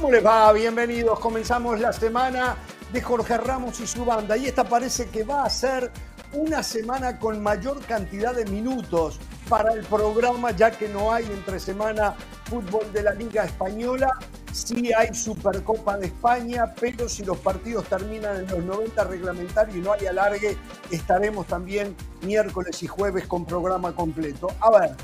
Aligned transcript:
¿Cómo 0.00 0.12
les 0.12 0.24
va? 0.24 0.52
Bienvenidos. 0.52 1.18
Comenzamos 1.18 1.80
la 1.80 1.92
semana 1.92 2.56
de 2.92 3.02
Jorge 3.02 3.36
Ramos 3.36 3.80
y 3.80 3.86
su 3.88 4.04
banda. 4.04 4.36
Y 4.36 4.46
esta 4.46 4.62
parece 4.62 5.08
que 5.08 5.24
va 5.24 5.42
a 5.42 5.50
ser 5.50 5.90
una 6.32 6.62
semana 6.62 7.18
con 7.18 7.42
mayor 7.42 7.80
cantidad 7.80 8.32
de 8.32 8.44
minutos 8.44 9.18
para 9.48 9.72
el 9.72 9.84
programa, 9.84 10.52
ya 10.52 10.70
que 10.70 10.88
no 10.88 11.12
hay 11.12 11.24
entre 11.24 11.58
semana 11.58 12.14
fútbol 12.44 12.92
de 12.92 13.02
la 13.02 13.12
Liga 13.12 13.44
Española. 13.44 14.08
Sí 14.52 14.92
hay 14.92 15.12
Supercopa 15.12 15.96
de 15.96 16.06
España, 16.06 16.72
pero 16.80 17.08
si 17.08 17.24
los 17.24 17.38
partidos 17.38 17.88
terminan 17.88 18.36
en 18.36 18.46
los 18.46 18.64
90 18.64 19.02
reglamentarios 19.02 19.76
y 19.78 19.80
no 19.80 19.94
hay 19.94 20.06
alargue, 20.06 20.56
estaremos 20.92 21.48
también 21.48 21.96
miércoles 22.22 22.84
y 22.84 22.86
jueves 22.86 23.26
con 23.26 23.44
programa 23.44 23.92
completo. 23.96 24.46
A 24.60 24.78
ver, 24.78 24.96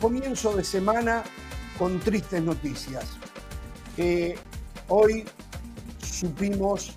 comienzo 0.00 0.56
de 0.56 0.64
semana 0.64 1.22
con 1.78 2.00
tristes 2.00 2.42
noticias. 2.42 3.06
Hoy 4.88 5.24
supimos 6.02 6.96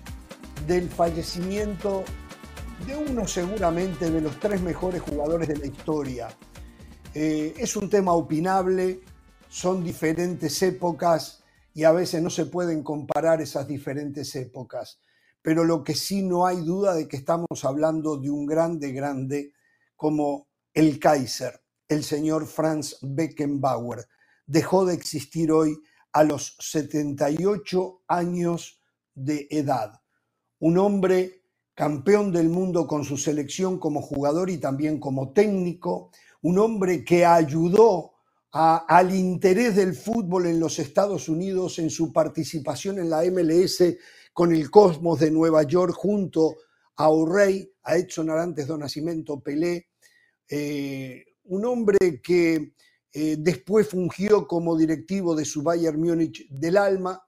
del 0.66 0.88
fallecimiento 0.88 2.04
de 2.86 2.96
uno 2.96 3.26
seguramente 3.26 4.10
de 4.10 4.20
los 4.20 4.38
tres 4.40 4.60
mejores 4.60 5.00
jugadores 5.02 5.48
de 5.48 5.56
la 5.56 5.66
historia. 5.66 6.28
Eh, 7.14 7.54
es 7.56 7.76
un 7.76 7.88
tema 7.88 8.12
opinable, 8.12 9.00
son 9.48 9.84
diferentes 9.84 10.60
épocas 10.62 11.42
y 11.72 11.84
a 11.84 11.92
veces 11.92 12.22
no 12.22 12.30
se 12.30 12.46
pueden 12.46 12.82
comparar 12.82 13.40
esas 13.40 13.66
diferentes 13.66 14.34
épocas. 14.34 15.00
Pero 15.40 15.64
lo 15.64 15.84
que 15.84 15.94
sí 15.94 16.22
no 16.22 16.46
hay 16.46 16.62
duda 16.64 16.94
de 16.94 17.06
que 17.06 17.16
estamos 17.16 17.64
hablando 17.64 18.16
de 18.16 18.30
un 18.30 18.46
grande, 18.46 18.92
grande 18.92 19.52
como 19.96 20.48
el 20.72 20.98
Kaiser, 20.98 21.62
el 21.88 22.02
señor 22.02 22.46
Franz 22.46 22.98
Beckenbauer, 23.02 24.06
dejó 24.46 24.84
de 24.84 24.94
existir 24.94 25.52
hoy 25.52 25.78
a 26.14 26.22
los 26.22 26.56
78 26.60 28.04
años 28.06 28.80
de 29.14 29.48
edad. 29.50 30.00
Un 30.60 30.78
hombre 30.78 31.42
campeón 31.74 32.32
del 32.32 32.48
mundo 32.48 32.86
con 32.86 33.04
su 33.04 33.16
selección 33.16 33.80
como 33.80 34.00
jugador 34.00 34.48
y 34.48 34.58
también 34.58 35.00
como 35.00 35.32
técnico, 35.32 36.12
un 36.42 36.58
hombre 36.58 37.04
que 37.04 37.26
ayudó 37.26 38.12
al 38.52 39.12
interés 39.12 39.74
del 39.74 39.94
fútbol 39.94 40.46
en 40.46 40.60
los 40.60 40.78
Estados 40.78 41.28
Unidos 41.28 41.80
en 41.80 41.90
su 41.90 42.12
participación 42.12 43.00
en 43.00 43.10
la 43.10 43.24
MLS 43.24 43.82
con 44.32 44.54
el 44.54 44.70
Cosmos 44.70 45.18
de 45.18 45.32
Nueva 45.32 45.64
York 45.64 45.94
junto 45.96 46.58
a 46.94 47.08
O'Reilly, 47.08 47.68
a 47.82 47.96
Edson 47.96 48.30
Arantes 48.30 48.68
do 48.68 48.78
Nascimento 48.78 49.40
Pelé, 49.40 49.88
eh, 50.48 51.24
un 51.46 51.64
hombre 51.64 52.20
que 52.22 52.74
eh, 53.16 53.36
después 53.38 53.86
fungió 53.88 54.48
como 54.48 54.76
directivo 54.76 55.36
de 55.36 55.44
su 55.44 55.62
Bayern 55.62 56.00
Múnich 56.00 56.48
del 56.50 56.76
Alma, 56.76 57.22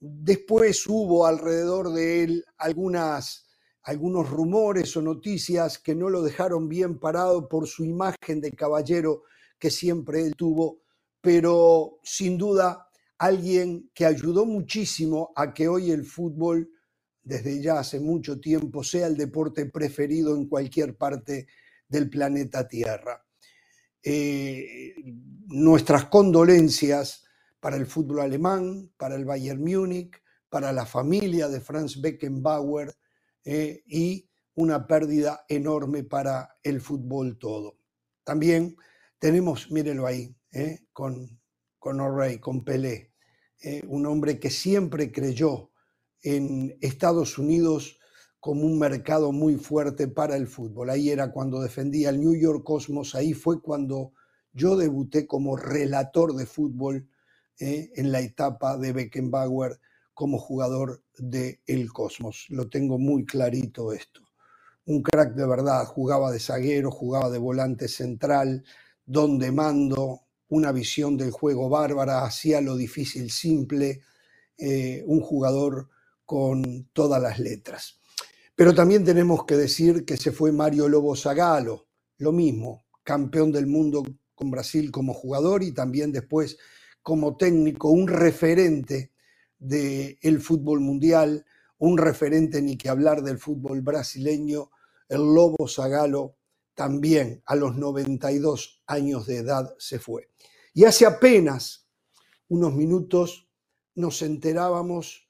después 0.00 0.84
hubo 0.88 1.24
alrededor 1.24 1.92
de 1.92 2.24
él 2.24 2.44
algunas, 2.58 3.46
algunos 3.84 4.28
rumores 4.28 4.96
o 4.96 5.02
noticias 5.02 5.78
que 5.78 5.94
no 5.94 6.10
lo 6.10 6.20
dejaron 6.20 6.68
bien 6.68 6.98
parado 6.98 7.48
por 7.48 7.68
su 7.68 7.84
imagen 7.84 8.40
de 8.40 8.50
caballero 8.50 9.22
que 9.56 9.70
siempre 9.70 10.20
él 10.22 10.34
tuvo, 10.36 10.80
pero 11.20 12.00
sin 12.02 12.36
duda 12.36 12.88
alguien 13.16 13.92
que 13.94 14.06
ayudó 14.06 14.44
muchísimo 14.44 15.32
a 15.36 15.54
que 15.54 15.68
hoy 15.68 15.92
el 15.92 16.04
fútbol, 16.04 16.68
desde 17.22 17.62
ya 17.62 17.78
hace 17.78 18.00
mucho 18.00 18.40
tiempo, 18.40 18.82
sea 18.82 19.06
el 19.06 19.16
deporte 19.16 19.66
preferido 19.66 20.34
en 20.34 20.48
cualquier 20.48 20.96
parte 20.96 21.46
del 21.88 22.10
planeta 22.10 22.66
Tierra. 22.66 23.23
Eh, 24.06 24.94
nuestras 25.46 26.04
condolencias 26.06 27.24
para 27.58 27.76
el 27.76 27.86
fútbol 27.86 28.20
alemán, 28.20 28.92
para 28.98 29.14
el 29.14 29.24
Bayern 29.24 29.64
Múnich, 29.64 30.20
para 30.50 30.72
la 30.72 30.84
familia 30.84 31.48
de 31.48 31.62
Franz 31.62 31.98
Beckenbauer 31.98 32.94
eh, 33.46 33.82
y 33.86 34.28
una 34.56 34.86
pérdida 34.86 35.46
enorme 35.48 36.04
para 36.04 36.58
el 36.62 36.82
fútbol 36.82 37.38
todo. 37.38 37.78
También 38.24 38.76
tenemos, 39.18 39.70
mírenlo 39.70 40.06
ahí, 40.06 40.36
eh, 40.52 40.80
con, 40.92 41.40
con 41.78 41.98
O'Reilly, 41.98 42.40
con 42.40 42.62
Pelé, 42.62 43.14
un 43.88 44.04
hombre 44.04 44.38
que 44.38 44.50
siempre 44.50 45.10
creyó 45.10 45.70
en 46.20 46.76
Estados 46.82 47.38
Unidos 47.38 47.98
como 48.44 48.66
un 48.66 48.78
mercado 48.78 49.32
muy 49.32 49.56
fuerte 49.56 50.06
para 50.06 50.36
el 50.36 50.48
fútbol. 50.48 50.90
Ahí 50.90 51.08
era 51.08 51.32
cuando 51.32 51.62
defendía 51.62 52.10
el 52.10 52.20
New 52.20 52.34
York 52.34 52.62
Cosmos, 52.62 53.14
ahí 53.14 53.32
fue 53.32 53.62
cuando 53.62 54.12
yo 54.52 54.76
debuté 54.76 55.26
como 55.26 55.56
relator 55.56 56.34
de 56.34 56.44
fútbol 56.44 57.08
eh, 57.58 57.90
en 57.96 58.12
la 58.12 58.20
etapa 58.20 58.76
de 58.76 58.92
Beckenbauer 58.92 59.80
como 60.12 60.36
jugador 60.38 61.02
de 61.16 61.62
El 61.66 61.90
Cosmos. 61.90 62.44
Lo 62.50 62.68
tengo 62.68 62.98
muy 62.98 63.24
clarito 63.24 63.94
esto. 63.94 64.20
Un 64.84 65.00
crack 65.02 65.34
de 65.34 65.46
verdad, 65.46 65.86
jugaba 65.86 66.30
de 66.30 66.38
zaguero, 66.38 66.90
jugaba 66.90 67.30
de 67.30 67.38
volante 67.38 67.88
central, 67.88 68.62
donde 69.06 69.52
mando, 69.52 70.20
una 70.50 70.70
visión 70.70 71.16
del 71.16 71.30
juego 71.30 71.70
bárbara, 71.70 72.26
hacía 72.26 72.60
lo 72.60 72.76
difícil 72.76 73.30
simple, 73.30 74.02
eh, 74.58 75.02
un 75.06 75.22
jugador 75.22 75.88
con 76.26 76.90
todas 76.92 77.22
las 77.22 77.38
letras. 77.38 78.03
Pero 78.56 78.74
también 78.74 79.04
tenemos 79.04 79.44
que 79.44 79.56
decir 79.56 80.04
que 80.04 80.16
se 80.16 80.30
fue 80.30 80.52
Mario 80.52 80.88
Lobo 80.88 81.16
Zagalo, 81.16 81.88
lo 82.18 82.32
mismo, 82.32 82.84
campeón 83.02 83.50
del 83.50 83.66
mundo 83.66 84.04
con 84.34 84.50
Brasil 84.50 84.90
como 84.90 85.12
jugador 85.12 85.62
y 85.62 85.72
también 85.72 86.12
después 86.12 86.56
como 87.02 87.36
técnico, 87.36 87.90
un 87.90 88.08
referente 88.08 89.12
del 89.58 90.40
fútbol 90.40 90.80
mundial, 90.80 91.44
un 91.78 91.98
referente 91.98 92.62
ni 92.62 92.76
que 92.76 92.88
hablar 92.88 93.22
del 93.22 93.38
fútbol 93.38 93.82
brasileño, 93.82 94.70
el 95.08 95.18
Lobo 95.18 95.68
Zagalo 95.68 96.36
también 96.74 97.42
a 97.46 97.56
los 97.56 97.76
92 97.76 98.82
años 98.86 99.26
de 99.26 99.38
edad 99.38 99.74
se 99.78 99.98
fue. 99.98 100.30
Y 100.72 100.84
hace 100.84 101.06
apenas 101.06 101.88
unos 102.48 102.74
minutos 102.74 103.48
nos 103.94 104.22
enterábamos 104.22 105.23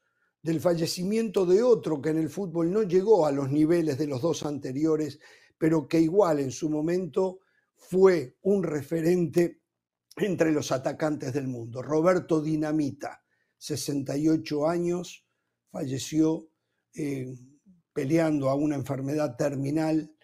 del 0.44 0.60
fallecimiento 0.60 1.46
de 1.46 1.62
otro 1.62 2.02
que 2.02 2.10
en 2.10 2.18
el 2.18 2.28
fútbol 2.28 2.70
no 2.70 2.82
llegó 2.82 3.24
a 3.24 3.32
los 3.32 3.50
niveles 3.50 3.96
de 3.96 4.06
los 4.06 4.20
dos 4.20 4.44
anteriores, 4.44 5.18
pero 5.56 5.88
que 5.88 5.98
igual 5.98 6.38
en 6.38 6.50
su 6.50 6.68
momento 6.68 7.40
fue 7.74 8.36
un 8.42 8.62
referente 8.62 9.62
entre 10.16 10.52
los 10.52 10.70
atacantes 10.70 11.32
del 11.32 11.48
mundo. 11.48 11.80
Roberto 11.80 12.42
Dinamita, 12.42 13.24
68 13.56 14.68
años, 14.68 15.26
falleció 15.70 16.50
eh, 16.92 17.34
peleando 17.94 18.50
a 18.50 18.54
una 18.54 18.74
enfermedad 18.74 19.36
terminal, 19.36 20.14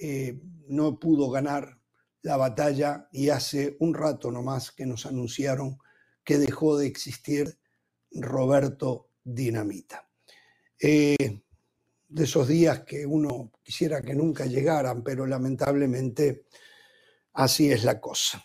eh, 0.00 0.42
no 0.66 0.98
pudo 0.98 1.30
ganar 1.30 1.80
la 2.22 2.36
batalla 2.36 3.08
y 3.12 3.28
hace 3.28 3.76
un 3.78 3.94
rato 3.94 4.32
nomás 4.32 4.72
que 4.72 4.84
nos 4.84 5.06
anunciaron 5.06 5.78
que 6.24 6.38
dejó 6.38 6.76
de 6.76 6.88
existir 6.88 7.56
Roberto 8.10 9.09
dinamita. 9.24 10.06
Eh, 10.78 11.42
de 12.08 12.24
esos 12.24 12.48
días 12.48 12.80
que 12.80 13.06
uno 13.06 13.52
quisiera 13.62 14.02
que 14.02 14.14
nunca 14.14 14.44
llegaran, 14.44 15.02
pero 15.02 15.26
lamentablemente 15.26 16.46
así 17.34 17.70
es 17.70 17.84
la 17.84 18.00
cosa. 18.00 18.42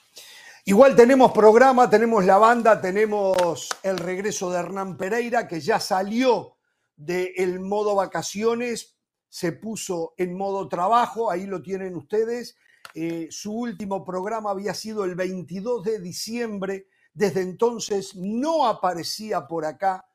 Igual 0.66 0.96
tenemos 0.96 1.32
programa, 1.32 1.90
tenemos 1.90 2.26
la 2.26 2.38
banda, 2.38 2.80
tenemos 2.80 3.70
el 3.84 3.98
regreso 3.98 4.52
de 4.52 4.60
Hernán 4.60 4.98
Pereira, 4.98 5.48
que 5.48 5.62
ya 5.62 5.80
salió 5.80 6.58
del 6.96 7.60
modo 7.60 7.96
vacaciones, 7.96 8.96
se 9.30 9.52
puso 9.52 10.14
en 10.18 10.36
modo 10.38 10.68
trabajo, 10.68 11.30
ahí 11.30 11.46
lo 11.46 11.62
tienen 11.62 11.96
ustedes. 11.96 12.56
Eh, 12.94 13.28
su 13.30 13.54
último 13.54 14.04
programa 14.06 14.52
había 14.52 14.74
sido 14.74 15.06
el 15.06 15.16
22 15.16 15.84
de 15.84 16.00
diciembre, 16.00 16.88
desde 17.14 17.42
entonces 17.42 18.16
no 18.16 18.66
aparecía 18.66 19.48
por 19.48 19.66
acá 19.66 20.06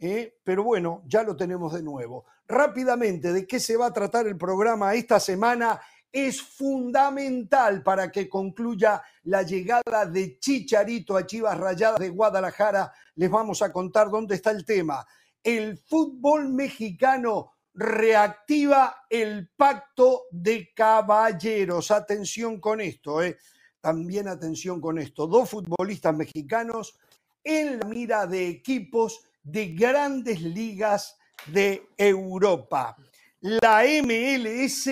¿eh? 0.00 0.38
pero 0.42 0.64
bueno, 0.64 1.02
ya 1.06 1.22
lo 1.22 1.36
tenemos 1.36 1.74
de 1.74 1.82
nuevo. 1.82 2.24
Rápidamente, 2.48 3.32
¿de 3.32 3.46
qué 3.46 3.60
se 3.60 3.76
va 3.76 3.86
a 3.86 3.92
tratar 3.92 4.26
el 4.26 4.36
programa 4.36 4.94
esta 4.94 5.20
semana? 5.20 5.80
Es 6.10 6.42
fundamental 6.42 7.82
para 7.84 8.10
que 8.10 8.28
concluya 8.28 9.00
la 9.24 9.42
llegada 9.42 10.06
de 10.06 10.38
Chicharito 10.40 11.16
a 11.16 11.26
Chivas 11.26 11.56
Rayadas 11.56 12.00
de 12.00 12.08
Guadalajara. 12.08 12.92
Les 13.14 13.30
vamos 13.30 13.62
a 13.62 13.72
contar 13.72 14.10
dónde 14.10 14.34
está 14.34 14.50
el 14.50 14.64
tema. 14.64 15.06
El 15.44 15.78
fútbol 15.78 16.48
mexicano 16.48 17.52
reactiva 17.74 19.04
el 19.08 19.48
pacto 19.56 20.24
de 20.32 20.72
caballeros. 20.74 21.92
Atención 21.92 22.58
con 22.58 22.80
esto, 22.80 23.22
¿eh? 23.22 23.38
también 23.80 24.26
atención 24.28 24.80
con 24.80 24.98
esto. 24.98 25.26
Dos 25.26 25.50
futbolistas 25.50 26.16
mexicanos 26.16 26.98
en 27.44 27.78
la 27.78 27.86
mira 27.86 28.26
de 28.26 28.48
equipos 28.48 29.29
de 29.42 29.74
grandes 29.74 30.40
ligas 30.40 31.16
de 31.46 31.88
Europa. 31.96 32.96
La 33.40 33.82
MLS, 34.02 34.88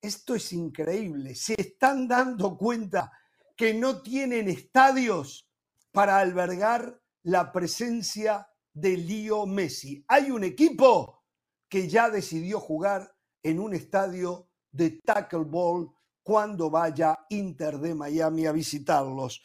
esto 0.00 0.34
es 0.34 0.52
increíble, 0.52 1.34
se 1.34 1.54
están 1.58 2.08
dando 2.08 2.56
cuenta 2.56 3.12
que 3.56 3.72
no 3.72 4.02
tienen 4.02 4.48
estadios 4.48 5.48
para 5.92 6.18
albergar 6.18 7.00
la 7.22 7.52
presencia 7.52 8.48
de 8.72 8.96
Lío 8.96 9.46
Messi. 9.46 10.04
Hay 10.08 10.30
un 10.30 10.44
equipo 10.44 11.22
que 11.68 11.88
ya 11.88 12.10
decidió 12.10 12.58
jugar 12.58 13.14
en 13.42 13.60
un 13.60 13.74
estadio 13.74 14.48
de 14.72 15.00
tackle 15.04 15.44
ball 15.44 15.94
cuando 16.22 16.70
vaya 16.70 17.26
Inter 17.28 17.78
de 17.78 17.94
Miami 17.94 18.46
a 18.46 18.52
visitarlos. 18.52 19.42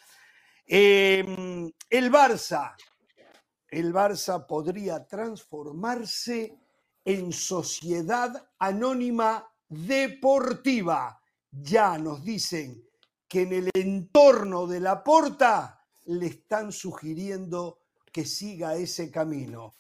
Em, 0.66 1.72
el 1.90 2.12
Barça, 2.12 2.76
el 3.72 3.94
Barça 3.94 4.46
podría 4.46 5.06
transformarse 5.08 6.58
en 7.06 7.32
sociedad 7.32 8.50
anónima 8.58 9.48
deportiva. 9.68 11.22
Ya 11.52 11.98
nos 11.98 12.24
dicen 12.24 12.84
que 13.28 13.42
en 13.42 13.54
el 13.54 13.70
entorno 13.74 14.68
de 14.68 14.80
la 14.80 15.04
porta 15.04 15.86
le 16.06 16.28
están 16.28 16.72
sugiriendo 16.72 17.80
que 18.12 18.26
siga 18.26 18.76
ese 18.76 19.12
camino, 19.12 19.76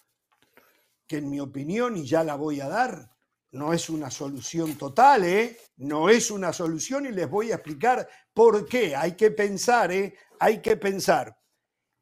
que 1.08 1.18
en 1.18 1.30
mi 1.30 1.40
opinión, 1.40 1.98
y 1.98 2.06
ya 2.06 2.24
la 2.24 2.36
voy 2.36 2.62
a 2.62 2.70
dar, 2.70 3.12
no 3.52 3.74
es 3.74 3.90
una 3.90 4.12
solución 4.12 4.76
total, 4.76 5.24
¿eh? 5.26 5.58
No 5.78 6.08
es 6.08 6.30
una 6.30 6.54
solución 6.54 7.08
y 7.08 7.10
les 7.10 7.28
voy 7.28 7.52
a 7.52 7.56
explicar 7.56 8.08
por 8.32 8.68
qué. 8.68 8.96
Hay 8.96 9.14
que 9.14 9.32
pensar, 9.32 9.92
¿eh? 9.92 10.16
Hay 10.40 10.62
que 10.62 10.78
pensar. 10.78 11.36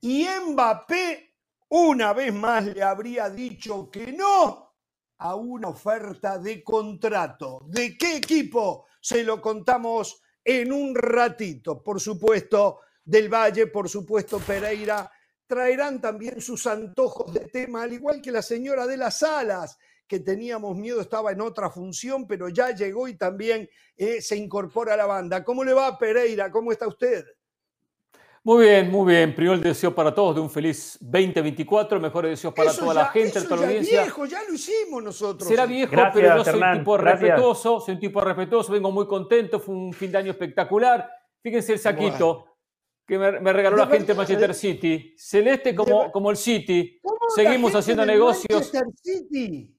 Y 0.01 0.27
Mbappé 0.27 1.26
una 1.69 2.13
vez 2.13 2.33
más 2.33 2.65
le 2.65 2.81
habría 2.81 3.29
dicho 3.29 3.89
que 3.91 4.11
no 4.13 4.75
a 5.19 5.35
una 5.35 5.69
oferta 5.69 6.37
de 6.37 6.63
contrato. 6.63 7.61
¿De 7.65 7.97
qué 7.97 8.17
equipo? 8.17 8.85
Se 9.01 9.23
lo 9.23 9.41
contamos 9.41 10.21
en 10.43 10.71
un 10.71 10.95
ratito. 10.95 11.83
Por 11.83 11.99
supuesto, 11.99 12.81
del 13.03 13.29
Valle, 13.29 13.67
por 13.67 13.89
supuesto, 13.89 14.39
Pereira. 14.39 15.11
Traerán 15.45 16.01
también 16.01 16.41
sus 16.41 16.67
antojos 16.67 17.33
de 17.33 17.47
tema, 17.47 17.83
al 17.83 17.93
igual 17.93 18.21
que 18.21 18.31
la 18.31 18.41
señora 18.41 18.85
de 18.85 18.97
las 18.97 19.23
alas, 19.23 19.77
que 20.05 20.19
teníamos 20.19 20.75
miedo 20.77 21.01
estaba 21.01 21.31
en 21.31 21.41
otra 21.41 21.69
función, 21.69 22.27
pero 22.27 22.49
ya 22.49 22.71
llegó 22.71 23.07
y 23.07 23.17
también 23.17 23.69
eh, 23.95 24.21
se 24.21 24.35
incorpora 24.35 24.93
a 24.93 24.97
la 24.97 25.05
banda. 25.05 25.43
¿Cómo 25.43 25.63
le 25.63 25.73
va, 25.73 25.97
Pereira? 25.97 26.51
¿Cómo 26.51 26.71
está 26.71 26.87
usted? 26.87 27.25
Muy 28.47 28.63
bien, 28.63 28.89
muy 28.89 29.13
bien. 29.13 29.35
Primero 29.35 29.55
el 29.55 29.61
deseo 29.61 29.93
para 29.93 30.15
todos 30.15 30.35
de 30.35 30.39
un 30.39 30.49
feliz 30.49 30.97
2024, 31.01 31.99
mejores 31.99 32.31
deseos 32.31 32.53
para 32.53 32.73
toda 32.73 32.93
la 32.93 33.07
gente, 33.07 33.41
toda 33.41 33.57
la 33.57 33.67
audiencia. 33.67 34.03
viejo, 34.03 34.25
ya 34.25 34.41
lo 34.47 34.53
hicimos 34.53 35.03
nosotros. 35.03 35.49
Será 35.49 35.65
viejo, 35.65 35.91
pero 36.13 36.37
yo 36.37 36.45
soy 36.45 36.61
un 36.61 36.77
tipo 36.77 36.97
respetuoso, 36.97 37.81
soy 37.81 37.95
un 37.95 37.99
tipo 37.99 38.21
respetuoso, 38.21 38.71
vengo 38.71 38.89
muy 38.89 39.05
contento, 39.05 39.59
fue 39.59 39.75
un 39.75 39.91
fin 39.91 40.13
de 40.13 40.19
año 40.19 40.31
espectacular. 40.31 41.09
Fíjense 41.43 41.73
el 41.73 41.79
saquito 41.79 42.45
que 43.05 43.17
me, 43.17 43.51
regaló 43.51 43.75
la 43.75 43.87
gente 43.87 44.13
de 44.13 44.13
Manchester 44.13 44.53
City. 44.53 45.13
Celeste 45.17 45.75
como, 45.75 46.09
como 46.09 46.31
el 46.31 46.37
City. 46.37 47.01
Seguimos 47.35 47.75
haciendo 47.75 48.05
negocios. 48.05 48.49
Manchester 48.49 48.85
City? 49.03 49.77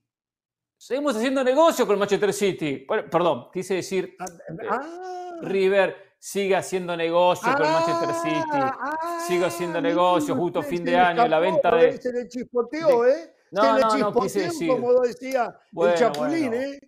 Seguimos 0.77 1.17
haciendo 1.17 1.43
negocio 1.43 1.87
con 1.87 1.95
el 1.95 2.01
Manchester 2.01 2.35
City. 2.35 2.87
perdón, 2.87 3.49
quise 3.51 3.77
decir 3.77 4.15
ah, 4.21 4.27
ah. 4.71 5.37
River 5.41 6.08
sigue 6.19 6.57
haciendo 6.57 6.97
negocio 6.97 7.51
con 7.57 7.63
Manchester 7.63 8.09
ah, 8.11 8.23
City, 8.23 8.43
ah, 8.53 9.19
sigue 9.27 9.45
haciendo 9.45 9.81
negocio 9.81 10.35
justo 10.35 10.63
fin 10.63 10.85
de 10.85 10.97
año, 10.97 11.27
la 11.29 11.39
venta 11.39 11.75
de... 11.75 11.97
Se 11.97 12.13
le 12.13 12.29
chispoteó, 12.29 13.07
¿eh? 13.07 13.35
No, 13.53 13.63
se 13.63 13.73
le 13.73 13.81
no, 13.81 13.99
no, 14.11 14.21
quise 14.21 14.41
decir. 14.41 14.69
como 14.69 15.01
decía 15.01 15.57
el 15.73 15.95
Chapulín, 15.95 16.55
¿eh? 16.55 16.81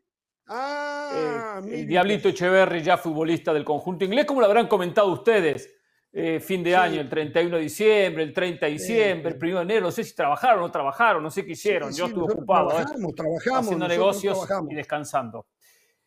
Ah, 0.46 1.60
eh, 1.64 1.80
el 1.80 1.86
Diablito 1.86 2.28
Echeverry, 2.28 2.82
ya 2.82 2.98
futbolista 2.98 3.52
del 3.52 3.64
conjunto 3.64 4.04
inglés, 4.04 4.26
como 4.26 4.40
lo 4.40 4.46
habrán 4.46 4.66
comentado 4.66 5.12
ustedes. 5.12 5.76
Eh, 6.12 6.40
fin 6.40 6.64
de 6.64 6.74
año, 6.74 7.00
el 7.00 7.08
31 7.08 7.56
de 7.56 7.62
diciembre, 7.62 8.24
el 8.24 8.32
30 8.32 8.66
de 8.66 8.72
diciembre, 8.72 9.30
el 9.30 9.36
1 9.40 9.58
de 9.58 9.62
enero, 9.62 9.82
no 9.82 9.92
sé 9.92 10.02
si 10.02 10.12
trabajaron 10.12 10.58
o 10.58 10.62
no 10.62 10.72
trabajaron, 10.72 11.22
no 11.22 11.30
sé 11.30 11.46
qué 11.46 11.52
hicieron, 11.52 11.94
yo 11.94 12.06
estuve 12.06 12.32
ocupado, 12.32 12.70
¿eh? 12.70 12.82
trabajamos, 12.82 13.14
trabajamos, 13.14 13.60
haciendo 13.60 13.86
negocios 13.86 14.48
y 14.68 14.74
descansando. 14.74 15.46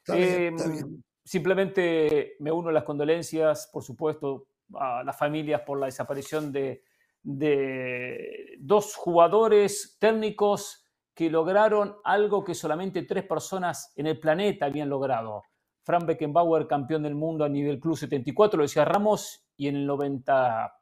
Está 0.01 0.15
bien, 0.15 0.55
está 0.55 0.69
bien 0.69 1.03
simplemente 1.23 2.35
me 2.39 2.51
uno 2.51 2.69
a 2.69 2.73
las 2.73 2.83
condolencias, 2.83 3.69
por 3.71 3.83
supuesto, 3.83 4.47
a 4.75 5.03
las 5.03 5.17
familias 5.17 5.61
por 5.61 5.79
la 5.79 5.85
desaparición 5.85 6.51
de, 6.51 6.83
dos 8.59 8.95
jugadores 8.95 9.97
técnicos 9.99 10.85
que 11.13 11.29
lograron 11.29 11.95
algo 12.03 12.43
que 12.43 12.53
solamente 12.53 13.03
tres 13.03 13.23
personas 13.23 13.93
en 13.95 14.07
el 14.07 14.19
planeta 14.19 14.65
habían 14.65 14.89
logrado. 14.89 15.43
Frank 15.83 16.05
Beckenbauer, 16.05 16.67
campeón 16.67 17.03
del 17.03 17.15
mundo 17.15 17.45
a 17.45 17.49
nivel 17.49 17.79
Club 17.79 17.97
74, 17.97 18.57
lo 18.57 18.63
decía 18.63 18.83
Ramos, 18.83 19.45
y 19.55 19.67
en 19.67 19.75
el 19.75 19.85
90, 19.85 20.73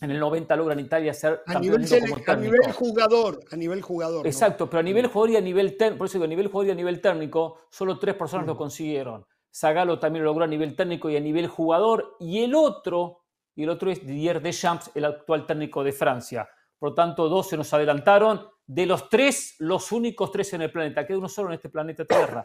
en 0.00 0.10
el 0.10 0.18
90 0.18 0.56
logra 0.56 0.74
en 0.74 0.80
Italia 0.80 1.12
ser 1.12 1.42
a 1.46 1.58
nivel, 1.58 1.84
A 2.26 2.36
nivel 2.36 2.72
jugador, 2.72 3.40
a 3.50 3.56
nivel 3.56 3.82
jugador. 3.82 4.26
Exacto, 4.26 4.68
pero 4.68 4.80
a 4.80 4.82
nivel 4.82 5.06
jugador 5.08 5.30
y 5.30 5.36
a 5.36 5.40
nivel 5.40 5.76
técnico, 5.76 5.98
por 5.98 6.06
eso 6.06 6.22
a 6.22 6.26
nivel 6.26 6.48
jugador 6.48 6.68
y 6.68 6.70
a 6.70 6.74
nivel 6.74 7.00
técnico, 7.00 7.60
solo 7.70 7.98
tres 7.98 8.14
personas 8.14 8.46
lo 8.46 8.56
consiguieron. 8.56 9.26
Zagalo 9.56 9.98
también 9.98 10.24
lo 10.24 10.30
logró 10.30 10.44
a 10.44 10.48
nivel 10.48 10.76
técnico 10.76 11.08
y 11.08 11.16
a 11.16 11.20
nivel 11.20 11.46
jugador. 11.46 12.16
Y 12.20 12.42
el 12.42 12.54
otro, 12.54 13.22
el 13.54 13.70
otro 13.70 13.90
es 13.90 14.06
Didier 14.06 14.42
Deschamps, 14.42 14.90
el 14.94 15.04
actual 15.06 15.46
técnico 15.46 15.82
de 15.82 15.92
Francia. 15.92 16.48
Por 16.78 16.90
lo 16.90 16.94
tanto, 16.94 17.28
dos 17.28 17.48
se 17.48 17.56
nos 17.56 17.72
adelantaron. 17.72 18.48
De 18.66 18.84
los 18.84 19.08
tres, 19.08 19.54
los 19.60 19.92
únicos 19.92 20.30
tres 20.30 20.52
en 20.52 20.62
el 20.62 20.70
planeta. 20.70 21.06
Queda 21.06 21.18
uno 21.18 21.28
solo 21.28 21.48
en 21.48 21.54
este 21.54 21.70
planeta 21.70 22.04
Tierra 22.04 22.44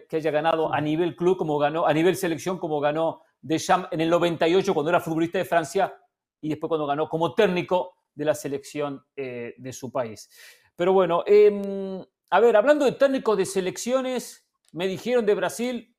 que, 0.00 0.16
haya 0.16 0.30
ganado 0.30 0.72
a 0.72 0.80
nivel 0.80 1.16
club 1.16 1.36
como 1.36 1.58
ganó, 1.58 1.86
a 1.86 1.92
nivel 1.92 2.16
selección 2.16 2.58
como 2.58 2.80
ganó 2.80 3.22
Deschamps 3.40 3.88
en 3.90 4.00
el 4.00 4.10
98 4.10 4.74
cuando 4.74 4.90
era 4.90 5.00
futbolista 5.00 5.38
de 5.38 5.44
Francia 5.44 5.94
y 6.40 6.48
después 6.48 6.68
cuando 6.68 6.86
ganó 6.86 7.08
como 7.08 7.34
técnico 7.34 7.96
de 8.14 8.24
la 8.24 8.34
selección 8.34 9.04
eh, 9.16 9.54
de 9.56 9.72
su 9.72 9.90
país. 9.90 10.28
Pero 10.76 10.92
bueno, 10.92 11.24
em, 11.26 12.02
a 12.30 12.40
ver, 12.40 12.56
hablando 12.56 12.84
de 12.84 12.92
técnicos 12.92 13.36
de 13.36 13.46
selecciones, 13.46 14.48
me 14.72 14.86
dijeron 14.86 15.26
de 15.26 15.34
Brasil, 15.34 15.91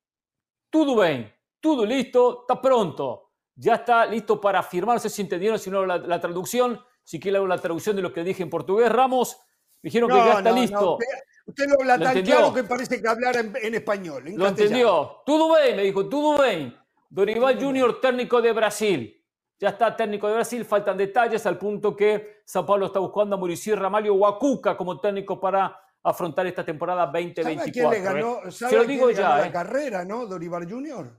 todo 0.73 0.99
bien, 0.99 1.31
todo 1.61 1.85
listo, 1.85 2.41
está 2.41 2.59
pronto. 2.59 3.29
Ya 3.55 3.75
está 3.75 4.07
listo 4.07 4.41
para 4.41 4.63
firmar. 4.63 4.95
No 4.95 4.99
sé 4.99 5.09
si 5.11 5.21
entendieron, 5.21 5.59
si 5.59 5.69
no 5.69 5.85
la, 5.85 6.19
traducción. 6.19 6.81
Si 7.03 7.19
quieren 7.19 7.47
la 7.47 7.59
traducción 7.59 7.95
de 7.95 8.01
lo 8.01 8.11
que 8.11 8.23
dije 8.23 8.41
en 8.41 8.49
portugués, 8.49 8.91
Ramos. 8.91 9.37
Dijeron 9.83 10.09
que 10.09 10.15
ya 10.15 10.33
está 10.39 10.51
listo. 10.51 10.97
usted, 11.45 11.65
lo 11.67 11.75
habla 11.75 11.99
tan 11.99 12.23
claro 12.23 12.51
que 12.51 12.63
parece 12.63 12.99
que 12.99 13.07
hablara 13.07 13.41
en, 13.41 13.75
español. 13.75 14.23
lo 14.35 14.47
entendió. 14.47 15.21
Todo 15.23 15.55
bien, 15.55 15.75
me 15.75 15.83
dijo, 15.83 16.09
todo 16.09 16.41
bien. 16.41 16.75
Dorival 17.07 17.63
Junior, 17.63 18.01
técnico 18.01 18.41
de 18.41 18.51
Brasil. 18.51 19.23
Ya 19.59 19.69
está 19.69 19.95
técnico 19.95 20.27
de 20.27 20.33
Brasil, 20.33 20.65
faltan 20.65 20.97
detalles 20.97 21.45
al 21.45 21.59
punto 21.59 21.95
que 21.95 22.41
Sao 22.45 22.65
Paulo 22.65 22.87
está 22.87 22.97
buscando 22.97 23.35
a 23.35 23.37
Mauricio 23.37 23.75
Ramalho 23.75 24.15
Huacuca 24.15 24.75
como 24.75 24.99
técnico 24.99 25.39
para 25.39 25.82
afrontar 26.03 26.45
esta 26.47 26.65
temporada 26.65 27.05
2024. 27.05 27.57
¿Sabe 27.59 27.71
quién 27.71 27.89
le 27.89 28.01
ganó, 28.01 28.43
eh? 28.43 28.51
Se 28.51 28.75
lo 28.75 28.83
digo 28.83 29.09
ya, 29.11 29.37
la 29.37 29.47
eh. 29.47 29.51
carrera, 29.51 30.03
¿no? 30.03 30.25
Dorival 30.25 30.69
Junior. 30.69 31.17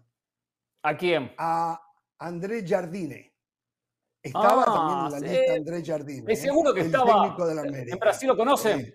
¿A 0.82 0.96
quién? 0.96 1.32
A 1.38 1.80
Andrés 2.18 2.64
Jardine. 2.66 3.32
Estaba 4.22 4.64
ah, 4.66 4.74
también 4.74 4.98
en 4.98 5.12
la 5.12 5.38
lista 5.38 5.54
Andrés 5.54 5.82
Jardine. 5.86 6.32
Es 6.32 6.40
seguro 6.40 6.72
que 6.72 6.80
estaba. 6.82 7.36
En 7.36 7.98
Brasil 7.98 8.28
lo 8.28 8.36
conocen. 8.36 8.94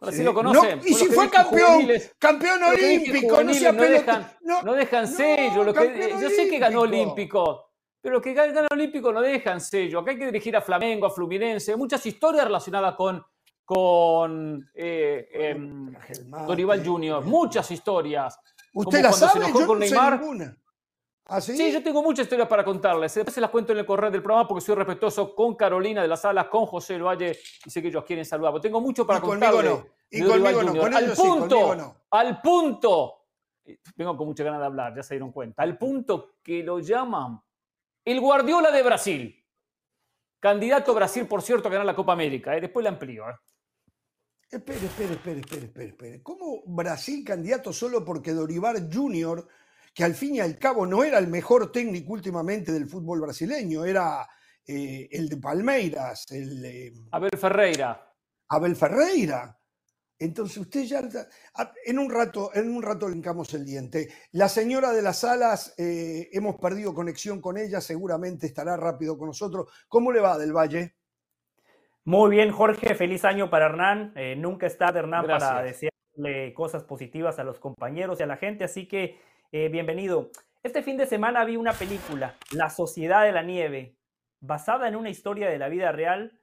Brasil 0.00 0.24
lo 0.24 0.34
conocen. 0.34 0.80
y 0.84 0.94
si 0.94 1.06
fue 1.06 1.30
campeón, 1.30 1.88
campeón 2.18 2.62
olímpico, 2.62 3.42
no, 3.42 3.72
no, 3.72 3.82
dejan, 3.82 4.32
no, 4.42 4.62
no 4.62 4.74
dejan 4.74 5.08
sello. 5.08 5.72
yo 5.72 6.30
sé 6.30 6.48
que 6.48 6.58
ganó 6.58 6.82
olímpico, 6.82 7.72
pero 8.00 8.14
los 8.14 8.22
que 8.22 8.34
ganan 8.34 8.66
olímpico 8.70 9.12
no 9.12 9.22
dejan 9.22 9.60
sello. 9.60 10.00
Acá 10.00 10.10
hay 10.10 10.18
que 10.18 10.26
dirigir 10.26 10.56
a 10.56 10.60
Flamengo, 10.60 11.06
a 11.06 11.10
Fluminense, 11.10 11.74
muchas 11.74 12.04
historias 12.04 12.44
relacionadas 12.44 12.94
con 12.96 13.24
con 13.64 14.68
eh, 14.74 15.28
em, 15.32 15.94
Dorival 16.46 16.84
Junior, 16.84 17.24
muchas 17.24 17.70
historias. 17.70 18.38
¿Usted 18.74 19.02
las 19.02 19.18
sabe? 19.18 19.46
Yo 19.52 19.66
con 19.66 19.78
Neymar. 19.78 20.20
¿Ah, 21.26 21.40
sí? 21.40 21.72
yo 21.72 21.82
tengo 21.82 22.02
muchas 22.02 22.24
historias 22.24 22.48
para 22.48 22.64
contarles. 22.64 23.14
Después 23.14 23.34
se 23.34 23.40
las 23.40 23.48
cuento 23.48 23.72
en 23.72 23.78
el 23.78 23.86
correo 23.86 24.10
del 24.10 24.22
programa 24.22 24.46
porque 24.46 24.60
soy 24.60 24.74
respetuoso 24.74 25.34
con 25.34 25.54
Carolina 25.54 26.02
de 26.02 26.08
las 26.08 26.20
Salas, 26.20 26.48
con 26.48 26.66
José 26.66 26.98
Valle 26.98 27.38
y 27.64 27.70
sé 27.70 27.80
que 27.80 27.88
ellos 27.88 28.04
quieren 28.04 28.26
saludar. 28.26 28.60
tengo 28.60 28.80
mucho 28.80 29.06
para 29.06 29.20
contarles. 29.20 29.64
No. 29.64 29.86
Y 30.10 30.22
conmigo 30.22 30.62
no. 30.62 30.76
Con 30.78 30.94
al 30.94 31.12
punto, 31.12 31.74
no. 31.74 31.96
al 32.10 32.40
punto, 32.42 33.26
vengo 33.96 34.16
con 34.16 34.26
mucha 34.26 34.44
ganas 34.44 34.60
de 34.60 34.66
hablar, 34.66 34.94
ya 34.94 35.02
se 35.02 35.14
dieron 35.14 35.32
cuenta, 35.32 35.62
al 35.62 35.78
punto 35.78 36.36
que 36.42 36.62
lo 36.62 36.78
llaman 36.78 37.40
el 38.04 38.20
Guardiola 38.20 38.70
de 38.70 38.82
Brasil. 38.82 39.44
Candidato 40.38 40.92
a 40.92 40.94
Brasil, 40.94 41.26
por 41.26 41.40
cierto, 41.40 41.68
a 41.68 41.70
ganar 41.70 41.86
la 41.86 41.96
Copa 41.96 42.12
América. 42.12 42.54
¿eh? 42.54 42.60
Después 42.60 42.84
la 42.84 42.90
amplío. 42.90 43.28
¿eh? 43.30 43.34
Espere, 44.54 44.86
espere, 44.86 45.14
espere, 45.14 45.40
espere, 45.40 45.64
espere, 45.66 45.88
espere. 45.88 46.22
¿Cómo 46.22 46.62
Brasil 46.66 47.24
candidato 47.24 47.72
solo 47.72 48.04
porque 48.04 48.32
Dorival 48.32 48.88
Junior, 48.92 49.48
que 49.92 50.04
al 50.04 50.14
fin 50.14 50.36
y 50.36 50.40
al 50.40 50.56
cabo 50.60 50.86
no 50.86 51.02
era 51.02 51.18
el 51.18 51.26
mejor 51.26 51.72
técnico 51.72 52.12
últimamente 52.12 52.70
del 52.70 52.88
fútbol 52.88 53.20
brasileño, 53.20 53.84
era 53.84 54.24
eh, 54.64 55.08
el 55.10 55.28
de 55.28 55.36
Palmeiras, 55.38 56.26
el... 56.30 56.64
Eh, 56.64 56.92
Abel 57.10 57.36
Ferreira. 57.36 58.14
Abel 58.48 58.76
Ferreira. 58.76 59.58
Entonces 60.20 60.58
usted 60.58 60.84
ya 60.84 61.02
en 61.84 61.98
un 61.98 62.08
rato, 62.08 62.52
en 62.54 62.70
un 62.70 62.80
rato 62.80 63.08
le 63.08 63.20
el 63.54 63.64
diente. 63.64 64.08
La 64.30 64.48
señora 64.48 64.92
de 64.92 65.02
las 65.02 65.24
alas, 65.24 65.74
eh, 65.78 66.28
hemos 66.32 66.60
perdido 66.60 66.94
conexión 66.94 67.40
con 67.40 67.58
ella, 67.58 67.80
seguramente 67.80 68.46
estará 68.46 68.76
rápido 68.76 69.18
con 69.18 69.26
nosotros. 69.26 69.68
¿Cómo 69.88 70.12
le 70.12 70.20
va 70.20 70.38
del 70.38 70.52
Valle? 70.52 70.94
Muy 72.06 72.30
bien, 72.30 72.50
Jorge, 72.52 72.94
feliz 72.94 73.24
año 73.24 73.48
para 73.48 73.64
Hernán. 73.64 74.12
Eh, 74.14 74.36
nunca 74.36 74.66
está 74.66 74.92
de 74.92 74.98
Hernán 74.98 75.26
para 75.26 75.62
desearle 75.62 76.52
cosas 76.52 76.84
positivas 76.84 77.38
a 77.38 77.44
los 77.44 77.58
compañeros 77.58 78.20
y 78.20 78.22
a 78.22 78.26
la 78.26 78.36
gente, 78.36 78.62
así 78.64 78.86
que 78.86 79.18
eh, 79.52 79.70
bienvenido. 79.70 80.30
Este 80.62 80.82
fin 80.82 80.98
de 80.98 81.06
semana 81.06 81.46
vi 81.46 81.56
una 81.56 81.72
película, 81.72 82.36
La 82.52 82.68
Sociedad 82.68 83.24
de 83.24 83.32
la 83.32 83.42
Nieve, 83.42 83.96
basada 84.40 84.86
en 84.86 84.96
una 84.96 85.08
historia 85.08 85.48
de 85.48 85.56
la 85.56 85.70
vida 85.70 85.92
real 85.92 86.38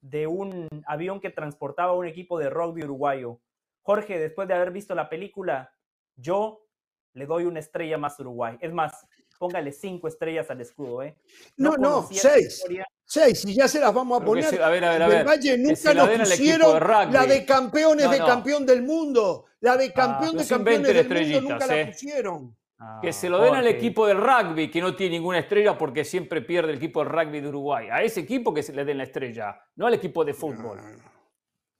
de 0.00 0.28
un 0.28 0.68
avión 0.86 1.18
que 1.18 1.30
transportaba 1.30 1.92
un 1.92 2.06
equipo 2.06 2.38
de 2.38 2.48
rugby 2.48 2.84
uruguayo. 2.84 3.40
Jorge, 3.82 4.16
después 4.16 4.46
de 4.46 4.54
haber 4.54 4.70
visto 4.70 4.94
la 4.94 5.08
película, 5.08 5.74
yo 6.14 6.68
le 7.14 7.26
doy 7.26 7.46
una 7.46 7.58
estrella 7.58 7.98
más 7.98 8.16
a 8.16 8.22
Uruguay. 8.22 8.58
Es 8.60 8.72
más, 8.72 9.08
póngale 9.40 9.72
cinco 9.72 10.06
estrellas 10.06 10.48
al 10.52 10.60
escudo, 10.60 11.02
¿eh? 11.02 11.16
No, 11.56 11.76
no, 11.76 12.04
seis. 12.12 12.64
Seis, 13.12 13.44
y 13.44 13.54
ya 13.54 13.66
se 13.66 13.80
las 13.80 13.92
vamos 13.92 14.22
a 14.22 14.24
poner. 14.24 14.44
a 14.62 14.68
ver, 14.68 14.84
a 14.84 14.90
ver, 14.92 15.02
a 15.02 15.08
ver. 15.08 15.26
Valle 15.26 15.58
nunca 15.58 15.92
nos 15.94 16.08
pusieron 16.10 16.78
la 17.12 17.26
de 17.26 17.44
campeones 17.44 18.08
de 18.08 18.18
campeón 18.18 18.64
del 18.64 18.82
mundo. 18.82 19.46
La 19.58 19.76
de 19.76 19.86
ah, 19.86 19.92
campeón 19.92 20.36
de 20.36 20.46
campeones 20.46 20.94
del 20.94 21.08
mundo 21.08 21.40
nunca 21.40 21.66
la 21.66 21.80
¿eh? 21.80 21.86
pusieron. 21.86 22.56
que 23.02 23.08
ah, 23.08 23.12
se 23.12 23.28
lo 23.28 23.42
den 23.42 23.56
al 23.56 23.66
equipo 23.66 24.06
del 24.06 24.18
rugby, 24.18 24.70
que 24.70 24.80
no 24.80 24.94
tiene 24.94 25.16
ninguna 25.16 25.40
estrella 25.40 25.76
porque 25.76 26.04
siempre 26.04 26.40
pierde 26.40 26.70
el 26.70 26.76
equipo 26.76 27.02
del 27.02 27.08
rugby 27.08 27.40
de 27.40 27.48
Uruguay. 27.48 27.88
A 27.90 28.00
ese 28.00 28.20
equipo 28.20 28.54
que 28.54 28.62
se 28.62 28.72
le 28.72 28.84
den 28.84 28.98
la 28.98 29.04
estrella, 29.04 29.60
no 29.74 29.88
al 29.88 29.94
equipo 29.94 30.24
de 30.24 30.32
fútbol. 30.32 30.78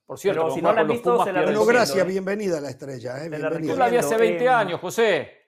Por 0.04 0.18
cierto, 0.18 0.50
si 0.50 0.60
no 0.60 0.72
la 0.72 0.80
han 0.80 0.88
visto, 0.88 1.22
se 1.22 1.32
la 1.32 1.42
Bueno, 1.44 1.64
gracias, 1.64 1.96
¿eh? 1.96 2.08
bienvenida 2.08 2.58
a 2.58 2.60
la 2.60 2.70
estrella. 2.70 3.24
Eh, 3.24 3.30
Yo 3.62 3.76
la 3.76 3.88
vi 3.88 3.98
hace 3.98 4.16
20 4.16 4.48
años, 4.48 4.80
José. 4.80 5.46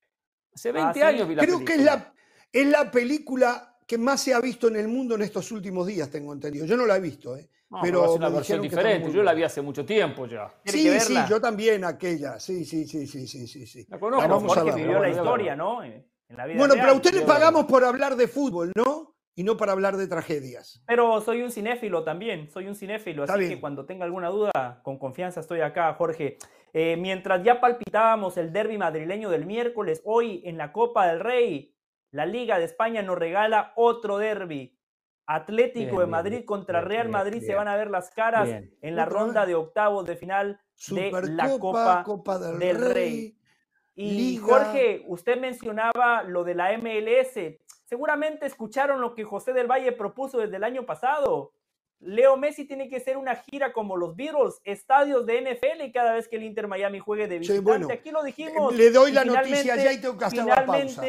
Hace 0.54 0.70
20 0.70 1.02
ah, 1.02 1.08
años 1.08 1.26
vi 1.26 1.34
la 1.34 1.42
Creo 1.42 1.64
que 1.64 1.74
es 1.74 1.80
la, 1.80 2.14
es 2.52 2.66
la 2.68 2.88
película 2.88 3.71
que 3.86 3.98
más 3.98 4.20
se 4.20 4.34
ha 4.34 4.40
visto 4.40 4.68
en 4.68 4.76
el 4.76 4.88
mundo 4.88 5.14
en 5.14 5.22
estos 5.22 5.50
últimos 5.52 5.86
días, 5.86 6.10
tengo 6.10 6.32
entendido. 6.32 6.66
Yo 6.66 6.76
no 6.76 6.86
la 6.86 6.96
he 6.96 7.00
visto, 7.00 7.36
¿eh? 7.36 7.48
pero 7.80 8.04
es 8.04 8.10
una 8.10 8.28
versión 8.28 8.60
diferente. 8.60 9.12
Yo 9.12 9.22
la 9.22 9.32
vi 9.32 9.44
hace 9.44 9.62
mucho 9.62 9.84
tiempo 9.84 10.26
ya. 10.26 10.52
Sí, 10.64 10.98
sí, 11.00 11.14
yo 11.28 11.40
también 11.40 11.84
aquella. 11.84 12.38
Sí, 12.38 12.64
sí, 12.64 12.86
sí, 12.86 13.06
sí, 13.06 13.26
sí, 13.26 13.66
sí. 13.66 13.86
La 13.88 13.98
conozco. 13.98 14.28
vamos 14.28 14.56
a 14.56 14.64
vivió 14.64 15.00
la 15.00 15.08
historia, 15.08 15.56
¿no? 15.56 15.82
En 15.82 16.04
la 16.28 16.46
vida 16.46 16.58
bueno, 16.58 16.74
pero 16.74 16.88
a 16.88 16.94
usted 16.94 17.14
le 17.14 17.22
pagamos 17.22 17.64
por 17.64 17.84
hablar 17.84 18.16
de 18.16 18.28
fútbol, 18.28 18.72
¿no? 18.74 19.14
Y 19.34 19.44
no 19.44 19.56
para 19.56 19.72
hablar 19.72 19.96
de 19.96 20.06
tragedias. 20.06 20.82
Pero 20.86 21.20
soy 21.22 21.40
un 21.42 21.50
cinéfilo 21.50 22.04
también, 22.04 22.50
soy 22.50 22.66
un 22.66 22.74
cinéfilo, 22.74 23.24
así 23.24 23.48
que 23.48 23.60
cuando 23.60 23.86
tenga 23.86 24.04
alguna 24.04 24.28
duda, 24.28 24.80
con 24.82 24.98
confianza 24.98 25.40
estoy 25.40 25.60
acá, 25.60 25.94
Jorge. 25.94 26.36
Eh, 26.74 26.96
mientras 26.98 27.42
ya 27.42 27.60
palpitábamos 27.60 28.36
el 28.36 28.52
derby 28.52 28.76
madrileño 28.78 29.30
del 29.30 29.46
miércoles, 29.46 30.02
hoy 30.04 30.42
en 30.44 30.58
la 30.58 30.72
Copa 30.72 31.06
del 31.06 31.20
Rey, 31.20 31.71
la 32.12 32.26
Liga 32.26 32.58
de 32.58 32.64
España 32.64 33.02
nos 33.02 33.18
regala 33.18 33.72
otro 33.74 34.18
derby. 34.18 34.78
Atlético 35.26 36.00
de 36.00 36.06
Madrid 36.06 36.44
contra 36.44 36.80
Real 36.82 37.08
Madrid 37.08 37.42
se 37.42 37.54
van 37.54 37.68
a 37.68 37.76
ver 37.76 37.90
las 37.90 38.10
caras 38.10 38.48
en 38.48 38.96
la 38.96 39.06
ronda 39.06 39.46
de 39.46 39.54
octavos 39.54 40.04
de 40.04 40.16
final 40.16 40.60
de 40.88 41.10
la 41.30 41.58
Copa, 41.58 42.38
del, 42.38 42.92
Rey. 42.92 43.38
Y 43.94 44.36
Jorge, 44.36 45.04
usted 45.06 45.38
mencionaba 45.38 46.22
lo 46.22 46.44
de 46.44 46.54
la 46.54 46.76
MLS. 46.76 47.58
Seguramente 47.84 48.46
escucharon 48.46 49.00
lo 49.00 49.14
que 49.14 49.24
José 49.24 49.52
del 49.52 49.70
Valle 49.70 49.92
propuso 49.92 50.38
desde 50.38 50.56
el 50.56 50.64
año 50.64 50.84
pasado. 50.84 51.54
Leo 52.00 52.36
Messi 52.36 52.66
tiene 52.66 52.88
que 52.88 52.98
ser 53.00 53.16
una 53.16 53.36
gira 53.36 53.72
como 53.72 53.96
los 53.96 54.16
Beatles, 54.16 54.60
estadios 54.64 55.24
de 55.24 55.40
NFL 55.40 55.82
y 55.84 55.92
cada 55.92 56.14
vez 56.14 56.26
que 56.26 56.36
el 56.36 56.42
Inter 56.42 56.66
Miami 56.66 56.98
juegue 56.98 57.28
de 57.28 57.38
visitante. 57.38 57.92
Aquí 57.92 58.10
lo 58.10 58.24
dijimos. 58.24 58.74
Le 58.74 58.90
doy 58.90 59.12
la 59.12 59.24
noticia 59.24 59.76
ya 59.76 59.92
y 59.92 60.00
tengo 60.00 60.18
que 60.18 60.24
hacer 60.24 60.44
la 60.44 60.66
pausa. 60.66 61.02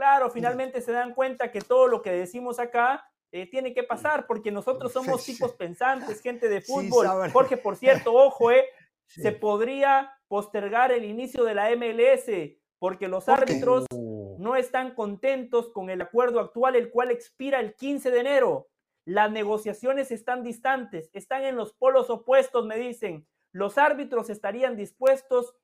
Claro, 0.00 0.30
finalmente 0.30 0.80
se 0.80 0.92
dan 0.92 1.12
cuenta 1.12 1.52
que 1.52 1.60
todo 1.60 1.86
lo 1.86 2.00
que 2.00 2.10
decimos 2.10 2.58
acá 2.58 3.06
eh, 3.32 3.46
tiene 3.50 3.74
que 3.74 3.82
pasar 3.82 4.26
porque 4.26 4.50
nosotros 4.50 4.94
somos 4.94 5.22
tipos 5.22 5.52
pensantes, 5.52 6.22
gente 6.22 6.48
de 6.48 6.62
fútbol. 6.62 7.06
Jorge, 7.30 7.58
por 7.58 7.76
cierto, 7.76 8.14
ojo, 8.14 8.50
eh, 8.50 8.64
se 9.06 9.32
podría 9.32 10.10
postergar 10.26 10.90
el 10.90 11.04
inicio 11.04 11.44
de 11.44 11.54
la 11.54 11.68
MLS 11.76 12.30
porque 12.78 13.08
los 13.08 13.28
árbitros 13.28 13.84
no. 13.90 14.56
están 14.56 14.94
contentos 14.94 15.68
con 15.68 15.90
el 15.90 16.00
acuerdo 16.00 16.40
actual, 16.40 16.76
el 16.76 16.90
cual 16.90 17.10
expira 17.10 17.60
el 17.60 17.74
15 17.74 18.10
de 18.10 18.20
enero. 18.20 18.68
Las 19.04 19.30
negociaciones 19.30 20.10
están 20.10 20.42
distantes, 20.42 21.10
están 21.12 21.44
en 21.44 21.56
los 21.56 21.74
polos 21.74 22.08
opuestos, 22.08 22.64
me 22.64 22.78
dicen. 22.78 23.26
Los 23.52 23.76
árbitros 23.76 24.30
estarían 24.30 24.78
dispuestos 24.78 25.54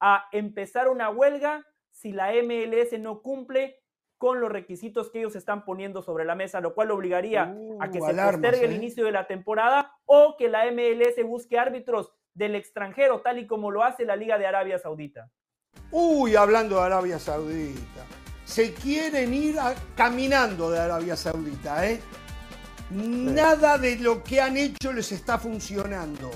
a 0.00 0.28
empezar 0.32 0.88
una 0.88 1.08
huelga 1.08 1.64
si 1.92 2.12
la 2.12 2.32
MLS 2.34 3.00
no 3.00 3.22
cumple 3.22 3.80
con 4.18 4.40
los 4.40 4.50
requisitos 4.50 5.10
que 5.10 5.18
ellos 5.18 5.36
están 5.36 5.64
poniendo 5.64 6.02
sobre 6.02 6.24
la 6.24 6.34
mesa, 6.34 6.60
lo 6.60 6.74
cual 6.74 6.90
obligaría 6.90 7.54
a 7.80 7.90
que 7.90 8.00
uh, 8.00 8.06
se 8.06 8.14
postergue 8.14 8.64
el 8.64 8.72
¿eh? 8.72 8.76
inicio 8.76 9.04
de 9.04 9.12
la 9.12 9.26
temporada 9.26 9.92
o 10.06 10.36
que 10.38 10.48
la 10.48 10.70
MLS 10.70 11.22
busque 11.24 11.58
árbitros 11.58 12.12
del 12.34 12.54
extranjero, 12.54 13.20
tal 13.20 13.38
y 13.38 13.46
como 13.46 13.70
lo 13.70 13.82
hace 13.82 14.04
la 14.04 14.16
Liga 14.16 14.38
de 14.38 14.46
Arabia 14.46 14.78
Saudita. 14.78 15.30
Uy, 15.90 16.36
hablando 16.36 16.76
de 16.76 16.82
Arabia 16.82 17.18
Saudita, 17.18 18.04
se 18.44 18.72
quieren 18.74 19.32
ir 19.34 19.56
caminando 19.94 20.70
de 20.70 20.80
Arabia 20.80 21.16
Saudita, 21.16 21.86
¿eh? 21.88 22.00
Nada 22.90 23.78
de 23.78 23.96
lo 23.96 24.22
que 24.22 24.40
han 24.40 24.56
hecho 24.56 24.92
les 24.92 25.10
está 25.12 25.38
funcionando. 25.38 26.30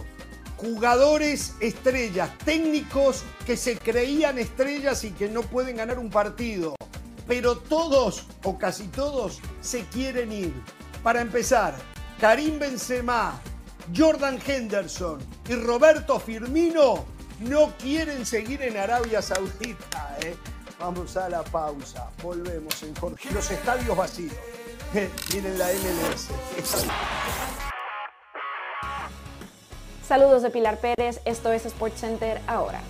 Jugadores 0.56 1.56
estrellas, 1.60 2.36
técnicos 2.44 3.24
que 3.46 3.56
se 3.56 3.78
creían 3.78 4.38
estrellas 4.38 5.04
y 5.04 5.12
que 5.12 5.28
no 5.28 5.42
pueden 5.42 5.76
ganar 5.76 5.98
un 5.98 6.10
partido 6.10 6.74
pero 7.30 7.56
todos 7.56 8.26
o 8.42 8.58
casi 8.58 8.88
todos 8.88 9.38
se 9.60 9.84
quieren 9.84 10.32
ir. 10.32 10.52
Para 11.04 11.20
empezar, 11.20 11.76
Karim 12.20 12.58
Benzema, 12.58 13.40
Jordan 13.96 14.40
Henderson 14.44 15.20
y 15.48 15.54
Roberto 15.54 16.18
Firmino 16.18 17.04
no 17.38 17.72
quieren 17.78 18.26
seguir 18.26 18.62
en 18.62 18.76
Arabia 18.76 19.22
Saudita. 19.22 20.18
¿eh? 20.22 20.34
Vamos 20.80 21.16
a 21.16 21.28
la 21.28 21.44
pausa. 21.44 22.10
Volvemos 22.20 22.82
en 22.82 22.96
Jorge. 22.96 23.30
Los 23.30 23.48
estadios 23.48 23.96
vacíos. 23.96 24.34
Miren 25.32 25.56
la 25.56 25.66
MLS. 25.66 26.30
Saludos 30.04 30.42
de 30.42 30.50
Pilar 30.50 30.78
Pérez. 30.78 31.20
Esto 31.24 31.52
es 31.52 31.62
SportsCenter 31.62 32.40
ahora. 32.48 32.80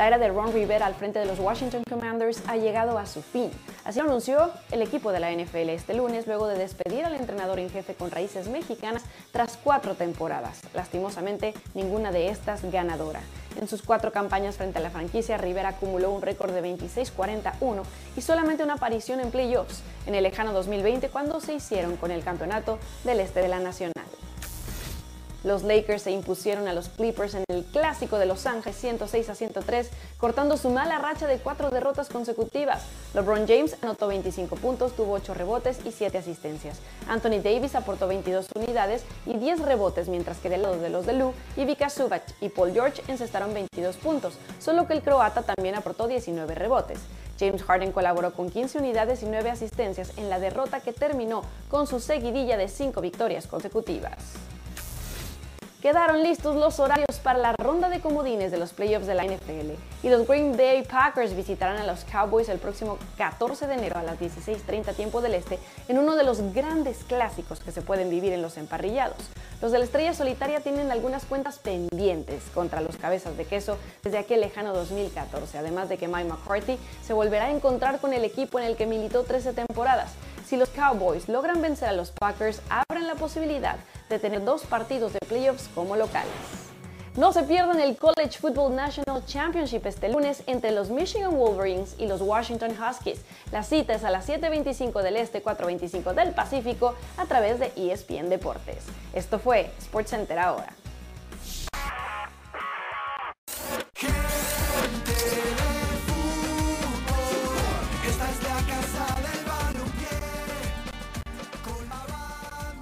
La 0.00 0.06
era 0.06 0.16
de 0.16 0.28
Ron 0.28 0.54
Rivera 0.54 0.86
al 0.86 0.94
frente 0.94 1.18
de 1.18 1.26
los 1.26 1.38
Washington 1.38 1.82
Commanders 1.86 2.42
ha 2.46 2.56
llegado 2.56 2.96
a 2.96 3.04
su 3.04 3.20
fin. 3.20 3.50
Así 3.84 3.98
lo 3.98 4.06
anunció 4.06 4.50
el 4.70 4.80
equipo 4.80 5.12
de 5.12 5.20
la 5.20 5.30
NFL 5.30 5.68
este 5.68 5.92
lunes 5.92 6.26
luego 6.26 6.46
de 6.48 6.56
despedir 6.56 7.04
al 7.04 7.14
entrenador 7.14 7.58
en 7.58 7.68
jefe 7.68 7.92
con 7.92 8.10
raíces 8.10 8.48
mexicanas 8.48 9.02
tras 9.30 9.58
cuatro 9.62 9.96
temporadas. 9.96 10.62
Lastimosamente, 10.72 11.52
ninguna 11.74 12.12
de 12.12 12.30
estas 12.30 12.62
ganadora. 12.72 13.20
En 13.60 13.68
sus 13.68 13.82
cuatro 13.82 14.10
campañas 14.10 14.56
frente 14.56 14.78
a 14.78 14.80
la 14.80 14.88
franquicia, 14.88 15.36
Rivera 15.36 15.68
acumuló 15.68 16.10
un 16.12 16.22
récord 16.22 16.54
de 16.54 16.62
26-41 16.62 17.82
y 18.16 18.22
solamente 18.22 18.64
una 18.64 18.76
aparición 18.76 19.20
en 19.20 19.30
playoffs 19.30 19.82
en 20.06 20.14
el 20.14 20.22
lejano 20.22 20.54
2020 20.54 21.10
cuando 21.10 21.40
se 21.40 21.52
hicieron 21.52 21.98
con 21.98 22.10
el 22.10 22.24
campeonato 22.24 22.78
del 23.04 23.20
este 23.20 23.42
de 23.42 23.48
la 23.48 23.58
Nacional. 23.58 24.06
Los 25.42 25.62
Lakers 25.62 26.02
se 26.02 26.10
impusieron 26.10 26.68
a 26.68 26.74
los 26.74 26.90
Clippers 26.90 27.34
en 27.34 27.44
el 27.48 27.64
clásico 27.64 28.18
de 28.18 28.26
Los 28.26 28.44
Ángeles 28.44 28.76
106 28.76 29.30
a 29.30 29.34
103, 29.34 29.88
cortando 30.18 30.58
su 30.58 30.68
mala 30.68 30.98
racha 30.98 31.26
de 31.26 31.38
cuatro 31.38 31.70
derrotas 31.70 32.10
consecutivas. 32.10 32.82
LeBron 33.14 33.48
James 33.48 33.76
anotó 33.80 34.08
25 34.08 34.56
puntos, 34.56 34.94
tuvo 34.94 35.14
8 35.14 35.32
rebotes 35.32 35.78
y 35.86 35.92
7 35.92 36.18
asistencias. 36.18 36.80
Anthony 37.08 37.40
Davis 37.42 37.74
aportó 37.74 38.06
22 38.06 38.48
unidades 38.54 39.02
y 39.24 39.38
10 39.38 39.60
rebotes, 39.60 40.08
mientras 40.08 40.38
que 40.38 40.50
del 40.50 40.62
lado 40.62 40.78
de 40.78 40.90
los 40.90 41.06
de 41.06 41.14
Lou, 41.14 41.32
Ivica 41.56 41.88
Subac 41.88 42.22
y 42.42 42.50
Paul 42.50 42.72
George 42.72 43.02
encestaron 43.08 43.54
22 43.54 43.96
puntos, 43.96 44.34
solo 44.58 44.86
que 44.86 44.92
el 44.92 45.02
croata 45.02 45.42
también 45.42 45.74
aportó 45.74 46.06
19 46.06 46.54
rebotes. 46.54 46.98
James 47.38 47.62
Harden 47.62 47.92
colaboró 47.92 48.34
con 48.34 48.50
15 48.50 48.78
unidades 48.78 49.22
y 49.22 49.26
9 49.26 49.48
asistencias 49.48 50.12
en 50.18 50.28
la 50.28 50.38
derrota 50.38 50.80
que 50.80 50.92
terminó 50.92 51.42
con 51.70 51.86
su 51.86 51.98
seguidilla 51.98 52.58
de 52.58 52.68
5 52.68 53.00
victorias 53.00 53.46
consecutivas. 53.46 54.18
Quedaron 55.80 56.22
listos 56.22 56.56
los 56.56 56.78
horarios 56.78 57.18
para 57.22 57.38
la 57.38 57.52
ronda 57.52 57.88
de 57.88 58.00
comodines 58.00 58.50
de 58.50 58.58
los 58.58 58.74
playoffs 58.74 59.06
de 59.06 59.14
la 59.14 59.24
NFL 59.24 59.70
y 60.02 60.10
los 60.10 60.28
Green 60.28 60.54
Bay 60.54 60.82
Packers 60.82 61.34
visitarán 61.34 61.78
a 61.78 61.86
los 61.86 62.04
Cowboys 62.04 62.50
el 62.50 62.58
próximo 62.58 62.98
14 63.16 63.66
de 63.66 63.74
enero 63.74 63.98
a 63.98 64.02
las 64.02 64.20
16.30 64.20 64.94
tiempo 64.94 65.22
del 65.22 65.32
este 65.32 65.58
en 65.88 65.98
uno 65.98 66.16
de 66.16 66.24
los 66.24 66.52
grandes 66.52 66.98
clásicos 67.04 67.60
que 67.60 67.72
se 67.72 67.80
pueden 67.80 68.10
vivir 68.10 68.34
en 68.34 68.42
los 68.42 68.58
emparrillados. 68.58 69.16
Los 69.62 69.72
de 69.72 69.78
la 69.78 69.86
estrella 69.86 70.12
solitaria 70.12 70.60
tienen 70.60 70.90
algunas 70.90 71.24
cuentas 71.24 71.58
pendientes 71.58 72.42
contra 72.52 72.82
los 72.82 72.98
cabezas 72.98 73.38
de 73.38 73.46
queso 73.46 73.78
desde 74.02 74.18
aquel 74.18 74.42
lejano 74.42 74.74
2014, 74.74 75.56
además 75.56 75.88
de 75.88 75.96
que 75.96 76.08
Mike 76.08 76.28
McCarthy 76.28 76.78
se 77.02 77.14
volverá 77.14 77.46
a 77.46 77.52
encontrar 77.52 78.00
con 78.00 78.12
el 78.12 78.26
equipo 78.26 78.58
en 78.58 78.66
el 78.66 78.76
que 78.76 78.84
militó 78.84 79.22
13 79.22 79.54
temporadas. 79.54 80.10
Si 80.46 80.56
los 80.56 80.68
Cowboys 80.70 81.28
logran 81.28 81.62
vencer 81.62 81.88
a 81.88 81.92
los 81.92 82.10
Packers, 82.10 82.60
abren 82.68 83.06
la 83.06 83.14
posibilidad 83.14 83.76
de 84.10 84.18
tener 84.18 84.44
dos 84.44 84.62
partidos 84.64 85.14
de 85.14 85.20
playoffs 85.20 85.68
como 85.74 85.96
locales. 85.96 86.30
No 87.16 87.32
se 87.32 87.42
pierdan 87.42 87.80
el 87.80 87.96
College 87.96 88.38
Football 88.38 88.74
National 88.76 89.24
Championship 89.24 89.84
este 89.86 90.08
lunes 90.08 90.42
entre 90.46 90.70
los 90.70 90.90
Michigan 90.90 91.36
Wolverines 91.36 91.96
y 91.98 92.06
los 92.06 92.20
Washington 92.20 92.70
Huskies. 92.70 93.22
La 93.50 93.62
cita 93.62 93.94
es 93.94 94.04
a 94.04 94.10
las 94.10 94.28
7.25 94.28 95.02
del 95.02 95.16
Este, 95.16 95.42
4.25 95.42 96.14
del 96.14 96.32
Pacífico 96.32 96.94
a 97.16 97.26
través 97.26 97.58
de 97.58 97.72
ESPN 97.76 98.28
Deportes. 98.28 98.84
Esto 99.12 99.38
fue 99.38 99.70
SportsCenter 99.80 100.38
ahora. 100.38 100.72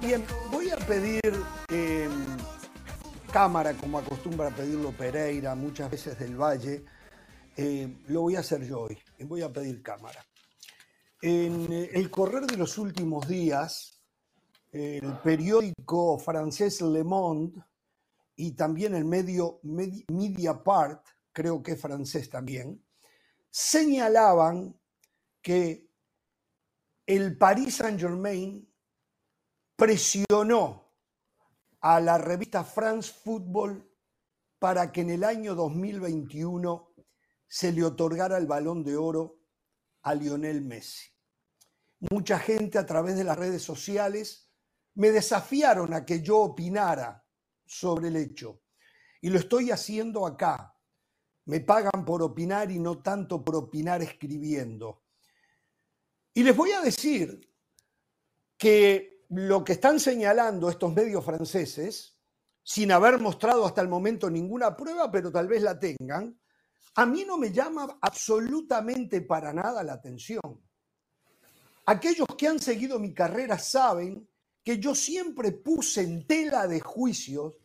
Bien, 0.01 0.25
voy 0.49 0.69
a 0.69 0.77
pedir 0.77 1.19
em, 1.67 2.11
cámara, 3.33 3.73
como 3.73 3.99
acostumbra 3.99 4.49
pedirlo 4.49 4.93
Pereira, 4.93 5.55
muchas 5.55 5.91
veces 5.91 6.17
del 6.17 6.37
Valle. 6.37 6.85
Eh, 7.57 7.97
lo 8.07 8.21
voy 8.21 8.37
a 8.37 8.39
hacer 8.39 8.63
yo 8.65 8.83
hoy, 8.83 8.97
voy 9.25 9.41
a 9.41 9.51
pedir 9.51 9.83
cámara. 9.83 10.25
En 11.21 11.71
eh, 11.73 11.89
el 11.93 12.09
correr 12.09 12.45
de 12.45 12.55
los 12.55 12.77
últimos 12.77 13.27
días, 13.27 14.01
el 14.71 15.17
periódico 15.21 16.17
francés 16.17 16.79
Le 16.79 17.03
Monde 17.03 17.61
y 18.37 18.53
también 18.53 18.95
el 18.95 19.03
medio 19.03 19.59
Mediapart, 19.63 21.05
creo 21.33 21.61
que 21.61 21.73
es 21.73 21.81
francés 21.81 22.29
también, 22.29 22.81
señalaban 23.49 24.79
que 25.41 25.89
el 27.05 27.37
Paris 27.37 27.75
Saint-Germain 27.75 28.68
presionó 29.79 30.93
a 31.79 32.01
la 32.01 32.17
revista 32.17 32.65
France 32.65 33.13
Football 33.23 33.89
para 34.59 34.91
que 34.91 34.99
en 35.01 35.09
el 35.09 35.23
año 35.23 35.55
2021 35.55 36.93
se 37.47 37.71
le 37.71 37.85
otorgara 37.85 38.37
el 38.37 38.45
balón 38.45 38.83
de 38.83 38.97
oro 38.97 39.39
a 40.01 40.13
Lionel 40.13 40.61
Messi. 40.61 41.07
Mucha 42.11 42.39
gente 42.39 42.77
a 42.77 42.85
través 42.85 43.15
de 43.15 43.23
las 43.23 43.37
redes 43.37 43.63
sociales 43.63 44.51
me 44.95 45.11
desafiaron 45.11 45.93
a 45.93 46.05
que 46.05 46.21
yo 46.21 46.39
opinara 46.39 47.25
sobre 47.65 48.09
el 48.09 48.17
hecho. 48.17 48.61
Y 49.21 49.29
lo 49.29 49.39
estoy 49.39 49.71
haciendo 49.71 50.25
acá. 50.25 50.75
Me 51.45 51.61
pagan 51.61 52.03
por 52.05 52.21
opinar 52.21 52.69
y 52.69 52.79
no 52.79 53.01
tanto 53.01 53.45
por 53.45 53.55
opinar 53.55 54.01
escribiendo. 54.01 55.03
Y 56.33 56.43
les 56.43 56.55
voy 56.55 56.73
a 56.73 56.81
decir 56.81 57.49
que 58.57 59.18
lo 59.29 59.63
que 59.63 59.73
están 59.73 59.99
señalando 59.99 60.69
estos 60.69 60.93
medios 60.93 61.23
franceses, 61.23 62.17
sin 62.63 62.91
haber 62.91 63.19
mostrado 63.19 63.65
hasta 63.65 63.81
el 63.81 63.87
momento 63.87 64.29
ninguna 64.29 64.75
prueba, 64.75 65.11
pero 65.11 65.31
tal 65.31 65.47
vez 65.47 65.61
la 65.61 65.79
tengan, 65.79 66.39
a 66.95 67.05
mí 67.05 67.23
no 67.25 67.37
me 67.37 67.51
llama 67.51 67.97
absolutamente 68.01 69.21
para 69.21 69.53
nada 69.53 69.83
la 69.83 69.93
atención. 69.93 70.41
Aquellos 71.85 72.27
que 72.37 72.47
han 72.47 72.59
seguido 72.59 72.99
mi 72.99 73.13
carrera 73.13 73.57
saben 73.57 74.27
que 74.63 74.79
yo 74.79 74.93
siempre 74.93 75.51
puse 75.51 76.01
en 76.01 76.27
tela 76.27 76.67
de 76.67 76.79
juicios 76.79 77.55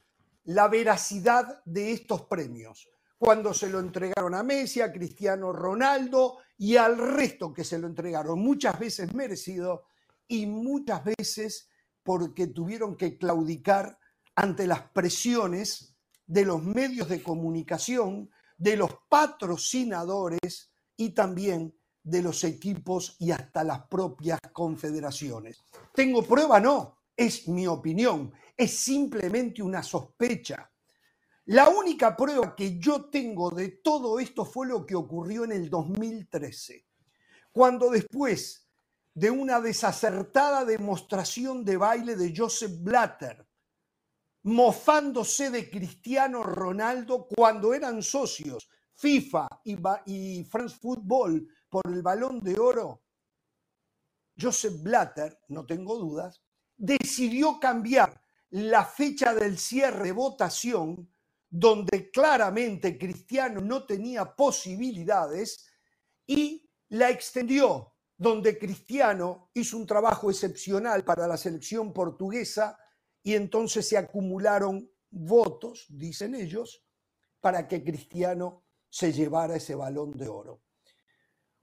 la 0.44 0.68
veracidad 0.68 1.62
de 1.64 1.92
estos 1.92 2.22
premios. 2.22 2.88
Cuando 3.18 3.54
se 3.54 3.68
lo 3.68 3.80
entregaron 3.80 4.34
a 4.34 4.42
Messi, 4.42 4.80
a 4.80 4.92
Cristiano 4.92 5.52
Ronaldo 5.52 6.38
y 6.58 6.76
al 6.76 6.98
resto 6.98 7.52
que 7.52 7.64
se 7.64 7.78
lo 7.78 7.86
entregaron, 7.86 8.38
muchas 8.38 8.78
veces 8.78 9.14
merecido, 9.14 9.86
y 10.28 10.46
muchas 10.46 11.02
veces 11.04 11.68
porque 12.02 12.46
tuvieron 12.46 12.96
que 12.96 13.18
claudicar 13.18 13.98
ante 14.36 14.66
las 14.66 14.82
presiones 14.90 15.96
de 16.26 16.44
los 16.44 16.62
medios 16.62 17.08
de 17.08 17.22
comunicación, 17.22 18.30
de 18.56 18.76
los 18.76 18.90
patrocinadores 19.08 20.72
y 20.96 21.10
también 21.10 21.74
de 22.02 22.22
los 22.22 22.44
equipos 22.44 23.16
y 23.18 23.30
hasta 23.30 23.64
las 23.64 23.86
propias 23.88 24.38
confederaciones. 24.52 25.64
¿Tengo 25.94 26.22
prueba? 26.22 26.60
No, 26.60 26.98
es 27.16 27.48
mi 27.48 27.66
opinión, 27.66 28.32
es 28.56 28.76
simplemente 28.76 29.62
una 29.62 29.82
sospecha. 29.82 30.70
La 31.46 31.68
única 31.68 32.16
prueba 32.16 32.54
que 32.54 32.78
yo 32.78 33.06
tengo 33.06 33.50
de 33.50 33.68
todo 33.82 34.18
esto 34.18 34.44
fue 34.44 34.66
lo 34.66 34.86
que 34.86 34.94
ocurrió 34.94 35.44
en 35.44 35.52
el 35.52 35.68
2013, 35.68 36.86
cuando 37.52 37.90
después 37.90 38.63
de 39.14 39.30
una 39.30 39.60
desacertada 39.60 40.64
demostración 40.64 41.64
de 41.64 41.76
baile 41.76 42.16
de 42.16 42.34
Joseph 42.36 42.72
Blatter, 42.80 43.46
mofándose 44.42 45.50
de 45.50 45.70
Cristiano 45.70 46.42
Ronaldo 46.42 47.26
cuando 47.28 47.72
eran 47.72 48.02
socios 48.02 48.68
FIFA 48.94 49.48
y, 49.64 50.44
France 50.44 50.76
Football 50.80 51.48
por 51.68 51.82
el 51.86 52.02
balón 52.02 52.40
de 52.40 52.58
oro. 52.58 53.02
Joseph 54.38 54.82
Blatter, 54.82 55.40
no 55.48 55.64
tengo 55.64 55.96
dudas, 55.96 56.42
decidió 56.76 57.60
cambiar 57.60 58.20
la 58.50 58.84
fecha 58.84 59.32
del 59.32 59.58
cierre 59.58 60.06
de 60.06 60.12
votación, 60.12 61.08
donde 61.48 62.10
claramente 62.10 62.98
Cristiano 62.98 63.60
no 63.60 63.86
tenía 63.86 64.34
posibilidades, 64.34 65.68
y 66.26 66.68
la 66.88 67.10
extendió 67.10 67.93
donde 68.16 68.58
Cristiano 68.58 69.50
hizo 69.54 69.76
un 69.76 69.86
trabajo 69.86 70.30
excepcional 70.30 71.04
para 71.04 71.26
la 71.26 71.36
selección 71.36 71.92
portuguesa 71.92 72.78
y 73.22 73.34
entonces 73.34 73.88
se 73.88 73.96
acumularon 73.96 74.90
votos, 75.10 75.86
dicen 75.88 76.34
ellos, 76.34 76.84
para 77.40 77.66
que 77.66 77.82
Cristiano 77.82 78.64
se 78.88 79.12
llevara 79.12 79.56
ese 79.56 79.74
balón 79.74 80.12
de 80.12 80.28
oro. 80.28 80.62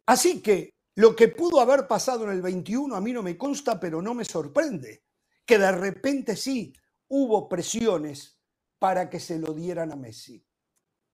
Así 0.05 0.41
que 0.41 0.73
lo 0.95 1.15
que 1.15 1.29
pudo 1.29 1.61
haber 1.61 1.87
pasado 1.87 2.25
en 2.25 2.31
el 2.31 2.41
21 2.41 2.95
a 2.95 3.01
mí 3.01 3.13
no 3.13 3.23
me 3.23 3.37
consta, 3.37 3.79
pero 3.79 4.01
no 4.01 4.13
me 4.13 4.25
sorprende, 4.25 5.05
que 5.45 5.57
de 5.57 5.71
repente 5.71 6.35
sí 6.35 6.73
hubo 7.07 7.47
presiones 7.47 8.37
para 8.77 9.09
que 9.09 9.19
se 9.19 9.39
lo 9.39 9.53
dieran 9.53 9.91
a 9.91 9.95
Messi. 9.95 10.45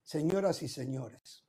Señoras 0.03 0.63
y 0.63 0.67
señores, 0.67 1.45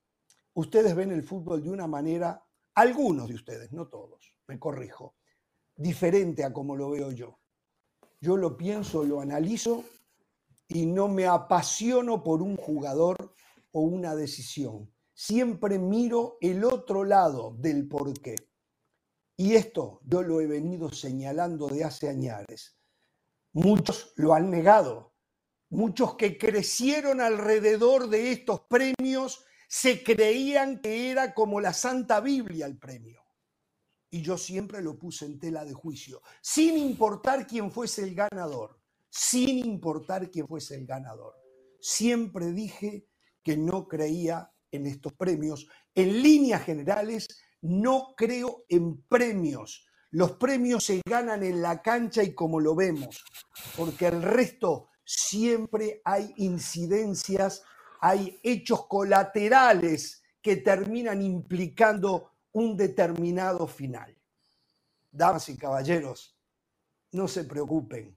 ustedes 0.54 0.94
ven 0.94 1.12
el 1.12 1.22
fútbol 1.22 1.62
de 1.62 1.70
una 1.70 1.86
manera 1.86 2.44
algunos 2.78 3.26
de 3.26 3.34
ustedes, 3.34 3.72
no 3.72 3.88
todos, 3.88 4.32
me 4.46 4.56
corrijo, 4.58 5.16
diferente 5.74 6.44
a 6.44 6.52
como 6.52 6.76
lo 6.76 6.90
veo 6.90 7.10
yo. 7.10 7.40
Yo 8.20 8.36
lo 8.36 8.56
pienso, 8.56 9.02
lo 9.02 9.20
analizo 9.20 9.84
y 10.68 10.86
no 10.86 11.08
me 11.08 11.26
apasiono 11.26 12.22
por 12.22 12.40
un 12.40 12.56
jugador 12.56 13.34
o 13.72 13.80
una 13.80 14.14
decisión. 14.14 14.92
Siempre 15.12 15.80
miro 15.80 16.38
el 16.40 16.64
otro 16.64 17.02
lado 17.02 17.56
del 17.58 17.88
porqué. 17.88 18.36
Y 19.36 19.54
esto 19.54 20.00
yo 20.04 20.22
lo 20.22 20.40
he 20.40 20.46
venido 20.46 20.92
señalando 20.92 21.66
de 21.66 21.82
hace 21.82 22.08
años. 22.08 22.78
Muchos 23.52 24.12
lo 24.14 24.34
han 24.34 24.50
negado. 24.50 25.14
Muchos 25.70 26.14
que 26.14 26.38
crecieron 26.38 27.20
alrededor 27.20 28.08
de 28.08 28.30
estos 28.30 28.60
premios 28.68 29.44
se 29.68 30.02
creían 30.02 30.80
que 30.80 31.10
era 31.10 31.34
como 31.34 31.60
la 31.60 31.74
Santa 31.74 32.20
Biblia 32.20 32.66
el 32.66 32.78
premio. 32.78 33.22
Y 34.10 34.22
yo 34.22 34.38
siempre 34.38 34.82
lo 34.82 34.98
puse 34.98 35.26
en 35.26 35.38
tela 35.38 35.66
de 35.66 35.74
juicio, 35.74 36.22
sin 36.40 36.78
importar 36.78 37.46
quién 37.46 37.70
fuese 37.70 38.02
el 38.02 38.14
ganador, 38.14 38.80
sin 39.10 39.64
importar 39.66 40.30
quién 40.30 40.48
fuese 40.48 40.74
el 40.74 40.86
ganador. 40.86 41.34
Siempre 41.80 42.52
dije 42.52 43.06
que 43.42 43.58
no 43.58 43.86
creía 43.86 44.50
en 44.70 44.86
estos 44.86 45.12
premios. 45.12 45.68
En 45.94 46.22
líneas 46.22 46.64
generales, 46.64 47.28
no 47.60 48.14
creo 48.16 48.64
en 48.70 49.02
premios. 49.02 49.86
Los 50.10 50.32
premios 50.32 50.84
se 50.84 51.02
ganan 51.06 51.42
en 51.42 51.60
la 51.60 51.82
cancha 51.82 52.22
y 52.22 52.34
como 52.34 52.60
lo 52.60 52.74
vemos, 52.74 53.22
porque 53.76 54.06
el 54.06 54.22
resto 54.22 54.88
siempre 55.04 56.00
hay 56.04 56.32
incidencias 56.38 57.62
hay 58.00 58.38
hechos 58.42 58.86
colaterales 58.86 60.22
que 60.40 60.56
terminan 60.56 61.22
implicando 61.22 62.32
un 62.52 62.76
determinado 62.76 63.66
final. 63.66 64.16
Damas 65.10 65.48
y 65.48 65.56
caballeros, 65.56 66.36
no 67.12 67.28
se 67.28 67.44
preocupen, 67.44 68.16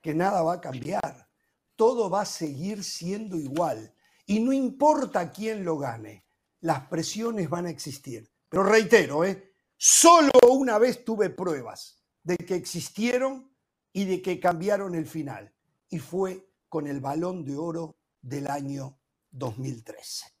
que 0.00 0.14
nada 0.14 0.42
va 0.42 0.54
a 0.54 0.60
cambiar. 0.60 1.28
Todo 1.76 2.10
va 2.10 2.22
a 2.22 2.26
seguir 2.26 2.82
siendo 2.82 3.36
igual. 3.36 3.94
Y 4.26 4.40
no 4.40 4.52
importa 4.52 5.30
quién 5.30 5.64
lo 5.64 5.78
gane, 5.78 6.26
las 6.60 6.86
presiones 6.88 7.48
van 7.48 7.66
a 7.66 7.70
existir. 7.70 8.30
Pero 8.48 8.62
reitero, 8.62 9.24
¿eh? 9.24 9.52
solo 9.76 10.30
una 10.50 10.78
vez 10.78 11.04
tuve 11.04 11.30
pruebas 11.30 12.02
de 12.22 12.36
que 12.36 12.54
existieron 12.54 13.50
y 13.92 14.04
de 14.04 14.20
que 14.20 14.40
cambiaron 14.40 14.94
el 14.94 15.06
final. 15.06 15.54
Y 15.88 15.98
fue 15.98 16.50
con 16.68 16.86
el 16.86 17.00
balón 17.00 17.44
de 17.44 17.56
oro 17.56 17.96
del 18.20 18.48
año 18.48 18.97
2013. 19.38 20.38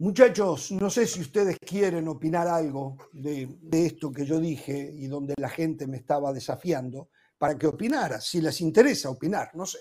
Muchachos, 0.00 0.70
no 0.70 0.90
sé 0.90 1.08
si 1.08 1.20
ustedes 1.20 1.58
quieren 1.58 2.06
opinar 2.06 2.46
algo 2.46 2.96
de, 3.12 3.48
esto 3.72 4.12
que 4.12 4.24
yo 4.24 4.38
dije 4.38 4.92
y 4.94 5.08
donde 5.08 5.34
la 5.36 5.48
gente 5.48 5.88
me 5.88 5.96
estaba 5.96 6.32
desafiando 6.32 7.08
para 7.36 7.58
que 7.58 7.66
opinara, 7.66 8.20
si 8.20 8.40
les 8.40 8.60
interesa 8.60 9.10
opinar, 9.10 9.50
no 9.54 9.66
sé. 9.66 9.78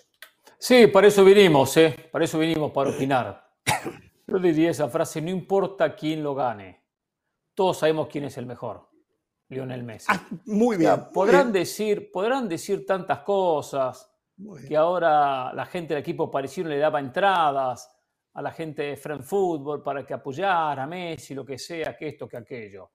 Sí, 0.57 0.87
para 0.87 1.07
eso 1.07 1.23
vinimos, 1.23 1.77
¿eh? 1.77 2.09
Para 2.11 2.25
eso 2.25 2.39
vinimos, 2.39 2.71
para 2.71 2.89
opinar. 2.89 3.47
Yo 4.25 4.39
diría 4.39 4.71
esa 4.71 4.89
frase, 4.89 5.21
no 5.21 5.29
importa 5.29 5.95
quién 5.95 6.23
lo 6.23 6.33
gane, 6.33 6.83
todos 7.53 7.77
sabemos 7.77 8.07
quién 8.07 8.23
es 8.23 8.37
el 8.37 8.47
mejor, 8.47 8.89
Lionel 9.49 9.83
Messi. 9.83 10.07
Ah, 10.09 10.27
muy 10.45 10.77
bien. 10.77 11.11
podrán, 11.13 11.51
Decir, 11.51 12.11
podrán 12.11 12.49
decir 12.49 12.87
tantas 12.87 13.19
cosas, 13.19 14.11
que 14.67 14.75
ahora 14.75 15.51
la 15.53 15.65
gente 15.65 15.93
del 15.93 16.01
equipo 16.01 16.29
parecido 16.29 16.69
le 16.69 16.77
daba 16.77 16.99
entradas 16.99 17.89
a 18.33 18.41
la 18.41 18.51
gente 18.51 18.83
de 18.83 18.97
Friend 18.97 19.23
Football 19.23 19.81
para 19.81 20.05
que 20.05 20.13
apoyara 20.13 20.83
a 20.83 20.87
Messi, 20.87 21.33
lo 21.33 21.45
que 21.45 21.57
sea, 21.57 21.97
que 21.97 22.09
esto, 22.09 22.27
que 22.27 22.37
aquello. 22.37 22.91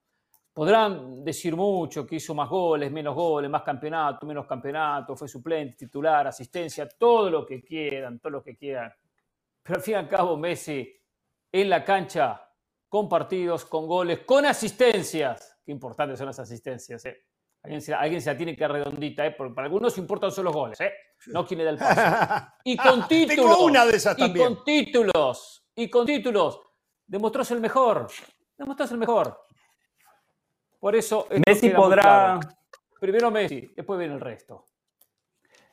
Podrán 0.53 1.23
decir 1.23 1.55
mucho, 1.55 2.05
que 2.05 2.15
hizo 2.15 2.33
más 2.33 2.47
goles, 2.47 2.91
menos 2.91 3.15
goles, 3.15 3.49
más 3.49 3.63
campeonato, 3.63 4.25
menos 4.25 4.45
campeonato, 4.45 5.15
fue 5.15 5.27
suplente, 5.27 5.75
titular, 5.75 6.27
asistencia, 6.27 6.87
todo 6.87 7.29
lo 7.29 7.45
que 7.45 7.61
quieran, 7.61 8.19
todo 8.19 8.31
lo 8.31 8.43
que 8.43 8.55
quieran. 8.55 8.93
Pero 9.63 9.77
al 9.77 9.83
fin 9.83 9.93
y 9.93 9.97
al 9.97 10.07
cabo, 10.07 10.37
Messi 10.37 10.95
en 11.51 11.69
la 11.69 11.83
cancha, 11.83 12.49
con 12.87 13.09
partidos, 13.09 13.65
con 13.65 13.87
goles, 13.87 14.19
con 14.19 14.45
asistencias. 14.45 15.59
Qué 15.65 15.71
importantes 15.71 16.17
son 16.17 16.27
las 16.27 16.39
asistencias. 16.39 17.05
¿eh? 17.05 17.25
Alguien, 17.63 17.81
se, 17.81 17.93
alguien, 17.93 18.21
se, 18.21 18.29
la 18.29 18.37
tiene 18.37 18.57
que 18.57 18.67
redondita, 18.67 19.25
¿eh? 19.25 19.31
porque 19.31 19.53
para 19.53 19.65
algunos 19.65 19.97
importan 19.97 20.31
solo 20.31 20.49
los 20.49 20.55
goles, 20.55 20.81
¿eh? 20.81 20.91
no 21.27 21.45
quién 21.45 21.59
le 21.59 21.63
da 21.63 21.69
el 21.71 21.77
paso. 21.77 22.47
Y 22.65 22.75
con 22.77 23.07
títulos. 23.07 23.57
una 23.59 23.85
de 23.85 23.95
esas 23.95 24.17
también. 24.17 24.51
Y 24.51 24.55
con 24.55 24.63
títulos. 24.65 25.65
Y 25.75 25.89
con 25.89 26.05
títulos. 26.05 26.61
Demostró 27.07 27.43
ser 27.43 27.55
el 27.55 27.61
mejor. 27.61 28.07
Demostró 28.57 28.85
ser 28.85 28.95
el 28.95 28.99
mejor. 28.99 29.39
Por 30.79 30.95
eso. 30.95 31.27
Messi 31.47 31.69
podrá. 31.69 32.39
Primero 32.99 33.31
Messi, 33.31 33.71
después 33.75 33.97
viene 33.99 34.13
el 34.15 34.21
resto. 34.21 34.65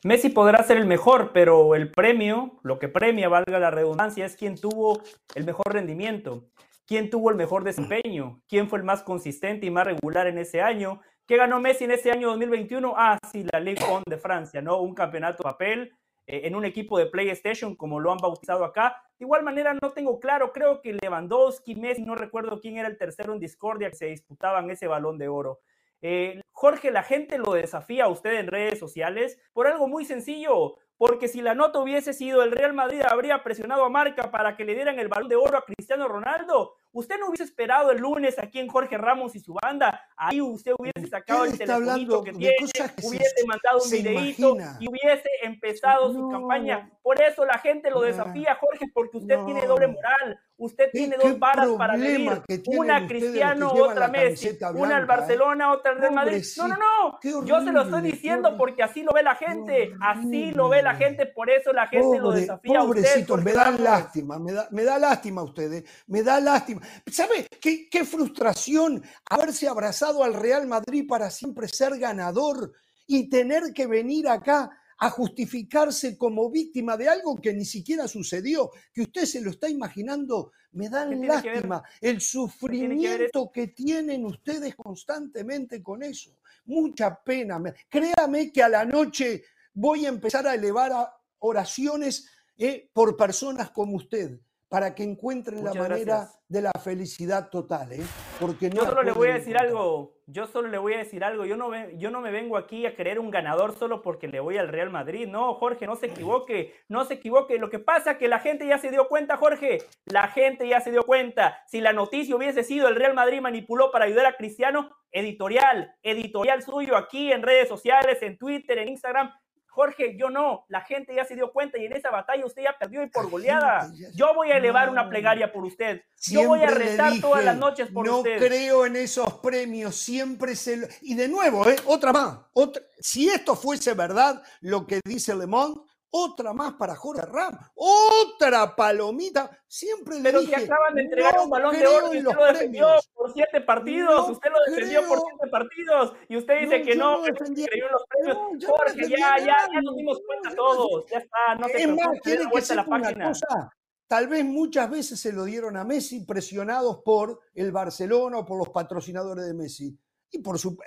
Messi 0.03 0.29
podrá 0.29 0.63
ser 0.63 0.77
el 0.77 0.85
mejor, 0.85 1.31
pero 1.31 1.75
el 1.75 1.91
premio, 1.91 2.59
lo 2.63 2.79
que 2.79 2.87
premia, 2.87 3.29
valga 3.29 3.59
la 3.59 3.69
redundancia, 3.69 4.25
es 4.25 4.35
quien 4.35 4.55
tuvo 4.55 5.01
el 5.35 5.43
mejor 5.45 5.73
rendimiento, 5.73 6.49
quién 6.87 7.09
tuvo 7.09 7.29
el 7.29 7.35
mejor 7.35 7.63
desempeño, 7.63 8.41
quién 8.47 8.67
fue 8.67 8.79
el 8.79 8.85
más 8.85 9.03
consistente 9.03 9.67
y 9.67 9.69
más 9.69 9.85
regular 9.85 10.27
en 10.27 10.39
ese 10.39 10.61
año. 10.61 11.01
¿Qué 11.31 11.37
ganó 11.37 11.61
Messi 11.61 11.85
en 11.85 11.91
ese 11.91 12.11
año 12.11 12.27
2021? 12.31 12.93
Ah, 12.93 13.17
sí, 13.31 13.45
la 13.53 13.61
Ligue 13.61 13.85
1 13.89 14.03
de 14.05 14.17
Francia, 14.17 14.61
¿no? 14.61 14.81
Un 14.81 14.93
campeonato 14.93 15.43
papel 15.43 15.95
eh, 16.27 16.41
en 16.43 16.55
un 16.55 16.65
equipo 16.65 16.99
de 16.99 17.05
PlayStation, 17.05 17.73
como 17.77 18.01
lo 18.01 18.11
han 18.11 18.17
bautizado 18.17 18.65
acá. 18.65 19.01
De 19.17 19.23
igual 19.23 19.41
manera, 19.41 19.73
no 19.81 19.91
tengo 19.93 20.19
claro, 20.19 20.51
creo 20.51 20.81
que 20.81 20.91
Lewandowski, 20.91 21.75
Messi, 21.75 22.01
no 22.01 22.15
recuerdo 22.15 22.59
quién 22.59 22.75
era 22.75 22.89
el 22.89 22.97
tercero 22.97 23.31
en 23.31 23.39
Discordia 23.39 23.89
que 23.89 23.95
se 23.95 24.07
disputaban 24.07 24.69
ese 24.71 24.87
balón 24.87 25.17
de 25.17 25.29
oro. 25.29 25.61
Eh, 26.01 26.41
Jorge, 26.51 26.91
la 26.91 27.03
gente 27.03 27.37
lo 27.37 27.53
desafía 27.53 28.03
a 28.03 28.09
usted 28.09 28.33
en 28.33 28.47
redes 28.47 28.77
sociales 28.77 29.39
por 29.53 29.67
algo 29.67 29.87
muy 29.87 30.03
sencillo, 30.03 30.79
porque 30.97 31.29
si 31.29 31.41
la 31.41 31.55
nota 31.55 31.79
hubiese 31.79 32.11
sido 32.11 32.43
el 32.43 32.51
Real 32.51 32.73
Madrid 32.73 33.03
habría 33.09 33.41
presionado 33.41 33.85
a 33.85 33.89
Marca 33.89 34.31
para 34.31 34.57
que 34.57 34.65
le 34.65 34.75
dieran 34.75 34.99
el 34.99 35.07
balón 35.07 35.29
de 35.29 35.37
oro 35.37 35.57
a 35.57 35.63
Cristiano 35.63 36.09
Ronaldo. 36.09 36.75
Usted 36.93 37.19
no 37.19 37.27
hubiese 37.27 37.43
esperado 37.43 37.91
el 37.91 37.99
lunes 37.99 38.37
aquí 38.37 38.59
en 38.59 38.67
Jorge 38.67 38.97
Ramos 38.97 39.35
y 39.35 39.39
su 39.39 39.53
banda. 39.53 40.01
Ahí 40.17 40.41
usted 40.41 40.73
hubiese 40.77 41.07
sacado 41.09 41.45
el 41.45 41.57
telefonito 41.57 42.23
que 42.23 42.33
tiene, 42.33 42.55
hubiese 43.03 43.45
mandado 43.47 43.81
un 43.83 43.89
videíto 43.89 44.57
y 44.79 44.89
hubiese 44.89 45.29
empezado 45.43 46.11
su 46.13 46.29
campaña. 46.29 46.89
Por 47.01 47.21
eso 47.21 47.45
la 47.45 47.57
gente 47.59 47.89
lo 47.89 48.01
desafía, 48.01 48.55
Jorge, 48.55 48.91
porque 48.93 49.17
usted 49.17 49.39
tiene 49.45 49.65
doble 49.65 49.87
moral. 49.87 50.39
Usted 50.61 50.91
tiene 50.91 51.15
dos 51.19 51.39
varas 51.39 51.69
para 51.75 51.97
medir. 51.97 52.39
Una 52.67 53.07
Cristiano, 53.07 53.71
otra 53.71 54.07
Messi. 54.09 54.55
una 54.75 54.97
al 54.97 55.03
¿eh? 55.03 55.07
Barcelona, 55.07 55.71
otra 55.71 55.93
al 55.93 55.97
Real 55.97 56.13
Madrid. 56.13 56.43
No, 56.57 56.67
no, 56.67 56.75
no. 56.75 57.45
Yo 57.45 57.63
se 57.63 57.71
lo 57.71 57.81
estoy 57.81 58.01
diciendo 58.03 58.55
porque 58.59 58.83
así 58.83 59.01
lo 59.01 59.11
ve 59.11 59.23
la 59.23 59.33
gente. 59.33 59.95
Así 59.99 60.51
lo 60.51 60.69
ve 60.69 60.83
la 60.83 60.93
gente. 60.93 61.25
Por 61.25 61.49
eso 61.49 61.73
la 61.73 61.87
gente 61.87 62.19
lo 62.19 62.31
desafía. 62.31 62.79
Pobrecitos, 62.79 63.43
me 63.43 63.53
da 63.53 63.71
lástima. 63.71 64.37
Me 64.37 64.51
da, 64.53 64.67
me 64.69 64.83
da 64.83 64.99
lástima 64.99 65.41
a 65.41 65.45
ustedes. 65.45 65.83
Me 66.05 66.21
da 66.21 66.39
lástima. 66.39 66.80
¿Sabe 67.11 67.47
qué, 67.59 67.89
qué 67.89 68.05
frustración 68.05 69.03
haberse 69.29 69.67
abrazado 69.67 70.23
al 70.23 70.33
Real 70.33 70.67
Madrid 70.67 71.05
para 71.07 71.29
siempre 71.29 71.67
ser 71.67 71.97
ganador 71.97 72.73
y 73.07 73.29
tener 73.29 73.73
que 73.73 73.87
venir 73.87 74.27
acá 74.27 74.71
a 75.01 75.09
justificarse 75.09 76.15
como 76.15 76.51
víctima 76.51 76.95
de 76.95 77.09
algo 77.09 77.35
que 77.41 77.53
ni 77.53 77.65
siquiera 77.65 78.07
sucedió, 78.07 78.69
que 78.93 79.01
usted 79.01 79.25
se 79.25 79.41
lo 79.41 79.49
está 79.49 79.67
imaginando, 79.67 80.51
me 80.73 80.89
da 80.89 81.05
lástima 81.05 81.83
el 81.99 82.21
sufrimiento 82.21 83.51
que, 83.51 83.69
tienen 83.69 84.25
ustedes 84.25 84.75
constantemente 84.75 85.81
con 85.81 86.03
eso. 86.03 86.37
Mucha 86.65 87.19
pena. 87.23 87.59
Créame 87.89 88.51
que 88.51 88.61
a 88.61 88.69
la 88.69 88.85
noche 88.85 89.43
voy 89.73 90.05
a 90.05 90.09
empezar 90.09 90.45
a 90.45 90.53
elevar 90.53 90.91
oraciones 91.39 92.29
eh, 92.55 92.87
por 92.93 93.17
personas 93.17 93.71
como 93.71 93.97
usted 93.97 94.39
para 94.71 94.95
que 94.95 95.03
encuentren 95.03 95.65
la 95.65 95.73
manera 95.73 96.29
de 96.47 96.61
la 96.61 96.71
felicidad 96.81 97.49
total, 97.49 97.91
¿eh? 97.91 98.03
Porque 98.39 98.69
yo 98.69 98.85
solo 98.85 99.03
le 99.03 99.11
voy 99.11 99.27
a 99.27 99.33
decir 99.33 99.57
algo, 99.57 100.15
yo 100.27 100.47
solo 100.47 100.69
le 100.69 100.77
voy 100.77 100.93
a 100.93 100.99
decir 100.99 101.25
algo, 101.25 101.45
yo 101.45 101.57
no, 101.57 101.71
yo 101.97 102.09
no 102.09 102.21
me 102.21 102.31
vengo 102.31 102.55
aquí 102.55 102.85
a 102.85 102.95
creer 102.95 103.19
un 103.19 103.31
ganador 103.31 103.75
solo 103.75 104.01
porque 104.01 104.29
le 104.29 104.39
voy 104.39 104.57
al 104.57 104.69
Real 104.69 104.89
Madrid, 104.89 105.27
no, 105.27 105.55
Jorge, 105.55 105.85
no 105.85 105.97
se 105.97 106.05
equivoque, 106.05 106.73
no 106.87 107.03
se 107.03 107.15
equivoque, 107.15 107.57
lo 107.57 107.69
que 107.69 107.79
pasa 107.79 108.11
es 108.11 108.17
que 108.17 108.29
la 108.29 108.39
gente 108.39 108.65
ya 108.65 108.77
se 108.77 108.91
dio 108.91 109.09
cuenta, 109.09 109.35
Jorge, 109.35 109.79
la 110.05 110.29
gente 110.29 110.65
ya 110.65 110.79
se 110.79 110.91
dio 110.91 111.03
cuenta, 111.03 111.61
si 111.67 111.81
la 111.81 111.91
noticia 111.91 112.37
hubiese 112.37 112.63
sido 112.63 112.87
el 112.87 112.95
Real 112.95 113.13
Madrid 113.13 113.41
manipuló 113.41 113.91
para 113.91 114.05
ayudar 114.05 114.25
a 114.25 114.37
Cristiano, 114.37 114.89
editorial, 115.11 115.93
editorial 116.01 116.63
suyo 116.63 116.95
aquí 116.95 117.29
en 117.33 117.43
redes 117.43 117.67
sociales, 117.67 118.19
en 118.21 118.37
Twitter, 118.37 118.77
en 118.77 118.87
Instagram, 118.87 119.31
Jorge, 119.71 120.17
yo 120.17 120.29
no, 120.29 120.65
la 120.67 120.81
gente 120.81 121.15
ya 121.15 121.23
se 121.23 121.33
dio 121.33 121.53
cuenta 121.53 121.77
y 121.77 121.85
en 121.85 121.93
esa 121.93 122.11
batalla 122.11 122.45
usted 122.45 122.63
ya 122.63 122.77
perdió 122.77 123.03
y 123.03 123.09
por 123.09 123.29
goleada. 123.29 123.89
Yo 124.13 124.33
voy 124.35 124.51
a 124.51 124.57
elevar 124.57 124.89
una 124.89 125.09
plegaria 125.09 125.53
por 125.53 125.63
usted. 125.63 126.01
yo 126.27 126.45
voy 126.45 126.61
a 126.61 126.67
rezar 126.67 127.13
todas 127.21 127.45
las 127.45 127.57
noches 127.57 127.87
por 127.87 128.07
usted. 128.07 128.33
No 128.33 128.47
creo 128.47 128.85
en 128.85 128.97
esos 128.97 129.35
premios, 129.35 129.95
siempre 129.95 130.57
se... 130.57 130.89
Y 131.01 131.15
de 131.15 131.29
nuevo, 131.29 131.65
¿eh? 131.69 131.77
otra 131.85 132.11
más. 132.11 132.39
Otra... 132.51 132.83
Si 132.99 133.29
esto 133.29 133.55
fuese 133.55 133.93
verdad, 133.93 134.43
lo 134.59 134.85
que 134.85 134.99
dice 135.05 135.33
Le 135.33 135.47
Monde, 135.47 135.79
otra 136.11 136.51
más 136.51 136.73
para 136.73 136.95
Jorge 136.95 137.25
Ram, 137.25 137.57
otra 137.73 138.75
palomita. 138.75 139.49
Siempre 139.65 140.17
le 140.17 140.23
Pero 140.23 140.41
dije. 140.41 140.57
si 140.57 140.63
acaban 140.65 140.95
de 140.95 141.01
entregar 141.03 141.39
un 141.39 141.49
balón 141.49 141.79
de 141.79 141.87
oro 141.87 142.13
y 142.13 142.17
usted 142.17 142.35
lo 142.35 142.45
defendió 142.45 142.87
por 143.21 143.33
siete 143.33 143.61
partidos, 143.61 144.29
usted 144.29 144.49
lo 144.49 144.73
defendió 144.73 145.07
por 145.07 145.19
siete 145.19 145.51
partidos 145.51 146.13
y 146.27 146.37
usted 146.37 146.61
dice 146.61 146.81
que 146.81 146.95
no, 146.95 147.21
que 147.21 147.31
creyó 147.33 147.85
en 147.85 147.91
los 147.91 148.03
premios. 148.07 148.65
Jorge, 148.65 149.09
ya, 149.09 149.37
ya, 149.37 149.55
ya 149.71 149.81
nos 149.81 149.95
dimos 149.95 150.19
cuenta 150.25 150.55
todos, 150.55 151.05
ya 151.09 151.19
está, 151.19 151.55
no 151.59 151.67
te 151.67 151.83
es 151.83 151.87
más, 151.87 152.19
tiene 152.23 152.45
que 152.49 152.75
la 152.75 152.85
página. 152.85 153.27
Cosa, 153.27 153.71
tal 154.07 154.27
vez 154.27 154.43
muchas 154.43 154.89
veces 154.89 155.19
se 155.19 155.31
lo 155.31 155.43
dieron 155.43 155.77
a 155.77 155.83
Messi 155.83 156.25
presionados 156.25 157.01
por 157.05 157.41
el 157.53 157.71
Barcelona 157.71 158.39
o 158.39 158.45
por 158.45 158.57
los 158.57 158.69
patrocinadores 158.69 159.45
de 159.45 159.53
Messi. 159.53 159.95
Y 160.31 160.39
por 160.39 160.57
su, 160.57 160.77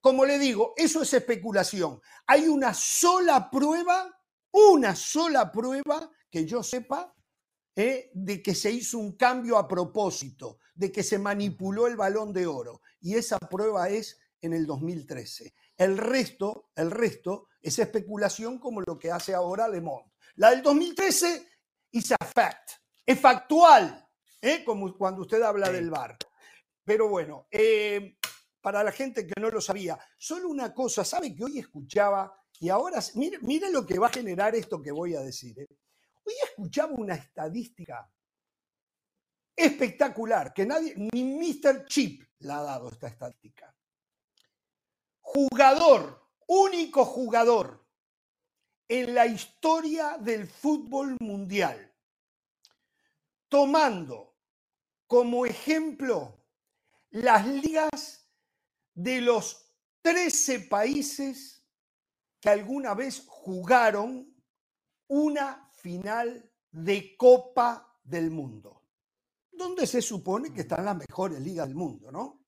como 0.00 0.26
le 0.26 0.38
digo, 0.38 0.74
eso 0.76 1.00
es 1.00 1.14
especulación. 1.14 2.00
Hay 2.26 2.48
una 2.48 2.74
sola 2.74 3.48
prueba 3.48 4.20
una 4.52 4.94
sola 4.94 5.50
prueba 5.50 6.10
que 6.30 6.44
yo 6.46 6.62
sepa 6.62 7.14
eh, 7.80 8.10
de 8.12 8.42
que 8.42 8.54
se 8.54 8.70
hizo 8.70 8.98
un 8.98 9.16
cambio 9.16 9.56
a 9.56 9.66
propósito, 9.66 10.58
de 10.74 10.92
que 10.92 11.02
se 11.02 11.18
manipuló 11.18 11.86
el 11.86 11.96
balón 11.96 12.30
de 12.30 12.46
oro. 12.46 12.82
Y 13.00 13.14
esa 13.14 13.38
prueba 13.38 13.88
es 13.88 14.18
en 14.42 14.52
el 14.52 14.66
2013. 14.66 15.54
El 15.78 15.96
resto, 15.96 16.68
el 16.76 16.90
resto 16.90 17.48
es 17.62 17.78
especulación 17.78 18.58
como 18.58 18.82
lo 18.82 18.98
que 18.98 19.10
hace 19.10 19.32
ahora 19.32 19.66
Le 19.66 19.80
Monde. 19.80 20.12
La 20.34 20.50
del 20.50 20.60
2013 20.60 21.48
es 21.90 22.12
a 22.12 22.22
fact, 22.22 22.72
es 23.06 23.18
factual, 23.18 24.06
¿eh? 24.42 24.62
como 24.62 24.94
cuando 24.98 25.22
usted 25.22 25.40
habla 25.40 25.70
del 25.70 25.88
VAR. 25.88 26.18
Pero 26.84 27.08
bueno, 27.08 27.46
eh, 27.50 28.18
para 28.60 28.84
la 28.84 28.92
gente 28.92 29.26
que 29.26 29.40
no 29.40 29.48
lo 29.48 29.62
sabía, 29.62 29.98
solo 30.18 30.50
una 30.50 30.74
cosa, 30.74 31.02
¿sabe 31.02 31.34
que 31.34 31.44
hoy 31.44 31.58
escuchaba 31.58 32.30
y 32.58 32.68
ahora, 32.68 33.02
mire, 33.14 33.38
mire 33.40 33.70
lo 33.70 33.86
que 33.86 33.98
va 33.98 34.08
a 34.08 34.12
generar 34.12 34.54
esto 34.54 34.82
que 34.82 34.92
voy 34.92 35.14
a 35.14 35.20
decir. 35.20 35.58
¿eh? 35.58 35.66
Hoy 36.30 36.36
escuchaba 36.44 36.92
una 36.92 37.16
estadística 37.16 38.08
espectacular, 39.56 40.54
que 40.54 40.64
nadie, 40.64 40.94
ni 40.96 41.24
Mr. 41.24 41.86
Chip 41.86 42.22
la 42.38 42.58
ha 42.58 42.62
dado 42.62 42.88
esta 42.88 43.08
estadística. 43.08 43.76
Jugador, 45.20 46.30
único 46.46 47.04
jugador 47.04 47.84
en 48.86 49.12
la 49.12 49.26
historia 49.26 50.18
del 50.18 50.46
fútbol 50.46 51.16
mundial, 51.18 51.92
tomando 53.48 54.36
como 55.08 55.46
ejemplo 55.46 56.46
las 57.10 57.44
ligas 57.44 58.30
de 58.94 59.20
los 59.20 59.74
13 60.02 60.60
países 60.60 61.66
que 62.38 62.50
alguna 62.50 62.94
vez 62.94 63.24
jugaron 63.26 64.32
una 65.08 65.69
final 65.80 66.50
de 66.70 67.16
Copa 67.16 67.98
del 68.02 68.30
Mundo, 68.30 68.84
donde 69.50 69.86
se 69.86 70.02
supone 70.02 70.52
que 70.52 70.60
están 70.62 70.84
las 70.84 70.96
mejores 70.96 71.40
ligas 71.40 71.66
del 71.66 71.76
mundo, 71.76 72.12
¿no? 72.12 72.44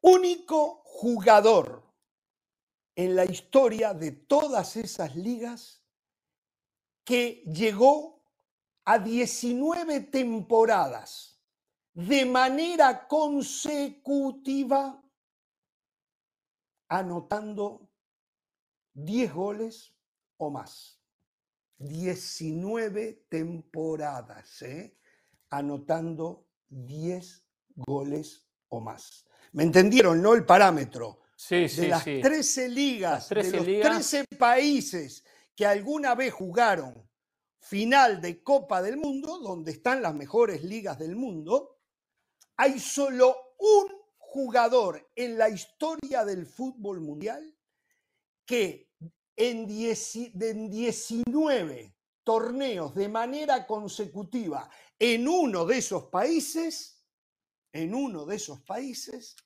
Único 0.00 0.82
jugador 0.84 1.82
en 2.94 3.16
la 3.16 3.24
historia 3.24 3.94
de 3.94 4.12
todas 4.12 4.76
esas 4.76 5.16
ligas 5.16 5.82
que 7.04 7.42
llegó 7.46 8.22
a 8.84 8.98
19 8.98 10.00
temporadas 10.00 11.40
de 11.94 12.26
manera 12.26 13.06
consecutiva, 13.06 15.02
anotando 16.88 17.88
10 18.94 19.32
goles 19.32 19.94
o 20.38 20.50
más. 20.50 21.01
19 21.82 23.26
temporadas, 23.28 24.62
¿eh? 24.62 24.96
anotando 25.50 26.46
10 26.68 27.44
goles 27.76 28.46
o 28.68 28.80
más. 28.80 29.26
¿Me 29.52 29.64
entendieron, 29.64 30.22
no? 30.22 30.34
El 30.34 30.44
parámetro. 30.44 31.20
Sí, 31.36 31.68
sí, 31.68 31.82
de 31.82 31.88
las 31.88 32.04
13 32.04 32.68
ligas, 32.68 33.28
de 33.28 33.50
los 33.50 33.64
13 33.64 34.24
países 34.38 35.24
que 35.56 35.66
alguna 35.66 36.14
vez 36.14 36.32
jugaron 36.32 37.08
final 37.58 38.20
de 38.20 38.42
Copa 38.42 38.80
del 38.80 38.96
Mundo, 38.96 39.38
donde 39.38 39.72
están 39.72 40.02
las 40.02 40.14
mejores 40.14 40.62
ligas 40.62 40.98
del 40.98 41.16
mundo, 41.16 41.78
hay 42.56 42.78
solo 42.78 43.54
un 43.58 43.88
jugador 44.18 45.10
en 45.14 45.36
la 45.36 45.48
historia 45.48 46.24
del 46.24 46.46
fútbol 46.46 47.00
mundial 47.00 47.54
que 48.46 48.91
en, 49.36 49.66
19 49.66 51.94
torneos 52.22 52.94
de 52.94 53.08
manera 53.08 53.66
consecutiva 53.66 54.68
en 54.98 55.26
uno 55.26 55.64
de 55.64 55.78
esos 55.78 56.04
países, 56.04 57.04
en 57.72 57.94
uno 57.94 58.24
de 58.24 58.36
esos 58.36 58.60
países, 58.60 59.36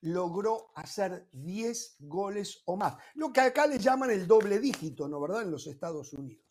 logró 0.00 0.70
hacer 0.74 1.28
10 1.32 1.96
goles 2.00 2.62
o 2.66 2.76
más. 2.76 2.96
Lo 3.14 3.32
que 3.32 3.40
acá 3.40 3.66
le 3.66 3.78
llaman 3.78 4.10
el 4.10 4.26
doble 4.26 4.58
dígito, 4.58 5.08
¿no? 5.08 5.20
¿Verdad? 5.20 5.42
En 5.42 5.50
los 5.50 5.66
Estados 5.66 6.12
Unidos. 6.12 6.44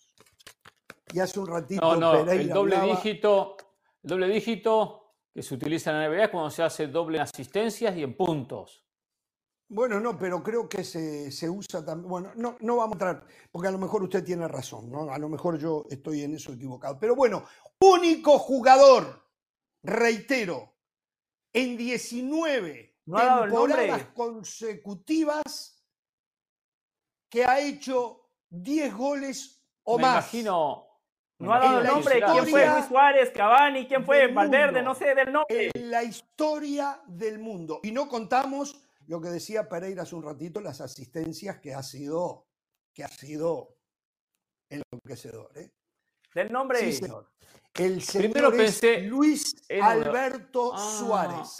Y 1.13 1.19
hace 1.19 1.39
un 1.39 1.47
ratito. 1.47 1.81
No, 1.81 1.95
no, 1.95 2.29
el 2.29 2.49
doble 2.49 2.79
dígito, 2.81 3.55
el 4.03 4.09
doble 4.09 4.27
dígito 4.27 5.13
que 5.33 5.41
se 5.41 5.55
utiliza 5.55 5.91
en 5.91 5.99
la 5.99 6.09
NBA 6.09 6.23
es 6.25 6.29
cuando 6.29 6.49
se 6.49 6.63
hace 6.63 6.87
doble 6.87 7.17
en 7.17 7.23
asistencias 7.23 7.95
y 7.95 8.03
en 8.03 8.17
puntos. 8.17 8.86
Bueno, 9.69 9.99
no, 9.99 10.17
pero 10.17 10.41
creo 10.41 10.69
que 10.69 10.83
se, 10.83 11.49
usa 11.49 11.83
también. 11.83 12.09
Bueno, 12.09 12.31
no, 12.35 12.55
no 12.61 12.77
vamos 12.77 12.93
a 12.93 12.95
entrar, 12.95 13.27
porque 13.51 13.67
a 13.67 13.71
lo 13.71 13.77
mejor 13.77 14.03
usted 14.03 14.23
tiene 14.23 14.47
razón, 14.47 14.89
¿no? 14.89 15.11
A 15.11 15.17
lo 15.17 15.27
mejor 15.27 15.57
yo 15.57 15.85
estoy 15.89 16.21
en 16.23 16.35
eso 16.35 16.53
equivocado. 16.53 16.97
Pero 16.99 17.15
bueno, 17.15 17.43
único 17.81 18.39
jugador, 18.39 19.25
reitero, 19.83 20.73
en 21.51 21.75
19 21.75 22.97
temporadas 23.05 24.05
consecutivas 24.13 25.83
que 27.29 27.43
ha 27.43 27.59
hecho 27.59 28.29
10 28.49 28.95
goles 28.95 29.65
o 29.83 29.99
más. 29.99 30.33
Imagino. 30.33 30.85
No 31.39 31.53
ha 31.53 31.59
dado 31.59 31.81
el 31.81 31.87
nombre. 31.87 32.21
¿Quién 32.21 32.47
fue 32.47 32.67
Luis 32.67 32.85
Suárez, 32.85 33.31
Cavani? 33.31 33.85
¿Quién 33.85 34.05
fue 34.05 34.27
Valverde? 34.27 34.81
No 34.81 34.95
sé 34.95 35.13
del 35.13 35.31
nombre. 35.31 35.69
En 35.73 35.91
la 35.91 36.03
historia 36.03 37.01
del 37.05 37.37
mundo. 37.37 37.79
Y 37.83 37.91
no 37.91 38.07
contamos 38.07 38.81
lo 39.07 39.21
que 39.21 39.29
decía 39.29 39.67
Pereira 39.67 40.03
hace 40.03 40.15
un 40.15 40.23
ratito, 40.23 40.61
las 40.61 40.81
asistencias 40.81 41.59
que 41.59 41.73
ha 41.73 41.81
sido, 41.81 42.47
que 42.93 43.03
ha 43.03 43.07
sido 43.07 43.77
enloquecedor. 44.69 45.57
¿eh? 45.57 45.71
Del 46.33 46.51
nombre. 46.51 46.79
Sí, 46.79 46.93
señor. 46.93 47.31
El 47.73 48.01
señor 48.01 48.55
Luis 49.03 49.55
Alberto 49.81 50.73
ah. 50.73 50.97
Suárez. 50.99 51.57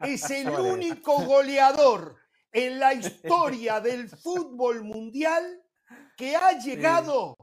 Es 0.00 0.30
el 0.30 0.48
único 0.50 1.24
goleador 1.24 2.16
en 2.52 2.78
la 2.78 2.94
historia 2.94 3.80
del 3.80 4.08
fútbol 4.08 4.84
mundial 4.84 5.62
que 6.16 6.36
ha 6.36 6.52
llegado 6.58 7.36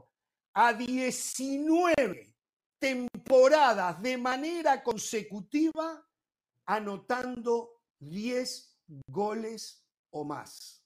a 0.54 0.72
19 0.72 2.34
temporadas 2.78 4.00
de 4.00 4.16
manera 4.16 4.82
consecutiva 4.82 6.06
anotando 6.66 7.82
10 7.98 8.71
goles 9.06 9.84
o 10.10 10.24
más. 10.24 10.84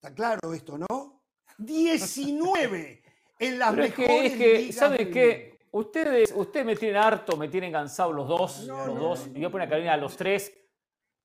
Está 0.00 0.14
claro 0.14 0.52
esto, 0.52 0.78
¿no? 0.78 1.22
19 1.58 3.02
en 3.38 3.58
las 3.58 3.74
mejores 3.74 4.32
que, 4.36 4.72
¿Sabe 4.72 5.10
qué? 5.10 5.58
Ustedes, 5.72 6.32
ustedes 6.34 6.64
me 6.64 6.76
tienen 6.76 6.96
harto, 6.96 7.36
me 7.36 7.48
tienen 7.48 7.72
cansado 7.72 8.12
los 8.12 8.26
dos, 8.26 8.60
los 8.64 8.98
dos, 8.98 9.28
y 9.34 9.40
yo 9.40 9.50
pongo 9.50 9.64
a 9.64 9.68
Carolina 9.68 9.94
a 9.94 9.96
los 9.96 10.16
tres. 10.16 10.52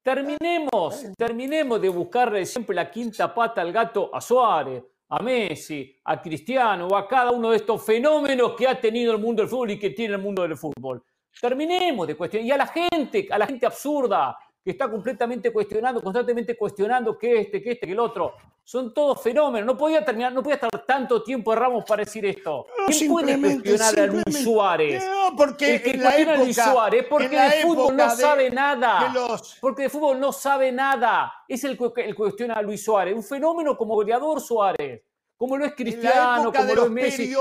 Terminemos, 0.01 1.05
terminemos 1.17 1.81
de 1.81 1.87
buscarle 1.87 2.45
siempre 2.45 2.75
la 2.75 2.91
quinta 2.91 3.33
pata 3.33 3.61
al 3.61 3.71
gato 3.71 4.13
a 4.13 4.19
Suárez, 4.19 4.83
a 5.07 5.19
Messi, 5.23 5.95
a 6.03 6.21
Cristiano 6.21 6.87
o 6.87 6.97
a 6.97 7.07
cada 7.07 7.31
uno 7.31 7.51
de 7.51 7.57
estos 7.57 7.85
fenómenos 7.85 8.53
que 8.55 8.67
ha 8.67 8.79
tenido 8.79 9.13
el 9.13 9.19
mundo 9.19 9.43
del 9.43 9.49
fútbol 9.49 9.71
y 9.71 9.79
que 9.79 9.91
tiene 9.91 10.15
el 10.15 10.21
mundo 10.21 10.41
del 10.41 10.57
fútbol. 10.57 11.01
Terminemos 11.39 12.05
de 12.05 12.15
cuestionar. 12.15 12.45
Y 12.45 12.51
a 12.51 12.57
la 12.57 12.67
gente, 12.67 13.27
a 13.31 13.37
la 13.37 13.47
gente 13.47 13.65
absurda, 13.65 14.37
que 14.63 14.71
está 14.71 14.89
completamente 14.89 15.51
cuestionando, 15.51 16.01
constantemente 16.01 16.55
cuestionando 16.55 17.17
que 17.17 17.41
este, 17.41 17.61
que 17.61 17.71
este, 17.71 17.85
que 17.85 17.91
el 17.91 17.99
otro. 17.99 18.33
Son 18.65 18.93
todos 18.93 19.21
fenómenos. 19.21 19.67
No 19.67 19.77
podía 19.77 20.05
terminar, 20.05 20.31
no 20.31 20.41
podía 20.41 20.55
estar 20.55 20.85
tanto 20.85 21.21
tiempo 21.21 21.51
de 21.51 21.57
Ramos 21.59 21.83
para 21.83 22.05
decir 22.05 22.25
esto. 22.25 22.65
¿Quién 22.87 23.11
puede 23.11 23.37
cuestionar 23.37 23.99
a 23.99 24.05
Luis 24.05 24.41
Suárez? 24.41 25.03
No, 25.05 25.35
porque 25.35 25.75
el 25.75 25.81
que 25.83 25.99
cuestiona 25.99 26.33
a 26.33 26.37
Luis 26.37 26.55
Suárez 26.55 27.05
porque 27.09 27.37
de 27.37 27.61
fútbol 27.63 27.97
no 27.97 28.09
sabe 28.09 28.49
nada. 28.49 29.13
Porque 29.59 29.83
de 29.83 29.89
fútbol 29.89 30.17
no 30.17 30.31
sabe 30.31 30.71
nada. 30.71 31.33
Es 31.45 31.65
el 31.65 31.77
que 31.77 32.15
cuestiona 32.15 32.53
a 32.53 32.61
Luis 32.61 32.81
Suárez. 32.85 33.13
Un 33.13 33.23
fenómeno 33.23 33.75
como 33.75 33.95
goleador 33.95 34.39
Suárez. 34.39 35.03
Como 35.35 35.57
lo 35.57 35.65
es 35.65 35.73
Cristiano, 35.75 36.53
como 36.53 36.73
lo 36.73 36.85
es 36.85 36.91
Messi 36.91 37.33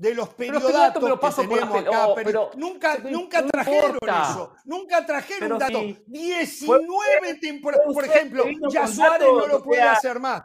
de 0.00 0.14
los 0.14 0.30
periodatos 0.30 1.04
que 1.20 1.42
tenemos 1.46 1.78
acá, 1.78 2.08
oh, 2.08 2.14
pero, 2.14 2.50
nunca, 2.56 2.96
nunca 3.04 3.46
trajeron 3.46 3.98
eso, 4.00 4.54
nunca 4.64 5.04
trajeron 5.04 5.52
un 5.52 5.58
dato. 5.58 5.78
19 6.06 7.34
temporadas, 7.38 7.86
por 7.92 8.04
ejemplo, 8.06 8.44
ya 8.70 8.86
Suárez 8.86 9.28
no 9.28 9.46
lo 9.46 9.62
puede 9.62 9.82
hacer 9.82 10.18
más. 10.18 10.44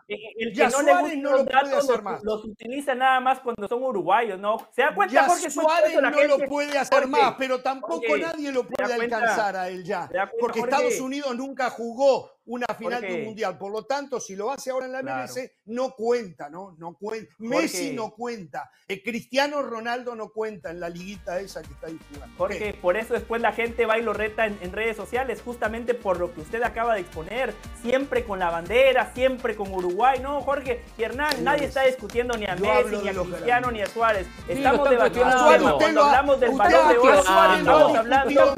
ya 0.54 0.70
Suárez 0.70 1.18
no 1.18 1.38
lo 1.38 1.46
puede 1.46 1.76
hacer 1.78 2.02
más. 2.02 2.22
Los 2.22 2.44
utiliza 2.44 2.96
nada 2.96 3.22
más 3.22 3.40
cuando 3.40 3.66
son 3.70 3.82
uruguayos, 3.82 4.38
¿no? 4.38 4.58
¿Se 4.76 4.82
da 4.82 4.94
cuenta? 4.94 5.14
Ya 5.14 5.50
Suárez 5.50 6.02
no 6.02 6.38
lo 6.38 6.40
puede 6.50 6.78
hacer 6.78 7.08
más, 7.08 7.36
pero 7.38 7.62
tampoco 7.62 8.18
nadie 8.18 8.52
lo 8.52 8.68
puede 8.68 8.94
alcanzar 8.94 9.56
a 9.56 9.70
él 9.70 9.86
ya, 9.86 10.10
porque 10.38 10.60
Estados 10.60 11.00
Unidos 11.00 11.34
nunca 11.34 11.70
jugó 11.70 12.35
una 12.46 12.68
final 12.78 13.02
de 13.02 13.14
un 13.14 13.24
mundial. 13.26 13.58
Por 13.58 13.72
lo 13.72 13.84
tanto, 13.84 14.20
si 14.20 14.36
lo 14.36 14.52
hace 14.52 14.72
ahora 14.72 14.86
en 14.86 14.92
la 14.92 15.02
MLS, 15.04 15.40
no 15.66 15.92
cuenta, 15.92 16.50
¿no? 16.50 16.76
No 16.78 16.96
cuenta. 16.96 17.34
Messi 17.40 17.94
no 17.94 18.12
cuenta. 18.12 18.70
El 18.88 19.02
Cristiano 19.02 19.62
Ronaldo 19.62 20.16
no 20.16 20.30
cuenta 20.30 20.70
en 20.70 20.80
la 20.80 20.90
liguita 20.90 21.40
esa 21.40 21.62
que 21.62 21.74
está 21.74 21.88
ahí 21.88 22.00
jugando. 22.14 22.36
Jorge, 22.38 22.74
por 22.74 22.98
eso 22.98 23.14
después 23.14 23.42
la 23.42 23.52
gente 23.52 23.86
va 23.86 23.98
y 23.98 24.04
lo 24.04 24.14
reta 24.14 24.46
en, 24.46 24.72
redes 24.76 24.98
sociales, 24.98 25.42
justamente 25.42 25.94
por 25.94 26.20
lo 26.20 26.34
que 26.34 26.42
usted 26.42 26.62
acaba 26.64 26.96
de 26.96 27.02
exponer. 27.02 27.54
Siempre 27.82 28.26
con 28.26 28.40
la 28.40 28.50
bandera, 28.50 29.12
siempre 29.14 29.56
con 29.56 29.72
Uruguay. 29.74 30.20
No, 30.20 30.42
Jorge 30.42 30.82
y 30.98 31.04
Hernán, 31.04 31.44
nadie 31.44 31.66
está 31.66 31.84
discutiendo 31.84 32.38
ni 32.38 32.46
a 32.46 32.56
Messi, 32.56 32.98
ni 32.98 33.10
a 33.10 33.14
Cristiano, 33.14 33.72
ni 33.72 33.82
a 33.82 33.88
Suárez. 33.88 34.28
Estamos 34.48 34.90
debatiendo 34.90 35.78
cuando 35.78 36.04
hablamos 36.04 36.40
del 36.40 36.52
valor 36.52 36.90
de 36.90 36.98
oro. 36.98 37.20
Estamos 37.20 37.98
hablando 37.98 38.56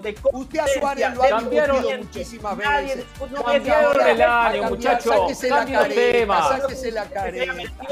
de 0.00 0.16
Usted 0.32 0.58
a 0.58 0.66
Suárez 0.68 1.14
lo 1.14 1.22
ha 1.22 1.40
discutido 1.40 1.66
muchísimo 2.40 2.56
muchísimas 2.56 2.56
veces. 2.56 3.06
No 3.30 3.42
cambiaron 3.42 4.06
el 4.06 4.22
año, 4.22 4.62
muchachos. 4.68 5.14
Cambien 5.48 5.78
los 5.78 5.88
temas. 5.88 6.60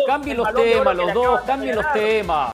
Cambien 0.06 0.36
los 0.36 0.54
temas, 0.54 0.96
los 0.96 1.14
dos. 1.14 1.40
Cambien 1.42 1.76
los 1.76 1.92
temas. 1.92 2.52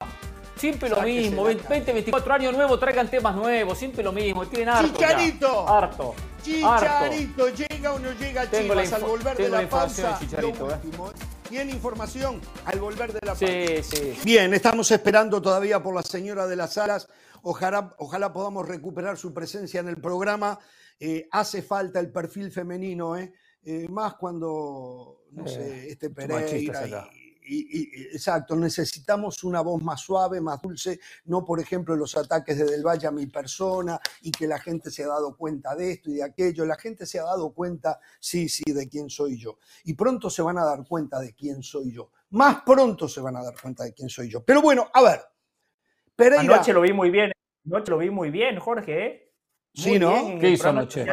Siempre 0.57 0.91
lo 0.91 1.01
mismo, 1.01 1.45
20, 1.45 1.91
24 1.91 2.35
años 2.35 2.55
nuevos, 2.55 2.79
traigan 2.79 3.09
temas 3.09 3.35
nuevos, 3.35 3.79
siempre 3.79 4.05
lo 4.05 4.13
mismo, 4.13 4.47
tienen 4.47 4.69
harto. 4.69 4.93
Chicharito. 4.93 5.67
harto. 5.67 6.15
Chicharito, 6.43 7.49
llega 7.49 7.95
o 7.95 7.99
no 7.99 8.13
llega 8.13 8.51
Chivas 8.51 8.93
al 8.93 9.01
volver 9.01 9.37
de 9.39 9.49
la 9.49 9.67
pausa. 9.67 10.19
Chicharito, 10.21 10.71
¿eh? 10.71 10.77
¿Tiene 11.49 11.73
información 11.73 12.43
al 12.67 12.79
volver 12.79 13.11
de 13.15 13.21
la 13.23 13.33
pausa? 13.33 13.47
Sí, 13.47 13.83
sí. 13.83 14.19
Bien, 14.23 14.53
estamos 14.53 14.91
esperando 14.91 15.41
todavía 15.41 15.83
por 15.83 15.95
la 15.95 16.03
señora 16.03 16.47
de 16.47 16.57
las 16.57 16.77
alas. 16.77 17.09
Ojalá, 17.43 17.95
ojalá 17.97 18.35
podamos 18.35 18.69
recuperar 18.69 19.17
su 19.17 19.33
presencia 19.33 19.81
en 19.81 19.89
el 19.89 19.97
programa. 19.97 20.59
Eh, 21.01 21.27
hace 21.31 21.63
falta 21.63 21.99
el 21.99 22.13
perfil 22.13 22.53
femenino, 22.53 23.17
¿eh? 23.17 23.33
¿eh? 23.65 23.89
más 23.89 24.15
cuando, 24.17 25.25
no 25.33 25.47
sé, 25.47 25.87
eh, 25.87 25.91
este 25.93 26.11
Pereira 26.11 26.47
y, 27.53 27.91
exacto, 28.13 28.55
necesitamos 28.55 29.43
una 29.43 29.61
voz 29.61 29.83
más 29.83 30.01
suave, 30.01 30.41
más 30.41 30.61
dulce, 30.63 31.01
no 31.25 31.45
por 31.45 31.59
ejemplo 31.59 31.97
los 31.97 32.17
ataques 32.17 32.57
de 32.59 32.65
Del 32.65 32.87
Valle 32.87 33.09
a 33.09 33.11
mi 33.11 33.27
persona 33.27 33.99
y 34.23 34.31
que 34.31 34.47
la 34.47 34.59
gente 34.61 34.91
se 34.91 35.03
ha 35.03 35.09
dado 35.09 35.37
cuenta 35.37 35.75
de 35.75 35.93
esto 35.93 36.11
y 36.11 36.15
de 36.15 36.23
aquello, 36.23 36.65
la 36.65 36.77
gente 36.77 37.07
se 37.07 37.19
ha 37.19 37.25
dado 37.25 37.53
cuenta, 37.53 37.99
sí, 38.21 38.49
sí, 38.49 38.63
de 38.73 38.89
quién 38.89 39.11
soy 39.11 39.37
yo. 39.37 39.59
Y 39.85 39.95
pronto 39.95 40.31
se 40.31 40.43
van 40.43 40.59
a 40.59 40.65
dar 40.65 40.87
cuenta 40.87 41.19
de 41.19 41.35
quién 41.35 41.63
soy 41.63 41.93
yo. 41.93 42.11
Más 42.31 42.63
pronto 42.63 43.09
se 43.09 43.21
van 43.21 43.37
a 43.37 43.43
dar 43.43 43.55
cuenta 43.61 43.85
de 43.85 43.95
quién 43.95 44.09
soy 44.09 44.29
yo. 44.29 44.45
Pero 44.45 44.63
bueno, 44.63 44.89
a 44.93 45.03
ver. 45.03 45.21
Pereira... 46.15 46.43
Anoche 46.43 46.73
lo 46.73 46.83
vi 46.83 46.93
muy 46.93 47.11
bien, 47.11 47.33
anoche 47.67 47.91
lo 47.91 47.99
vi 47.99 48.11
muy 48.11 48.31
bien, 48.31 48.61
Jorge, 48.61 49.07
¿eh? 49.07 49.30
Sí, 49.73 49.99
¿no? 49.99 50.39
¿Qué 50.41 50.51
hizo 50.51 50.69
anoche? 50.69 51.03
E 51.03 51.05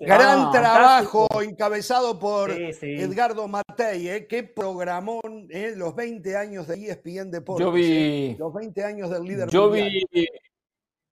Gran 0.00 0.40
ah, 0.40 0.50
trabajo 0.52 1.26
encabezado 1.42 2.18
por 2.18 2.50
Edgardo 2.50 3.48
Matei, 3.48 4.08
¿eh? 4.08 4.26
Qué 4.26 4.44
programón, 4.44 5.48
¿eh? 5.50 5.72
Los 5.74 5.94
20 5.94 6.36
años 6.36 6.68
de 6.68 6.74
ESPN 6.74 7.30
Deportes. 7.30 7.64
Yo 7.64 7.72
vi... 7.72 7.84
¿eh? 7.84 8.36
Los 8.38 8.52
20 8.52 8.84
años 8.84 9.10
del 9.10 9.24
líder 9.24 9.48
Yo 9.48 9.70
vi... 9.70 10.06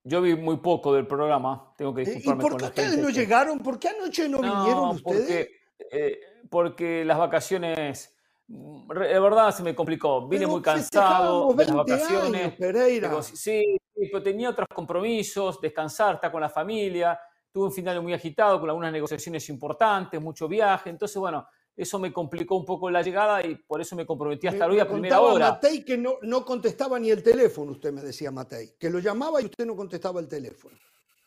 Yo 0.04 0.20
vi 0.20 0.34
muy 0.34 0.56
poco 0.56 0.92
del 0.92 1.06
programa, 1.06 1.72
tengo 1.76 1.94
que 1.94 2.00
disculparme 2.00 2.42
¿Y 2.42 2.48
por 2.48 2.58
qué 2.58 2.64
ustedes 2.64 2.98
no 2.98 3.08
llegaron? 3.08 3.60
¿Por 3.60 3.78
qué 3.78 3.88
anoche 3.88 4.28
no, 4.28 4.40
vinieron 4.40 4.88
ustedes? 4.96 5.48
Porque, 5.78 6.20
porque 6.50 7.04
las 7.04 7.18
vacaciones 7.18 8.12
de 8.48 9.20
verdad 9.20 9.54
se 9.54 9.62
me 9.62 9.74
complicó. 9.74 10.28
Vine 10.28 10.46
muy 10.46 10.60
cansado 10.60 11.54
de 11.54 11.64
las 11.64 11.74
vacaciones. 11.74 12.52
Pereira. 12.56 13.22
sí, 13.22 13.78
pero 14.10 14.22
tenía 14.22 14.50
otros 14.50 14.68
compromisos, 14.74 15.60
descansar, 15.60 16.16
estar 16.16 16.30
con 16.30 16.40
la 16.40 16.48
familia. 16.48 17.18
Tuve 17.50 17.66
un 17.66 17.72
final 17.72 18.00
muy 18.02 18.14
agitado 18.14 18.58
con 18.58 18.68
algunas 18.70 18.92
negociaciones 18.92 19.48
importantes, 19.48 20.20
mucho 20.20 20.48
viaje. 20.48 20.90
Entonces, 20.90 21.16
bueno, 21.18 21.46
eso 21.76 21.98
me 21.98 22.12
complicó 22.12 22.56
un 22.56 22.64
poco 22.64 22.90
la 22.90 23.02
llegada 23.02 23.44
y 23.44 23.54
por 23.54 23.80
eso 23.80 23.96
me 23.96 24.04
comprometí 24.06 24.46
hasta 24.46 24.66
hoy 24.66 24.78
a 24.78 24.88
primera 24.88 25.20
hora. 25.20 25.52
Matei 25.52 25.84
que 25.84 25.96
no, 25.96 26.18
no 26.22 26.44
contestaba 26.44 26.98
ni 26.98 27.10
el 27.10 27.22
teléfono, 27.22 27.72
usted 27.72 27.92
me 27.92 28.02
decía 28.02 28.30
Matei, 28.30 28.74
que 28.78 28.90
lo 28.90 28.98
llamaba 28.98 29.40
y 29.40 29.46
usted 29.46 29.64
no 29.66 29.74
contestaba 29.74 30.20
el 30.20 30.28
teléfono. 30.28 30.76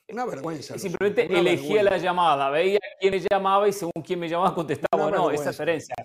Una 0.08 0.26
vergüenza. 0.26 0.78
Simplemente 0.78 1.26
elegía 1.26 1.82
la 1.82 1.98
llamada, 1.98 2.50
veía 2.52 2.80
quién 3.00 3.12
me 3.12 3.20
llamaba 3.20 3.68
y 3.68 3.74
según 3.74 4.04
quién 4.06 4.20
me 4.20 4.30
llamaba 4.30 4.54
contestaba 4.54 5.08
o 5.08 5.12
no, 5.12 5.32
esa 5.32 5.50
diferencia. 5.50 5.96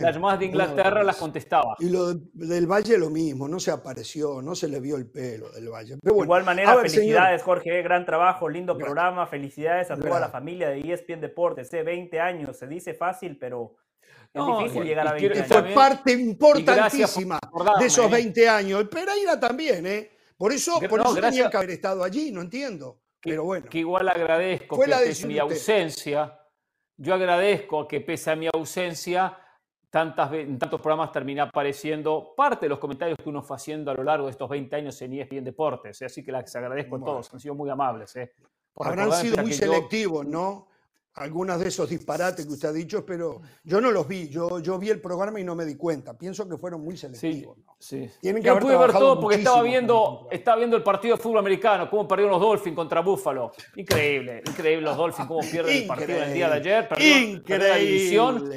Las 0.00 0.14
llamadas 0.14 0.38
de 0.38 0.46
Inglaterra 0.46 1.02
las 1.02 1.16
contestaba. 1.16 1.74
Y 1.80 1.88
lo 1.88 2.14
del 2.14 2.66
Valle 2.66 2.96
lo 2.98 3.10
mismo, 3.10 3.48
no 3.48 3.58
se 3.58 3.72
apareció, 3.72 4.40
no 4.42 4.54
se 4.54 4.68
le 4.68 4.78
vio 4.80 4.96
el 4.96 5.10
pelo 5.10 5.50
del 5.50 5.68
Valle. 5.70 5.96
de 6.00 6.10
igual 6.10 6.44
manera, 6.44 6.76
felicidades 6.76 7.42
Jorge, 7.42 7.82
gran 7.82 8.06
trabajo, 8.06 8.48
lindo 8.48 8.76
programa, 8.76 9.26
felicidades 9.26 9.90
a 9.90 9.96
toda 9.96 10.20
la 10.20 10.28
familia 10.28 10.68
de 10.68 10.80
ESPN 10.92 11.20
Deportes, 11.20 11.70
20 11.70 12.16
¿eh? 12.16 12.20
años, 12.20 12.56
se 12.56 12.68
dice 12.68 12.94
fácil, 12.94 13.38
pero 13.38 13.74
es 14.32 14.42
difícil 14.46 14.84
llegar 14.84 15.08
a 15.08 15.12
20 15.12 15.32
años. 15.32 15.46
Fue 15.48 15.62
parte 15.74 16.12
importantísima 16.12 17.40
de 17.80 17.86
esos 17.86 18.08
20 18.08 18.40
¿eh? 18.40 18.48
años. 18.48 18.80
El 18.80 18.88
Pereira 18.88 19.38
también, 19.40 19.86
¿eh? 19.86 20.10
Por 20.36 20.52
eso, 20.52 20.78
por 20.88 21.00
eso 21.00 21.16
tenía 21.16 21.50
que 21.50 21.56
haber 21.56 21.70
estado 21.70 22.04
allí, 22.04 22.30
no 22.30 22.42
entiendo. 22.42 23.00
Pero 23.20 23.44
bueno. 23.44 23.66
Que 23.68 23.78
igual 23.78 24.08
agradezco 24.08 24.78
que 24.78 24.90
pese 24.90 25.24
a 25.24 25.28
mi 25.28 25.38
ausencia, 25.38 26.40
yo 26.96 27.14
agradezco 27.14 27.86
que 27.88 28.00
pese 28.00 28.30
a 28.30 28.36
mi 28.36 28.48
ausencia, 28.52 29.38
tantas, 29.90 30.32
en 30.32 30.58
tantos 30.58 30.80
programas 30.80 31.12
termina 31.12 31.44
apareciendo 31.44 32.34
parte 32.36 32.66
de 32.66 32.70
los 32.70 32.78
comentarios 32.78 33.16
que 33.22 33.28
uno 33.28 33.42
fue 33.42 33.56
haciendo 33.56 33.90
a 33.90 33.94
lo 33.94 34.02
largo 34.02 34.26
de 34.26 34.32
estos 34.32 34.48
20 34.48 34.76
años 34.76 35.00
en 35.02 35.14
ESPN 35.14 35.44
Deportes. 35.44 36.00
¿eh? 36.02 36.06
Así 36.06 36.24
que 36.24 36.32
les 36.32 36.54
agradezco 36.54 36.96
a 36.96 37.00
todos, 37.00 37.32
han 37.32 37.40
sido 37.40 37.54
muy 37.54 37.70
amables. 37.70 38.14
¿eh? 38.16 38.32
Habrán 38.76 39.12
sido 39.12 39.38
muy 39.38 39.52
selectivos, 39.52 40.26
¿no? 40.26 40.68
Algunos 41.18 41.58
de 41.58 41.68
esos 41.68 41.88
disparates 41.88 42.46
que 42.46 42.52
usted 42.52 42.68
ha 42.68 42.72
dicho, 42.72 43.04
pero 43.04 43.40
yo 43.64 43.80
no 43.80 43.90
los 43.90 44.06
vi. 44.06 44.28
Yo, 44.28 44.60
yo 44.60 44.78
vi 44.78 44.90
el 44.90 45.00
programa 45.00 45.40
y 45.40 45.44
no 45.44 45.54
me 45.54 45.64
di 45.64 45.76
cuenta. 45.76 46.16
Pienso 46.16 46.48
que 46.48 46.56
fueron 46.56 46.82
muy 46.82 46.96
selectivos. 46.96 47.58
Sí, 47.78 48.08
Tienen 48.20 48.42
que 48.42 48.48
yo 48.48 48.58
pude 48.58 48.76
ver 48.76 48.92
todo 48.92 49.20
porque 49.20 49.36
estaba 49.36 49.62
viendo, 49.62 50.28
estaba 50.30 50.58
viendo 50.58 50.76
el 50.76 50.82
partido 50.82 51.16
de 51.16 51.22
fútbol 51.22 51.38
americano, 51.38 51.88
cómo 51.90 52.06
perdieron 52.06 52.32
los 52.32 52.40
Dolphins 52.40 52.76
contra 52.76 53.00
Buffalo. 53.00 53.52
Increíble, 53.76 54.42
increíble 54.46 54.82
los 54.82 54.96
Dolphins, 54.96 55.28
cómo 55.28 55.40
pierden 55.40 55.76
el 55.76 55.86
partido 55.86 56.22
el 56.22 56.32
día 56.32 56.48
de 56.48 56.54
ayer. 56.54 56.88
Perdieron, 56.88 57.68
la 57.68 57.76
división. 57.76 58.50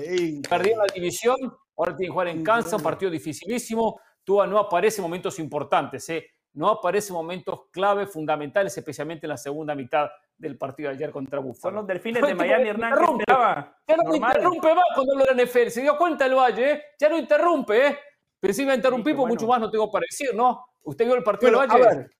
Perdieron 0.49 0.85
la 0.87 0.93
división. 0.93 1.35
Ahora 1.77 1.95
tienen 1.95 2.09
que 2.09 2.13
jugar 2.13 2.27
en 2.27 2.43
Kansas, 2.43 2.73
un 2.73 2.83
partido 2.83 3.11
dificilísimo. 3.11 3.99
Tua 4.23 4.45
no 4.45 4.59
aparece 4.59 4.97
en 4.97 5.03
momentos 5.03 5.39
importantes. 5.39 6.07
¿eh? 6.09 6.25
no 6.53 6.69
aparece 6.69 7.13
momentos 7.13 7.61
clave, 7.71 8.05
fundamentales, 8.05 8.77
especialmente 8.77 9.25
en 9.25 9.29
la 9.29 9.37
segunda 9.37 9.75
mitad 9.75 10.09
del 10.41 10.57
partido 10.57 10.89
de 10.89 10.95
ayer 10.95 11.11
contra 11.11 11.39
Buffalo. 11.39 11.61
Son 11.61 11.75
los 11.75 11.87
delfines 11.87 12.21
de 12.21 12.33
Miami, 12.33 12.69
Hernán, 12.69 12.93
Ya 13.27 13.97
no 13.97 14.09
me 14.09 14.17
interrumpe 14.17 14.75
más 14.75 14.83
cuando 14.95 15.13
hablo 15.13 15.25
de 15.25 15.45
NFL. 15.45 15.67
Se 15.69 15.81
dio 15.81 15.97
cuenta 15.97 16.25
el 16.25 16.35
Valle, 16.35 16.71
¿eh? 16.71 16.81
ya 16.99 17.09
no 17.09 17.17
interrumpe, 17.17 17.87
¿eh? 17.87 17.97
Pero 18.39 18.53
si 18.53 18.65
me 18.65 18.73
interrumpí, 18.73 19.13
pues 19.13 19.27
mucho 19.27 19.45
más 19.45 19.59
no 19.59 19.69
tengo 19.69 19.91
para 19.91 20.05
decir, 20.09 20.33
¿no? 20.33 20.65
¿Usted 20.83 21.05
vio 21.05 21.15
el 21.15 21.23
partido 21.23 21.51
del 21.51 21.59
Valle? 21.59 21.85
A 21.85 21.89
ver, 21.89 22.11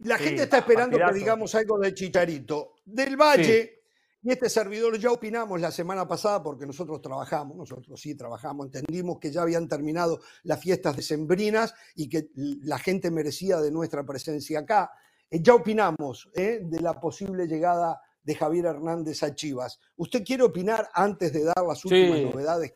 la 0.00 0.18
gente 0.18 0.42
está 0.42 0.58
esperando 0.58 0.98
que 0.98 1.12
digamos 1.14 1.54
algo 1.54 1.78
de 1.78 1.94
Chicharito. 1.94 2.74
Del 2.84 3.16
Valle, 3.16 3.80
y 4.22 4.30
este 4.30 4.50
servidor 4.50 4.98
ya 4.98 5.10
opinamos 5.10 5.60
la 5.60 5.70
semana 5.70 6.06
pasada 6.06 6.42
porque 6.42 6.66
nosotros 6.66 7.00
trabajamos, 7.00 7.56
nosotros 7.56 7.98
sí 7.98 8.14
trabajamos, 8.14 8.66
entendimos 8.66 9.18
que 9.18 9.32
ya 9.32 9.42
habían 9.42 9.66
terminado 9.66 10.20
las 10.42 10.60
fiestas 10.60 10.96
decembrinas 10.96 11.74
y 11.94 12.08
que 12.08 12.28
la 12.34 12.78
gente 12.78 13.10
merecía 13.10 13.58
de 13.58 13.70
nuestra 13.70 14.04
presencia 14.04 14.60
acá. 14.60 14.90
Eh, 15.30 15.40
ya 15.42 15.54
opinamos 15.54 16.28
¿eh? 16.34 16.60
de 16.62 16.80
la 16.80 17.00
posible 17.00 17.46
llegada 17.46 18.00
de 18.22 18.34
Javier 18.34 18.66
Hernández 18.66 19.22
a 19.22 19.34
Chivas. 19.34 19.78
¿Usted 19.96 20.24
quiere 20.24 20.42
opinar 20.42 20.88
antes 20.92 21.32
de 21.32 21.44
dar 21.44 21.64
las 21.66 21.84
últimas 21.84 22.20
novedades 22.20 22.74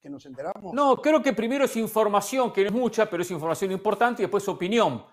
que, 0.00 0.10
nos 0.10 0.26
enteramos? 0.26 0.74
No, 0.74 0.96
creo 0.96 1.22
que 1.22 1.32
primero 1.32 1.64
es 1.64 1.76
información, 1.76 2.52
que 2.52 2.62
no 2.62 2.68
es 2.68 2.72
mucha, 2.74 3.08
pero 3.08 3.22
es 3.22 3.30
información 3.30 3.70
importante, 3.70 4.22
y 4.22 4.24
después 4.24 4.46
opinión 4.48 5.04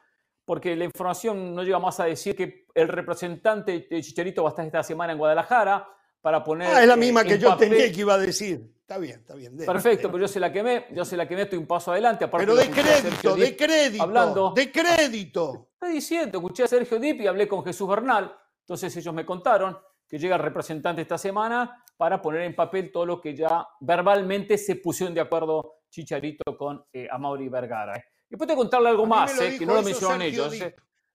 porque 0.49 0.75
la 0.75 0.83
información 0.83 1.53
no 1.53 1.61
llega 1.61 1.77
más 1.77 1.99
a 1.99 2.05
decir 2.05 2.35
que 2.35 2.65
el 2.73 2.87
representante 2.87 3.85
de 3.87 4.01
Chicharito 4.01 4.41
va 4.41 4.49
a 4.49 4.53
estar 4.53 4.65
esta 4.65 4.81
semana 4.81 5.13
en 5.13 5.19
Guadalajara 5.19 5.87
para 6.21 6.43
poner. 6.43 6.67
Ah, 6.67 6.81
es 6.81 6.87
la 6.87 6.95
misma 6.95 7.23
que 7.23 7.37
yo 7.37 7.55
tenía 7.55 7.91
que 7.91 8.01
iba 8.01 8.13
a 8.13 8.17
decir. 8.17 8.73
Está 8.81 8.97
bien, 8.97 9.19
está 9.19 9.35
bien. 9.35 9.55
Perfecto, 9.55 10.07
pero 10.07 10.21
yo 10.21 10.27
se 10.27 10.39
la 10.39 10.51
quemé, 10.51 10.87
yo 10.91 11.05
se 11.05 11.15
la 11.15 11.27
quemé, 11.27 11.43
estoy 11.43 11.59
un 11.59 11.67
paso 11.67 11.91
adelante. 11.91 12.27
pero 12.27 12.55
de 12.55 12.69
crédito, 12.69 13.35
de 13.35 13.55
crédito. 13.55 14.03
Hablando. 14.03 14.53
De 14.55 14.71
crédito. 14.71 15.69
Estoy 15.73 15.93
diciendo, 15.93 16.39
escuché 16.39 16.63
a 16.63 16.67
Sergio 16.67 16.99
Dip 16.99 17.21
y 17.21 17.27
hablé 17.27 17.47
con 17.47 17.63
Jesús 17.63 17.87
Bernal. 17.87 18.35
Entonces 18.61 18.95
ellos 18.97 19.13
me 19.13 19.25
contaron 19.25 19.77
que 20.07 20.17
llega 20.17 20.35
el 20.35 20.41
representante 20.41 21.03
esta 21.03 21.19
semana 21.19 21.83
para 21.95 22.19
poner 22.21 22.41
en 22.41 22.55
papel 22.55 22.91
todo 22.91 23.05
lo 23.05 23.21
que 23.21 23.35
ya 23.35 23.67
verbalmente 23.79 24.57
se 24.57 24.77
pusieron 24.77 25.13
de 25.13 25.21
acuerdo 25.21 25.75
Chicharito 25.89 26.57
con 26.57 26.83
eh, 26.91 27.07
Amaury 27.11 27.47
Vergara. 27.47 27.95
¿eh? 27.95 28.03
Y 28.29 28.35
puedo 28.35 28.55
contarle 28.55 28.89
algo 28.89 29.05
más, 29.05 29.39
eh, 29.39 29.55
que 29.57 29.65
no 29.65 29.75
lo 29.75 29.83
mencionan 29.83 30.21
ellos. 30.23 30.53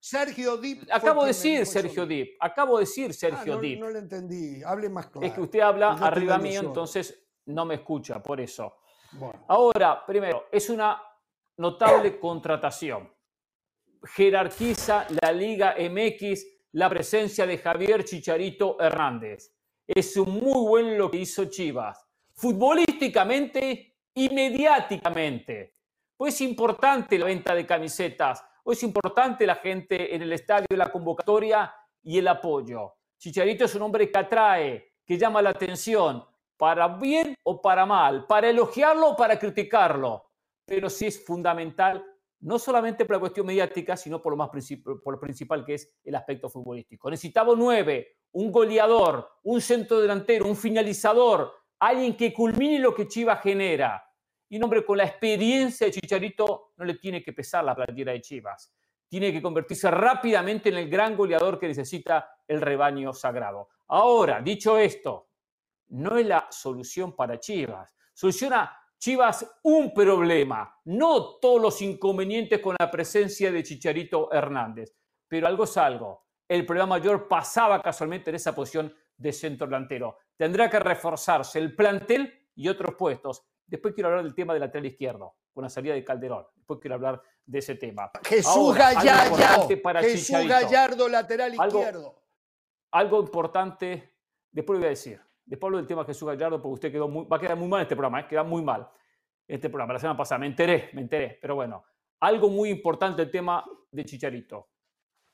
Sergio 0.05 0.59
Dip. 0.59 0.83
Acabo 0.93 1.23
de 1.23 1.29
decir 1.29 1.64
Sergio 1.64 2.05
Dip. 2.05 2.37
Acabo 2.38 2.77
de 2.77 2.83
decir 2.83 3.14
Sergio 3.14 3.55
ah, 3.55 3.59
Dip. 3.59 3.81
No 3.81 3.88
lo 3.88 3.99
entendí. 3.99 4.62
Hable 4.62 4.90
más 4.90 5.07
claro. 5.07 5.27
Es 5.27 5.33
que 5.33 5.40
usted 5.40 5.61
habla 5.61 5.93
arriba 5.93 6.37
mío, 6.37 6.61
entonces 6.61 7.27
no 7.47 7.64
me 7.64 7.77
escucha, 7.77 8.23
por 8.23 8.38
eso. 8.38 8.77
Ahora, 9.49 10.05
primero, 10.05 10.49
es 10.53 10.69
una 10.69 11.03
notable 11.57 12.21
contratación. 12.21 13.11
Jerarquiza 14.03 15.07
la 15.23 15.33
Liga 15.33 15.75
MX 15.79 16.49
la 16.73 16.90
presencia 16.90 17.47
de 17.47 17.57
Javier 17.57 18.05
Chicharito 18.05 18.79
Hernández. 18.79 19.55
Es 19.87 20.19
un 20.19 20.33
muy 20.33 20.69
buen 20.69 20.99
lo 20.99 21.11
que 21.11 21.17
hizo 21.17 21.47
Chivas. 21.47 22.07
Futbolísticamente 22.35 23.97
y 24.12 24.29
mediáticamente. 24.29 25.79
Pues 26.14 26.35
es 26.35 26.43
importante 26.43 27.19
la 27.19 27.25
venta 27.25 27.55
de 27.55 27.64
camisetas, 27.64 28.45
o 28.64 28.72
es 28.72 28.83
importante 28.83 29.46
la 29.46 29.57
gente 29.57 30.14
en 30.14 30.22
el 30.22 30.33
estadio, 30.33 30.66
la 30.70 30.90
convocatoria 30.90 31.74
y 32.03 32.18
el 32.18 32.29
apoyo. 32.29 32.94
Chicharito 33.18 33.64
es 33.64 33.74
un 33.74 33.83
hombre 33.83 34.11
que 34.11 34.18
atrae, 34.18 34.92
que 35.05 35.16
llama 35.16 35.42
la 35.42 35.50
atención, 35.50 36.24
para 36.57 36.88
bien 36.88 37.35
o 37.42 37.61
para 37.61 37.87
mal, 37.87 38.27
para 38.27 38.48
elogiarlo 38.48 39.11
o 39.11 39.16
para 39.16 39.38
criticarlo. 39.38 40.31
Pero 40.64 40.88
sí 40.88 41.07
es 41.07 41.24
fundamental, 41.24 42.05
no 42.40 42.59
solamente 42.59 43.05
por 43.05 43.16
la 43.16 43.20
cuestión 43.20 43.46
mediática, 43.46 43.96
sino 43.96 44.20
por 44.20 44.33
lo, 44.33 44.37
más 44.37 44.48
por 44.48 45.14
lo 45.14 45.20
principal 45.20 45.64
que 45.64 45.74
es 45.74 45.94
el 46.03 46.14
aspecto 46.14 46.48
futbolístico. 46.48 47.11
Necesitaba 47.11 47.55
nueve, 47.57 48.18
un 48.33 48.50
goleador, 48.50 49.29
un 49.42 49.61
centro 49.61 50.00
delantero, 50.00 50.46
un 50.46 50.57
finalizador, 50.57 51.53
alguien 51.79 52.16
que 52.16 52.33
culmine 52.33 52.79
lo 52.79 52.94
que 52.94 53.09
Chivas 53.09 53.42
genera. 53.42 54.03
Y 54.55 54.57
un 54.57 54.62
hombre 54.62 54.85
con 54.85 54.97
la 54.97 55.03
experiencia 55.03 55.85
de 55.85 55.93
Chicharito 55.93 56.75
no 56.77 56.85
le 56.85 56.95
tiene 56.95 57.25
que 57.25 57.33
pesar 57.33 57.64
la 57.64 57.74
playera 57.74 58.12
de 58.12 58.20
Chivas. 58.20 58.72
Tiene 59.09 59.33
que 59.33 59.43
convertirse 59.43 59.91
rápidamente 59.91 60.68
en 60.68 60.76
el 60.76 60.89
gran 60.89 61.16
goleador 61.16 61.59
que 61.59 61.66
necesita 61.66 62.37
el 62.47 62.61
rebaño 62.61 63.12
sagrado. 63.12 63.70
Ahora, 63.89 64.41
dicho 64.41 64.78
esto, 64.78 65.31
no 65.89 66.16
es 66.16 66.26
la 66.26 66.47
solución 66.53 67.16
para 67.16 67.41
Chivas. 67.41 67.93
Soluciona 68.12 68.78
Chivas 68.97 69.59
un 69.64 69.93
problema, 69.93 70.72
no 70.85 71.41
todos 71.41 71.61
los 71.61 71.83
inconvenientes 71.83 72.61
con 72.61 72.76
la 72.78 72.89
presencia 72.93 73.51
de 73.51 73.64
Chicharito 73.64 74.33
Hernández. 74.33 74.95
Pero 75.26 75.49
algo 75.49 75.64
es 75.64 75.76
algo. 75.76 76.26
El 76.47 76.64
problema 76.64 76.87
mayor 76.87 77.26
pasaba 77.26 77.83
casualmente 77.83 78.31
en 78.31 78.37
esa 78.37 78.55
posición 78.55 78.95
de 79.16 79.33
centro 79.33 79.66
delantero. 79.66 80.18
Tendrá 80.37 80.70
que 80.70 80.78
reforzarse 80.78 81.59
el 81.59 81.74
plantel 81.74 82.51
y 82.55 82.68
otros 82.68 82.95
puestos. 82.95 83.45
Después 83.67 83.95
quiero 83.95 84.09
hablar 84.09 84.25
del 84.25 84.35
tema 84.35 84.53
del 84.53 84.61
lateral 84.61 84.87
izquierdo, 84.87 85.37
con 85.53 85.62
la 85.62 85.71
salida 85.71 85.95
de 85.95 86.05
Calderón. 86.05 86.47
Después 86.55 86.81
quiero 86.81 86.95
hablar 86.95 87.23
de 87.47 87.59
ese 87.59 87.75
tema. 87.75 88.11
Jesús 88.25 88.75
Gallardo. 88.75 89.37
Jesús 90.01 90.49
Gallardo, 90.49 91.09
lateral 91.09 91.55
izquierdo. 91.55 92.23
Algo 92.91 93.21
importante, 93.21 94.17
después 94.51 94.77
lo 94.77 94.81
voy 94.81 94.87
a 94.87 94.91
decir. 94.91 95.21
Después 95.45 95.69
hablo 95.69 95.79
del 95.79 95.87
tema 95.87 96.03
de 96.03 96.07
Jesús 96.09 96.27
Gallardo, 96.27 96.61
porque 96.62 96.75
usted 96.75 96.93
quedó 96.93 97.29
va 97.29 97.37
a 97.37 97.41
quedar 97.41 97.57
muy 97.57 97.69
mal 97.69 97.83
este 97.83 97.95
programa, 97.95 98.21
¿eh? 98.21 98.27
queda 98.29 98.45
muy 98.45 98.62
mal 98.62 98.89
este 99.47 99.69
programa. 99.69 99.93
La 99.93 99.99
semana 99.99 100.17
pasada 100.17 100.39
me 100.39 100.47
enteré, 100.47 100.91
me 100.95 101.03
enteré. 101.03 101.39
Pero 101.41 101.57
bueno, 101.57 101.85
algo 102.21 102.49
muy 102.49 102.71
importante 102.71 103.23
el 103.23 103.31
tema 103.31 103.65
de 103.91 104.05
Chicharito. 104.05 104.71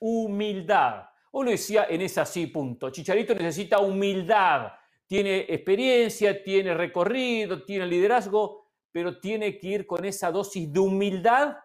Humildad. 0.01 1.05
O 1.33 1.45
lo 1.45 1.51
decía 1.51 1.87
en 1.89 2.01
esa 2.01 2.24
sí, 2.24 2.49
punto. 2.49 2.91
Chicharito 2.91 3.35
necesita 3.35 3.78
humildad, 3.78 4.72
tiene 5.11 5.40
experiencia, 5.48 6.40
tiene 6.40 6.72
recorrido, 6.72 7.64
tiene 7.64 7.84
liderazgo, 7.84 8.68
pero 8.92 9.18
tiene 9.18 9.58
que 9.58 9.66
ir 9.66 9.84
con 9.84 10.04
esa 10.04 10.30
dosis 10.30 10.72
de 10.72 10.78
humildad 10.78 11.56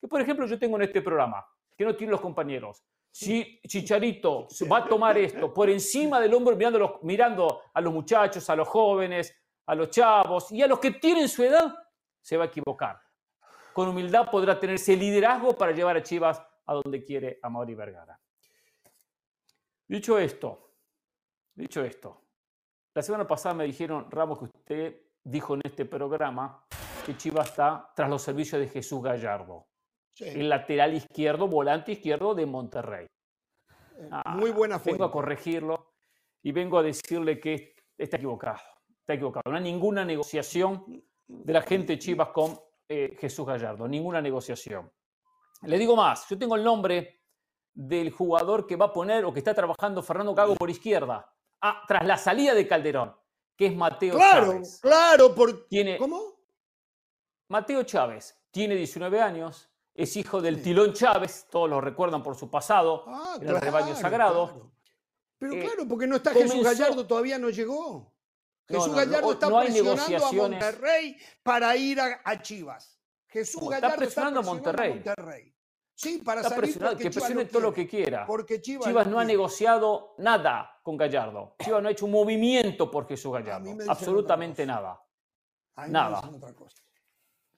que, 0.00 0.08
por 0.08 0.18
ejemplo, 0.18 0.46
yo 0.46 0.58
tengo 0.58 0.76
en 0.76 0.84
este 0.84 1.02
programa, 1.02 1.46
que 1.76 1.84
no 1.84 1.94
tienen 1.94 2.12
los 2.12 2.22
compañeros. 2.22 2.82
Si 3.10 3.60
Chicharito 3.68 4.48
va 4.72 4.78
a 4.78 4.88
tomar 4.88 5.18
esto 5.18 5.52
por 5.52 5.68
encima 5.68 6.18
del 6.20 6.32
hombro, 6.32 6.56
mirando, 6.56 7.00
mirando 7.02 7.60
a 7.74 7.82
los 7.82 7.92
muchachos, 7.92 8.48
a 8.48 8.56
los 8.56 8.66
jóvenes, 8.66 9.36
a 9.66 9.74
los 9.74 9.90
chavos 9.90 10.50
y 10.50 10.62
a 10.62 10.66
los 10.66 10.78
que 10.78 10.92
tienen 10.92 11.28
su 11.28 11.44
edad, 11.44 11.74
se 12.18 12.38
va 12.38 12.44
a 12.44 12.46
equivocar. 12.46 12.98
Con 13.74 13.88
humildad 13.88 14.30
podrá 14.30 14.58
tener 14.58 14.76
ese 14.76 14.96
liderazgo 14.96 15.54
para 15.54 15.72
llevar 15.72 15.98
a 15.98 16.02
Chivas 16.02 16.42
a 16.64 16.72
donde 16.72 17.04
quiere 17.04 17.38
a 17.42 17.50
Mauri 17.50 17.74
Vergara. 17.74 18.18
Dicho 19.86 20.18
esto, 20.18 20.76
dicho 21.54 21.84
esto, 21.84 22.29
la 22.94 23.02
semana 23.02 23.26
pasada 23.26 23.54
me 23.54 23.64
dijeron, 23.64 24.10
Ramos, 24.10 24.38
que 24.38 24.44
usted 24.44 25.02
dijo 25.22 25.54
en 25.54 25.60
este 25.64 25.84
programa 25.84 26.64
que 27.06 27.16
Chivas 27.16 27.50
está 27.50 27.90
tras 27.94 28.10
los 28.10 28.22
servicios 28.22 28.60
de 28.60 28.68
Jesús 28.68 29.02
Gallardo, 29.02 29.66
el 30.18 30.48
lateral 30.48 30.94
izquierdo, 30.94 31.46
volante 31.48 31.92
izquierdo 31.92 32.34
de 32.34 32.46
Monterrey. 32.46 33.06
Eh, 33.96 34.08
ah, 34.10 34.34
muy 34.36 34.50
buena 34.50 34.78
fuente. 34.78 34.92
Vengo 34.92 35.04
a 35.04 35.12
corregirlo 35.12 35.94
y 36.42 36.52
vengo 36.52 36.78
a 36.78 36.82
decirle 36.82 37.38
que 37.38 37.74
está 37.96 38.16
equivocado. 38.16 38.60
Está 39.00 39.14
equivocado. 39.14 39.50
No 39.50 39.56
hay 39.56 39.62
ninguna 39.62 40.04
negociación 40.04 41.02
de 41.26 41.52
la 41.52 41.62
gente 41.62 41.94
de 41.94 41.98
Chivas 41.98 42.28
con 42.28 42.58
eh, 42.88 43.16
Jesús 43.18 43.46
Gallardo. 43.46 43.86
Ninguna 43.86 44.20
negociación. 44.20 44.90
Le 45.62 45.78
digo 45.78 45.94
más, 45.94 46.28
yo 46.28 46.38
tengo 46.38 46.56
el 46.56 46.64
nombre 46.64 47.20
del 47.72 48.10
jugador 48.10 48.66
que 48.66 48.76
va 48.76 48.86
a 48.86 48.92
poner 48.92 49.24
o 49.24 49.32
que 49.32 49.38
está 49.38 49.54
trabajando 49.54 50.02
Fernando 50.02 50.34
Cago 50.34 50.56
por 50.56 50.70
izquierda, 50.70 51.29
ah, 51.60 51.82
tras 51.86 52.06
la 52.06 52.16
salida 52.16 52.54
de 52.54 52.66
Calderón, 52.66 53.14
que 53.56 53.66
es 53.66 53.76
Mateo 53.76 54.18
Chávez. 54.18 54.80
Claro, 54.80 55.34
claro. 55.34 55.66
Tiene, 55.68 55.98
¿Cómo? 55.98 56.40
Mateo 57.48 57.82
Chávez 57.82 58.38
tiene 58.50 58.74
19 58.76 59.20
años, 59.20 59.68
es 59.94 60.16
hijo 60.16 60.40
del 60.40 60.62
Tilón 60.62 60.92
Chávez, 60.92 61.46
todos 61.50 61.68
lo 61.68 61.80
recuerdan 61.80 62.22
por 62.22 62.36
su 62.36 62.50
pasado, 62.50 63.04
ah, 63.06 63.38
en 63.40 63.48
el 63.48 63.60
rebaño 63.60 63.94
sagrado. 63.96 64.72
Pero 65.38 65.54
eh, 65.54 65.60
claro, 65.60 65.88
porque 65.88 66.06
no 66.06 66.16
está 66.16 66.32
Jesús 66.32 66.62
Gallardo, 66.62 67.06
todavía 67.06 67.38
no 67.38 67.50
llegó. 67.50 68.14
Jesús 68.68 68.94
Gallardo 68.94 69.32
está 69.32 69.48
presionando 69.60 70.26
a 70.26 70.32
Monterrey 70.32 71.16
para 71.42 71.76
ir 71.76 71.98
a, 72.00 72.42
Chivas. 72.42 73.00
Jesús 73.26 73.62
Gallardo 73.62 73.86
está 73.86 73.96
presionando, 73.96 74.40
a 74.40 74.42
Monterrey. 74.42 75.54
Sí, 76.00 76.22
para 76.24 76.42
salir 76.42 76.78
que 76.96 77.10
presione 77.10 77.44
todo 77.44 77.60
lo 77.60 77.74
que 77.74 77.86
quiera. 77.86 78.24
Porque 78.24 78.58
Chivas, 78.62 79.06
no 79.06 79.18
ha 79.18 79.24
negociado 79.24 80.14
nada 80.16 80.80
con 80.82 80.96
Gallardo. 80.96 81.56
Chivas 81.62 81.82
no 81.82 81.90
ha 81.90 81.92
hecho 81.92 82.06
un 82.06 82.12
movimiento 82.12 82.90
por 82.90 83.06
Jesús 83.06 83.30
Gallardo. 83.34 83.76
Absolutamente 83.86 84.64
nada. 84.64 84.98
Nada. 85.88 86.22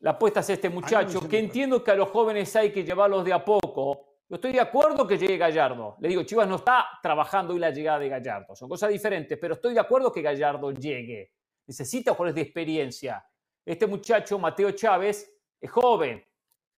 La 0.00 0.10
apuesta 0.10 0.40
es 0.40 0.50
este 0.50 0.68
muchacho, 0.68 1.28
que 1.28 1.38
entiendo 1.38 1.84
que 1.84 1.92
a 1.92 1.94
los 1.94 2.08
jóvenes 2.08 2.54
hay 2.56 2.72
que 2.72 2.82
llevarlos 2.82 3.24
de 3.24 3.32
a 3.32 3.44
poco. 3.44 4.16
Yo 4.28 4.34
estoy 4.34 4.50
de 4.50 4.60
acuerdo 4.60 5.06
que 5.06 5.16
llegue 5.16 5.36
Gallardo. 5.36 5.96
Le 6.00 6.08
digo, 6.08 6.24
Chivas 6.24 6.48
no 6.48 6.56
está 6.56 6.98
trabajando 7.00 7.54
en 7.54 7.60
la 7.60 7.70
llegada 7.70 8.00
de 8.00 8.08
Gallardo. 8.08 8.56
Son 8.56 8.68
cosas 8.68 8.90
diferentes, 8.90 9.38
pero 9.40 9.54
estoy 9.54 9.72
de 9.72 9.80
acuerdo 9.80 10.10
que 10.10 10.20
Gallardo 10.20 10.72
llegue. 10.72 11.32
Necesita 11.64 12.10
jugadores 12.10 12.34
de 12.34 12.40
experiencia. 12.40 13.24
Este 13.64 13.86
muchacho, 13.86 14.36
Mateo 14.36 14.72
Chávez, 14.72 15.32
es 15.60 15.70
joven, 15.70 16.24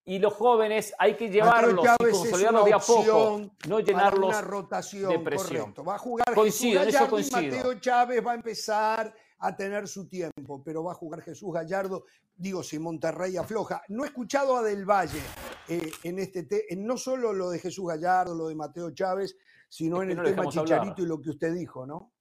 y 0.06 0.18
los 0.18 0.34
jóvenes 0.34 0.94
hay 0.98 1.16
que 1.16 1.30
llevarlos 1.30 1.84
y 1.84 2.10
consolidarlos 2.10 2.64
de 2.66 2.74
a 2.74 2.78
poco, 2.78 3.40
no 3.68 3.80
llenarlos 3.80 4.28
una 4.28 4.40
rotación, 4.42 5.10
de 5.10 5.18
presión. 5.18 5.74
Va 5.86 5.94
a 5.94 5.98
jugar 5.98 6.34
coincido, 6.34 6.80
Jesús 6.80 6.92
Gallardo 6.92 7.04
eso 7.04 7.10
coincido. 7.10 7.56
Mateo 7.56 7.80
Chávez 7.80 8.26
va 8.26 8.32
a 8.32 8.34
empezar 8.34 9.14
a 9.38 9.56
tener 9.56 9.88
su 9.88 10.06
tiempo, 10.06 10.62
pero 10.62 10.84
va 10.84 10.92
a 10.92 10.94
jugar 10.94 11.22
Jesús 11.22 11.52
Gallardo, 11.52 12.04
digo, 12.36 12.62
si 12.62 12.78
Monterrey 12.78 13.36
afloja. 13.36 13.82
No 13.88 14.04
he 14.04 14.08
escuchado 14.08 14.56
a 14.56 14.62
Del 14.62 14.84
Valle 14.84 15.20
eh, 15.68 15.90
en 16.02 16.18
este 16.18 16.46
en 16.72 16.86
no 16.86 16.96
solo 16.96 17.32
lo 17.32 17.50
de 17.50 17.58
Jesús 17.58 17.86
Gallardo, 17.86 18.34
lo 18.34 18.48
de 18.48 18.54
Mateo 18.54 18.90
Chávez, 18.90 19.36
sino 19.68 20.02
en 20.02 20.10
el 20.10 20.22
tema 20.22 20.48
Chicharito 20.48 21.02
y 21.02 21.06
lo 21.06 21.20
que 21.20 21.30
usted 21.30 21.54
dijo, 21.54 21.86
¿no? 21.86 22.13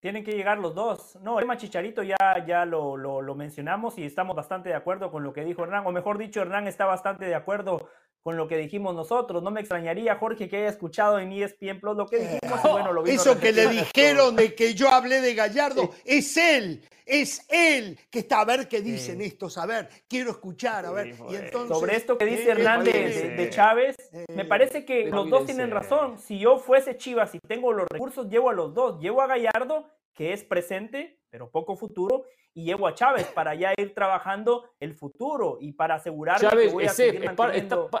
Tienen 0.00 0.24
que 0.24 0.32
llegar 0.32 0.58
los 0.58 0.74
dos. 0.74 1.16
No, 1.20 1.38
el 1.38 1.44
tema 1.44 1.58
Chicharito 1.58 2.02
ya, 2.02 2.16
ya 2.46 2.64
lo, 2.64 2.96
lo, 2.96 3.34
mencionamos 3.34 3.98
y 3.98 4.04
estamos 4.04 4.34
bastante 4.34 4.70
de 4.70 4.74
acuerdo 4.74 5.10
con 5.10 5.22
lo 5.22 5.34
que 5.34 5.44
dijo 5.44 5.62
Hernán, 5.62 5.86
o 5.86 5.92
mejor 5.92 6.16
dicho, 6.16 6.40
Hernán 6.40 6.66
está 6.66 6.86
bastante 6.86 7.26
de 7.26 7.34
acuerdo 7.34 7.86
con 8.22 8.36
lo 8.36 8.48
que 8.48 8.56
dijimos 8.56 8.94
nosotros. 8.94 9.42
No 9.42 9.50
me 9.50 9.60
extrañaría, 9.60 10.16
Jorge, 10.16 10.48
que 10.48 10.58
haya 10.58 10.68
escuchado 10.68 11.18
en 11.18 11.32
ESPN 11.32 11.80
Plus 11.80 11.96
lo 11.96 12.06
que 12.06 12.18
dijimos. 12.18 12.62
bueno, 12.62 12.92
lo 12.92 13.04
Eso 13.04 13.38
que 13.38 13.52
le 13.52 13.68
dijeron 13.68 14.36
de 14.36 14.54
que 14.54 14.74
yo 14.74 14.88
hablé 14.90 15.20
de 15.20 15.34
Gallardo, 15.34 15.90
es 16.04 16.36
él, 16.36 16.82
es 17.06 17.44
él 17.48 17.98
que 18.10 18.20
está 18.20 18.40
a 18.40 18.44
ver 18.44 18.68
qué 18.68 18.80
dicen 18.80 19.20
estos, 19.20 19.58
a 19.58 19.66
ver, 19.66 19.88
quiero 20.08 20.30
escuchar, 20.30 20.86
a 20.86 20.92
ver. 20.92 21.14
y 21.30 21.34
entonces, 21.34 21.76
Sobre 21.76 21.96
esto 21.96 22.18
que 22.18 22.26
dice 22.26 22.50
Hernán 22.50 22.84
de, 22.84 23.48
Chávez, 23.50 23.96
me 24.34 24.44
parece 24.44 24.84
que 24.84 25.06
los 25.06 25.28
dos 25.28 25.46
tienen 25.46 25.70
razón. 25.70 26.18
Si 26.18 26.38
yo 26.38 26.58
fuese 26.58 26.96
Chivas 26.96 27.34
y 27.34 27.38
tengo 27.40 27.72
los 27.72 27.88
recursos, 27.88 28.28
llevo 28.28 28.50
a 28.50 28.52
los 28.52 28.74
dos. 28.74 29.00
Llevo 29.00 29.22
a 29.22 29.26
Gallardo, 29.26 29.88
que 30.14 30.32
es 30.32 30.44
presente, 30.44 31.19
pero 31.30 31.50
poco 31.50 31.76
futuro, 31.76 32.24
y 32.52 32.64
llevo 32.64 32.86
a 32.86 32.94
Chávez 32.94 33.26
para 33.28 33.54
ya 33.54 33.72
ir 33.76 33.94
trabajando 33.94 34.70
el 34.80 34.94
futuro 34.94 35.58
y 35.60 35.72
para 35.72 35.94
asegurar 35.94 36.40
que 36.40 36.68
voy 36.68 36.84
a 36.84 36.88
seguir 36.88 37.30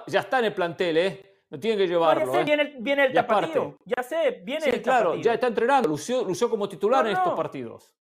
ya 0.08 0.20
está 0.20 0.40
en 0.40 0.44
el 0.46 0.54
plantel, 0.54 0.96
¿eh? 0.98 1.26
No 1.48 1.58
tiene 1.58 1.78
que 1.78 1.88
llevarlo. 1.88 2.26
ya 2.26 2.32
sé, 2.32 2.40
¿eh? 2.40 2.74
viene, 2.78 3.04
el 3.06 3.12
tapatío. 3.12 3.76
Ya 3.84 4.02
sé, 4.04 4.40
viene 4.44 4.68
el 4.68 4.82
claro, 4.82 5.16
ya 5.16 5.34
está 5.34 5.48
entrenando. 5.48 5.88
Lució, 5.88 6.24
como 6.48 6.68
titular 6.68 7.06
en 7.06 7.12
estos 7.12 7.34
partidos. 7.34 7.92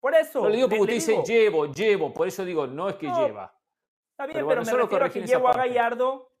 Por 0.00 0.14
eso. 0.14 0.42
No 0.42 0.48
le 0.48 0.56
digo 0.56 0.68
porque 0.68 0.82
usted 0.82 0.94
dice 0.94 1.22
llevo, 1.26 1.66
llevo. 1.66 2.14
Por 2.14 2.28
eso 2.28 2.44
digo, 2.44 2.66
no 2.66 2.88
es 2.88 2.96
que 2.96 3.06
lleva. 3.06 3.54
Está 4.12 4.26
bien, 4.26 4.46
pero, 4.46 4.62
me 4.62 4.72
refiero 4.72 5.04
a 5.04 5.10
que 5.10 5.20
llevo 5.26 5.48
a 5.48 5.52
Gallardo, 5.52 6.32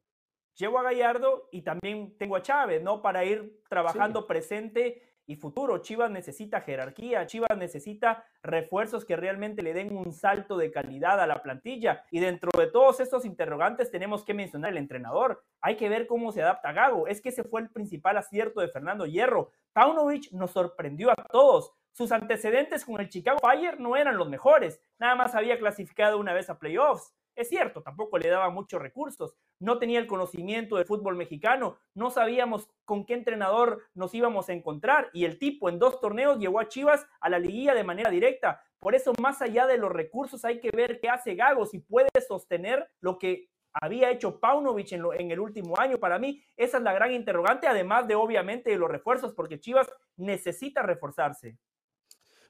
llevo 0.54 0.78
a 0.78 0.82
Gallardo 0.82 1.48
y 1.52 1.60
también 1.60 2.16
tengo 2.16 2.36
a 2.36 2.42
Chávez, 2.42 2.82
¿no? 2.82 3.02
Para 3.02 3.22
ir 3.22 3.62
trabajando 3.68 4.26
presente 4.26 5.02
y 5.26 5.36
futuro. 5.36 5.78
Chivas 5.78 6.10
necesita 6.10 6.60
jerarquía, 6.60 7.26
Chivas 7.26 7.56
necesita 7.56 8.24
refuerzos 8.42 9.04
que 9.04 9.16
realmente 9.16 9.62
le 9.62 9.74
den 9.74 9.96
un 9.96 10.12
salto 10.12 10.56
de 10.56 10.70
calidad 10.70 11.20
a 11.20 11.26
la 11.26 11.42
plantilla. 11.42 12.04
Y 12.10 12.20
dentro 12.20 12.50
de 12.58 12.68
todos 12.68 13.00
estos 13.00 13.24
interrogantes 13.24 13.90
tenemos 13.90 14.24
que 14.24 14.34
mencionar 14.34 14.72
el 14.72 14.78
entrenador. 14.78 15.44
Hay 15.60 15.76
que 15.76 15.88
ver 15.88 16.06
cómo 16.06 16.32
se 16.32 16.42
adapta 16.42 16.72
Gago. 16.72 17.06
Es 17.06 17.20
que 17.20 17.30
ese 17.30 17.44
fue 17.44 17.60
el 17.60 17.70
principal 17.70 18.16
acierto 18.16 18.60
de 18.60 18.68
Fernando 18.68 19.06
Hierro. 19.06 19.50
Paunovic 19.72 20.30
nos 20.32 20.52
sorprendió 20.52 21.10
a 21.10 21.14
todos. 21.14 21.72
Sus 21.96 22.12
antecedentes 22.12 22.84
con 22.84 23.00
el 23.00 23.08
Chicago 23.08 23.38
Fire 23.40 23.80
no 23.80 23.96
eran 23.96 24.18
los 24.18 24.28
mejores. 24.28 24.82
Nada 24.98 25.14
más 25.14 25.34
había 25.34 25.58
clasificado 25.58 26.18
una 26.18 26.34
vez 26.34 26.50
a 26.50 26.58
playoffs. 26.58 27.15
Es 27.36 27.50
cierto, 27.50 27.82
tampoco 27.82 28.16
le 28.16 28.30
daba 28.30 28.48
muchos 28.48 28.80
recursos, 28.80 29.36
no 29.60 29.78
tenía 29.78 29.98
el 29.98 30.06
conocimiento 30.06 30.76
del 30.76 30.86
fútbol 30.86 31.16
mexicano, 31.16 31.76
no 31.94 32.10
sabíamos 32.10 32.70
con 32.86 33.04
qué 33.04 33.12
entrenador 33.12 33.82
nos 33.92 34.14
íbamos 34.14 34.48
a 34.48 34.54
encontrar 34.54 35.10
y 35.12 35.26
el 35.26 35.38
tipo 35.38 35.68
en 35.68 35.78
dos 35.78 36.00
torneos 36.00 36.38
llevó 36.38 36.60
a 36.60 36.68
Chivas 36.68 37.06
a 37.20 37.28
la 37.28 37.38
liguilla 37.38 37.74
de 37.74 37.84
manera 37.84 38.10
directa. 38.10 38.62
Por 38.78 38.94
eso, 38.94 39.12
más 39.20 39.42
allá 39.42 39.66
de 39.66 39.76
los 39.76 39.92
recursos, 39.92 40.46
hay 40.46 40.60
que 40.60 40.70
ver 40.70 40.98
qué 40.98 41.10
hace 41.10 41.34
Gago, 41.34 41.66
si 41.66 41.80
puede 41.80 42.08
sostener 42.26 42.88
lo 43.00 43.18
que 43.18 43.50
había 43.74 44.10
hecho 44.10 44.40
Paunovic 44.40 44.92
en, 44.92 45.04
en, 45.18 45.30
el 45.30 45.38
último 45.40 45.78
año. 45.78 45.98
Para 45.98 46.18
mí, 46.18 46.42
esa 46.56 46.78
es 46.78 46.82
la 46.82 46.94
gran 46.94 47.12
interrogante, 47.12 47.66
además 47.66 48.08
de 48.08 48.14
obviamente 48.14 48.70
de 48.70 48.78
los 48.78 48.90
refuerzos, 48.90 49.34
porque 49.34 49.60
Chivas 49.60 49.92
necesita 50.16 50.82
reforzarse. 50.82 51.58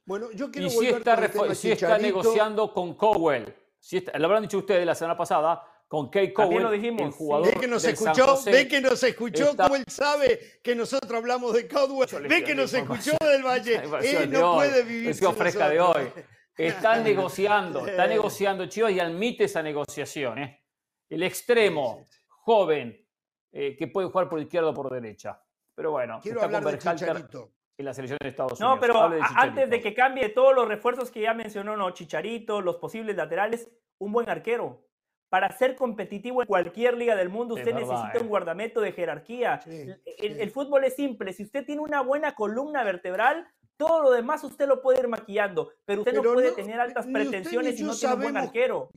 Bueno, 0.04 0.30
yo 0.30 0.52
quiero 0.52 0.68
y 0.68 0.70
si 0.70 0.86
está, 0.86 1.54
si 1.56 1.72
está 1.72 1.98
negociando 1.98 2.72
con 2.72 2.94
Cowell 2.94 3.52
lo 3.92 4.24
habrán 4.26 4.42
dicho 4.42 4.58
ustedes 4.58 4.84
la 4.84 4.94
semana 4.94 5.16
pasada 5.16 5.62
con 5.88 6.08
Kate 6.08 6.32
Cowell, 6.32 6.62
lo 6.64 6.70
dijimos. 6.72 7.02
el 7.02 7.10
jugador 7.12 7.54
Ve 7.54 7.60
que 7.60 7.68
nos 7.68 7.84
escuchó, 7.84 8.38
ve 8.44 8.66
que 8.66 8.80
nos 8.80 9.02
escuchó, 9.02 9.56
como 9.56 9.76
él 9.76 9.84
sabe 9.86 10.60
que 10.62 10.74
nosotros 10.74 11.12
hablamos 11.12 11.54
de 11.54 11.68
Cowell. 11.68 12.26
Ve 12.28 12.42
que 12.42 12.54
nos 12.54 12.74
escuchó 12.74 13.12
del 13.20 13.44
Valle. 13.44 13.76
Él 14.02 14.30
no 14.30 14.54
puede 14.54 14.82
vivir 14.82 15.14
sin 15.14 15.32
fresca 15.34 15.68
de 15.68 15.80
hoy. 15.80 16.12
Están 16.56 17.04
negociando, 17.04 17.86
está 17.86 18.06
negociando 18.06 18.66
Chivas 18.66 18.92
y 18.92 19.00
admite 19.00 19.44
esa 19.44 19.62
negociación. 19.62 20.38
¿eh? 20.38 20.64
El 21.08 21.22
extremo, 21.22 22.04
joven, 22.28 23.06
eh, 23.52 23.76
que 23.76 23.86
puede 23.86 24.08
jugar 24.08 24.28
por 24.28 24.40
izquierda 24.40 24.70
o 24.70 24.74
por 24.74 24.90
derecha. 24.90 25.40
Pero 25.74 25.92
bueno, 25.92 26.18
Quiero 26.20 26.42
está 26.42 26.60
con 26.60 26.78
Chicharito 26.78 27.55
en 27.78 27.84
la 27.84 27.94
selección 27.94 28.18
de 28.20 28.28
Estados 28.28 28.58
Unidos. 28.58 28.76
No, 28.76 28.80
pero 28.80 29.10
antes 29.36 29.68
de 29.68 29.80
que 29.80 29.94
cambie 29.94 30.28
todos 30.30 30.54
los 30.54 30.66
refuerzos 30.66 31.10
que 31.10 31.20
ya 31.20 31.34
mencionó, 31.34 31.76
no, 31.76 31.90
Chicharito, 31.90 32.60
los 32.60 32.76
posibles 32.76 33.16
laterales, 33.16 33.70
un 33.98 34.12
buen 34.12 34.28
arquero. 34.28 34.82
Para 35.28 35.50
ser 35.50 35.74
competitivo 35.74 36.42
en 36.42 36.46
cualquier 36.46 36.96
liga 36.96 37.16
del 37.16 37.28
mundo, 37.28 37.54
usted 37.54 37.74
necesita 37.74 38.12
un 38.14 38.26
¿eh? 38.26 38.28
guardamento 38.28 38.80
de 38.80 38.92
jerarquía. 38.92 39.60
el, 39.66 40.50
fútbol 40.50 40.84
es 40.84 40.94
simple. 40.94 41.32
Si 41.32 41.42
usted 41.42 41.66
tiene 41.66 41.82
una 41.82 42.00
buena 42.00 42.34
columna 42.34 42.84
vertebral, 42.84 43.46
todo 43.76 44.02
lo 44.02 44.10
demás 44.12 44.44
usted 44.44 44.68
lo 44.68 44.80
puede 44.80 45.00
ir 45.00 45.08
maquillando. 45.08 45.72
Pero 45.84 46.02
usted 46.02 46.14
no 46.14 46.22
puede 46.22 46.52
tener 46.52 46.80
altas 46.80 47.06
pretensiones 47.06 47.76
si 47.76 47.82
no 47.82 47.94
tiene 47.94 48.14
un 48.14 48.22
buen 48.22 48.36
arquero. 48.36 48.90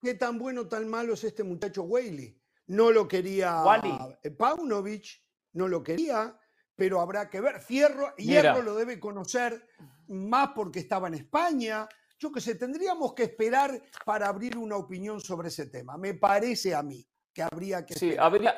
¿Qué 0.00 0.14
tan 0.14 0.38
bueno, 0.38 0.68
tan 0.68 0.88
malo 0.88 1.14
es 1.14 1.24
este 1.24 1.42
muchacho 1.42 1.82
Whaley? 1.82 2.38
No 2.68 2.92
lo 2.92 3.08
quería 3.08 3.62
Wally. 3.62 3.92
Paunovic, 4.38 5.20
no 5.52 5.68
lo 5.68 5.82
quería 5.82 6.38
pero 6.74 7.00
habrá 7.00 7.28
que 7.28 7.40
ver. 7.40 7.60
Fierro, 7.60 8.14
Hierro 8.16 8.62
lo 8.62 8.74
debe 8.74 8.98
conocer 8.98 9.66
más 10.08 10.50
porque 10.54 10.80
estaba 10.80 11.08
en 11.08 11.14
España. 11.14 11.88
Yo 12.18 12.30
qué 12.30 12.40
sé, 12.40 12.54
tendríamos 12.54 13.14
que 13.14 13.24
esperar 13.24 13.80
para 14.04 14.28
abrir 14.28 14.56
una 14.56 14.76
opinión 14.76 15.20
sobre 15.20 15.48
ese 15.48 15.66
tema. 15.66 15.96
Me 15.96 16.14
parece 16.14 16.74
a 16.74 16.82
mí 16.82 17.04
que 17.32 17.42
habría 17.42 17.84
que... 17.84 17.94
Sí, 17.94 18.14
habría, 18.18 18.54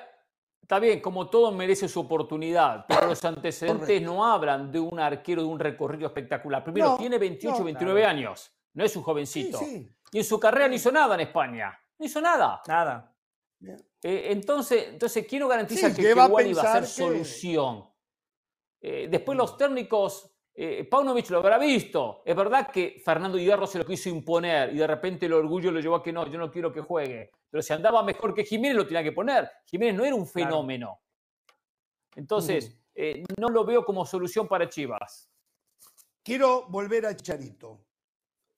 Está 0.65 0.79
bien, 0.79 1.01
como 1.01 1.29
todo 1.29 1.53
merece 1.53 1.87
su 1.91 2.01
oportunidad, 2.01 2.87
pero 2.89 3.09
los 3.09 3.23
antecedentes 3.23 4.01
no 4.01 4.25
hablan 4.25 4.73
de 4.73 4.81
un 4.81 4.99
arquero 4.99 5.43
de 5.43 5.49
un 5.49 5.61
recorrido 5.61 6.07
espectacular. 6.07 6.65
Primero, 6.65 6.97
tiene 6.97 7.19
28, 7.19 7.63
29 7.63 8.03
años, 8.07 8.51
no 8.73 8.83
es 8.83 8.97
un 8.97 9.03
jovencito. 9.03 9.61
Y 9.61 10.19
en 10.19 10.25
su 10.25 10.41
carrera 10.41 10.67
no 10.67 10.75
hizo 10.75 10.91
nada 10.91 11.17
en 11.17 11.21
España, 11.21 11.79
no 11.99 12.07
hizo 12.07 12.19
nada. 12.19 12.63
Nada. 12.67 13.15
Eh, 14.03 14.29
entonces, 14.31 14.87
entonces, 14.89 15.27
¿quién 15.29 15.41
no 15.41 15.49
garantiza 15.49 15.95
que, 15.95 16.01
que 16.03 16.11
iba 16.49 16.63
a 16.63 16.73
ser 16.73 16.87
solución? 16.87 17.85
Eh, 18.87 19.09
después 19.11 19.39
los 19.39 19.57
técnicos 19.57 20.31
eh, 20.57 20.85
Paunovic 20.85 21.31
lo 21.31 21.39
habrá 21.39 21.57
visto. 21.57 22.23
Es 22.23 22.37
verdad 22.37 22.71
que 22.71 23.01
Fernando 23.03 23.39
Hierro 23.39 23.67
se 23.67 23.79
lo 23.79 23.87
quiso 23.87 24.11
imponer 24.11 24.75
y 24.75 24.77
de 24.77 24.87
repente 24.87 25.25
el 25.25 25.33
orgullo 25.33 25.71
lo 25.71 25.81
llevó 25.81 25.97
a 25.97 26.03
que 26.03 26.13
no, 26.13 26.27
yo 26.27 26.39
no 26.39 26.51
quiero 26.51 26.71
que 26.71 26.83
juegue. 26.83 27.31
Pero 27.49 27.63
si 27.63 27.73
andaba 27.73 28.03
mejor 28.03 28.35
que 28.35 28.45
Jiménez, 28.45 28.77
lo 28.77 28.87
tenía 28.87 29.03
que 29.03 29.13
poner. 29.13 29.51
Jiménez 29.65 29.95
no 29.95 30.05
era 30.05 30.15
un 30.15 30.27
fenómeno. 30.27 31.01
Entonces, 32.15 32.79
eh, 32.95 33.25
no 33.39 33.49
lo 33.49 33.65
veo 33.65 33.87
como 33.87 34.05
solución 34.05 34.47
para 34.47 34.69
Chivas. 34.69 35.31
Quiero 36.23 36.67
volver 36.69 37.07
a 37.07 37.17
Chicharito. 37.17 37.87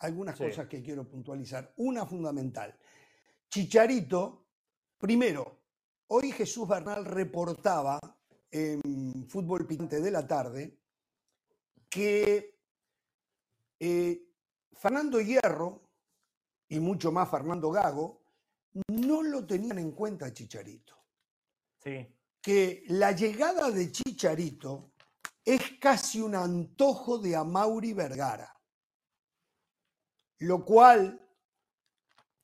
Algunas 0.01 0.37
cosas 0.37 0.67
que 0.67 0.83
quiero 0.83 1.09
puntualizar. 1.09 1.73
Una 1.77 2.05
fundamental. 2.05 2.77
Chicharito, 3.49 4.49
primero, 4.99 5.61
hoy 6.09 6.33
Jesús 6.33 6.67
Bernal 6.67 7.05
reportaba 7.05 8.01
en 8.57 9.29
Fútbol 9.29 9.67
Picante 9.67 10.01
de 10.01 10.11
la 10.11 10.27
tarde 10.27 10.79
que 11.91 12.59
eh, 13.79 14.23
Fernando 14.73 15.21
Hierro 15.21 15.83
y 16.69 16.81
mucho 16.81 17.13
más 17.13 17.31
Fernando 17.31 17.71
Gago 17.71 18.23
no 18.89 19.23
lo 19.23 19.47
tenían 19.47 19.79
en 19.79 19.93
cuenta 19.93 20.33
Chicharito. 20.33 20.95
Sí. 21.83 22.07
Que 22.41 22.85
la 22.89 23.13
llegada 23.13 23.71
de 23.71 23.93
Chicharito 23.93 24.93
es 25.45 25.79
casi 25.79 26.21
un 26.21 26.35
antojo 26.35 27.19
de 27.19 27.37
Amauri 27.37 27.93
Vergara, 27.93 28.59
lo 30.39 30.65
cual 30.65 31.21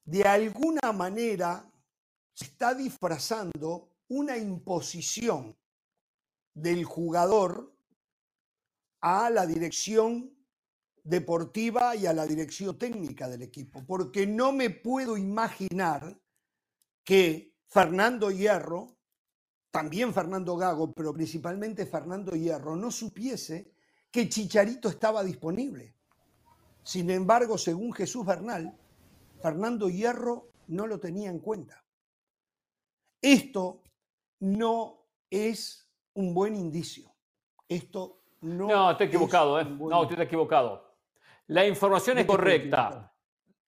de 0.04 0.24
alguna 0.24 0.92
manera 0.92 1.70
se 2.34 2.44
está 2.44 2.74
disfrazando 2.74 3.96
una 4.08 4.36
imposición 4.36 5.56
del 6.54 6.84
jugador 6.84 7.74
a 9.00 9.30
la 9.30 9.46
dirección 9.46 10.32
deportiva 11.02 11.96
y 11.96 12.06
a 12.06 12.12
la 12.12 12.26
dirección 12.26 12.78
técnica 12.78 13.28
del 13.28 13.42
equipo, 13.42 13.84
porque 13.84 14.26
no 14.26 14.52
me 14.52 14.70
puedo 14.70 15.16
imaginar 15.16 16.20
que 17.04 17.56
Fernando 17.66 18.30
Hierro, 18.30 18.96
también 19.70 20.12
Fernando 20.14 20.56
Gago, 20.56 20.92
pero 20.92 21.12
principalmente 21.12 21.86
Fernando 21.86 22.32
Hierro, 22.36 22.76
no 22.76 22.90
supiese 22.90 23.72
que 24.10 24.28
Chicharito 24.28 24.88
estaba 24.88 25.24
disponible. 25.24 25.96
Sin 26.84 27.10
embargo, 27.10 27.56
según 27.56 27.92
Jesús 27.92 28.26
Bernal, 28.26 28.76
Fernando 29.40 29.88
Hierro 29.88 30.52
no 30.68 30.86
lo 30.86 31.00
tenía 31.00 31.30
en 31.30 31.38
cuenta. 31.38 31.84
Esto 33.20 33.82
no 34.40 35.06
es 35.30 35.81
un 36.14 36.34
buen 36.34 36.54
indicio. 36.54 37.12
Esto 37.68 38.22
no, 38.42 38.68
no 38.68 38.90
estoy 38.90 39.06
equivocado, 39.06 39.60
¿eh? 39.60 39.64
No, 39.64 40.02
estoy 40.02 40.20
equivocado. 40.20 40.96
La 41.48 41.66
información 41.66 42.18
es 42.18 42.26
correcta. 42.26 43.12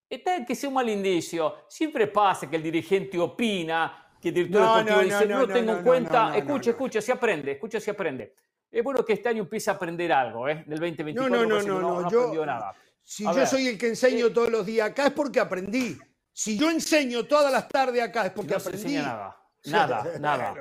Está 0.08 0.44
que 0.44 0.54
sea 0.54 0.68
un 0.68 0.74
mal 0.74 0.88
indicio. 0.88 1.64
Siempre 1.68 2.06
pasa 2.08 2.48
que 2.48 2.56
el 2.56 2.62
dirigente 2.62 3.18
opina, 3.18 4.12
que 4.20 4.28
el 4.28 4.34
director 4.34 4.62
deportivo 4.62 5.00
dice, 5.00 5.26
no, 5.26 5.40
lo 5.40 5.48
tengo 5.48 5.72
en 5.76 5.84
cuenta. 5.84 6.36
escucha, 6.36 6.70
escucha, 6.70 7.00
se 7.00 7.12
aprende, 7.12 7.52
escucha, 7.52 7.80
se 7.80 7.90
aprende. 7.90 8.34
Es 8.70 8.82
bueno 8.82 9.04
que 9.04 9.12
este 9.12 9.28
año 9.28 9.42
empiece 9.42 9.70
a 9.70 9.74
aprender 9.74 10.12
algo, 10.12 10.48
¿eh? 10.48 10.64
Del 10.66 10.80
2024. 10.80 11.28
No, 11.28 11.46
no, 11.46 11.62
no, 11.62 11.80
no, 11.80 12.00
no, 12.02 12.34
yo, 12.34 12.44
nada. 12.44 12.74
Si 13.02 13.22
yo 13.22 13.46
soy 13.46 13.68
el 13.68 13.78
que 13.78 13.88
enseño 13.88 14.26
eh, 14.26 14.30
todos 14.30 14.50
los 14.50 14.66
días 14.66 14.90
acá 14.90 15.06
es 15.06 15.12
porque 15.12 15.38
aprendí. 15.38 15.96
Si 16.32 16.58
yo 16.58 16.70
enseño 16.70 17.24
todas 17.24 17.52
las 17.52 17.68
tardes 17.68 18.02
acá 18.02 18.26
es 18.26 18.32
porque 18.32 18.54
aprendí. 18.54 18.96
No 18.96 19.02
nada. 19.02 19.36
Nada, 19.66 20.04
nada. 20.20 20.54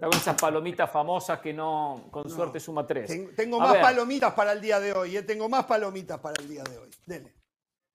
Con 0.00 0.14
esas 0.14 0.40
palomitas 0.40 0.90
famosas 0.90 1.40
que 1.40 1.52
no, 1.52 2.08
con 2.10 2.28
suerte 2.28 2.58
suma 2.58 2.86
tres. 2.86 3.34
Tengo, 3.36 3.60
más 3.60 3.76
palomitas 3.76 4.32
para 4.32 4.52
el 4.52 4.60
día 4.60 4.80
de 4.80 4.92
hoy, 4.92 5.16
¿eh? 5.16 5.22
tengo 5.22 5.48
más 5.48 5.64
palomitas 5.64 6.18
para 6.18 6.40
el 6.40 6.48
día 6.48 6.62
de 6.64 6.78
hoy. 6.78 6.90
Dele. 7.04 7.34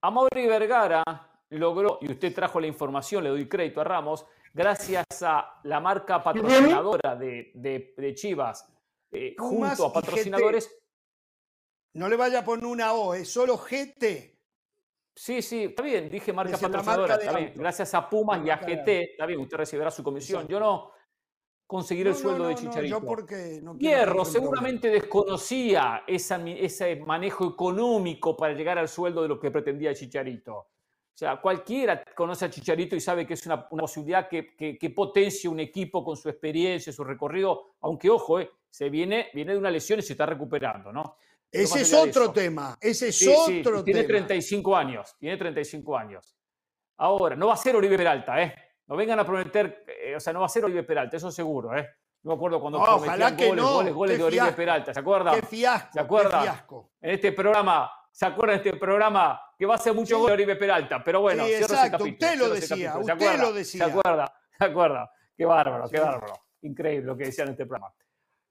Amaury 0.01 0.47
Vergara 0.47 1.03
logró, 1.49 1.97
y 2.01 2.11
usted 2.11 2.33
trajo 2.33 2.59
la 2.59 2.67
información, 2.67 3.23
le 3.23 3.29
doy 3.29 3.49
crédito 3.49 3.81
a 3.81 3.83
Ramos, 3.83 4.25
gracias 4.53 5.05
a 5.21 5.59
la 5.63 5.79
marca 5.79 6.23
patrocinadora 6.23 7.15
de, 7.15 8.13
Chivas, 8.15 8.67
eh, 9.11 9.35
junto 9.37 9.85
a 9.87 9.93
patrocinadores. 9.93 10.69
No 11.93 12.07
le 12.07 12.15
vaya 12.15 12.39
a 12.39 12.45
poner 12.45 12.65
una 12.65 12.93
O, 12.93 13.15
es 13.15 13.27
solo 13.27 13.57
GT. 13.57 14.35
Sí, 15.15 15.41
sí, 15.41 15.63
está 15.63 15.81
bien, 15.81 16.09
dije 16.09 16.31
marca 16.31 16.59
patrocinadora, 16.59 17.15
está 17.15 17.35
bien. 17.35 17.53
Gracias 17.55 17.91
a 17.95 18.07
Pumas 18.07 18.45
y 18.45 18.51
a 18.51 18.57
GT, 18.57 19.13
está 19.13 19.25
bien, 19.25 19.39
usted 19.39 19.57
recibirá 19.57 19.89
su 19.89 20.03
comisión. 20.03 20.47
Yo 20.47 20.59
no, 20.59 20.91
conseguir 21.67 22.07
el 22.07 22.15
sueldo 22.15 22.47
de 22.47 22.55
Chicharito. 22.55 23.01
porque 23.01 23.61
Hierro 23.77 24.23
seguramente 24.23 24.89
desconocía 24.89 26.03
ese 26.07 26.95
manejo 27.05 27.49
económico 27.49 28.35
para 28.35 28.53
llegar 28.53 28.77
al 28.77 28.87
sueldo 28.87 29.21
de 29.21 29.27
lo 29.27 29.39
que 29.39 29.51
pretendía 29.51 29.93
Chicharito. 29.93 30.55
O 30.55 31.19
sea, 31.19 31.41
cualquiera 31.41 32.03
conoce 32.15 32.45
a 32.45 32.49
Chicharito 32.49 32.95
y 32.95 33.01
sabe 33.01 33.25
que 33.25 33.33
es 33.33 33.45
una, 33.47 33.67
posibilidad 33.67 34.29
que, 34.29 34.55
que, 34.55 34.89
potencia 34.91 35.49
un 35.49 35.59
equipo 35.59 36.03
con 36.03 36.15
su 36.15 36.29
experiencia, 36.29 36.93
su 36.93 37.03
recorrido, 37.03 37.73
aunque 37.81 38.09
ojo, 38.09 38.39
eh, 38.39 38.51
se 38.69 38.89
viene, 38.89 39.29
viene 39.33 39.53
de 39.53 39.57
una 39.57 39.71
lesión 39.71 39.99
y 39.99 40.03
se 40.03 40.13
está 40.13 40.27
recuperando, 40.27 40.91
¿no? 40.93 41.17
Ese 41.51 41.81
es 41.81 41.93
otro 41.93 42.31
tema, 42.31 42.77
ese 42.79 43.07
es 43.07 43.27
otro 43.27 43.83
tema. 43.83 43.83
Tiene 43.83 44.03
35 44.03 44.75
años, 44.75 45.15
tiene 45.17 45.37
35 45.37 45.97
años. 45.97 46.35
Ahora, 46.97 47.35
no 47.35 47.47
va 47.47 47.53
a 47.53 47.57
ser 47.57 47.75
Oribe 47.75 47.97
Peralta, 47.97 48.41
¿eh? 48.41 48.53
No 48.87 48.95
vengan 48.95 49.19
a 49.19 49.25
prometer, 49.25 49.83
eh, 49.87 50.15
o 50.15 50.19
sea, 50.19 50.33
no 50.33 50.39
va 50.39 50.45
a 50.45 50.49
ser 50.49 50.63
Oribe 50.63 50.83
Peralta, 50.83 51.17
eso 51.17 51.29
seguro, 51.29 51.77
¿eh? 51.77 51.87
No 52.23 52.31
me 52.31 52.35
acuerdo 52.35 52.59
cuando 52.59 52.83
prometían 52.83 53.37
goles, 53.37 53.55
no. 53.55 53.73
goles, 53.73 53.93
goles 53.93 54.17
de 54.17 54.23
Oribe 54.23 54.51
Peralta, 54.53 54.93
¿se 54.93 54.99
acuerdan? 54.99 55.35
Qué 55.35 55.45
fiasco, 55.45 55.89
¿Se 55.93 55.99
acuerdan? 55.99 56.41
Qué 56.41 56.49
fiasco. 56.49 56.91
En 57.01 57.11
este 57.11 57.31
programa, 57.31 57.91
¿se 58.11 58.25
acuerdan 58.25 58.61
de 58.61 58.69
este 58.69 58.79
programa 58.79 59.41
que 59.57 59.65
va 59.65 59.75
a 59.75 59.77
ser 59.77 59.93
mucho 59.93 60.17
gol 60.19 60.27
de 60.27 60.33
Oribe 60.33 60.55
Peralta? 60.55 61.03
Pero 61.03 61.21
bueno, 61.21 61.45
sí, 61.45 61.53
exacto, 61.53 62.03
usted 62.03 62.37
lo 62.37 62.49
decía, 62.49 62.97
usted 62.97 63.39
lo 63.39 63.53
decía. 63.53 63.85
¿Se 63.85 63.91
acuerda? 63.91 64.33
¿Se 64.57 64.65
acuerda? 64.65 65.11
Qué 65.35 65.45
bárbaro, 65.45 65.89
qué 65.89 65.99
bárbaro. 65.99 66.33
Increíble 66.61 67.05
lo 67.05 67.17
que 67.17 67.25
decían 67.25 67.49
en 67.49 67.51
este 67.53 67.65
programa. 67.65 67.93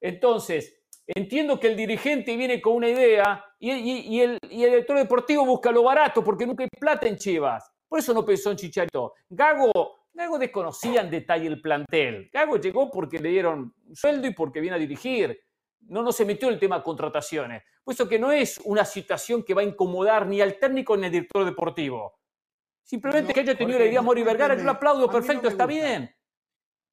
Entonces, 0.00 0.82
entiendo 1.06 1.58
que 1.58 1.68
el 1.68 1.76
dirigente 1.76 2.36
viene 2.36 2.60
con 2.60 2.74
una 2.74 2.88
idea 2.88 3.44
y, 3.58 3.72
y, 3.72 4.20
el, 4.20 4.38
y 4.50 4.64
el 4.64 4.70
director 4.70 4.96
deportivo 4.96 5.44
busca 5.44 5.70
lo 5.72 5.82
barato 5.82 6.22
porque 6.22 6.46
nunca 6.46 6.62
hay 6.62 6.68
plata 6.78 7.08
en 7.08 7.16
Chivas. 7.16 7.70
Por 7.88 7.98
eso 7.98 8.12
no 8.12 8.24
pensó 8.24 8.50
en 8.50 8.56
Chicharito. 8.56 9.14
Gago 9.28 10.05
Gago 10.16 10.38
desconocía 10.38 11.02
en 11.02 11.10
detalle 11.10 11.46
el 11.46 11.60
plantel. 11.60 12.30
Gago 12.32 12.56
llegó 12.56 12.90
porque 12.90 13.18
le 13.18 13.28
dieron 13.28 13.74
sueldo 13.92 14.26
y 14.26 14.32
porque 14.32 14.60
viene 14.60 14.76
a 14.76 14.78
dirigir. 14.78 15.38
No, 15.80 16.02
no 16.02 16.10
se 16.10 16.24
metió 16.24 16.48
en 16.48 16.54
el 16.54 16.60
tema 16.60 16.78
de 16.78 16.84
contrataciones. 16.84 17.62
Puesto 17.84 18.08
que 18.08 18.18
no 18.18 18.32
es 18.32 18.58
una 18.64 18.84
situación 18.86 19.44
que 19.44 19.52
va 19.52 19.60
a 19.60 19.64
incomodar 19.64 20.26
ni 20.26 20.40
al 20.40 20.58
técnico 20.58 20.96
ni 20.96 21.04
al 21.04 21.12
director 21.12 21.44
deportivo. 21.44 22.18
Simplemente 22.82 23.34
que 23.34 23.40
haya 23.40 23.56
tenido 23.56 23.78
la 23.78 23.84
idea 23.84 24.00
Mori 24.00 24.22
Vergara, 24.22 24.56
yo 24.56 24.64
lo 24.64 24.70
aplaudo, 24.70 25.10
perfecto, 25.10 25.48
está 25.48 25.66
bien. 25.66 26.10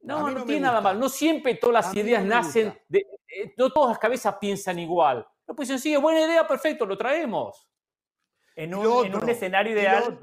No, 0.02 0.30
no, 0.30 0.44
tiene 0.44 0.62
nada 0.62 0.82
mal. 0.82 1.00
No 1.00 1.08
siempre 1.08 1.56
todas 1.56 1.86
las 1.86 1.96
ideas 1.96 2.26
nacen 2.26 2.78
de. 2.90 3.06
Eh, 3.26 3.54
no 3.58 3.72
todas 3.72 3.92
las 3.92 4.00
cabezas 4.00 4.36
piensan 4.40 4.80
igual. 4.80 5.26
No, 5.48 5.56
pues 5.56 5.70
sencillo, 5.70 6.02
buena 6.02 6.26
idea, 6.26 6.46
perfecto, 6.46 6.86
lo 6.86 6.98
traemos. 6.98 7.70
En 8.56 8.76
un, 8.76 9.06
en 9.06 9.16
un 9.16 9.30
escenario 9.30 9.72
ideal. 9.72 10.20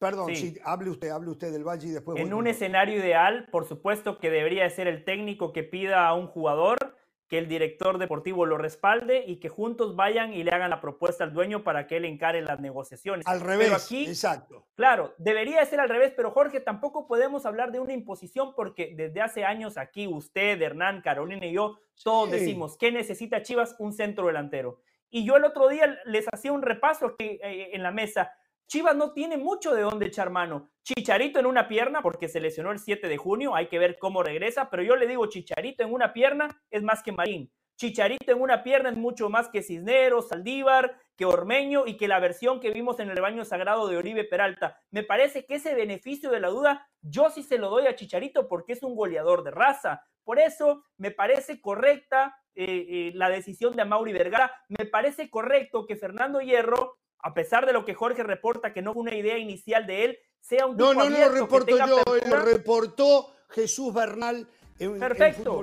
Perdón, 0.00 0.34
sí. 0.34 0.56
hable 0.64 0.90
usted, 0.90 1.10
hable 1.10 1.30
usted 1.30 1.52
del 1.52 1.62
Valle 1.62 1.88
y 1.88 1.90
después. 1.90 2.18
En 2.18 2.32
un 2.32 2.46
escenario 2.46 2.96
ideal, 2.96 3.46
por 3.52 3.66
supuesto 3.66 4.18
que 4.18 4.30
debería 4.30 4.68
ser 4.70 4.88
el 4.88 5.04
técnico 5.04 5.52
que 5.52 5.62
pida 5.62 6.08
a 6.08 6.14
un 6.14 6.26
jugador 6.26 6.96
que 7.28 7.38
el 7.38 7.48
director 7.48 7.98
deportivo 7.98 8.44
lo 8.44 8.58
respalde 8.58 9.22
y 9.24 9.36
que 9.36 9.48
juntos 9.48 9.94
vayan 9.94 10.32
y 10.32 10.42
le 10.42 10.50
hagan 10.50 10.70
la 10.70 10.80
propuesta 10.80 11.22
al 11.22 11.32
dueño 11.32 11.62
para 11.62 11.86
que 11.86 11.98
él 11.98 12.06
encare 12.06 12.40
las 12.42 12.58
negociaciones. 12.58 13.24
Al 13.26 13.40
revés, 13.40 13.70
aquí, 13.72 14.06
exacto. 14.06 14.66
Claro, 14.74 15.14
debería 15.18 15.64
ser 15.64 15.78
al 15.78 15.90
revés, 15.90 16.12
pero 16.16 16.32
Jorge, 16.32 16.60
tampoco 16.60 17.06
podemos 17.06 17.46
hablar 17.46 17.70
de 17.70 17.78
una 17.78 17.92
imposición 17.92 18.52
porque 18.56 18.94
desde 18.96 19.20
hace 19.20 19.44
años 19.44 19.76
aquí 19.76 20.08
usted, 20.08 20.60
Hernán, 20.60 21.02
Carolina 21.02 21.46
y 21.46 21.52
yo, 21.52 21.78
todos 22.02 22.32
decimos, 22.32 22.76
¿qué 22.76 22.90
necesita 22.90 23.42
Chivas? 23.42 23.76
Un 23.78 23.92
centro 23.92 24.26
delantero. 24.26 24.80
Y 25.10 25.24
yo 25.24 25.36
el 25.36 25.44
otro 25.44 25.68
día 25.68 26.00
les 26.06 26.26
hacía 26.32 26.52
un 26.52 26.62
repaso 26.62 27.06
aquí 27.06 27.38
eh, 27.42 27.70
en 27.74 27.82
la 27.82 27.92
mesa. 27.92 28.32
Chivas 28.70 28.94
no 28.94 29.12
tiene 29.12 29.36
mucho 29.36 29.74
de 29.74 29.82
dónde 29.82 30.06
echar 30.06 30.30
mano. 30.30 30.70
Chicharito 30.84 31.40
en 31.40 31.46
una 31.46 31.66
pierna, 31.66 32.02
porque 32.02 32.28
se 32.28 32.38
lesionó 32.38 32.70
el 32.70 32.78
7 32.78 33.08
de 33.08 33.16
junio, 33.16 33.56
hay 33.56 33.66
que 33.66 33.80
ver 33.80 33.98
cómo 33.98 34.22
regresa, 34.22 34.70
pero 34.70 34.84
yo 34.84 34.94
le 34.94 35.08
digo 35.08 35.26
Chicharito 35.26 35.82
en 35.82 35.92
una 35.92 36.12
pierna 36.12 36.62
es 36.70 36.80
más 36.84 37.02
que 37.02 37.10
Marín. 37.10 37.52
Chicharito 37.76 38.30
en 38.30 38.40
una 38.40 38.62
pierna 38.62 38.90
es 38.90 38.96
mucho 38.96 39.28
más 39.28 39.48
que 39.48 39.64
Cisneros, 39.64 40.28
Saldívar, 40.28 40.96
que 41.16 41.24
Ormeño 41.24 41.82
y 41.84 41.96
que 41.96 42.06
la 42.06 42.20
versión 42.20 42.60
que 42.60 42.70
vimos 42.70 43.00
en 43.00 43.10
el 43.10 43.16
rebaño 43.16 43.44
sagrado 43.44 43.88
de 43.88 43.96
Oribe 43.96 44.22
Peralta. 44.22 44.78
Me 44.92 45.02
parece 45.02 45.46
que 45.46 45.56
ese 45.56 45.74
beneficio 45.74 46.30
de 46.30 46.38
la 46.38 46.48
duda 46.50 46.88
yo 47.02 47.28
sí 47.30 47.42
se 47.42 47.58
lo 47.58 47.70
doy 47.70 47.88
a 47.88 47.96
Chicharito 47.96 48.46
porque 48.46 48.74
es 48.74 48.84
un 48.84 48.94
goleador 48.94 49.42
de 49.42 49.50
raza. 49.50 50.06
Por 50.22 50.38
eso 50.38 50.84
me 50.96 51.10
parece 51.10 51.60
correcta 51.60 52.36
eh, 52.54 52.86
eh, 52.88 53.12
la 53.16 53.30
decisión 53.30 53.74
de 53.74 53.84
Mauri 53.84 54.12
Vergara. 54.12 54.54
Me 54.68 54.86
parece 54.86 55.28
correcto 55.28 55.86
que 55.86 55.96
Fernando 55.96 56.40
Hierro, 56.40 57.00
a 57.22 57.34
pesar 57.34 57.66
de 57.66 57.72
lo 57.72 57.84
que 57.84 57.94
Jorge 57.94 58.22
reporta, 58.22 58.72
que 58.72 58.82
no 58.82 58.92
fue 58.92 59.02
una 59.02 59.14
idea 59.14 59.38
inicial 59.38 59.86
de 59.86 60.04
él, 60.04 60.18
sea 60.40 60.66
un 60.66 60.76
No, 60.76 60.94
no, 60.94 61.08
no 61.08 61.18
lo 61.18 61.28
reporto 61.28 61.76
yo, 61.76 62.02
lo 62.26 62.40
reportó 62.40 63.34
Jesús 63.48 63.92
Bernal 63.92 64.48
Perfecto. 64.88 65.62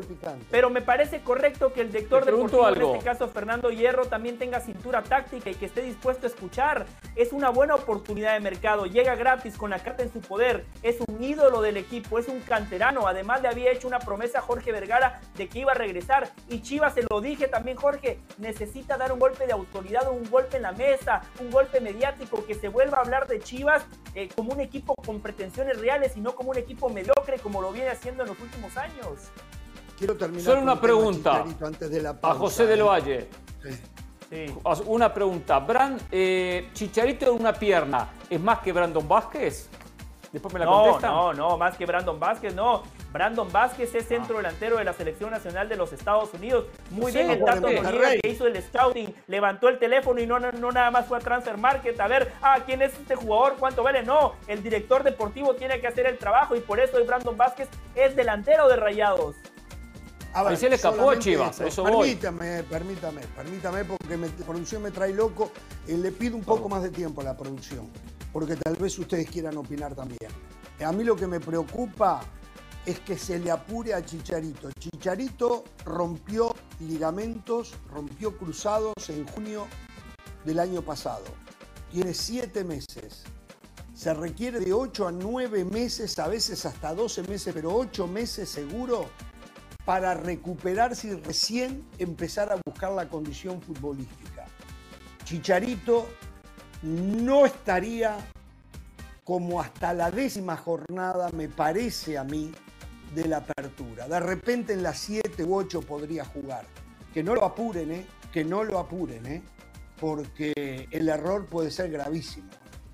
pero 0.51 0.69
me 0.69 0.81
parece 0.81 1.21
correcto 1.21 1.73
que 1.73 1.81
el 1.81 1.91
director 1.91 2.23
deportivo, 2.23 2.69
en 2.69 2.81
este 2.81 3.05
caso 3.05 3.27
Fernando 3.27 3.71
Hierro, 3.71 4.05
también 4.05 4.37
tenga 4.37 4.59
cintura 4.59 5.01
táctica 5.01 5.49
y 5.49 5.55
que 5.55 5.65
esté 5.65 5.81
dispuesto 5.81 6.27
a 6.27 6.29
escuchar. 6.29 6.85
Es 7.15 7.33
una 7.33 7.49
buena 7.49 7.73
oportunidad 7.73 8.33
de 8.33 8.39
mercado. 8.39 8.85
Llega 8.85 9.15
gratis 9.15 9.57
con 9.57 9.71
la 9.71 9.79
carta 9.79 10.03
en 10.03 10.13
su 10.13 10.19
poder. 10.19 10.65
Es 10.83 10.97
un 11.07 11.23
ídolo 11.23 11.61
del 11.61 11.77
equipo, 11.77 12.19
es 12.19 12.27
un 12.27 12.41
canterano. 12.41 13.07
Además 13.07 13.41
le 13.41 13.47
había 13.47 13.71
hecho 13.71 13.87
una 13.87 13.99
promesa 13.99 14.39
a 14.39 14.41
Jorge 14.43 14.71
Vergara 14.71 15.19
de 15.35 15.47
que 15.47 15.59
iba 15.59 15.71
a 15.71 15.75
regresar. 15.75 16.29
Y 16.47 16.61
Chivas, 16.61 16.93
se 16.93 17.03
lo 17.09 17.19
dije 17.19 17.47
también, 17.47 17.77
Jorge, 17.77 18.19
necesita 18.37 18.97
dar 18.97 19.11
un 19.11 19.19
golpe 19.19 19.47
de 19.47 19.53
autoridad, 19.53 20.11
un 20.11 20.29
golpe 20.29 20.57
en 20.57 20.63
la 20.63 20.73
mesa, 20.73 21.21
un 21.39 21.49
golpe 21.49 21.81
mediático, 21.81 22.45
que 22.45 22.53
se 22.53 22.67
vuelva 22.67 22.97
a 22.97 23.01
hablar 23.01 23.27
de 23.27 23.39
Chivas 23.39 23.83
eh, 24.13 24.29
como 24.35 24.53
un 24.53 24.59
equipo 24.59 24.93
con 25.05 25.21
pretensiones 25.21 25.79
reales 25.79 26.15
y 26.17 26.21
no 26.21 26.35
como 26.35 26.51
un 26.51 26.57
equipo 26.57 26.89
mediocre 26.89 27.39
como 27.39 27.61
lo 27.61 27.71
viene 27.71 27.89
haciendo 27.89 28.23
en 28.23 28.29
los 28.29 28.39
últimos 28.39 28.77
años. 28.77 29.06
Quiero 29.97 30.15
terminar. 30.15 30.45
Solo 30.45 30.61
una 30.61 30.79
pregunta 30.79 31.43
a 32.21 32.33
José 32.35 32.65
del 32.65 32.79
¿eh? 32.79 32.83
Valle. 32.83 33.29
Una 34.85 35.13
pregunta. 35.13 35.59
Brand, 35.59 36.01
eh, 36.11 36.69
Chicharito 36.73 37.31
en 37.31 37.39
una 37.39 37.53
pierna, 37.53 38.09
¿es 38.29 38.39
más 38.39 38.59
que 38.59 38.71
Brandon 38.71 39.07
Vázquez? 39.07 39.69
Después 40.31 40.53
me 40.53 40.59
la 40.59 40.65
no, 40.65 40.99
No, 40.99 41.33
no, 41.33 41.57
más 41.57 41.77
que 41.77 41.85
Brandon 41.85 42.19
Vázquez, 42.19 42.53
no. 42.53 42.83
Brandon 43.17 43.51
Vázquez 43.51 43.95
es 43.95 44.07
centro 44.07 44.35
ah. 44.35 44.37
delantero 44.37 44.77
de 44.77 44.83
la 44.83 44.93
Selección 44.93 45.31
Nacional 45.31 45.67
de 45.67 45.75
los 45.75 45.91
Estados 45.91 46.31
Unidos. 46.35 46.67
Muy 46.91 47.11
bien 47.11 47.31
el 47.31 47.43
Tato 47.43 47.65
que 47.65 48.29
hizo 48.29 48.45
el 48.45 48.61
scouting, 48.61 49.11
levantó 49.25 49.69
el 49.69 49.79
teléfono 49.79 50.21
y 50.21 50.27
no, 50.27 50.39
no, 50.39 50.71
nada 50.71 50.91
más 50.91 51.07
fue 51.07 51.17
a 51.17 51.21
Transfer 51.21 51.57
Market 51.57 51.99
a 51.99 52.07
ver, 52.07 52.31
ah, 52.43 52.59
¿quién 52.63 52.83
es 52.83 52.93
este 52.93 53.15
jugador? 53.15 53.55
¿Cuánto 53.59 53.81
vale? 53.81 54.03
No, 54.03 54.35
el 54.47 54.61
director 54.61 55.03
deportivo 55.03 55.55
tiene 55.55 55.81
que 55.81 55.87
hacer 55.87 56.05
el 56.05 56.19
trabajo 56.19 56.55
y 56.55 56.59
por 56.59 56.79
eso 56.79 57.03
Brandon 57.03 57.35
Vázquez 57.35 57.67
es 57.95 58.15
delantero 58.15 58.67
de 58.67 58.75
Rayados. 58.75 59.35
A 60.33 60.43
ver, 60.43 60.55
se 60.55 60.69
le 60.69 60.75
escapó 60.75 61.09
a 61.09 61.17
Chivas, 61.17 61.59
eso, 61.59 61.85
Permítame, 61.85 62.61
permítame, 62.69 63.21
permítame, 63.35 63.83
porque 63.83 64.15
la 64.15 64.27
producción 64.45 64.83
me 64.83 64.91
trae 64.91 65.11
loco. 65.11 65.51
y 65.87 65.93
le 65.93 66.11
pido 66.11 66.35
un 66.35 66.43
poco 66.43 66.69
más 66.69 66.83
de 66.83 66.91
tiempo 66.91 67.21
a 67.21 67.23
la 67.23 67.35
producción, 67.35 67.89
porque 68.31 68.55
tal 68.55 68.75
vez 68.75 68.99
ustedes 68.99 69.27
quieran 69.27 69.57
opinar 69.57 69.95
también. 69.95 70.29
A 70.85 70.91
mí 70.91 71.03
lo 71.03 71.15
que 71.15 71.25
me 71.25 71.39
preocupa 71.39 72.21
es 72.87 73.01
que 73.01 73.17
se 73.17 73.37
le 73.37 73.51
apure 73.51 73.93
a 73.93 74.03
Chicharito. 74.03 74.71
Chicharito 74.79 75.65
rompió 75.83 76.55
ligamentos, 76.79 77.73
rompió 77.91 78.37
cruzados 78.37 79.09
en 79.09 79.27
junio 79.27 79.67
del 80.45 80.57
año 80.57 80.81
pasado. 80.81 81.25
Tiene 81.91 82.13
siete 82.13 82.63
meses. 82.63 83.25
Se 83.93 84.13
requiere 84.13 84.61
de 84.61 84.71
ocho 84.71 85.05
a 85.05 85.11
nueve 85.11 85.65
meses, 85.65 86.17
a 86.17 86.29
veces 86.29 86.65
hasta 86.65 86.93
12 86.93 87.23
meses, 87.23 87.53
pero 87.53 87.75
ocho 87.75 88.07
meses 88.07 88.47
seguro 88.47 89.09
para 89.83 90.13
recuperarse 90.13 91.09
y 91.09 91.15
recién 91.15 91.85
empezar 91.97 92.53
a 92.53 92.59
buscar 92.65 92.93
la 92.93 93.09
condición 93.09 93.61
futbolística. 93.61 94.45
Chicharito 95.25 96.07
no 96.83 97.45
estaría 97.45 98.17
como 99.25 99.59
hasta 99.59 99.93
la 99.93 100.09
décima 100.09 100.55
jornada, 100.55 101.29
me 101.31 101.49
parece 101.49 102.17
a 102.17 102.23
mí, 102.23 102.53
de 103.13 103.27
la 103.27 103.37
apertura. 103.37 104.07
De 104.07 104.19
repente 104.19 104.73
en 104.73 104.83
las 104.83 104.97
7 104.99 105.43
u 105.43 105.55
8 105.55 105.81
podría 105.81 106.25
jugar. 106.25 106.65
Que 107.13 107.23
no 107.23 107.33
lo 107.35 107.45
apuren, 107.45 107.91
¿eh? 107.91 108.05
Que 108.31 108.43
no 108.43 108.63
lo 108.63 108.79
apuren, 108.79 109.25
¿eh? 109.25 109.41
Porque 109.99 110.87
el 110.91 111.09
error 111.09 111.45
puede 111.47 111.71
ser 111.71 111.89
gravísimo. 111.89 112.49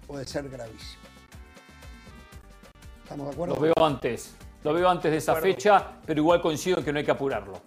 Puede 0.08 0.26
ser 0.26 0.50
gravísimo. 0.50 1.04
¿Estamos 3.04 3.28
de 3.28 3.34
acuerdo? 3.34 3.56
Lo 3.56 3.62
veo 3.62 3.86
antes. 3.86 4.36
Lo 4.64 4.74
veo 4.74 4.90
antes 4.90 5.12
de 5.12 5.18
esa 5.18 5.36
fecha, 5.36 6.00
pero 6.06 6.22
igual 6.22 6.42
coincido 6.42 6.78
en 6.78 6.86
que 6.86 6.94
no 6.94 7.00
hay 7.00 7.06
que 7.06 7.12
apurarlo. 7.12 7.62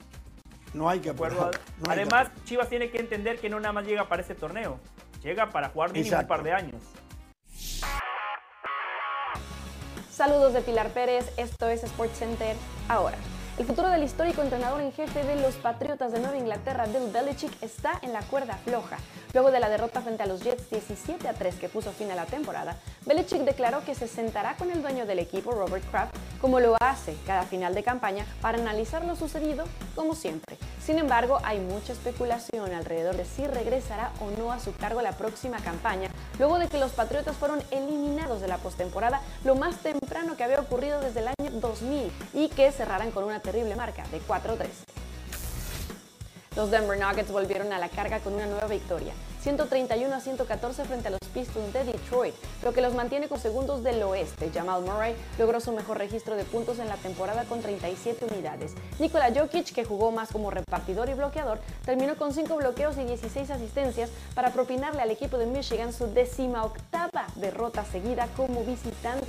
No 0.72 0.88
hay 0.88 1.00
que 1.00 1.10
apurarlo. 1.10 1.50
Además, 1.88 2.30
Chivas 2.44 2.68
tiene 2.68 2.90
que 2.90 2.98
entender 2.98 3.38
que 3.38 3.50
no 3.50 3.60
nada 3.60 3.72
más 3.72 3.86
llega 3.86 4.08
para 4.08 4.22
ese 4.22 4.34
torneo. 4.34 4.78
Llega 5.22 5.50
para 5.50 5.68
jugar 5.68 5.92
mínimo 5.92 6.18
un 6.18 6.26
par 6.26 6.42
de 6.42 6.52
años. 6.52 6.82
Saludos 10.16 10.54
de 10.54 10.62
Pilar 10.62 10.88
Pérez, 10.94 11.30
esto 11.36 11.68
es 11.68 11.82
SportsCenter 11.82 12.56
ahora. 12.88 13.18
El 13.58 13.66
futuro 13.66 13.90
del 13.90 14.02
histórico 14.02 14.40
entrenador 14.40 14.80
en 14.80 14.90
jefe 14.90 15.22
de 15.24 15.38
los 15.38 15.56
Patriotas 15.56 16.10
de 16.10 16.20
Nueva 16.20 16.38
Inglaterra, 16.38 16.86
Bill 16.86 17.12
Belichick, 17.12 17.52
está 17.62 17.98
en 18.00 18.14
la 18.14 18.22
cuerda 18.22 18.54
floja. 18.64 18.96
Luego 19.34 19.50
de 19.50 19.60
la 19.60 19.68
derrota 19.68 20.00
frente 20.00 20.22
a 20.22 20.26
los 20.26 20.40
Jets 20.42 20.70
17 20.70 21.28
a 21.28 21.34
3 21.34 21.56
que 21.56 21.68
puso 21.68 21.92
fin 21.92 22.10
a 22.10 22.14
la 22.14 22.24
temporada, 22.24 22.78
Belichick 23.04 23.42
declaró 23.42 23.84
que 23.84 23.94
se 23.94 24.08
sentará 24.08 24.56
con 24.56 24.70
el 24.70 24.80
dueño 24.80 25.04
del 25.04 25.18
equipo, 25.18 25.50
Robert 25.50 25.84
Kraft, 25.90 26.16
como 26.40 26.60
lo 26.60 26.76
hace 26.80 27.14
cada 27.26 27.42
final 27.42 27.74
de 27.74 27.82
campaña, 27.82 28.24
para 28.40 28.56
analizar 28.56 29.04
lo 29.04 29.16
sucedido 29.16 29.66
como 29.94 30.14
siempre. 30.14 30.56
Sin 30.86 31.00
embargo, 31.00 31.40
hay 31.42 31.58
mucha 31.58 31.92
especulación 31.92 32.72
alrededor 32.72 33.16
de 33.16 33.24
si 33.24 33.44
regresará 33.44 34.12
o 34.20 34.30
no 34.38 34.52
a 34.52 34.60
su 34.60 34.72
cargo 34.72 35.02
la 35.02 35.18
próxima 35.18 35.56
campaña, 35.56 36.12
luego 36.38 36.60
de 36.60 36.68
que 36.68 36.78
los 36.78 36.92
Patriotas 36.92 37.34
fueron 37.34 37.60
eliminados 37.72 38.40
de 38.40 38.46
la 38.46 38.58
postemporada 38.58 39.20
lo 39.42 39.56
más 39.56 39.78
temprano 39.78 40.36
que 40.36 40.44
había 40.44 40.60
ocurrido 40.60 41.00
desde 41.00 41.18
el 41.18 41.26
año 41.26 41.50
2000 41.60 42.12
y 42.34 42.48
que 42.50 42.70
cerraran 42.70 43.10
con 43.10 43.24
una 43.24 43.40
terrible 43.40 43.74
marca 43.74 44.04
de 44.12 44.20
4-3. 44.20 45.05
Los 46.56 46.70
Denver 46.70 46.98
Nuggets 46.98 47.30
volvieron 47.30 47.70
a 47.74 47.78
la 47.78 47.90
carga 47.90 48.18
con 48.20 48.32
una 48.32 48.46
nueva 48.46 48.66
victoria, 48.66 49.12
131 49.42 50.14
a 50.14 50.20
114 50.20 50.84
frente 50.86 51.08
a 51.08 51.10
los 51.10 51.20
Pistons 51.34 51.70
de 51.74 51.84
Detroit, 51.84 52.34
lo 52.64 52.72
que 52.72 52.80
los 52.80 52.94
mantiene 52.94 53.28
con 53.28 53.38
segundos 53.38 53.84
del 53.84 54.02
oeste. 54.02 54.50
Jamal 54.54 54.80
Murray 54.80 55.14
logró 55.38 55.60
su 55.60 55.72
mejor 55.72 55.98
registro 55.98 56.34
de 56.34 56.44
puntos 56.44 56.78
en 56.78 56.88
la 56.88 56.96
temporada 56.96 57.44
con 57.44 57.60
37 57.60 58.24
unidades. 58.24 58.72
Nikola 58.98 59.30
Jokic, 59.34 59.74
que 59.74 59.84
jugó 59.84 60.12
más 60.12 60.30
como 60.32 60.50
repartidor 60.50 61.10
y 61.10 61.14
bloqueador, 61.14 61.60
terminó 61.84 62.16
con 62.16 62.32
5 62.32 62.56
bloqueos 62.56 62.96
y 62.96 63.04
16 63.04 63.50
asistencias 63.50 64.08
para 64.34 64.50
propinarle 64.50 65.02
al 65.02 65.10
equipo 65.10 65.36
de 65.36 65.44
Michigan 65.44 65.92
su 65.92 66.06
décima 66.06 66.64
octava 66.64 67.26
derrota 67.34 67.84
seguida 67.84 68.28
como 68.34 68.64
visitante. 68.64 69.26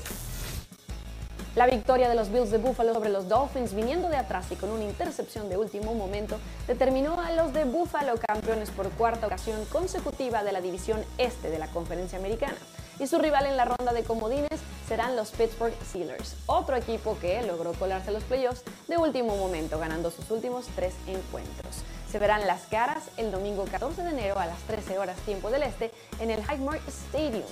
La 1.57 1.65
victoria 1.65 2.07
de 2.07 2.13
los 2.13 2.31
Bills 2.31 2.51
de 2.51 2.59
Buffalo 2.59 2.93
sobre 2.93 3.09
los 3.09 3.27
Dolphins 3.27 3.73
viniendo 3.73 4.09
de 4.09 4.17
atrás 4.17 4.45
y 4.51 4.55
con 4.55 4.69
una 4.69 4.83
intercepción 4.83 5.49
de 5.49 5.57
último 5.57 5.95
momento 5.95 6.37
determinó 6.67 7.19
a 7.19 7.31
los 7.31 7.51
de 7.51 7.63
Buffalo 7.63 8.13
campeones 8.27 8.69
por 8.69 8.91
cuarta 8.91 9.25
ocasión 9.25 9.65
consecutiva 9.65 10.43
de 10.43 10.51
la 10.51 10.61
división 10.61 11.03
este 11.17 11.49
de 11.49 11.57
la 11.57 11.65
conferencia 11.69 12.19
americana. 12.19 12.57
Y 12.99 13.07
su 13.07 13.17
rival 13.17 13.47
en 13.47 13.57
la 13.57 13.65
ronda 13.65 13.91
de 13.91 14.03
comodines 14.03 14.59
serán 14.87 15.15
los 15.15 15.31
Pittsburgh 15.31 15.73
Steelers, 15.83 16.35
otro 16.45 16.75
equipo 16.75 17.17
que 17.19 17.41
logró 17.41 17.73
colarse 17.73 18.11
a 18.11 18.13
los 18.13 18.23
playoffs 18.25 18.61
de 18.87 18.97
último 18.97 19.35
momento 19.35 19.79
ganando 19.79 20.11
sus 20.11 20.29
últimos 20.29 20.67
tres 20.75 20.93
encuentros. 21.07 21.77
Se 22.07 22.19
verán 22.19 22.45
las 22.45 22.67
caras 22.67 23.05
el 23.17 23.31
domingo 23.31 23.65
14 23.65 24.03
de 24.03 24.11
enero 24.11 24.37
a 24.37 24.45
las 24.45 24.59
13 24.67 24.99
horas 24.99 25.17
tiempo 25.21 25.49
del 25.49 25.63
este 25.63 25.89
en 26.19 26.29
el 26.29 26.39
Highmark 26.39 26.87
Stadium. 26.87 27.47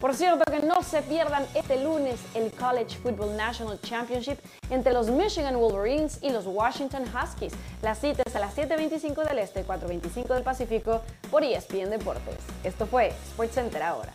Por 0.00 0.14
cierto, 0.14 0.50
que 0.50 0.60
no 0.60 0.82
se 0.82 1.02
pierdan 1.02 1.46
este 1.54 1.84
lunes 1.84 2.18
el 2.34 2.50
College 2.52 2.96
Football 3.02 3.36
National 3.36 3.78
Championship 3.82 4.38
entre 4.70 4.94
los 4.94 5.10
Michigan 5.10 5.54
Wolverines 5.58 6.18
y 6.22 6.30
los 6.30 6.46
Washington 6.46 7.04
Huskies. 7.04 7.52
Las 7.82 7.98
citas 7.98 8.34
a 8.34 8.40
las 8.40 8.56
7.25 8.56 9.28
del 9.28 9.38
Este, 9.38 9.62
4.25 9.66 10.28
del 10.28 10.42
Pacífico 10.42 11.02
por 11.30 11.44
ESPN 11.44 11.90
Deportes. 11.90 12.38
Esto 12.64 12.86
fue 12.86 13.12
SportsCenter 13.32 13.82
ahora. 13.82 14.14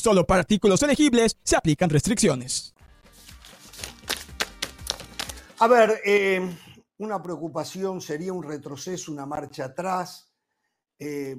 Solo 0.00 0.26
para 0.26 0.40
artículos 0.40 0.82
elegibles 0.82 1.36
se 1.44 1.56
aplican 1.56 1.90
restricciones. 1.90 2.72
A 5.58 5.66
ver, 5.66 6.00
eh, 6.06 6.40
una 6.96 7.22
preocupación 7.22 8.00
sería 8.00 8.32
un 8.32 8.42
retroceso, 8.42 9.12
una 9.12 9.26
marcha 9.26 9.66
atrás. 9.66 10.32
Eh, 10.98 11.36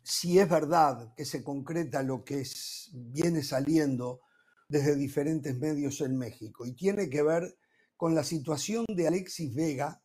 si 0.00 0.38
es 0.38 0.48
verdad 0.48 1.12
que 1.16 1.24
se 1.24 1.42
concreta 1.42 2.04
lo 2.04 2.22
que 2.22 2.46
viene 2.92 3.42
saliendo 3.42 4.20
desde 4.68 4.94
diferentes 4.94 5.58
medios 5.58 6.02
en 6.02 6.16
México 6.16 6.64
y 6.64 6.76
tiene 6.76 7.10
que 7.10 7.24
ver 7.24 7.58
con 7.96 8.14
la 8.14 8.22
situación 8.22 8.84
de 8.86 9.08
Alexis 9.08 9.52
Vega, 9.52 10.00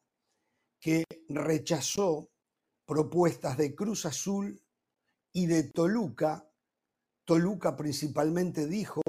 que 0.80 1.04
rechazó 1.28 2.32
propuestas 2.88 3.56
de 3.56 3.76
Cruz 3.76 4.08
Azul 4.08 4.60
y 5.32 5.46
de 5.46 5.66
Toluca 5.66 6.49
Toluca 7.30 7.78
principalmente 7.78 8.66
dijo 8.66 9.04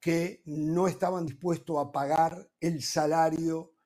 que 0.00 0.42
no 0.46 0.88
estaban 0.88 1.24
dispuestos 1.24 1.78
a 1.78 1.92
pagar 1.92 2.50
el 2.58 2.82
salario 2.82 3.76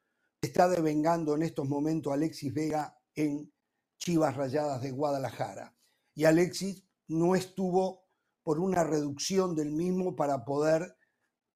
que 0.40 0.48
está 0.48 0.70
devengando 0.70 1.34
en 1.34 1.42
estos 1.42 1.68
momentos 1.68 2.14
Alexis 2.14 2.54
Vega 2.54 2.98
en 3.14 3.52
Chivas 3.98 4.34
Rayadas 4.36 4.80
de 4.80 4.92
Guadalajara. 4.92 5.76
Y 6.14 6.24
Alexis 6.24 6.82
no 7.08 7.36
estuvo 7.36 8.06
por 8.42 8.58
una 8.58 8.84
reducción 8.84 9.54
del 9.54 9.70
mismo 9.70 10.16
para 10.16 10.46
poder 10.46 10.96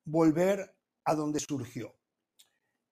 volver 0.05 0.77
a 1.07 1.15
donde 1.15 1.41
surgió. 1.41 1.95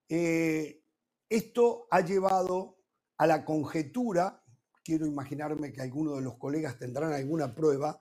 Eh, 0.08 0.82
esto 1.28 1.88
ha 1.90 2.00
llevado 2.00 2.78
a 3.18 3.26
la 3.26 3.44
conjetura, 3.44 4.42
quiero 4.82 5.04
imaginarme 5.04 5.74
que 5.74 5.82
algunos 5.82 6.16
de 6.16 6.22
los 6.22 6.38
colegas 6.38 6.78
tendrán 6.78 7.12
alguna 7.12 7.54
prueba, 7.54 7.98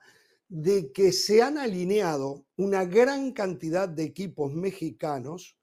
de 0.54 0.92
que 0.92 1.10
se 1.10 1.42
han 1.42 1.58
alineado 1.58 2.46
una 2.56 2.84
gran 2.84 3.32
cantidad 3.32 3.88
de 3.88 4.04
equipos 4.04 4.54
mexicanos 4.54 5.58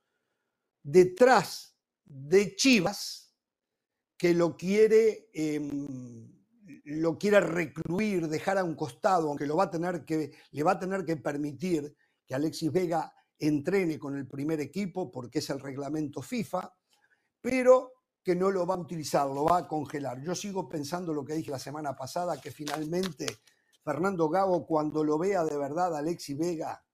detrás 0.82 1.78
de 2.04 2.54
Chivas, 2.54 3.34
que 4.18 4.34
lo 4.34 4.54
quiere, 4.54 5.30
em, 5.32 6.30
lo 6.84 7.16
recluir, 7.18 8.28
dejar 8.28 8.58
a 8.58 8.64
un 8.64 8.74
costado, 8.74 9.28
aunque 9.28 9.46
lo 9.46 9.56
va 9.56 9.64
a 9.64 9.70
tener 9.70 10.04
que, 10.04 10.30
le 10.50 10.62
va 10.62 10.72
a 10.72 10.78
tener 10.78 11.06
que 11.06 11.16
permitir 11.16 11.96
que 12.26 12.34
Alexis 12.34 12.70
Vega 12.70 13.14
entrene 13.38 13.98
con 13.98 14.14
el 14.18 14.28
primer 14.28 14.60
equipo, 14.60 15.10
porque 15.10 15.38
es 15.38 15.48
el 15.48 15.60
reglamento 15.60 16.20
FIFA, 16.20 16.70
pero 17.40 17.92
que 18.22 18.36
no 18.36 18.50
lo 18.50 18.66
va 18.66 18.74
a 18.74 18.80
utilizar, 18.80 19.26
lo 19.26 19.46
va 19.46 19.56
a 19.56 19.68
congelar. 19.68 20.22
Yo 20.22 20.34
sigo 20.34 20.68
pensando 20.68 21.14
lo 21.14 21.24
que 21.24 21.32
dije 21.32 21.50
la 21.50 21.58
semana 21.58 21.96
pasada, 21.96 22.38
que 22.38 22.50
finalmente 22.50 23.38
Fernando 23.84 24.28
Gago, 24.28 24.66
cuando 24.66 25.02
lo 25.02 25.18
vea 25.18 25.44
de 25.44 25.56
verdad 25.56 25.96
Alexi 25.96 26.34
Vega 26.34 26.84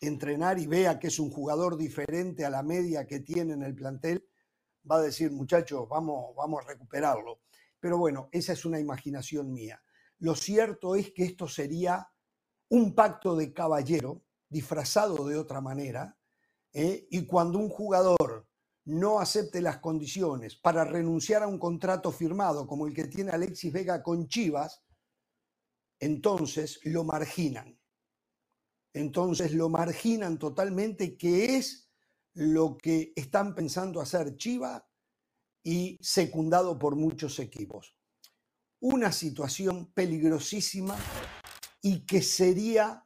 entrenar 0.00 0.58
y 0.58 0.66
vea 0.66 0.98
que 0.98 1.08
es 1.08 1.18
un 1.18 1.30
jugador 1.30 1.76
diferente 1.76 2.44
a 2.44 2.50
la 2.50 2.62
media 2.62 3.06
que 3.06 3.20
tiene 3.20 3.54
en 3.54 3.62
el 3.62 3.74
plantel, 3.74 4.28
va 4.90 4.96
a 4.96 5.02
decir, 5.02 5.30
muchachos, 5.32 5.88
vamos, 5.88 6.34
vamos 6.36 6.64
a 6.64 6.68
recuperarlo. 6.68 7.40
Pero 7.80 7.98
bueno, 7.98 8.28
esa 8.32 8.52
es 8.52 8.64
una 8.64 8.78
imaginación 8.78 9.52
mía. 9.52 9.82
Lo 10.18 10.34
cierto 10.34 10.96
es 10.96 11.12
que 11.12 11.24
esto 11.24 11.48
sería 11.48 12.08
un 12.68 12.94
pacto 12.94 13.36
de 13.36 13.52
caballero 13.52 14.24
disfrazado 14.48 15.26
de 15.26 15.36
otra 15.36 15.60
manera, 15.60 16.16
¿eh? 16.72 17.06
y 17.10 17.26
cuando 17.26 17.58
un 17.58 17.68
jugador 17.68 18.46
no 18.84 19.20
acepte 19.20 19.60
las 19.60 19.78
condiciones 19.78 20.56
para 20.56 20.84
renunciar 20.84 21.42
a 21.42 21.46
un 21.46 21.58
contrato 21.58 22.10
firmado 22.10 22.66
como 22.66 22.86
el 22.86 22.94
que 22.94 23.04
tiene 23.04 23.30
Alexis 23.30 23.72
Vega 23.72 24.02
con 24.02 24.26
Chivas, 24.28 24.82
entonces 26.00 26.80
lo 26.84 27.04
marginan. 27.04 27.78
Entonces 28.92 29.52
lo 29.52 29.68
marginan 29.68 30.38
totalmente, 30.38 31.16
que 31.16 31.56
es 31.56 31.90
lo 32.34 32.76
que 32.76 33.12
están 33.16 33.54
pensando 33.54 34.00
hacer 34.00 34.36
Chiva 34.36 34.88
y 35.62 35.98
secundado 36.00 36.78
por 36.78 36.96
muchos 36.96 37.38
equipos. 37.38 37.96
Una 38.80 39.12
situación 39.12 39.92
peligrosísima 39.92 40.96
y 41.82 42.06
que 42.06 42.22
sería 42.22 43.04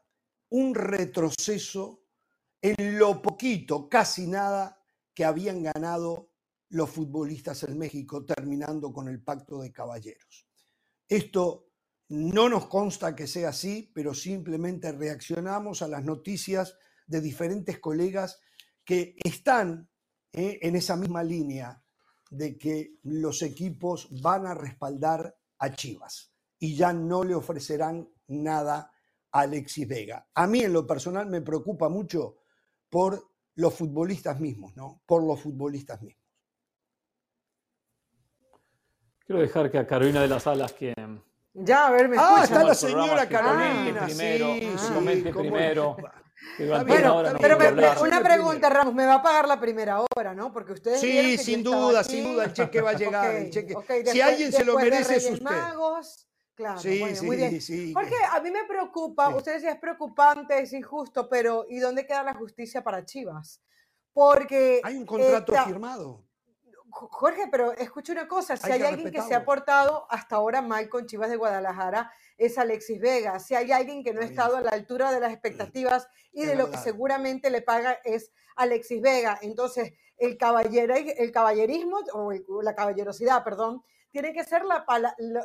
un 0.51 0.75
retroceso 0.75 2.05
en 2.61 2.99
lo 2.99 3.21
poquito, 3.21 3.89
casi 3.89 4.27
nada, 4.27 4.79
que 5.15 5.25
habían 5.25 5.63
ganado 5.63 6.31
los 6.69 6.91
futbolistas 6.91 7.63
en 7.65 7.77
México 7.79 8.25
terminando 8.25 8.93
con 8.93 9.09
el 9.09 9.23
pacto 9.23 9.61
de 9.61 9.73
caballeros. 9.73 10.47
Esto 11.09 11.72
no 12.13 12.51
nos 12.51 12.67
consta 12.67 13.17
que 13.17 13.27
sea 13.27 13.49
así, 13.49 13.91
pero 13.95 14.13
simplemente 14.13 14.93
reaccionamos 14.93 15.81
a 15.81 15.89
las 15.89 16.05
noticias 16.05 16.77
de 17.07 17.23
diferentes 17.23 17.79
colegas 17.79 18.39
que 18.85 19.17
están 19.25 19.89
eh, 20.31 20.59
en 20.61 20.77
esa 20.77 20.95
misma 20.95 21.23
línea 21.23 21.83
de 22.29 22.59
que 22.59 22.97
los 23.05 23.41
equipos 23.41 24.09
van 24.21 24.47
a 24.47 24.53
respaldar 24.53 25.35
a 25.59 25.75
Chivas 25.75 26.35
y 26.59 26.77
ya 26.77 26.93
no 26.93 27.25
le 27.25 27.35
ofrecerán 27.35 28.07
nada 28.27 28.93
a 29.31 29.41
Alexis 29.41 29.89
Vega. 29.89 30.29
A 30.35 30.47
mí 30.47 30.61
en 30.61 30.75
lo 30.75 30.87
personal 30.87 31.27
me 31.29 31.41
preocupa 31.41 31.89
mucho 31.89 32.41
por 32.91 33.27
los 33.55 33.73
futbolistas 33.73 34.39
mismos, 34.39 34.77
¿no? 34.77 35.01
Por 35.07 35.25
los 35.25 35.41
futbolistas 35.41 36.03
mismos. 36.03 36.23
Quiero 39.25 39.41
dejar 39.41 39.71
que 39.71 39.79
a 39.79 39.87
Carolina 39.87 40.21
de 40.21 40.29
las 40.29 40.47
Alas, 40.47 40.75
que 40.75 40.93
ya, 41.55 41.87
a 41.87 41.91
ver, 41.91 42.09
me 42.09 42.17
Ah, 42.19 42.41
está 42.45 42.65
la 42.65 42.75
señora 42.75 43.29
Carolina. 43.29 44.07
Primero, 44.07 44.55
sí, 44.55 45.33
primero. 45.33 45.97
Bueno, 46.59 47.25
pero 47.41 48.03
una 48.03 48.23
pregunta, 48.23 48.69
Ramos, 48.69 48.95
¿me 48.95 49.07
va 49.07 49.15
a 49.15 49.23
pagar 49.23 49.47
la 49.47 49.61
primera 49.61 50.01
hora, 50.15 50.35
no? 50.35 50.53
Porque 50.53 50.73
ustedes 50.73 51.01
Sí, 51.01 51.39
sin 51.39 51.63
duda, 51.63 52.03
sin 52.03 52.25
duda, 52.25 52.45
el 52.45 52.53
cheque 52.53 52.81
va 52.81 52.91
a 52.91 52.95
llegar. 52.95 53.35
el 53.35 53.51
cheque. 53.51 53.75
si 54.07 54.21
alguien 54.21 54.53
se 54.53 54.65
lo 54.65 54.77
merece 54.77 55.17
es 55.17 55.31
usted. 55.31 55.43
Magos, 55.43 56.29
claro, 56.55 56.81
sí, 56.81 56.99
bueno, 57.01 57.17
sí, 57.17 57.27
muy 57.27 57.37
bien. 57.37 57.61
Sí, 57.61 57.93
Porque 57.95 58.17
a 58.31 58.41
mí 58.41 58.51
me 58.51 58.65
preocupa, 58.65 59.29
ustedes 59.29 59.59
decían 59.59 59.75
es 59.75 59.81
preocupante, 59.81 60.59
es 60.59 60.73
injusto, 60.73 61.29
pero 61.29 61.67
¿y 61.69 61.79
dónde 61.79 62.07
queda 62.07 62.23
la 62.23 62.35
justicia 62.35 62.83
para 62.83 63.05
Chivas? 63.05 63.63
Porque... 64.13 64.81
Hay 64.85 64.97
un 64.97 65.07
contrato 65.07 65.55
firmado. 65.65 66.25
Jorge, 66.93 67.49
pero 67.51 67.73
escucha 67.73 68.13
una 68.13 68.29
cosa, 68.29 68.57
si 68.57 68.71
hay, 68.71 68.83
alguien 68.83 69.11
que 69.11 69.23
se 69.23 69.35
ha 69.35 69.45
portado 69.45 70.07
hasta 70.11 70.37
ahora 70.37 70.61
mal 70.61 70.89
con 70.89 71.07
Chivas 71.07 71.31
de 71.31 71.37
Guadalajara, 71.37 72.13
es 72.37 72.59
Alexis 72.59 73.01
Vega. 73.01 73.39
Si 73.41 73.55
hay 73.55 73.73
alguien 73.73 74.05
que 74.05 74.13
no 74.13 74.21
ha 74.21 74.25
estado 74.25 74.57
a 74.57 74.61
la 74.61 74.71
altura 74.71 75.11
de 75.11 75.21
las 75.21 75.33
expectativas 75.33 76.07
y 76.33 76.45
de 76.45 76.55
lo 76.55 76.71
que 76.71 76.77
seguramente 76.77 77.51
le 77.51 77.63
paga 77.63 77.99
es 78.05 78.31
Alexis 78.57 79.01
Vega. 79.01 79.39
Entonces, 79.43 79.93
el, 80.19 80.37
caballero, 80.37 80.95
el 80.95 81.33
caballerismo, 81.33 82.01
o 82.13 82.63
la 82.63 82.75
caballerosidad, 82.75 83.43
perdón, 83.43 83.83
tiene 84.13 84.35
que 84.35 84.45
ser 84.45 84.63
la, 84.65 84.85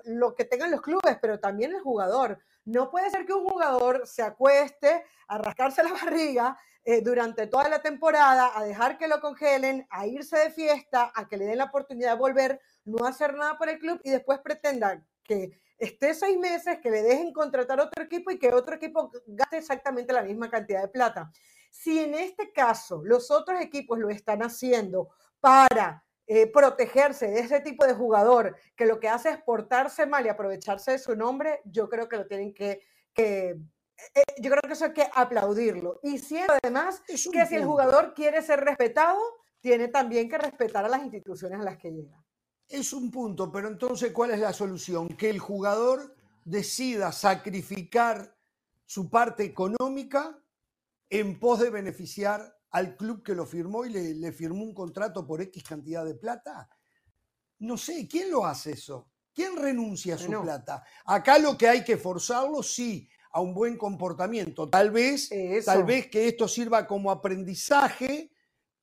lo, 0.03 0.35
que 0.35 0.43
tengan 0.43 0.71
los 0.71 0.81
clubes, 0.81 1.17
pero 1.21 1.39
también 1.39 1.73
el 1.73 1.81
jugador. 1.81 2.39
No 2.65 2.91
puede 2.91 3.09
ser 3.09 3.25
que 3.25 3.33
un 3.33 3.47
jugador 3.47 4.05
se 4.05 4.21
acueste 4.21 5.05
a 5.29 5.37
rascarse 5.37 5.81
la 5.83 5.93
barriga 5.93 6.57
eh, 6.89 7.01
durante 7.01 7.47
toda 7.47 7.67
la 7.67 7.81
temporada, 7.81 8.57
a 8.57 8.63
dejar 8.63 8.97
que 8.97 9.09
lo 9.09 9.19
congelen, 9.19 9.85
a 9.89 10.07
irse 10.07 10.37
de 10.37 10.51
fiesta, 10.51 11.11
a 11.13 11.27
que 11.27 11.35
le 11.35 11.43
den 11.43 11.57
la 11.57 11.65
oportunidad 11.65 12.13
de 12.13 12.17
volver, 12.17 12.61
no 12.85 13.05
hacer 13.05 13.35
nada 13.35 13.57
por 13.57 13.67
el 13.67 13.77
club 13.77 13.99
y 14.05 14.09
después 14.09 14.39
pretenda 14.39 15.03
que 15.21 15.51
esté 15.77 16.13
seis 16.13 16.39
meses, 16.39 16.79
que 16.81 16.89
le 16.89 17.03
dejen 17.03 17.33
contratar 17.33 17.81
otro 17.81 18.05
equipo 18.05 18.31
y 18.31 18.39
que 18.39 18.53
otro 18.53 18.75
equipo 18.75 19.11
gaste 19.25 19.57
exactamente 19.57 20.13
la 20.13 20.23
misma 20.23 20.49
cantidad 20.49 20.81
de 20.81 20.87
plata. 20.87 21.29
Si 21.69 21.99
en 21.99 22.13
este 22.13 22.53
caso 22.53 23.01
los 23.03 23.31
otros 23.31 23.59
equipos 23.59 23.99
lo 23.99 24.09
están 24.09 24.41
haciendo 24.41 25.09
para 25.41 26.05
eh, 26.25 26.47
protegerse 26.47 27.27
de 27.27 27.41
ese 27.41 27.59
tipo 27.59 27.85
de 27.85 27.95
jugador 27.95 28.55
que 28.77 28.85
lo 28.85 29.01
que 29.01 29.09
hace 29.09 29.31
es 29.31 29.43
portarse 29.43 30.05
mal 30.05 30.25
y 30.25 30.29
aprovecharse 30.29 30.91
de 30.91 30.99
su 30.99 31.17
nombre, 31.17 31.59
yo 31.65 31.89
creo 31.89 32.07
que 32.07 32.15
lo 32.15 32.27
tienen 32.27 32.53
que 32.53 32.79
eh, 34.13 34.21
yo 34.41 34.51
creo 34.51 34.61
que 34.61 34.73
eso 34.73 34.85
hay 34.85 34.93
que 34.93 35.07
aplaudirlo. 35.13 35.99
Y 36.03 36.17
siendo 36.19 36.53
además 36.61 37.01
que 37.07 37.45
si 37.45 37.55
el 37.55 37.65
jugador 37.65 38.13
quiere 38.13 38.41
ser 38.41 38.61
respetado, 38.61 39.19
tiene 39.59 39.87
también 39.87 40.29
que 40.29 40.37
respetar 40.37 40.85
a 40.85 40.89
las 40.89 41.03
instituciones 41.03 41.59
a 41.59 41.63
las 41.63 41.77
que 41.77 41.91
llega. 41.91 42.23
Es 42.67 42.93
un 42.93 43.09
punto, 43.09 43.51
pero 43.51 43.67
entonces, 43.67 44.11
¿cuál 44.11 44.31
es 44.31 44.39
la 44.39 44.53
solución? 44.53 45.07
Que 45.09 45.29
el 45.29 45.39
jugador 45.39 46.15
decida 46.43 47.11
sacrificar 47.11 48.35
su 48.85 49.09
parte 49.09 49.43
económica 49.43 50.37
en 51.09 51.39
pos 51.39 51.59
de 51.59 51.69
beneficiar 51.69 52.57
al 52.71 52.95
club 52.95 53.23
que 53.23 53.35
lo 53.35 53.45
firmó 53.45 53.85
y 53.85 53.89
le, 53.89 54.31
firmó 54.31 54.63
un 54.63 54.73
contrato 54.73 55.25
por 55.25 55.41
X 55.41 55.63
cantidad 55.63 56.05
de 56.05 56.15
plata? 56.15 56.69
No 57.59 57.77
sé, 57.77 58.07
¿quién 58.07 58.31
lo 58.31 58.45
hace 58.45 58.71
eso? 58.71 59.09
¿Quién 59.33 59.55
renuncia 59.55 60.15
a 60.15 60.17
su 60.17 60.31
plata? 60.41 60.83
Acá 61.05 61.37
lo 61.37 61.57
que 61.57 61.67
hay 61.67 61.83
que 61.83 61.97
forzarlo, 61.97 62.63
sí, 62.63 63.09
a 63.31 63.41
un 63.41 63.53
buen 63.53 63.77
comportamiento. 63.77 64.69
Tal 64.69 64.91
vez, 64.91 65.29
tal 65.65 65.83
vez 65.83 66.07
que 66.07 66.27
esto 66.27 66.47
sirva 66.47 66.87
como 66.87 67.11
aprendizaje 67.11 68.31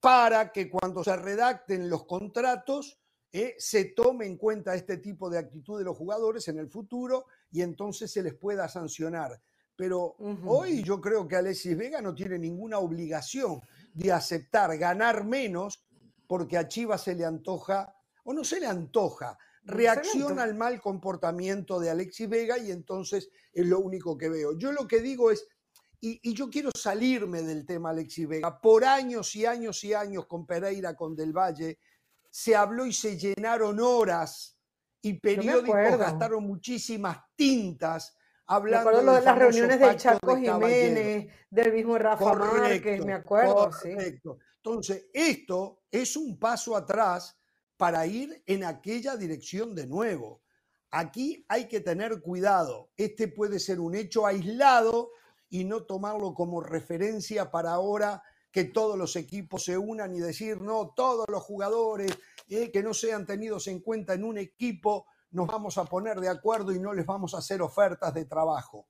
para 0.00 0.52
que 0.52 0.68
cuando 0.68 1.02
se 1.02 1.16
redacten 1.16 1.88
los 1.88 2.04
contratos 2.04 3.00
eh, 3.32 3.56
se 3.58 3.86
tome 3.86 4.26
en 4.26 4.36
cuenta 4.36 4.76
este 4.76 4.98
tipo 4.98 5.28
de 5.28 5.38
actitud 5.38 5.76
de 5.78 5.84
los 5.84 5.96
jugadores 5.96 6.46
en 6.46 6.58
el 6.58 6.68
futuro 6.68 7.26
y 7.50 7.62
entonces 7.62 8.12
se 8.12 8.22
les 8.22 8.34
pueda 8.34 8.68
sancionar. 8.68 9.42
Pero 9.74 10.14
hoy 10.46 10.84
yo 10.84 11.00
creo 11.00 11.26
que 11.26 11.34
Alexis 11.34 11.76
Vega 11.76 12.00
no 12.00 12.14
tiene 12.14 12.38
ninguna 12.38 12.78
obligación 12.78 13.60
de 13.92 14.12
aceptar 14.12 14.78
ganar 14.78 15.24
menos 15.24 15.84
porque 16.28 16.56
a 16.56 16.68
Chivas 16.68 17.02
se 17.02 17.16
le 17.16 17.24
antoja, 17.24 17.96
o 18.22 18.32
no 18.32 18.44
se 18.44 18.60
le 18.60 18.66
antoja, 18.66 19.36
reacciona 19.64 20.42
al 20.42 20.54
mal 20.54 20.80
comportamiento 20.80 21.80
de 21.80 21.90
Alexis 21.90 22.28
Vega 22.28 22.58
y 22.58 22.70
entonces 22.70 23.30
es 23.52 23.66
lo 23.66 23.80
único 23.80 24.16
que 24.16 24.28
veo. 24.28 24.56
Yo 24.58 24.72
lo 24.72 24.86
que 24.86 25.00
digo 25.00 25.30
es, 25.30 25.46
y, 26.00 26.34
yo 26.34 26.50
quiero 26.50 26.70
salirme 26.76 27.42
del 27.42 27.64
tema 27.64 27.90
Alexis 27.90 28.28
Vega, 28.28 28.60
por 28.60 28.84
años 28.84 29.34
y 29.36 29.46
años 29.46 29.82
y 29.84 29.94
años 29.94 30.26
con 30.26 30.46
Pereira, 30.46 30.94
con 30.94 31.16
Del 31.16 31.32
Valle, 31.32 31.78
se 32.30 32.54
habló 32.54 32.84
y 32.84 32.92
se 32.92 33.16
llenaron 33.16 33.80
horas 33.80 34.58
y 35.00 35.14
periódicos 35.14 35.98
gastaron 35.98 36.44
muchísimas 36.44 37.18
tintas 37.36 38.16
hablando 38.46 39.12
de 39.12 39.20
las 39.22 39.38
reuniones 39.38 39.80
de 39.80 39.96
Chaco 39.96 40.36
Jiménez, 40.36 41.32
del 41.50 41.72
mismo 41.72 41.96
Rafa 41.96 42.34
Márquez, 42.34 43.04
me 43.04 43.14
acuerdo. 43.14 43.70
Correcto. 43.70 44.38
Entonces, 44.56 45.06
esto 45.12 45.82
es 45.90 46.16
un 46.16 46.38
paso 46.38 46.76
atrás 46.76 47.38
para 47.84 48.06
ir 48.06 48.42
en 48.46 48.64
aquella 48.64 49.14
dirección 49.14 49.74
de 49.74 49.86
nuevo. 49.86 50.40
Aquí 50.90 51.44
hay 51.50 51.68
que 51.68 51.80
tener 51.80 52.22
cuidado. 52.22 52.88
Este 52.96 53.28
puede 53.28 53.58
ser 53.58 53.78
un 53.78 53.94
hecho 53.94 54.26
aislado 54.26 55.10
y 55.50 55.64
no 55.64 55.82
tomarlo 55.82 56.32
como 56.32 56.62
referencia 56.62 57.50
para 57.50 57.72
ahora 57.72 58.22
que 58.50 58.64
todos 58.64 58.96
los 58.96 59.16
equipos 59.16 59.64
se 59.64 59.76
unan 59.76 60.14
y 60.14 60.20
decir, 60.20 60.62
no, 60.62 60.94
todos 60.96 61.26
los 61.28 61.42
jugadores 61.42 62.10
eh, 62.48 62.72
que 62.72 62.82
no 62.82 62.94
sean 62.94 63.26
tenidos 63.26 63.66
en 63.66 63.80
cuenta 63.80 64.14
en 64.14 64.24
un 64.24 64.38
equipo, 64.38 65.04
nos 65.32 65.46
vamos 65.46 65.76
a 65.76 65.84
poner 65.84 66.20
de 66.20 66.30
acuerdo 66.30 66.72
y 66.72 66.80
no 66.80 66.94
les 66.94 67.04
vamos 67.04 67.34
a 67.34 67.38
hacer 67.40 67.60
ofertas 67.60 68.14
de 68.14 68.24
trabajo. 68.24 68.86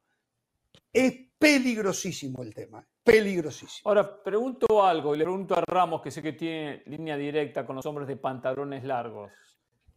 Es 0.92 1.14
peligrosísimo 1.36 2.45
el 2.45 2.55
tema, 2.55 2.86
peligrosísimo. 3.05 3.88
Ahora, 3.88 4.22
pregunto 4.22 4.84
algo 4.84 5.14
y 5.14 5.18
le 5.18 5.24
pregunto 5.24 5.55
a 5.55 5.61
Ramos, 5.61 6.00
que 6.02 6.11
sé 6.11 6.22
que 6.22 6.32
tiene 6.32 6.82
línea 6.86 7.16
directa 7.16 7.64
con 7.66 7.76
los 7.76 7.86
hombres 7.86 8.09
de 8.09 8.16
pantalones 8.16 8.82
largos. 8.84 9.30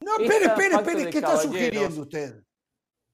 No, 0.02 0.18
espere, 0.18 0.46
espere, 0.46 0.76
espere, 0.76 1.10
¿qué 1.10 1.18
está 1.18 1.38
sugiriendo 1.38 2.02
usted? 2.02 2.44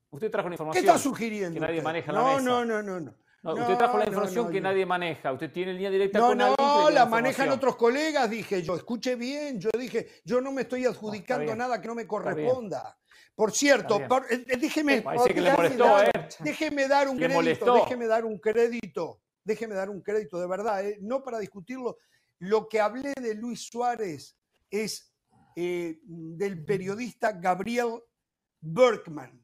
Usted 0.09 0.29
trajo 0.29 0.47
una 0.47 0.55
información 0.55 0.83
¿Qué 0.83 0.87
está 0.87 0.99
sugiriendo 1.01 1.53
que 1.53 1.59
nadie 1.59 1.81
maneja 1.81 2.11
la 2.11 2.19
no, 2.19 2.27
mesa. 2.27 2.41
No, 2.41 2.65
no, 2.65 2.83
no, 2.83 2.99
no. 2.99 3.15
No, 3.43 3.53
usted 3.55 3.77
trajo 3.77 3.97
la 3.97 4.05
información 4.05 4.51
que 4.51 4.61
nadie 4.61 4.85
maneja. 4.85 5.33
Usted 5.33 5.51
tiene 5.51 5.73
línea 5.73 5.89
directa 5.89 6.19
con 6.19 6.39
alguien. 6.39 6.55
No, 6.57 6.89
la 6.89 7.05
manejan 7.05 7.49
otros 7.49 7.75
colegas, 7.75 8.29
dije 8.29 8.61
yo. 8.61 8.75
Escuche 8.75 9.15
bien, 9.15 9.59
yo 9.59 9.69
dije, 9.77 10.21
yo 10.23 10.39
no 10.39 10.51
me 10.53 10.61
estoy 10.61 10.85
adjudicando 10.85 11.53
nada 11.55 11.81
que 11.81 11.87
no 11.87 11.95
me 11.95 12.07
corresponda. 12.07 12.97
Por 13.35 13.51
cierto, 13.51 13.99
eh, 13.99 14.45
eh, 14.47 14.57
déjeme, 14.57 15.03
déjeme, 16.39 16.87
dar 16.87 17.09
un 17.09 17.17
crédito, 17.17 17.73
déjeme 17.73 18.05
dar 18.05 18.25
un 18.25 18.37
crédito, 18.37 19.21
déjeme 19.43 19.75
dar 19.75 19.89
un 19.89 20.01
crédito 20.01 20.39
de 20.39 20.47
verdad, 20.47 20.85
eh, 20.85 20.97
no 21.01 21.23
para 21.23 21.39
discutirlo. 21.39 21.97
Lo 22.39 22.67
que 22.67 22.79
hablé 22.79 23.13
de 23.21 23.35
Luis 23.35 23.67
Suárez 23.67 24.37
es 24.69 25.13
del 25.55 26.65
periodista 26.65 27.31
Gabriel 27.31 28.01
Berkman, 28.59 29.43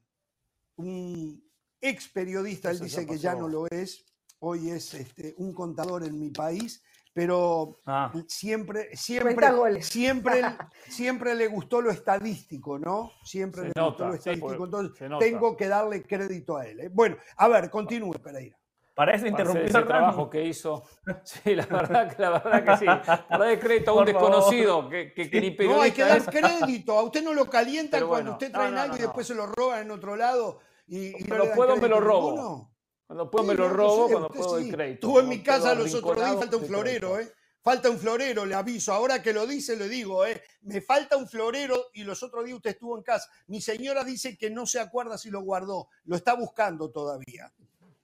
un 0.76 1.42
ex 1.80 2.08
periodista, 2.08 2.70
él 2.70 2.80
dice 2.80 3.06
que 3.06 3.18
ya 3.18 3.34
no 3.34 3.48
lo 3.48 3.66
es, 3.68 4.04
hoy 4.40 4.70
es 4.70 4.94
este, 4.94 5.34
un 5.38 5.52
contador 5.52 6.04
en 6.04 6.18
mi 6.18 6.30
país, 6.30 6.82
pero 7.12 7.80
ah. 7.86 8.12
siempre, 8.28 8.96
siempre, 8.96 9.82
siempre, 9.82 10.42
siempre 10.88 11.34
le 11.34 11.48
gustó 11.48 11.80
lo 11.80 11.90
estadístico, 11.90 12.78
¿no? 12.78 13.12
Siempre 13.24 13.64
le 13.64 13.82
gustó 13.82 14.08
lo 14.08 14.14
estadístico, 14.14 14.64
entonces 14.64 15.08
tengo 15.18 15.56
que 15.56 15.68
darle 15.68 16.02
crédito 16.02 16.56
a 16.56 16.66
él. 16.66 16.80
¿eh? 16.80 16.90
Bueno, 16.92 17.16
a 17.36 17.48
ver, 17.48 17.70
continúe, 17.70 18.12
Pereira. 18.12 18.59
Para 18.94 19.14
eso 19.14 19.26
interrumpir 19.26 19.74
el 19.76 19.86
trabajo 19.86 20.28
que 20.28 20.44
hizo. 20.44 20.84
Sí, 21.24 21.54
la 21.54 21.66
verdad 21.66 22.14
que, 22.14 22.22
la 22.22 22.30
verdad 22.30 22.64
que 22.64 22.76
sí. 22.76 22.84
Para 22.84 23.46
dar 23.46 23.58
crédito 23.58 23.90
a 23.92 23.94
un 23.94 24.04
desconocido 24.04 24.88
que, 24.88 25.12
que, 25.12 25.40
ni 25.40 25.50
periodista. 25.52 25.76
No, 25.76 25.82
hay 25.82 25.92
que 25.92 26.02
dar 26.02 26.24
crédito. 26.30 26.98
A 26.98 27.02
usted 27.02 27.22
no 27.22 27.32
lo 27.32 27.48
calientan 27.48 28.06
cuando 28.06 28.32
usted 28.32 28.52
trae 28.52 28.76
algo 28.78 28.96
y 28.96 29.00
después 29.00 29.26
se 29.26 29.34
lo 29.34 29.46
roban 29.46 29.82
en 29.82 29.90
otro 29.90 30.16
lado. 30.16 30.60
Y, 30.86 31.24
cuando 31.24 31.52
puedo 31.54 31.76
me 31.76 31.88
lo 31.88 32.00
robo. 32.00 32.70
Cuando 33.06 33.30
puedo 33.30 33.44
me 33.44 33.54
lo 33.54 33.68
robo, 33.68 34.08
cuando 34.08 34.28
puedo 34.28 34.58
el 34.58 34.70
crédito. 34.70 34.94
Estuvo 34.94 35.20
en 35.20 35.28
mi 35.28 35.42
casa 35.42 35.74
los 35.74 35.94
otros 35.94 36.16
días, 36.16 36.36
falta 36.36 36.56
un 36.56 36.64
florero, 36.64 37.18
¿eh? 37.18 37.32
Falta 37.62 37.90
un 37.90 37.98
florero, 37.98 38.46
le 38.46 38.54
aviso. 38.54 38.92
Ahora 38.92 39.22
que 39.22 39.32
lo 39.32 39.46
dice, 39.46 39.76
le 39.76 39.88
digo, 39.88 40.24
¿eh? 40.24 40.42
Me 40.62 40.80
falta 40.80 41.16
un 41.16 41.28
florero 41.28 41.86
y 41.92 42.04
los 42.04 42.22
otros 42.22 42.44
días 42.44 42.56
usted 42.56 42.70
estuvo 42.70 42.96
en 42.96 43.02
casa. 43.02 43.28
Mi 43.48 43.60
señora 43.60 44.02
dice 44.04 44.38
que 44.38 44.50
no 44.50 44.64
se 44.66 44.80
acuerda 44.80 45.18
si 45.18 45.30
lo 45.30 45.42
guardó. 45.42 45.88
Lo 46.04 46.16
está 46.16 46.34
buscando 46.34 46.90
todavía. 46.90 47.52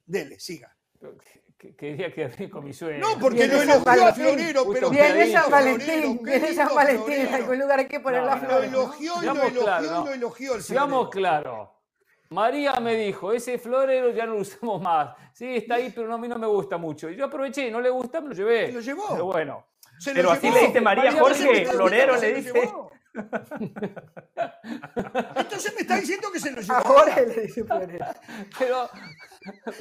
Dele, 0.05 0.39
siga. 0.39 0.76
Quería 1.77 2.13
que 2.13 2.51
con 2.51 2.65
mi 2.65 2.73
sueño. 2.73 2.99
No, 3.01 3.19
porque 3.19 3.49
no 3.49 3.63
elogió 3.63 4.07
a 4.07 4.13
Florero, 4.13 4.65
pero. 4.73 4.91
Viene 4.91 5.33
San 5.33 5.51
Valentín, 5.51 6.21
viene 6.23 6.53
San 6.53 6.75
Valentín, 6.75 7.15
en 7.15 7.35
algún 7.35 7.59
lugar 7.59 7.79
hay 7.81 7.89
que 7.89 8.01
poner 8.01 8.23
la 8.23 8.37
flor. 8.37 8.51
Lo 8.51 8.63
elogió 8.63 9.13
y 9.23 9.27
lo 9.27 9.33
elogió 9.33 9.81
y 9.81 9.87
lo 9.87 10.13
elogió 10.13 10.55
el 10.57 10.63
Sigamos 10.63 11.09
claro. 11.11 11.73
María 12.31 12.81
me 12.81 12.97
dijo, 12.97 13.33
ese 13.33 13.57
florero 13.57 14.11
ya 14.11 14.27
no 14.27 14.35
lo 14.35 14.41
usamos 14.41 14.83
más. 14.83 15.15
Sí, 15.33 15.57
está 15.57 15.77
ahí, 15.77 15.93
pero 15.95 16.13
a 16.13 16.19
mí 16.19 16.27
no 16.27 16.37
me 16.39 16.47
gusta 16.47 16.77
mucho. 16.77 17.09
Y 17.09 17.17
yo 17.17 17.27
aproveché, 17.27 17.71
no 17.71 17.81
le 17.81 17.89
gusta, 17.89 18.21
me 18.21 18.29
lo 18.29 18.35
llevé. 18.35 18.73
lo 18.73 18.81
llevó. 18.81 19.07
Pero 19.11 19.27
bueno. 19.27 19.67
pero 20.13 20.33
así 20.33 20.51
le 20.51 20.67
dice 20.67 20.81
María, 20.81 21.13
Jorge, 21.13 21.67
florero 21.67 22.17
le 22.17 22.35
dice. 22.35 22.71
Entonces 25.37 25.75
me 25.75 25.83
está 25.83 25.97
diciendo 26.01 26.29
que 26.33 26.41
se 26.41 26.51
lo 26.51 26.61
llevó. 26.61 26.81
Jorge 26.81 27.27
le 27.27 27.43
dice 27.43 27.65
florero. 27.65 28.07
Pero 28.59 28.91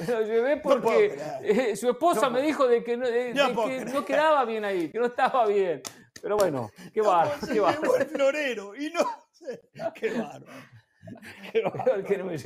me 0.00 0.06
lo 0.06 0.22
llevé 0.22 0.56
porque 0.58 1.18
eh, 1.42 1.76
su 1.76 1.90
esposa 1.90 2.30
me 2.30 2.42
dijo 2.42 2.66
de 2.66 2.82
que, 2.82 2.96
no, 2.96 3.06
que 3.06 3.84
no 3.84 4.04
quedaba 4.04 4.44
bien 4.44 4.64
ahí, 4.64 4.90
que 4.90 4.98
no 4.98 5.06
estaba 5.06 5.46
bien. 5.46 5.82
Pero 6.22 6.36
bueno, 6.36 6.70
qué 6.92 7.00
bar, 7.00 7.32
qué 7.52 7.60
bar. 7.60 7.78
el 8.00 8.06
florero 8.06 8.74
y 8.74 8.90
no 8.90 9.04
sé, 9.30 9.68
qué 9.94 10.10
bárbaro. 10.10 10.76
que 12.06 12.18
no 12.18 12.24
me. 12.24 12.36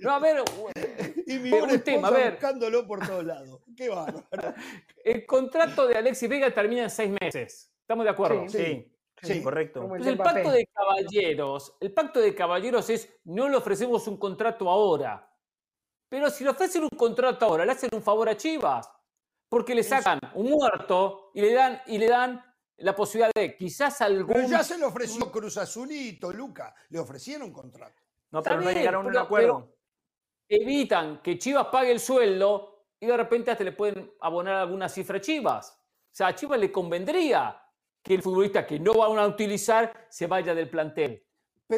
No, 0.00 0.10
a 0.10 0.18
ver, 0.18 0.42
y 1.26 1.38
mi 1.38 1.52
un 1.52 1.80
tema, 1.80 2.08
a 2.08 2.10
ver. 2.10 2.32
buscándolo 2.32 2.86
por 2.86 3.06
todos 3.06 3.24
lados. 3.24 3.60
Qué 3.76 3.88
bárbaro. 3.88 4.54
El 5.04 5.26
contrato 5.26 5.86
de 5.86 5.96
Alexis 5.96 6.28
Vega 6.28 6.52
termina 6.52 6.84
en 6.84 6.90
seis 6.90 7.10
meses. 7.20 7.72
¿Estamos 7.80 8.04
de 8.04 8.10
acuerdo? 8.10 8.48
Sí, 8.48 8.92
sí, 9.20 9.42
correcto. 9.42 9.82
Entonces, 9.82 10.06
el 10.06 10.18
pacto 10.18 10.50
de 10.50 10.66
caballeros, 10.66 11.76
el 11.80 11.92
pacto 11.92 12.20
de 12.20 12.34
caballeros 12.34 12.90
es 12.90 13.08
no 13.24 13.48
le 13.48 13.56
ofrecemos 13.56 14.06
un 14.08 14.16
contrato 14.16 14.68
ahora. 14.68 15.28
Pero 16.12 16.28
si 16.28 16.44
le 16.44 16.50
ofrecen 16.50 16.82
un 16.82 16.90
contrato 16.90 17.46
ahora, 17.46 17.64
le 17.64 17.72
hacen 17.72 17.88
un 17.94 18.02
favor 18.02 18.28
a 18.28 18.36
Chivas. 18.36 18.86
Porque 19.48 19.74
le 19.74 19.82
sacan 19.82 20.18
un 20.34 20.50
muerto 20.50 21.30
y 21.32 21.40
le 21.40 21.54
dan, 21.54 21.80
y 21.86 21.96
le 21.96 22.06
dan 22.06 22.44
la 22.76 22.94
posibilidad 22.94 23.30
de 23.34 23.56
quizás 23.56 24.02
algún. 24.02 24.34
Pero 24.34 24.46
ya 24.46 24.62
se 24.62 24.76
le 24.76 24.84
ofreció 24.84 25.32
Cruz 25.32 25.56
Azulito, 25.56 26.30
Luca. 26.30 26.74
Le 26.90 26.98
ofrecieron 26.98 27.50
contrato. 27.50 28.02
No, 28.30 28.42
pero 28.42 28.60
no 28.60 28.70
llegaron 28.70 29.06
a 29.06 29.08
un 29.08 29.16
acuerdo. 29.16 29.74
evitan 30.46 31.22
que 31.22 31.38
Chivas 31.38 31.68
pague 31.68 31.92
el 31.92 32.00
sueldo 32.00 32.88
y 33.00 33.06
de 33.06 33.16
repente 33.16 33.50
hasta 33.50 33.64
le 33.64 33.72
pueden 33.72 34.12
abonar 34.20 34.56
alguna 34.56 34.90
cifra 34.90 35.16
a 35.16 35.20
Chivas. 35.22 35.70
O 35.70 36.14
sea, 36.14 36.26
a 36.26 36.34
Chivas 36.34 36.60
le 36.60 36.70
convendría 36.70 37.58
que 38.02 38.12
el 38.12 38.20
futbolista 38.20 38.66
que 38.66 38.78
no 38.78 38.92
van 38.92 39.18
a 39.18 39.26
utilizar 39.26 40.08
se 40.10 40.26
vaya 40.26 40.54
del 40.54 40.68
plantel 40.68 41.24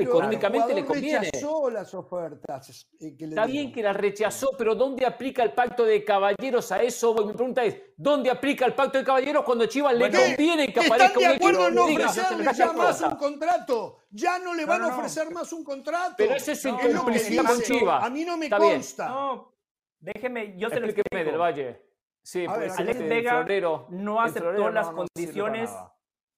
económicamente 0.03 0.75
le 0.75 0.85
conviene. 0.85 1.31
rechazó 1.31 1.71
las 1.71 1.95
ofertas. 1.95 2.89
Eh, 3.01 3.17
Está 3.19 3.47
bien 3.47 3.73
que 3.73 3.83
las 3.83 3.97
rechazó, 3.97 4.51
pero 4.57 4.75
¿dónde 4.75 5.07
aplica 5.07 5.43
el 5.43 5.53
pacto 5.53 5.85
de 5.85 6.05
caballeros 6.05 6.73
a 6.73 6.83
eso? 6.83 7.15
Mi 7.27 7.33
pregunta 7.33 7.65
es, 7.65 7.77
¿dónde 7.97 8.31
aplica 8.31 8.67
el 8.67 8.75
pacto 8.75 8.99
de 8.99 9.05
caballeros 9.05 9.45
cuando 9.45 9.67
Chivas 9.67 9.95
le 9.95 10.11
conviene 10.11 10.73
que 10.73 10.81
aparezca 10.81 11.07
¿Están 11.07 11.23
de 11.23 11.37
acuerdo 11.37 11.69
en 11.69 11.75
no 11.75 11.85
ofrecerle 11.85 12.47
ya 12.55 12.73
más 12.73 13.01
un 13.01 13.17
contrato? 13.17 13.99
Ya 14.11 14.39
no 14.39 14.55
le 14.55 14.65
van 14.65 14.83
a 14.83 14.89
ofrecer 14.89 15.31
más 15.31 15.53
un 15.53 15.65
contrato. 15.65 16.15
Pero 16.17 16.35
ese 16.35 16.53
es 16.53 16.65
el 16.65 16.77
complicidad 16.77 17.45
con 17.45 17.61
Chivas. 17.61 18.05
A 18.05 18.11
mí 18.11 18.25
no 18.25 18.37
me 18.37 18.51
consta. 18.51 19.09
No, 19.09 19.55
déjeme, 19.99 20.57
yo 20.57 20.69
se 20.71 20.81
lo 20.81 20.87
explico. 20.87 21.09
del 21.17 21.39
Valle. 21.39 21.83
Sí, 22.23 22.47
pues, 22.47 22.79
Alex 22.79 22.99
Vega 23.01 23.45
no 23.91 24.21
aceptó 24.21 24.71
las 24.71 24.89
condiciones 24.89 25.71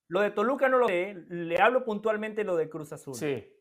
lo 0.09 0.21
de 0.21 0.31
Toluca 0.31 0.69
no 0.69 0.79
lo 0.79 0.89
sé, 0.89 1.15
le 1.29 1.61
hablo 1.61 1.85
puntualmente 1.85 2.45
lo 2.45 2.57
de 2.57 2.69
Cruz 2.69 2.93
Azul. 2.93 3.15
Sí. 3.15 3.53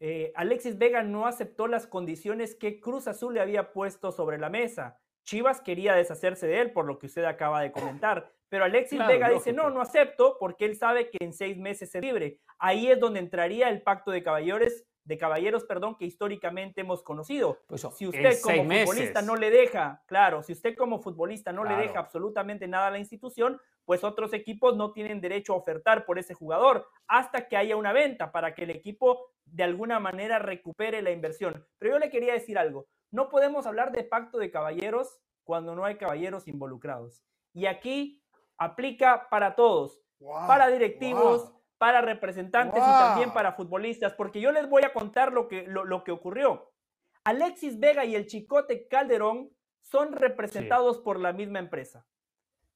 Eh, 0.00 0.32
Alexis 0.34 0.76
Vega 0.76 1.02
no 1.02 1.26
aceptó 1.26 1.66
las 1.66 1.86
condiciones 1.86 2.54
que 2.54 2.80
Cruz 2.80 3.08
Azul 3.08 3.34
le 3.34 3.40
había 3.40 3.72
puesto 3.72 4.12
sobre 4.12 4.38
la 4.38 4.50
mesa. 4.50 5.00
Chivas 5.24 5.60
quería 5.62 5.94
deshacerse 5.94 6.46
de 6.46 6.60
él, 6.60 6.72
por 6.72 6.84
lo 6.84 6.98
que 6.98 7.06
usted 7.06 7.24
acaba 7.24 7.62
de 7.62 7.72
comentar. 7.72 8.30
Pero 8.50 8.64
Alexis 8.64 9.04
Vega 9.06 9.30
dice, 9.30 9.52
no, 9.52 9.70
no 9.70 9.80
acepto, 9.80 10.36
porque 10.38 10.66
él 10.66 10.76
sabe 10.76 11.10
que 11.10 11.24
en 11.24 11.32
seis 11.32 11.56
meses 11.56 11.94
es 11.94 12.02
libre. 12.02 12.40
Ahí 12.58 12.88
es 12.88 13.00
donde 13.00 13.20
entraría 13.20 13.70
el 13.70 13.82
pacto 13.82 14.10
de 14.10 14.22
caballeros, 14.22 14.84
de 15.04 15.18
caballeros, 15.18 15.64
perdón, 15.64 15.96
que 15.96 16.06
históricamente 16.06 16.80
hemos 16.80 17.02
conocido. 17.02 17.58
Pues, 17.66 17.86
si 17.96 18.06
usted 18.06 18.40
como 18.42 18.64
futbolista 18.64 19.22
no 19.22 19.36
le 19.36 19.50
deja, 19.50 20.02
claro, 20.06 20.42
si 20.42 20.52
usted 20.52 20.74
como 20.76 21.00
futbolista 21.00 21.52
no 21.52 21.64
le 21.64 21.76
deja 21.76 21.98
absolutamente 21.98 22.66
nada 22.66 22.88
a 22.88 22.90
la 22.90 22.98
institución, 22.98 23.60
pues 23.84 24.02
otros 24.02 24.32
equipos 24.32 24.76
no 24.76 24.92
tienen 24.92 25.20
derecho 25.20 25.52
a 25.52 25.56
ofertar 25.56 26.06
por 26.06 26.18
ese 26.18 26.34
jugador 26.34 26.88
hasta 27.06 27.48
que 27.48 27.56
haya 27.56 27.76
una 27.76 27.92
venta 27.92 28.32
para 28.32 28.54
que 28.54 28.64
el 28.64 28.70
equipo 28.70 29.30
de 29.44 29.62
alguna 29.62 30.00
manera 30.00 30.38
recupere 30.38 31.02
la 31.02 31.10
inversión. 31.10 31.66
Pero 31.78 31.94
yo 31.94 31.98
le 31.98 32.10
quería 32.10 32.32
decir 32.32 32.58
algo, 32.58 32.86
no 33.10 33.28
podemos 33.28 33.66
hablar 33.66 33.92
de 33.92 34.04
pacto 34.04 34.38
de 34.38 34.50
caballeros 34.50 35.20
cuando 35.44 35.74
no 35.74 35.84
hay 35.84 35.96
caballeros 35.96 36.48
involucrados. 36.48 37.22
Y 37.52 37.66
aquí 37.66 38.24
aplica 38.56 39.28
para 39.30 39.54
todos, 39.54 40.00
para 40.46 40.68
directivos, 40.68 41.52
para 41.78 42.00
representantes 42.00 42.82
y 42.82 42.86
también 42.86 43.32
para 43.32 43.52
futbolistas, 43.52 44.12
porque 44.14 44.40
yo 44.40 44.52
les 44.52 44.68
voy 44.68 44.82
a 44.84 44.92
contar 44.92 45.32
lo 45.32 45.48
que, 45.48 45.66
lo, 45.66 46.04
que 46.04 46.12
ocurrió. 46.12 46.72
Alexis 47.24 47.78
Vega 47.78 48.04
y 48.04 48.14
el 48.14 48.26
Chicote 48.26 48.86
Calderón 48.88 49.50
son 49.82 50.12
representados 50.12 50.98
por 50.98 51.18
la 51.20 51.32
misma 51.32 51.58
empresa. 51.58 52.06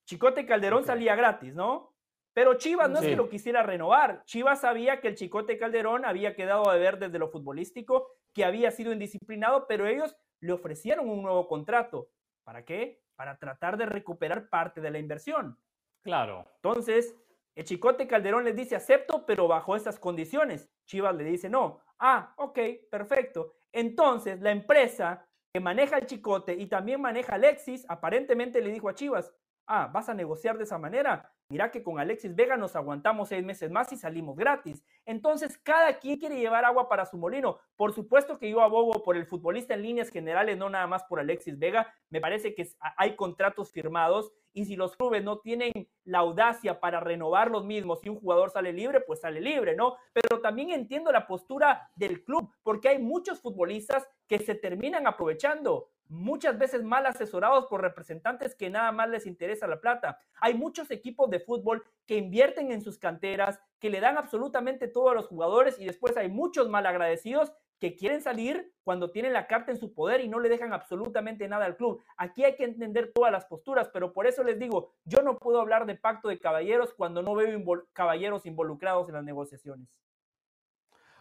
Chicote 0.05 0.47
Calderón 0.47 0.85
salía 0.85 1.15
gratis, 1.17 1.55
¿no? 1.55 1.95
Pero 2.33 2.55
Chivas 2.55 2.89
no 2.89 3.01
es 3.01 3.05
que 3.05 3.17
lo 3.17 3.29
quisiera 3.29 3.63
renovar. 3.63 4.23
Chivas 4.25 4.61
sabía 4.61 5.01
que 5.01 5.09
el 5.09 5.17
Chicote 5.17 5.59
Calderón 5.59 6.05
había 6.05 6.35
quedado 6.35 6.71
a 6.71 6.77
ver 6.77 6.99
desde 6.99 7.19
lo 7.19 7.29
futbolístico, 7.29 8.09
que 8.33 8.45
había 8.45 8.71
sido 8.71 8.93
indisciplinado, 8.93 9.67
pero 9.67 9.87
ellos 9.87 10.17
le 10.41 10.53
ofrecieron 10.53 11.09
un 11.09 11.23
nuevo 11.23 11.49
contrato. 11.49 12.11
¿Para 12.45 12.65
qué? 12.65 13.03
Para 13.17 13.39
tratar 13.39 13.77
de 13.77 13.87
recuperar 13.87 14.49
parte 14.49 14.81
de 14.81 14.91
la 14.91 14.99
inversión. 14.99 15.59
Claro. 16.03 16.47
Entonces, 16.57 17.15
el 17.59 17.65
Chicote 17.65 18.07
Calderón 18.07 18.45
les 18.45 18.55
dice 18.55 18.77
acepto, 18.77 19.27
pero 19.27 19.49
bajo 19.49 19.75
estas 19.75 19.99
condiciones. 19.99 20.71
Chivas 20.87 21.17
le 21.17 21.25
dice 21.25 21.51
no. 21.51 21.81
Ah, 21.99 22.33
ok, 22.37 22.57
perfecto. 22.89 23.55
Entonces, 23.73 24.41
la 24.41 24.53
empresa 24.53 25.27
que 25.53 25.59
maneja 25.59 25.99
el 25.99 26.07
Chicote 26.07 26.55
y 26.55 26.69
también 26.69 27.01
maneja 27.01 27.35
Alexis, 27.35 27.85
aparentemente 27.89 28.61
le 28.61 28.71
dijo 28.71 28.89
a 28.89 28.95
Chivas, 28.95 29.35
ah, 29.67 29.91
¿vas 29.93 30.09
a 30.09 30.15
negociar 30.15 30.57
de 30.57 30.63
esa 30.63 30.79
manera? 30.79 31.33
Mira 31.51 31.73
que 31.73 31.83
con 31.83 31.99
Alexis 31.99 32.37
Vega 32.37 32.57
nos 32.57 32.77
aguantamos 32.77 33.31
seis 33.31 33.43
meses 33.43 33.73
más 33.73 33.91
y 33.93 33.97
salimos 33.97 34.37
gratis. 34.37 34.85
Entonces, 35.05 35.59
cada 35.59 35.99
quien 35.99 36.19
quiere 36.19 36.39
llevar 36.39 36.65
agua 36.65 36.89
para 36.89 37.07
su 37.07 37.17
molino. 37.17 37.59
Por 37.75 37.93
supuesto 37.93 38.39
que 38.39 38.51
yo 38.51 38.61
abogo 38.61 39.03
por 39.03 39.17
el 39.17 39.27
futbolista 39.27 39.75
en 39.75 39.83
líneas 39.83 40.11
generales, 40.11 40.59
no 40.59 40.71
nada 40.71 40.87
más 40.87 41.03
por 41.05 41.19
Alexis 41.19 41.59
Vega. 41.59 41.93
Me 42.09 42.21
parece 42.21 42.55
que 42.55 42.69
hay 42.97 43.17
contratos 43.17 43.73
firmados 43.73 44.31
y 44.53 44.65
si 44.65 44.77
los 44.77 44.97
clubes 44.97 45.23
no 45.23 45.39
tienen 45.39 45.73
la 46.05 46.19
audacia 46.19 46.81
para 46.81 47.01
renovar 47.01 47.51
los 47.51 47.65
mismos 47.65 48.01
y 48.05 48.09
un 48.09 48.21
jugador 48.21 48.51
sale 48.51 48.73
libre, 48.73 49.01
pues 49.01 49.21
sale 49.21 49.41
libre, 49.41 49.77
¿no? 49.77 49.97
Pero 50.13 50.41
también 50.41 50.71
entiendo 50.71 51.13
la 51.13 51.27
postura 51.27 51.91
del 51.97 52.25
club, 52.25 52.51
porque 52.63 52.89
hay 52.89 52.99
muchos 52.99 53.41
futbolistas 53.41 54.09
que 54.27 54.39
se 54.39 54.55
terminan 54.55 55.07
aprovechando 55.07 55.91
muchas 56.09 56.59
veces 56.59 56.83
mal 56.83 57.07
asesorados 57.07 57.67
por 57.67 57.83
representantes 57.83 58.55
que 58.55 58.71
nada 58.71 58.93
más 58.93 59.09
les 59.11 59.27
interesa 59.27 59.67
la 59.67 59.81
plata. 59.81 60.19
Hay 60.41 60.55
muchos 60.55 60.91
equipos 60.91 61.29
de 61.31 61.41
fútbol 61.41 61.85
que 62.07 62.17
invierten 62.17 62.73
en 62.73 62.81
sus 62.81 62.99
canteras, 62.99 63.61
que 63.79 63.91
le 63.91 64.01
dan 64.01 64.17
absolutamente 64.17 64.89
todo 64.89 65.11
a 65.11 65.15
los 65.15 65.27
jugadores 65.27 65.79
y 65.79 65.85
después 65.85 66.17
hay 66.17 66.29
muchos 66.29 66.69
mal 66.69 66.87
agradecidos 66.87 67.53
que 67.79 67.97
quieren 67.97 68.21
salir 68.21 68.73
cuando 68.83 69.11
tienen 69.11 69.33
la 69.33 69.47
carta 69.47 69.71
en 69.71 69.79
su 69.79 69.93
poder 69.95 70.21
y 70.21 70.29
no 70.29 70.41
le 70.41 70.49
dejan 70.49 70.73
absolutamente 70.73 71.49
nada 71.49 71.65
al 71.65 71.77
club. 71.77 72.03
Aquí 72.17 72.45
hay 72.45 72.57
que 72.57 72.65
entender 72.65 73.13
todas 73.15 73.33
las 73.33 73.45
posturas, 73.47 73.89
pero 73.93 74.13
por 74.13 74.27
eso 74.27 74.43
les 74.43 74.59
digo, 74.59 74.95
yo 75.05 75.23
no 75.23 75.39
puedo 75.39 75.61
hablar 75.61 75.87
de 75.87 75.95
pacto 75.95 76.29
de 76.29 76.39
caballeros 76.39 76.95
cuando 76.95 77.23
no 77.23 77.35
veo 77.35 77.59
caballeros 77.93 78.47
involucrados 78.47 79.09
en 79.09 79.15
las 79.15 79.25
negociaciones. 79.25 79.89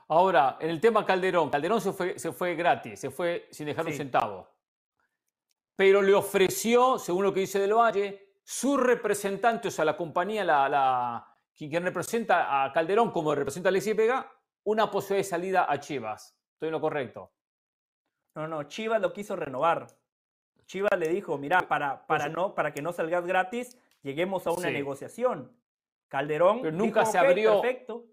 Ahora, 0.08 0.58
en 0.62 0.70
el 0.70 0.80
tema 0.80 1.06
Calderón, 1.06 1.50
Calderón 1.50 1.82
se 1.82 1.92
fue, 1.92 2.18
se 2.18 2.32
fue 2.32 2.56
gratis, 2.56 3.00
se 3.00 3.10
fue 3.10 3.48
sin 3.52 3.66
dejar 3.66 3.86
un 3.86 3.94
centavo 3.94 4.58
pero 5.78 6.02
le 6.02 6.16
ofreció, 6.16 6.98
según 6.98 7.24
lo 7.24 7.34
que 7.34 7.42
dice 7.42 7.60
Del 7.60 7.76
Valle, 7.76 8.34
su 8.44 8.78
representante, 8.78 9.68
o 9.68 9.72
sea, 9.72 9.86
la 9.86 9.96
compañía, 9.96 10.44
la, 10.44 10.68
la, 10.68 11.28
quien 11.56 11.84
representa 11.84 12.64
a 12.64 12.74
Calderón 12.74 13.12
como 13.12 13.36
representa 13.36 13.70
a 13.70 13.72
Alexis 13.72 13.96
Vega, 13.96 14.30
una 14.64 14.90
posibilidad 14.90 15.24
de 15.24 15.30
salida 15.30 15.66
a 15.70 15.80
Chivas. 15.80 16.36
¿Estoy 16.58 16.70
en 16.70 16.74
lo 16.74 16.82
correcto? 16.82 17.32
No, 18.34 18.48
no, 18.48 18.64
Chivas 18.64 19.00
lo 19.00 19.14
quiso 19.14 19.36
renovar. 19.36 19.86
Chivas 20.66 20.98
le 20.98 21.08
dijo, 21.08 21.38
mira, 21.38 21.68
para, 21.68 22.08
para, 22.08 22.30
no, 22.30 22.56
para 22.56 22.74
que 22.74 22.82
no 22.82 22.92
salgas 22.94 23.28
gratis, 23.28 23.78
lleguemos 24.02 24.48
a 24.48 24.52
una 24.52 24.72
negociación. 24.72 25.56
Calderón 26.08 26.64
pero 26.64 26.76
nunca 26.76 27.06
se 27.06 27.20
abrió. 27.20 27.62
Perfecto. 27.62 28.06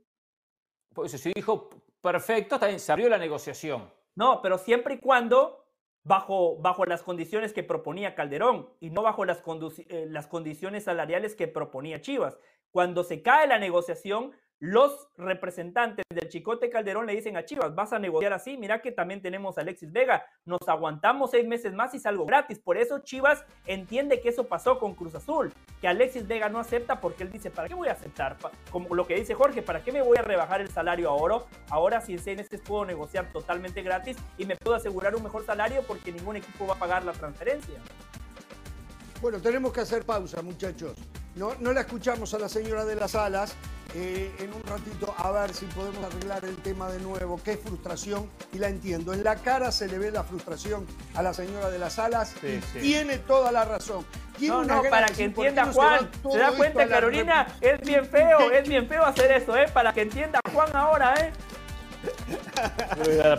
Pues 0.93 1.13
se 1.13 1.33
dijo, 1.35 1.71
perfecto, 2.03 2.59
también 2.59 2.81
se 2.81 2.93
abrió 2.93 3.09
la 3.09 3.17
negociación. 3.17 3.91
No, 4.15 4.43
pero 4.43 4.59
siempre 4.59 4.97
y 4.97 4.99
cuando 4.99 5.65
bajo, 6.03 6.59
bajo 6.59 6.85
las 6.85 7.03
condiciones 7.03 7.55
que 7.55 7.63
proponía 7.63 8.15
Calderón 8.15 8.69
y 8.79 8.91
no 8.91 9.01
bajo 9.01 9.25
las, 9.25 9.43
eh, 9.89 10.05
las 10.11 10.27
condiciones 10.27 10.85
salariales 10.85 11.35
que 11.35 11.49
proponía 11.49 12.03
Chivas. 12.03 12.39
Cuando 12.71 13.05
se 13.05 13.23
cae 13.23 13.47
la 13.47 13.59
negociación, 13.59 14.33
los 14.65 15.09
representantes 15.19 16.07
del 16.09 16.31
Chicote 16.31 16.71
Calderón 16.71 17.05
le 17.05 17.15
dicen 17.15 17.37
a 17.37 17.45
Chivas, 17.45 17.75
vas 17.75 17.93
a 17.93 17.99
negociar 17.99 18.33
así, 18.33 18.57
mira 18.57 18.81
que 18.81 18.93
también 18.93 19.21
tenemos 19.21 19.59
a 19.59 19.61
Alexis 19.61 19.93
Vega, 19.93 20.25
nos 20.47 20.67
aguantamos 20.67 21.33
seis 21.33 21.47
meses 21.47 21.75
más 21.75 21.93
y 21.93 21.99
salgo 21.99 22.25
gratis. 22.25 22.59
Por 22.59 22.79
eso 22.79 23.01
Chivas 23.01 23.45
entiende 23.67 24.23
que 24.23 24.31
eso 24.31 24.45
pasó 24.45 24.79
con 24.79 24.95
Cruz 24.95 25.15
Azul, 25.15 25.53
que 25.83 25.87
Alexis 25.87 26.27
Vega 26.27 26.49
no 26.49 26.59
acepta 26.59 26.99
porque 26.99 27.25
él 27.25 27.31
dice, 27.31 27.51
¿para 27.51 27.69
qué 27.69 27.75
voy 27.75 27.89
a 27.89 27.93
aceptar? 27.93 28.39
Como 28.71 28.95
lo 28.95 29.07
que 29.07 29.17
dice 29.17 29.35
Jorge, 29.35 29.61
¿para 29.61 29.85
qué 29.85 29.93
me 29.93 30.01
voy 30.01 30.17
a 30.17 30.23
rebajar 30.23 30.63
el 30.63 30.71
salario 30.71 31.11
ahora? 31.11 31.41
Ahora 31.69 32.01
si 32.01 32.15
en 32.15 32.37
meses 32.37 32.63
puedo 32.63 32.87
negociar 32.87 33.31
totalmente 33.33 33.83
gratis 33.83 34.17
y 34.39 34.47
me 34.47 34.57
puedo 34.57 34.77
asegurar 34.77 35.15
un 35.15 35.25
mejor 35.25 35.45
salario 35.45 35.83
porque 35.87 36.11
ningún 36.11 36.37
equipo 36.37 36.67
va 36.67 36.73
a 36.73 36.79
pagar 36.79 37.05
la 37.05 37.13
transferencia. 37.13 37.75
Bueno, 39.25 39.41
tenemos 39.41 39.73
que 39.73 39.81
hacer 39.81 40.05
pausa, 40.05 40.43
muchachos. 40.43 40.93
No, 41.35 41.55
no 41.59 41.73
la 41.73 41.81
escuchamos 41.81 42.35
a 42.35 42.39
la 42.39 42.47
señora 42.47 42.85
de 42.85 42.95
las 42.95 43.15
alas. 43.15 43.55
Eh, 43.95 44.31
en 44.39 44.53
un 44.53 44.63
ratito 44.65 45.15
a 45.17 45.31
ver 45.31 45.55
si 45.55 45.65
podemos 45.65 46.05
arreglar 46.05 46.45
el 46.45 46.57
tema 46.57 46.91
de 46.91 47.01
nuevo. 47.01 47.41
Qué 47.43 47.57
frustración, 47.57 48.29
y 48.53 48.59
la 48.59 48.69
entiendo. 48.69 49.15
En 49.15 49.25
la 49.25 49.37
cara 49.37 49.73
se 49.73 49.89
le 49.89 49.99
ve 49.99 50.11
la 50.11 50.25
frustración 50.25 50.87
a 51.15 51.23
la 51.23 51.33
señora 51.33 51.71
de 51.71 51.79
las 51.79 51.99
alas 51.99 52.35
y 52.43 52.59
tiene 52.81 53.17
toda 53.17 53.51
la 53.51 53.65
razón. 53.65 54.05
no, 54.41 54.63
no, 54.63 54.83
para 54.91 55.07
que 55.07 55.25
entienda 55.25 55.73
Juan. 55.73 56.11
¿Se 56.31 56.37
da 56.37 56.53
cuenta, 56.53 56.87
Carolina? 56.87 57.47
Es 57.63 57.81
bien 57.81 58.05
feo, 58.05 58.51
es 58.51 58.69
bien 58.69 58.87
feo 58.87 59.07
hacer 59.07 59.33
eso, 59.33 59.57
¿eh? 59.57 59.69
Para 59.73 59.95
que 59.95 60.03
entienda 60.03 60.39
Juan 60.53 60.69
ahora, 60.77 61.15
¿eh? 61.15 61.33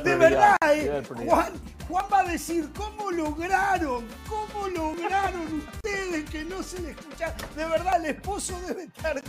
De 0.03 0.15
verdad, 0.15 0.57
¿eh? 0.71 1.03
Juan, 1.25 1.53
Juan 1.87 2.05
va 2.11 2.19
a 2.19 2.23
decir, 2.25 2.69
¿cómo 2.75 3.11
lograron? 3.11 4.05
¿Cómo 4.27 4.67
lograron 4.67 5.63
ustedes 5.75 6.29
que 6.29 6.43
no 6.45 6.61
se 6.63 6.81
le 6.81 6.91
escucha? 6.91 7.35
De 7.55 7.65
verdad, 7.65 8.03
el 8.03 8.15
esposo 8.15 8.59
debe 8.67 8.83
estar 8.83 9.21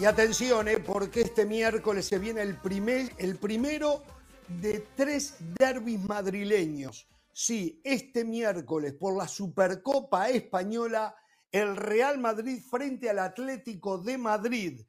y 0.00 0.06
atención, 0.06 0.66
eh, 0.66 0.78
porque 0.78 1.20
este 1.20 1.44
miércoles 1.44 2.06
se 2.06 2.18
viene 2.18 2.40
el, 2.40 2.56
primer, 2.56 3.12
el 3.18 3.36
primero 3.36 4.02
de 4.48 4.86
tres 4.96 5.36
derbis 5.58 6.00
madrileños. 6.00 7.06
Sí, 7.34 7.82
este 7.84 8.24
miércoles 8.24 8.94
por 8.94 9.14
la 9.14 9.28
Supercopa 9.28 10.30
Española, 10.30 11.14
el 11.52 11.76
Real 11.76 12.18
Madrid 12.18 12.62
frente 12.62 13.10
al 13.10 13.18
Atlético 13.18 13.98
de 13.98 14.16
Madrid 14.16 14.80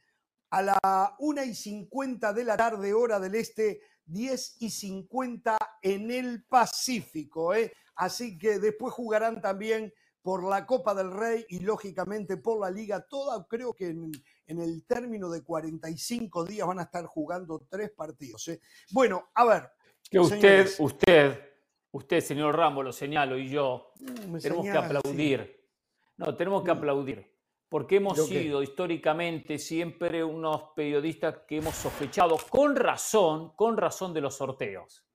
a 0.52 0.62
la 0.62 1.16
1 1.20 1.44
y 1.44 1.56
50 1.56 2.34
de 2.34 2.44
la 2.44 2.58
tarde, 2.58 2.94
hora 2.94 3.20
del 3.20 3.36
este, 3.36 3.82
10 4.06 4.58
y 4.60 4.70
50 4.70 5.58
en 5.82 6.12
el 6.12 6.44
Pacífico. 6.44 7.54
Eh. 7.56 7.74
Así 7.96 8.38
que 8.38 8.60
después 8.60 8.94
jugarán 8.94 9.42
también 9.42 9.94
por 10.22 10.48
la 10.48 10.66
Copa 10.66 10.94
del 10.94 11.12
Rey 11.12 11.46
y 11.50 11.60
lógicamente 11.60 12.38
por 12.38 12.60
la 12.60 12.70
Liga, 12.70 13.08
toda 13.08 13.46
creo 13.48 13.74
que 13.74 13.88
en, 13.88 14.12
el 14.46 14.86
término 14.86 15.30
de 15.30 15.42
45 15.44 16.46
días 16.46 16.68
van 16.68 16.80
a 16.80 16.84
estar 16.84 17.06
jugando 17.06 17.66
tres 17.70 17.92
partidos. 17.92 18.48
¿eh? 18.50 18.60
Bueno, 18.92 19.30
a 19.34 19.46
ver. 19.46 19.70
Que 20.10 20.20
usted, 20.20 20.70
usted, 20.80 21.40
usted, 21.92 22.20
señor 22.20 22.56
Rambo, 22.58 22.84
lo 22.84 22.92
señalo, 22.92 23.38
y 23.38 23.50
yo, 23.50 23.94
uh, 24.02 24.38
tenemos 24.40 24.66
que 24.66 24.78
aplaudir. 24.78 25.62
No, 26.18 26.36
tenemos 26.36 26.64
que 26.64 26.74
mm. 26.74 26.78
aplaudir. 26.78 27.31
Porque 27.72 27.96
hemos 27.96 28.28
sido 28.28 28.62
históricamente 28.62 29.58
siempre 29.58 30.22
unos 30.26 30.74
periodistas 30.76 31.44
que 31.48 31.60
hemos 31.60 31.74
sospechado 31.74 32.38
con 32.50 32.76
razón, 32.76 33.54
con 33.56 33.78
razón 33.78 34.14
de 34.14 34.20
los 34.20 34.36
sorteos. 34.36 35.06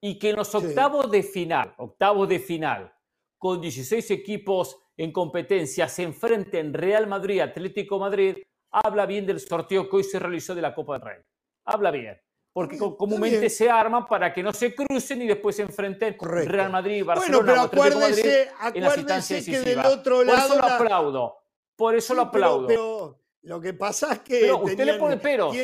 Y 0.00 0.16
que 0.16 0.30
en 0.30 0.36
los 0.36 0.54
octavos 0.54 1.10
de 1.10 1.24
final, 1.24 1.74
octavos 1.76 2.28
de 2.28 2.38
final, 2.38 2.94
con 3.36 3.60
16 3.60 4.12
equipos 4.12 4.78
en 4.96 5.10
competencia 5.10 5.88
se 5.88 6.04
enfrenten 6.04 6.72
Real 6.72 7.08
Madrid, 7.08 7.40
Atlético 7.40 7.98
Madrid, 7.98 8.36
habla 8.70 9.06
bien 9.06 9.26
del 9.26 9.40
sorteo 9.40 9.90
que 9.90 9.96
hoy 9.96 10.04
se 10.04 10.20
realizó 10.20 10.54
de 10.54 10.62
la 10.62 10.72
Copa 10.72 10.92
del 10.92 11.02
Rey. 11.02 11.18
Habla 11.64 11.90
bien. 11.90 12.20
porque 12.52 12.78
comúnmente 12.78 13.50
se 13.50 13.68
arman 13.68 14.06
para 14.06 14.32
que 14.32 14.40
no 14.40 14.52
se 14.52 14.72
crucen 14.72 15.20
y 15.22 15.26
después 15.26 15.56
se 15.56 15.62
enfrenten 15.62 16.16
Real 16.20 16.70
Madrid, 16.70 17.04
Barcelona, 17.04 17.44
bueno, 17.44 17.70
pero 17.72 17.88
acuérdese, 17.88 18.50
acuérdese 18.60 19.44
que 19.44 19.58
del 19.58 19.80
otro 19.80 20.22
lado. 20.22 20.46
Por 20.46 20.56
eso 20.58 20.68
lo 20.68 20.74
aplaudo. 20.74 21.43
Por 21.76 21.94
eso 21.94 22.14
lo 22.14 22.22
aplaudo. 22.22 22.66
Pero, 22.66 23.20
lo 23.42 23.60
que 23.60 23.74
pasa 23.74 24.14
es 24.14 24.18
que. 24.20 24.40
Pero 24.40 24.58
usted 24.58 24.84
le 24.84 24.94
pone 24.94 25.16
peros. 25.18 25.56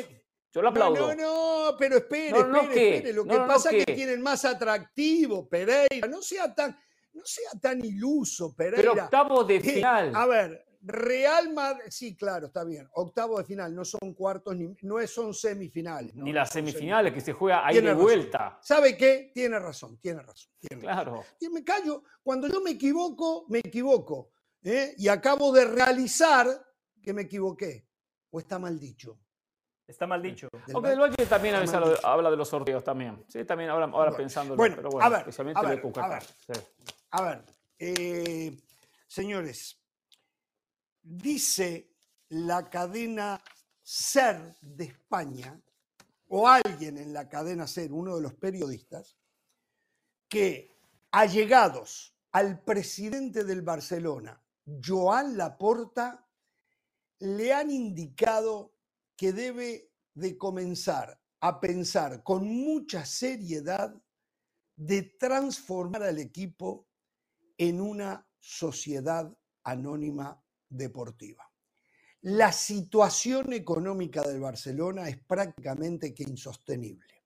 Yo 0.52 0.62
lo 0.62 0.68
aplaudo. 0.68 1.14
No, 1.14 1.14
no, 1.14 1.76
pero 1.78 1.98
espere, 1.98 2.38
espere, 2.38 2.94
espere. 2.94 3.12
Lo 3.12 3.24
que 3.24 3.36
pasa 3.36 3.70
es 3.70 3.84
que 3.84 3.94
tienen 3.94 4.20
más 4.20 4.44
atractivo, 4.44 5.48
Pereira. 5.48 6.08
No 6.08 6.20
sea 6.22 6.52
tan, 6.52 6.76
no 7.12 7.22
sea 7.24 7.52
tan 7.60 7.84
iluso, 7.84 8.54
Pereira. 8.54 8.92
Pero 8.92 9.04
octavo 9.04 9.44
de 9.44 9.60
final. 9.60 10.12
A 10.14 10.26
ver, 10.26 10.66
Real 10.82 11.52
Madrid, 11.52 11.84
sí, 11.90 12.16
claro, 12.16 12.46
está 12.46 12.64
bien. 12.64 12.88
Octavo 12.94 13.38
de 13.38 13.44
final, 13.44 13.74
no 13.74 13.84
son 13.84 14.14
cuartos, 14.14 14.56
ni, 14.56 14.74
no 14.82 15.06
son 15.06 15.34
semifinales. 15.34 16.14
ni 16.14 16.32
las 16.32 16.50
semifinales 16.50 17.12
que 17.12 17.20
se 17.20 17.32
juega 17.32 17.66
ahí 17.66 17.80
de 17.80 17.92
vuelta. 17.92 18.58
¿Sabe 18.62 18.96
qué? 18.96 19.30
Tiene 19.34 19.58
razón, 19.58 19.98
tiene 19.98 20.22
razón. 20.22 20.50
claro. 20.80 21.22
Y 21.38 21.48
me 21.50 21.62
callo, 21.62 22.02
cuando 22.22 22.48
yo 22.48 22.60
me 22.60 22.70
equivoco, 22.72 23.44
me 23.48 23.58
equivoco. 23.58 24.30
¿Eh? 24.62 24.94
Y 24.96 25.08
acabo 25.08 25.52
de 25.52 25.64
realizar 25.64 26.46
que 27.02 27.12
me 27.12 27.22
equivoqué. 27.22 27.86
¿O 28.30 28.38
está 28.38 28.58
mal 28.58 28.78
dicho? 28.78 29.18
Está 29.86 30.06
mal 30.06 30.22
dicho. 30.22 30.48
Aunque 30.72 30.90
del 30.90 31.00
Valle 31.00 31.26
también 31.28 31.56
a 31.56 31.60
veces 31.60 31.76
habla 32.04 32.30
de 32.30 32.36
los 32.36 32.48
sorteos 32.48 32.84
también. 32.84 33.24
Sí, 33.28 33.44
también 33.44 33.70
ahora, 33.70 33.86
ahora 33.86 34.16
pensando. 34.16 34.54
Bueno, 34.54 34.76
pero 34.76 34.90
bueno, 34.90 35.04
a 35.04 35.08
ver, 35.08 35.18
especialmente 35.20 35.58
a 35.58 35.62
ver, 35.62 35.82
a 35.96 36.08
ver, 36.08 36.22
a 37.10 37.22
ver 37.22 37.44
eh, 37.82 38.56
señores, 39.08 39.80
dice 41.02 41.90
la 42.28 42.68
cadena 42.68 43.42
SER 43.82 44.54
de 44.60 44.84
España, 44.84 45.60
o 46.28 46.46
alguien 46.46 46.98
en 46.98 47.12
la 47.12 47.28
cadena 47.28 47.66
SER, 47.66 47.90
uno 47.92 48.14
de 48.14 48.22
los 48.22 48.34
periodistas, 48.34 49.16
que 50.28 50.78
allegados 51.10 52.14
al 52.30 52.62
presidente 52.62 53.42
del 53.42 53.62
Barcelona, 53.62 54.40
Joan 54.82 55.36
Laporta, 55.36 56.26
le 57.20 57.52
han 57.52 57.70
indicado 57.70 58.74
que 59.16 59.32
debe 59.32 59.92
de 60.14 60.36
comenzar 60.36 61.20
a 61.40 61.60
pensar 61.60 62.22
con 62.22 62.46
mucha 62.46 63.04
seriedad 63.04 63.94
de 64.76 65.02
transformar 65.18 66.02
al 66.02 66.18
equipo 66.18 66.88
en 67.58 67.80
una 67.80 68.26
sociedad 68.38 69.36
anónima 69.64 70.42
deportiva. 70.68 71.50
La 72.22 72.52
situación 72.52 73.52
económica 73.52 74.22
del 74.22 74.40
Barcelona 74.40 75.08
es 75.08 75.18
prácticamente 75.24 76.14
que 76.14 76.22
insostenible. 76.22 77.19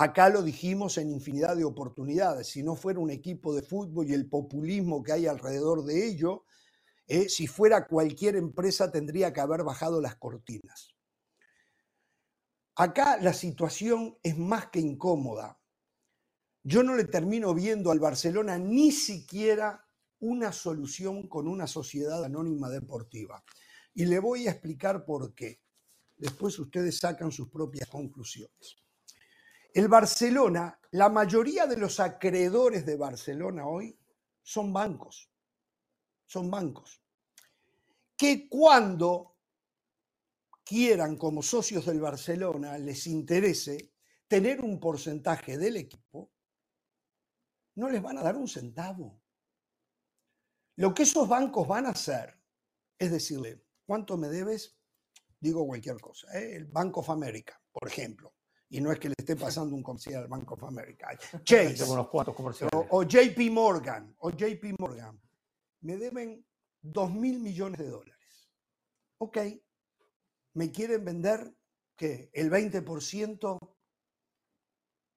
Acá 0.00 0.28
lo 0.28 0.42
dijimos 0.42 0.96
en 0.96 1.10
infinidad 1.10 1.56
de 1.56 1.64
oportunidades. 1.64 2.46
Si 2.46 2.62
no 2.62 2.76
fuera 2.76 3.00
un 3.00 3.10
equipo 3.10 3.52
de 3.52 3.62
fútbol 3.62 4.08
y 4.08 4.14
el 4.14 4.28
populismo 4.28 5.02
que 5.02 5.10
hay 5.10 5.26
alrededor 5.26 5.84
de 5.84 6.06
ello, 6.06 6.44
eh, 7.08 7.28
si 7.28 7.48
fuera 7.48 7.88
cualquier 7.88 8.36
empresa 8.36 8.92
tendría 8.92 9.32
que 9.32 9.40
haber 9.40 9.64
bajado 9.64 10.00
las 10.00 10.14
cortinas. 10.14 10.94
Acá 12.76 13.18
la 13.20 13.32
situación 13.32 14.16
es 14.22 14.38
más 14.38 14.68
que 14.68 14.78
incómoda. 14.78 15.58
Yo 16.62 16.84
no 16.84 16.94
le 16.94 17.04
termino 17.04 17.52
viendo 17.52 17.90
al 17.90 17.98
Barcelona 17.98 18.56
ni 18.56 18.92
siquiera 18.92 19.84
una 20.20 20.52
solución 20.52 21.26
con 21.26 21.48
una 21.48 21.66
sociedad 21.66 22.22
anónima 22.22 22.70
deportiva. 22.70 23.42
Y 23.94 24.04
le 24.04 24.20
voy 24.20 24.46
a 24.46 24.52
explicar 24.52 25.04
por 25.04 25.34
qué. 25.34 25.60
Después 26.16 26.56
ustedes 26.60 26.98
sacan 26.98 27.32
sus 27.32 27.48
propias 27.50 27.88
conclusiones. 27.88 28.76
El 29.78 29.86
Barcelona, 29.86 30.76
la 30.90 31.08
mayoría 31.08 31.64
de 31.68 31.76
los 31.76 32.00
acreedores 32.00 32.84
de 32.84 32.96
Barcelona 32.96 33.68
hoy 33.68 33.96
son 34.42 34.72
bancos. 34.72 35.30
Son 36.26 36.50
bancos. 36.50 37.00
Que 38.16 38.48
cuando 38.48 39.36
quieran 40.64 41.16
como 41.16 41.44
socios 41.44 41.86
del 41.86 42.00
Barcelona 42.00 42.76
les 42.76 43.06
interese 43.06 43.92
tener 44.26 44.62
un 44.62 44.80
porcentaje 44.80 45.56
del 45.56 45.76
equipo, 45.76 46.32
no 47.76 47.88
les 47.88 48.02
van 48.02 48.18
a 48.18 48.24
dar 48.24 48.34
un 48.34 48.48
centavo. 48.48 49.22
Lo 50.74 50.92
que 50.92 51.04
esos 51.04 51.28
bancos 51.28 51.68
van 51.68 51.86
a 51.86 51.90
hacer 51.90 52.36
es 52.98 53.12
decirle, 53.12 53.64
¿cuánto 53.86 54.16
me 54.16 54.26
debes? 54.26 54.76
Digo 55.38 55.64
cualquier 55.64 56.00
cosa. 56.00 56.36
¿eh? 56.36 56.56
El 56.56 56.64
Bank 56.64 56.98
of 56.98 57.10
America, 57.10 57.62
por 57.70 57.86
ejemplo. 57.86 58.34
Y 58.70 58.80
no 58.80 58.92
es 58.92 58.98
que 58.98 59.08
le 59.08 59.14
esté 59.16 59.34
pasando 59.34 59.74
un 59.74 59.82
comercial 59.82 60.22
al 60.22 60.28
Bank 60.28 60.50
of 60.52 60.62
America. 60.64 61.08
Chase. 61.44 61.82
o, 61.84 62.86
o 62.90 63.02
JP 63.02 63.38
Morgan. 63.50 64.14
O 64.18 64.30
JP 64.30 64.78
Morgan. 64.78 65.18
Me 65.80 65.96
deben 65.96 66.44
2 66.82 67.14
mil 67.14 67.40
millones 67.40 67.78
de 67.78 67.88
dólares. 67.88 68.50
Ok, 69.18 69.38
me 70.54 70.70
quieren 70.70 71.04
vender 71.04 71.54
que 71.96 72.30
el 72.32 72.50
20% 72.50 73.58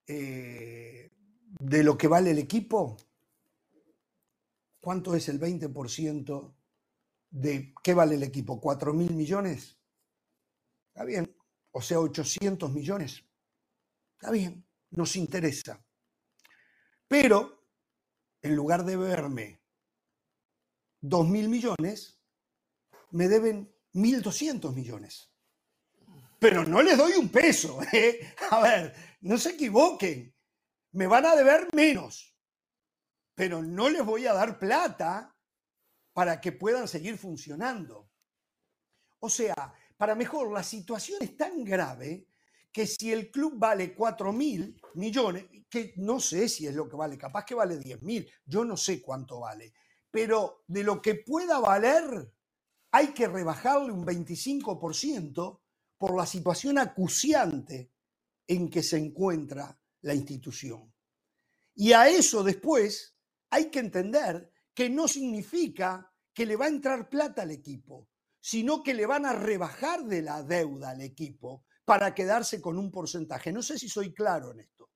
eh, 0.07 1.11
de 1.59 1.83
lo 1.83 1.97
que 1.97 2.07
vale 2.07 2.31
el 2.31 2.39
equipo. 2.39 2.97
¿Cuánto 4.79 5.15
es 5.15 5.29
el 5.29 5.39
20% 5.39 6.55
de 7.29 7.73
qué 7.83 7.93
vale 7.93 8.15
el 8.15 8.23
equipo? 8.23 8.59
¿4 8.59 8.93
mil 8.93 9.13
millones? 9.13 9.77
Está 10.87 11.05
bien. 11.05 11.35
O 11.71 11.81
sea, 11.81 11.99
800 11.99 12.71
millones. 12.71 13.23
Está 14.21 14.31
bien, 14.31 14.63
nos 14.91 15.15
interesa. 15.15 15.83
Pero, 17.07 17.65
en 18.41 18.55
lugar 18.55 18.85
de 18.85 18.95
verme 18.95 19.63
2 21.01 21.27
mil 21.27 21.49
millones, 21.49 22.21
me 23.09 23.27
deben 23.27 23.75
1.200 23.93 24.73
millones 24.73 25.31
pero 26.41 26.65
no 26.65 26.81
les 26.81 26.97
doy 26.97 27.13
un 27.13 27.29
peso. 27.29 27.79
¿eh? 27.93 28.33
A 28.49 28.61
ver, 28.61 28.95
no 29.21 29.37
se 29.37 29.51
equivoquen, 29.51 30.35
me 30.93 31.05
van 31.05 31.27
a 31.27 31.35
deber 31.35 31.67
menos, 31.71 32.35
pero 33.35 33.61
no 33.61 33.91
les 33.91 34.03
voy 34.03 34.25
a 34.25 34.33
dar 34.33 34.57
plata 34.57 35.37
para 36.13 36.41
que 36.41 36.51
puedan 36.51 36.87
seguir 36.87 37.19
funcionando. 37.19 38.09
O 39.19 39.29
sea, 39.29 39.53
para 39.95 40.15
mejor, 40.15 40.51
la 40.51 40.63
situación 40.63 41.21
es 41.21 41.37
tan 41.37 41.63
grave 41.63 42.25
que 42.71 42.87
si 42.87 43.11
el 43.11 43.29
club 43.29 43.53
vale 43.57 43.93
4 43.93 44.31
mil 44.31 44.79
millones, 44.95 45.45
que 45.69 45.93
no 45.97 46.19
sé 46.19 46.47
si 46.47 46.67
es 46.67 46.73
lo 46.73 46.87
que 46.87 46.95
vale, 46.95 47.17
capaz 47.17 47.45
que 47.45 47.55
vale 47.55 47.77
10 47.77 48.01
mil, 48.01 48.29
yo 48.45 48.63
no 48.63 48.77
sé 48.77 49.01
cuánto 49.01 49.41
vale, 49.41 49.73
pero 50.09 50.63
de 50.67 50.83
lo 50.83 51.01
que 51.01 51.15
pueda 51.15 51.59
valer, 51.59 52.33
hay 52.91 53.07
que 53.07 53.27
rebajarle 53.27 53.91
un 53.91 54.05
25% 54.05 55.59
por 55.97 56.15
la 56.15 56.25
situación 56.25 56.77
acuciante 56.77 57.91
en 58.47 58.69
que 58.69 58.83
se 58.83 58.97
encuentra 58.97 59.79
la 60.01 60.13
institución. 60.13 60.93
Y 61.75 61.93
a 61.93 62.09
eso 62.09 62.43
después 62.43 63.15
hay 63.49 63.69
que 63.69 63.79
entender 63.79 64.51
que 64.73 64.89
no 64.89 65.07
significa 65.07 66.11
que 66.33 66.45
le 66.45 66.55
va 66.55 66.65
a 66.65 66.69
entrar 66.69 67.09
plata 67.09 67.43
al 67.43 67.51
equipo, 67.51 68.09
sino 68.39 68.83
que 68.83 68.93
le 68.93 69.05
van 69.05 69.25
a 69.25 69.33
rebajar 69.33 70.03
de 70.05 70.21
la 70.21 70.43
deuda 70.43 70.89
al 70.91 71.01
equipo 71.01 71.65
para 71.85 72.13
quedarse 72.13 72.61
con 72.61 72.77
un 72.77 72.91
porcentaje. 72.91 73.51
No 73.51 73.61
sé 73.61 73.77
si 73.77 73.89
soy 73.89 74.13
claro 74.13 74.51
en 74.51 74.61
esto. 74.61 74.89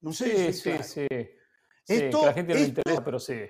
No 0.00 0.12
sé 0.12 0.52
sí, 0.52 0.52
si 0.52 0.78
sí, 0.78 0.82
sí. 0.82 1.06
Esto, 1.86 2.20
que 2.20 2.26
la 2.26 2.32
gente 2.32 2.54
no 2.54 2.60
le 2.60 2.66
interesa, 2.66 3.04
pero 3.04 3.18
sí. 3.18 3.40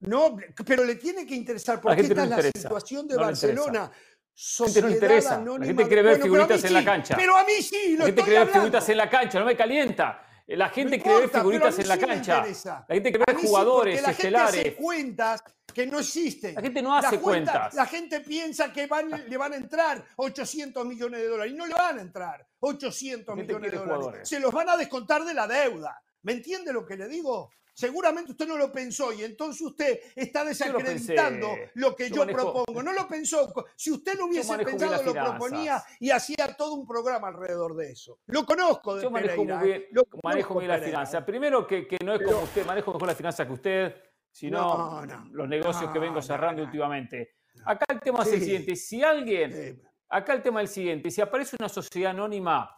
No, 0.00 0.36
pero 0.64 0.84
le 0.84 0.96
tiene 0.96 1.26
que 1.26 1.34
interesar 1.34 1.80
porque 1.80 2.02
esta 2.02 2.24
es 2.24 2.30
la 2.30 2.42
situación 2.42 3.08
de 3.08 3.16
Barcelona 3.16 3.90
gente 4.36 4.82
no 4.82 4.90
interesa. 4.90 5.44
La 5.44 5.66
gente 5.66 5.86
quiere 5.86 6.02
ver 6.02 6.20
figuritas 6.20 6.64
en 6.64 6.74
la 6.74 6.84
cancha. 6.84 7.16
Pero 7.16 7.36
a 7.36 7.44
mí 7.44 7.54
sí, 7.62 7.96
La 7.96 8.06
gente 8.06 8.22
quiere 8.22 8.38
ver 8.40 8.48
figuritas 8.48 8.88
en 8.88 8.96
la 8.96 9.08
cancha, 9.10 9.38
no 9.38 9.46
me 9.46 9.56
calienta. 9.56 10.22
La 10.48 10.68
gente 10.68 11.00
quiere 11.00 11.20
ver 11.20 11.30
figuritas 11.30 11.78
en 11.78 11.88
la 11.88 11.98
cancha. 11.98 12.44
La 12.44 12.94
gente 12.94 13.10
quiere 13.10 13.24
ver 13.26 13.36
jugadores 13.36 14.00
la 14.00 14.10
estelares. 14.10 14.54
Gente 14.54 14.68
hace 14.68 14.76
cuentas 14.76 15.42
que 15.74 15.86
no 15.86 15.98
existen. 15.98 16.54
La 16.54 16.62
gente 16.62 16.82
no 16.82 16.96
hace 16.96 17.18
cuentas. 17.18 17.74
La 17.74 17.86
gente 17.86 18.20
piensa 18.20 18.72
que 18.72 18.86
van, 18.86 19.10
le 19.28 19.36
van 19.36 19.52
a 19.52 19.56
entrar 19.56 20.04
800 20.16 20.86
millones 20.86 21.20
de 21.20 21.28
dólares 21.28 21.52
y 21.52 21.56
no 21.56 21.66
le 21.66 21.74
van 21.74 21.98
a 21.98 22.02
entrar 22.02 22.46
800 22.60 23.36
millones 23.36 23.72
de 23.72 23.78
dólares. 23.78 24.28
Se 24.28 24.38
los 24.38 24.52
van 24.52 24.68
a 24.68 24.76
descontar 24.76 25.24
de 25.24 25.34
la 25.34 25.48
deuda. 25.48 26.00
¿Me 26.22 26.32
entiende 26.32 26.72
lo 26.72 26.86
que 26.86 26.96
le 26.96 27.08
digo? 27.08 27.50
Seguramente 27.76 28.32
usted 28.32 28.48
no 28.48 28.56
lo 28.56 28.72
pensó 28.72 29.12
y 29.12 29.22
entonces 29.22 29.60
usted 29.60 30.00
está 30.14 30.42
desacreditando 30.46 31.48
lo, 31.74 31.94
que 31.94 32.08
yo, 32.08 32.26
propongo. 32.26 32.82
No 32.82 32.90
lo 32.90 33.06
pensó. 33.06 33.52
Si 33.76 33.92
usted 33.92 34.16
lo 34.16 34.28
hubiese 34.28 34.56
pensado, 34.56 35.02
lo 35.02 35.12
proponía 35.12 35.84
y 36.00 36.08
hacía 36.08 36.56
todo 36.56 36.72
un 36.72 36.86
programa 36.86 37.28
alrededor 37.28 37.76
de 37.76 37.90
eso. 37.90 38.20
Lo 38.28 38.46
conozco 38.46 38.96
de 38.96 39.02
Yo 39.02 39.10
manejo 39.10 39.44
muy 39.44 39.68
bien, 39.68 39.84
lo 39.90 40.04
manejo 40.22 40.58
bien 40.58 40.70
la 40.70 40.78
finanza. 40.78 41.26
Primero 41.26 41.66
que, 41.66 41.86
no 42.02 42.14
es 42.14 42.22
como 42.22 42.44
usted, 42.44 42.64
manejo 42.64 42.94
mejor 42.94 43.08
la 43.08 43.14
finanza 43.14 43.46
que 43.46 43.52
usted, 43.52 43.94
sino 44.30 45.02
los 45.32 45.46
negocios 45.46 45.90
que 45.90 45.98
vengo 45.98 46.22
cerrando 46.22 46.62
últimamente. 46.62 47.34
Acá 47.66 47.84
el 47.90 48.00
tema 48.00 48.22
es 48.22 48.32
el 48.32 48.40
siguiente. 48.40 48.74
Si 48.74 49.02
alguien, 49.02 49.82
acá 50.08 50.32
el 50.32 50.42
tema 50.42 50.62
es 50.62 50.70
el 50.70 50.74
siguiente. 50.74 51.10
Si 51.10 51.20
aparece 51.20 51.56
una 51.60 51.68
sociedad 51.68 52.12
anónima 52.12 52.70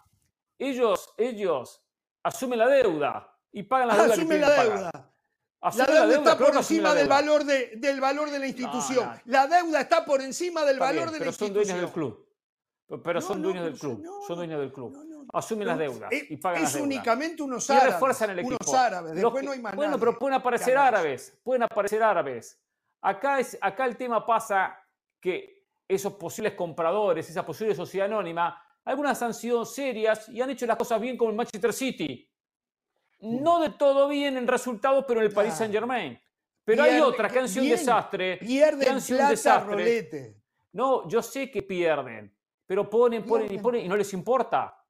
ellos, 0.59 1.15
ellos 1.17 1.85
asumen 2.25 2.59
la 2.59 2.67
deuda 2.67 3.38
y 3.53 3.63
pagan 3.63 3.89
la 3.89 3.97
deuda. 3.97 4.15
Asumen 4.15 4.41
la 4.41 4.51
deuda. 4.51 5.13
la 5.77 5.87
deuda, 5.87 6.19
está 6.19 6.39
por 6.39 6.57
encima 6.57 6.95
del 6.95 7.09
valor 7.09 7.45
de, 7.45 7.73
del 7.77 8.01
valor 8.01 8.31
de 8.31 8.39
la 8.39 8.47
institución. 8.47 9.21
La 9.25 9.47
deuda 9.47 9.81
está 9.81 10.05
por 10.05 10.21
encima 10.21 10.65
del 10.65 10.79
valor 10.79 11.11
de 11.11 11.21
la 11.21 11.27
institución. 11.27 11.33
Pero 11.33 11.33
son 11.33 11.55
dueños 11.55 11.81
del 11.81 11.91
club. 11.91 12.29
Pero 13.03 13.21
son 13.21 13.43
dueños 13.43 13.65
del 13.65 13.79
club. 13.79 14.05
son 14.27 14.37
dueños 14.37 14.61
del 14.61 14.73
club. 14.73 15.27
Asumen 15.33 15.67
las 15.67 15.79
deudas 15.79 16.11
y 16.11 16.37
pagan 16.39 16.63
es 16.63 16.75
las 16.75 16.83
únicamente 16.83 17.43
unos 17.43 17.69
árabes. 17.69 17.89
Y 17.89 17.93
refuerzan 17.93 18.31
el 18.31 18.39
equipo. 18.39 18.57
Unos 18.61 18.75
árabes. 18.75 19.15
Después 19.15 19.45
no 19.45 19.53
hay 19.53 19.61
más 19.61 19.77
Bueno, 19.77 19.99
pero 19.99 20.19
pueden 20.19 20.39
aparecer 20.39 20.77
árabes. 20.77 21.39
Pueden 21.43 21.65
aparecer 21.65 22.03
árabes. 22.03 22.59
Acá, 23.03 23.39
es, 23.39 23.59
acá 23.61 23.85
el 23.85 23.97
tema 23.97 24.25
pasa 24.25 24.77
que 25.21 25.67
esos 25.87 26.15
posibles 26.15 26.55
compradores, 26.55 27.29
esa 27.29 27.45
posible 27.45 27.75
sociedad 27.75 28.07
anónima, 28.07 28.63
algunas 28.85 29.21
han 29.23 29.35
sido 29.35 29.65
serias 29.65 30.29
y 30.29 30.41
han 30.41 30.51
hecho 30.51 30.67
las 30.67 30.77
cosas 30.77 31.01
bien 31.01 31.17
como 31.17 31.31
el 31.31 31.37
Manchester 31.37 31.73
City. 31.73 32.27
No 33.21 33.61
de 33.61 33.71
todo 33.71 34.09
bien 34.09 34.37
en 34.37 34.47
resultados, 34.47 35.05
pero 35.07 35.21
en 35.21 35.27
el 35.27 35.33
Paris 35.33 35.55
Saint 35.55 35.73
Germain. 35.73 36.19
Pero 36.65 36.83
hay 36.83 37.01
otras 37.01 37.33
que 37.33 37.39
han 37.39 37.49
sido 37.49 37.65
un 37.65 37.71
desastre. 37.71 38.37
Pierden 38.37 38.89
han 38.89 39.01
sido 39.01 39.23
un 39.23 39.29
desastre. 39.29 40.37
No, 40.73 41.09
yo 41.09 41.23
sé 41.23 41.51
que 41.51 41.63
pierden, 41.63 42.33
pero 42.67 42.89
ponen, 42.89 43.25
ponen 43.25 43.53
y 43.53 43.59
ponen 43.59 43.85
y 43.85 43.89
no 43.89 43.97
les 43.97 44.13
importa. 44.13 44.85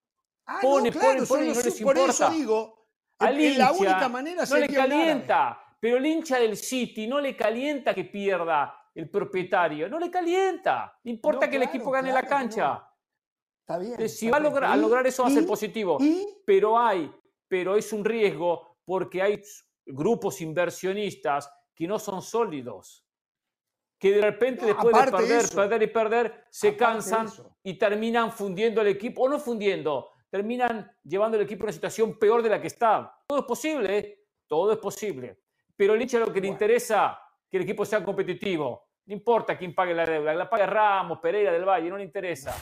Ah, 0.45 0.59
ponen, 0.61 0.93
ponen, 0.93 1.27
ponen 1.27 1.47
y 1.47 1.55
no 1.55 1.61
les 1.61 1.81
importa. 1.81 2.01
Por 2.01 2.11
eso 2.11 2.31
digo, 2.31 2.89
la 3.19 3.73
única 3.73 4.09
manera 4.09 4.45
no 4.45 4.57
le 4.57 4.69
calienta. 4.69 5.65
Pero 5.81 5.99
el 5.99 6.07
hincha 6.07 6.39
del 6.39 6.57
City 6.57 7.07
no 7.07 7.21
le 7.21 7.37
calienta 7.37 7.95
que 7.95 8.05
pierda 8.05 8.91
el 8.95 9.09
propietario, 9.09 9.89
no 9.89 10.01
le 10.01 10.11
calienta. 10.11 10.99
Le 11.05 11.13
importa 11.13 11.49
que 11.49 11.57
el 11.57 11.63
equipo 11.63 11.91
gane 11.91 12.13
la 12.13 12.23
cancha. 12.23 12.85
Está 13.61 13.79
bien. 13.79 14.09
si 14.09 14.29
va 14.29 14.39
a 14.39 14.41
lograr, 14.41 14.73
a 14.73 14.77
lograr 14.77 15.07
eso 15.07 15.23
va 15.23 15.29
a 15.29 15.33
ser 15.33 15.47
positivo. 15.47 15.99
Pero 16.45 16.79
hay, 16.79 17.09
pero 17.49 17.77
es 17.77 17.93
un 17.93 18.05
riesgo 18.05 18.77
porque 18.85 19.23
hay 19.23 19.43
grupos 19.87 20.41
inversionistas 20.41 21.51
que 21.75 21.87
no 21.87 21.99
son 21.99 22.23
sólidos. 22.23 23.05
Que 23.99 24.13
de 24.13 24.21
repente 24.21 24.67
después 24.67 24.95
de 24.95 25.11
perder, 25.11 25.45
perder 25.53 25.83
y 25.83 25.87
perder, 25.89 26.45
se 26.51 26.77
cansan 26.77 27.29
y 27.63 27.75
terminan 27.75 28.31
fundiendo 28.31 28.81
el 28.81 28.89
equipo, 28.89 29.23
o 29.23 29.29
no 29.29 29.41
fundiendo, 29.41 30.11
terminan 30.31 30.89
llevando 31.03 31.37
el 31.37 31.43
equipo 31.43 31.65
a 31.65 31.67
una 31.67 31.73
situación 31.73 32.17
peor 32.19 32.43
de 32.43 32.49
la 32.49 32.61
que 32.61 32.69
está. 32.69 33.23
Todo 33.27 33.41
es 33.41 33.45
posible, 33.45 33.99
¿eh? 33.99 34.27
todo 34.47 34.73
es 34.73 34.79
posible. 34.79 35.41
Pero 35.75 35.95
el 35.95 36.03
hincha 36.03 36.19
lo 36.19 36.33
que 36.33 36.41
le 36.41 36.49
interesa 36.49 37.21
que 37.51 37.57
el 37.57 37.63
equipo 37.65 37.85
sea 37.85 38.05
competitivo. 38.05 38.89
No 39.07 39.15
importa 39.15 39.57
quién 39.57 39.75
pague 39.75 39.95
la 39.95 40.05
deuda, 40.05 40.35
la 40.35 40.51
pague 40.51 40.67
Ramos, 40.67 41.19
Pereira 41.19 41.51
del 41.51 41.65
Valle, 41.65 41.89
no 41.89 41.97
le 41.97 42.05
interesa. 42.05 42.55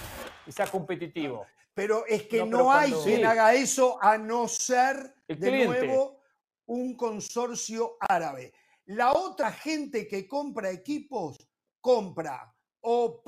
Que 0.44 0.52
sea 0.52 0.66
competitivo. 0.66 1.44
Pero 1.76 2.06
es 2.06 2.22
que 2.22 2.42
no, 2.46 2.72
hay 2.72 2.90
quien 3.04 3.26
haga 3.26 3.52
eso 3.52 4.02
a 4.02 4.16
no 4.16 4.48
ser 4.48 5.14
de 5.28 5.66
nuevo 5.66 6.22
un 6.64 6.96
consorcio 6.96 7.98
árabe. 8.00 8.54
La 8.86 9.12
otra 9.12 9.52
gente 9.52 10.08
que 10.08 10.26
compra 10.26 10.70
equipos 10.70 11.36
compra 11.82 12.50
o 12.80 13.22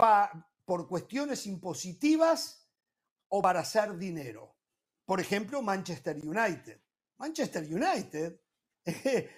por 0.65 0.89
cuestiones 0.89 1.45
impositivas 1.47 2.67
o 3.29 3.43
para 3.43 3.61
hacer 3.61 3.99
dinero. 3.99 4.57
Por 5.05 5.21
ejemplo, 5.21 5.61
Manchester 5.61 6.17
United. 6.17 6.81
Manchester 7.19 7.65
United 7.65 8.41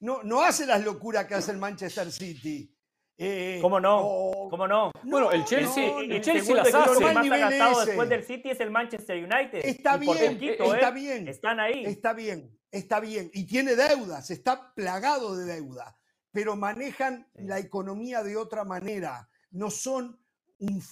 no, 0.00 0.22
no 0.22 0.40
hace 0.40 0.64
las 0.64 0.82
locuras 0.82 1.26
que 1.26 1.34
hace 1.34 1.50
el 1.50 1.58
Manchester 1.58 2.10
City. 2.10 2.74
Eh, 3.18 3.58
¿Cómo 3.62 3.80
no? 3.80 4.48
¿Cómo 4.50 4.68
no? 4.68 4.90
Bueno, 5.02 5.32
el 5.32 5.44
Chelsea, 5.44 6.00
el, 6.00 6.20
Chelsea 6.20 6.54
las 6.54 6.74
hace. 6.74 7.00
más 7.00 7.16
ha 7.16 7.36
gastado 7.38 7.86
después 7.86 8.08
del 8.10 8.24
City 8.24 8.50
es 8.50 8.60
el 8.60 8.70
Manchester 8.70 9.16
United. 9.16 9.60
Está 9.64 9.96
bien, 9.96 10.38
está 10.42 10.88
¿eh? 10.88 10.92
bien. 10.92 11.28
Están 11.28 11.60
ahí. 11.60 11.84
Está 11.86 12.12
bien, 12.12 12.58
está 12.70 13.00
bien. 13.00 13.30
Y 13.32 13.46
tiene 13.46 13.74
deudas, 13.74 14.30
está 14.30 14.74
plagado 14.74 15.34
de 15.36 15.46
deuda. 15.46 15.96
Pero 16.30 16.56
manejan 16.56 17.26
la 17.34 17.58
economía 17.58 18.22
de 18.22 18.36
otra 18.36 18.64
manera. 18.64 19.26
No 19.50 19.70
son 19.70 20.20
un, 20.58 20.82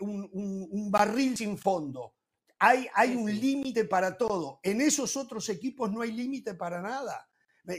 un, 0.00 0.90
barril 0.90 1.36
sin 1.36 1.58
fondo. 1.58 2.14
Hay, 2.60 2.86
hay 2.94 3.16
un 3.16 3.28
límite 3.28 3.86
para 3.86 4.16
todo. 4.16 4.60
En 4.62 4.80
esos 4.80 5.16
otros 5.16 5.48
equipos 5.48 5.90
no 5.90 6.02
hay 6.02 6.12
límite 6.12 6.54
para 6.54 6.80
nada. 6.80 7.28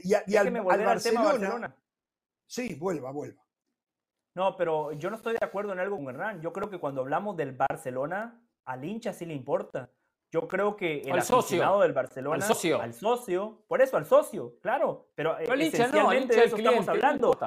Y, 0.04 0.36
al, 0.36 0.52
Barcelona, 0.52 1.74
Sí, 2.46 2.76
vuelva, 2.76 3.12
vuelva. 3.12 3.43
No, 4.36 4.56
pero 4.58 4.92
yo 4.94 5.10
no 5.10 5.16
estoy 5.16 5.34
de 5.34 5.46
acuerdo 5.46 5.74
en 5.74 5.80
algo 5.80 5.98
con 5.98 6.10
Hernán. 6.10 6.42
Yo 6.42 6.52
creo 6.52 6.70
que 6.70 6.80
cuando 6.80 7.02
hablamos 7.02 7.38
del 7.38 7.52
Barcelona, 7.52 8.42
al 8.66 8.84
hincha 8.84 9.14
sí 9.14 9.26
le 9.26 9.34
importa. 9.34 9.90
Yo 10.32 10.48
creo 10.48 10.76
que 10.76 11.02
el 11.02 11.20
aficionado 11.20 11.82
del 11.82 11.94
Barcelona, 11.94 12.38
al 12.38 12.42
socio. 12.42 12.82
al 12.82 12.94
socio, 12.94 13.64
por 13.68 13.84
eso 13.84 13.98
al 13.98 14.06
socio, 14.06 14.56
claro, 14.62 15.10
pero, 15.14 15.38
el 15.38 15.62
hincha 15.62 15.88
no, 15.90 16.10
de 16.10 16.18
eso 16.44 16.58
estamos 16.58 16.88
hablando. 16.88 17.38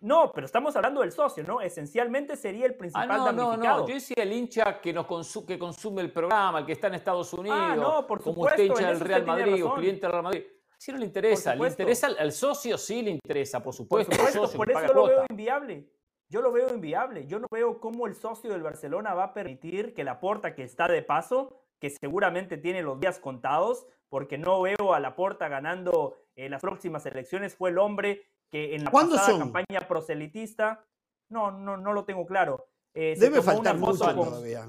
No, 0.00 0.32
pero 0.32 0.46
estamos 0.46 0.74
hablando 0.74 1.02
del 1.02 1.12
socio, 1.12 1.44
¿no? 1.44 1.60
Esencialmente 1.60 2.36
sería 2.36 2.66
el 2.66 2.74
principal 2.74 3.08
ah, 3.08 3.30
no, 3.30 3.32
No, 3.32 3.56
no, 3.56 3.86
yo 3.86 3.94
decía 3.94 4.16
el 4.18 4.32
hincha 4.32 4.80
que, 4.80 4.92
nos 4.92 5.06
que 5.46 5.56
consume 5.56 6.02
el 6.02 6.12
programa, 6.12 6.58
el 6.58 6.66
que 6.66 6.72
está 6.72 6.88
en 6.88 6.94
Estados 6.94 7.32
Unidos, 7.34 7.56
ah, 7.60 7.76
no, 7.76 8.04
por 8.04 8.20
como 8.20 8.42
usted 8.42 8.64
hincha 8.64 8.88
del 8.88 8.98
Real 8.98 9.24
Madrid 9.24 9.64
o 9.64 9.74
cliente 9.74 10.00
del 10.00 10.10
Real 10.10 10.24
Madrid. 10.24 10.42
Si 10.82 10.90
no 10.90 10.98
le 10.98 11.06
interesa, 11.06 11.54
le 11.54 11.68
interesa 11.68 12.08
al, 12.08 12.32
socio, 12.32 12.76
sí 12.76 13.02
le 13.02 13.12
interesa, 13.12 13.62
por 13.62 13.72
supuesto. 13.72 14.16
Por, 14.56 14.68
eso 14.68 14.92
lo 14.92 15.06
veo 15.06 15.24
inviable. 15.30 15.88
Yo 16.28 16.42
lo 16.42 16.50
veo 16.50 16.74
inviable. 16.74 17.24
Yo 17.28 17.38
no 17.38 17.46
veo 17.52 17.78
cómo 17.78 18.08
el 18.08 18.16
socio 18.16 18.50
del 18.50 18.64
Barcelona 18.64 19.14
va 19.14 19.26
a 19.26 19.32
permitir 19.32 19.94
que 19.94 20.02
la 20.02 20.18
porta 20.18 20.56
que 20.56 20.64
está 20.64 20.88
de 20.88 21.02
paso, 21.02 21.56
que 21.78 21.88
seguramente 21.88 22.56
tiene 22.56 22.82
los 22.82 22.98
días 22.98 23.20
contados, 23.20 23.86
porque 24.08 24.38
no 24.38 24.60
veo 24.60 24.92
a 24.92 24.98
la 24.98 25.14
porta 25.14 25.46
ganando 25.46 26.16
en 26.34 26.50
las 26.50 26.60
próximas 26.60 27.06
elecciones, 27.06 27.54
fue 27.54 27.70
el 27.70 27.78
hombre 27.78 28.26
que 28.50 28.74
en 28.74 28.82
la 28.82 28.90
pasada 28.90 29.38
campaña 29.38 29.86
proselitista, 29.86 30.84
no, 31.28 31.52
no, 31.52 31.76
no 31.76 31.92
lo 31.92 32.04
tengo 32.04 32.26
claro. 32.26 32.66
Eh, 32.92 33.14
Debe 33.16 33.40
faltar 33.40 33.78
mucho 33.78 34.12
todavía. 34.12 34.68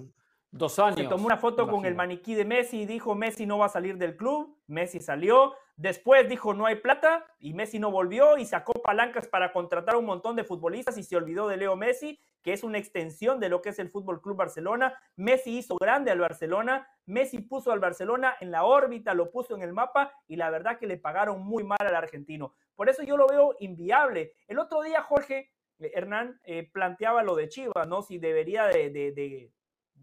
Dos 0.51 0.77
años. 0.77 0.99
Se 0.99 1.07
tomó 1.07 1.25
una 1.25 1.37
foto 1.37 1.67
con 1.67 1.87
el 1.87 1.95
maniquí 1.95 2.35
de 2.35 2.45
Messi 2.45 2.81
y 2.81 2.85
dijo 2.85 3.15
Messi 3.15 3.47
no 3.47 3.57
va 3.57 3.65
a 3.65 3.69
salir 3.69 3.97
del 3.97 4.15
club. 4.15 4.61
Messi 4.67 4.99
salió. 4.99 5.55
Después 5.75 6.29
dijo 6.29 6.53
no 6.53 6.65
hay 6.65 6.75
plata 6.75 7.25
y 7.39 7.53
Messi 7.53 7.79
no 7.79 7.91
volvió 7.91 8.37
y 8.37 8.45
sacó 8.45 8.73
palancas 8.73 9.27
para 9.27 9.51
contratar 9.51 9.95
a 9.95 9.97
un 9.97 10.05
montón 10.05 10.35
de 10.35 10.43
futbolistas 10.43 10.97
y 10.97 11.03
se 11.03 11.15
olvidó 11.15 11.47
de 11.47 11.57
Leo 11.57 11.75
Messi, 11.75 12.19
que 12.43 12.53
es 12.53 12.63
una 12.63 12.77
extensión 12.77 13.39
de 13.39 13.49
lo 13.49 13.61
que 13.61 13.69
es 13.69 13.79
el 13.79 13.89
Fútbol 13.89 14.21
Club 14.21 14.37
Barcelona. 14.37 14.93
Messi 15.15 15.57
hizo 15.57 15.75
grande 15.77 16.11
al 16.11 16.19
Barcelona. 16.19 16.87
Messi 17.05 17.39
puso 17.39 17.71
al 17.71 17.79
Barcelona 17.79 18.35
en 18.39 18.51
la 18.51 18.65
órbita, 18.65 19.13
lo 19.13 19.31
puso 19.31 19.55
en 19.55 19.61
el 19.61 19.73
mapa 19.73 20.13
y 20.27 20.35
la 20.35 20.49
verdad 20.49 20.77
que 20.77 20.87
le 20.87 20.97
pagaron 20.97 21.41
muy 21.41 21.63
mal 21.63 21.79
al 21.79 21.95
argentino. 21.95 22.53
Por 22.75 22.89
eso 22.89 23.03
yo 23.03 23.17
lo 23.17 23.27
veo 23.27 23.55
inviable. 23.59 24.33
El 24.47 24.59
otro 24.59 24.81
día 24.83 25.01
Jorge 25.01 25.51
eh, 25.79 25.91
Hernán 25.95 26.39
eh, 26.43 26.69
planteaba 26.71 27.23
lo 27.23 27.35
de 27.35 27.49
Chivas, 27.49 27.87
¿no? 27.87 28.01
Si 28.01 28.19
debería 28.19 28.65
de 28.67 29.51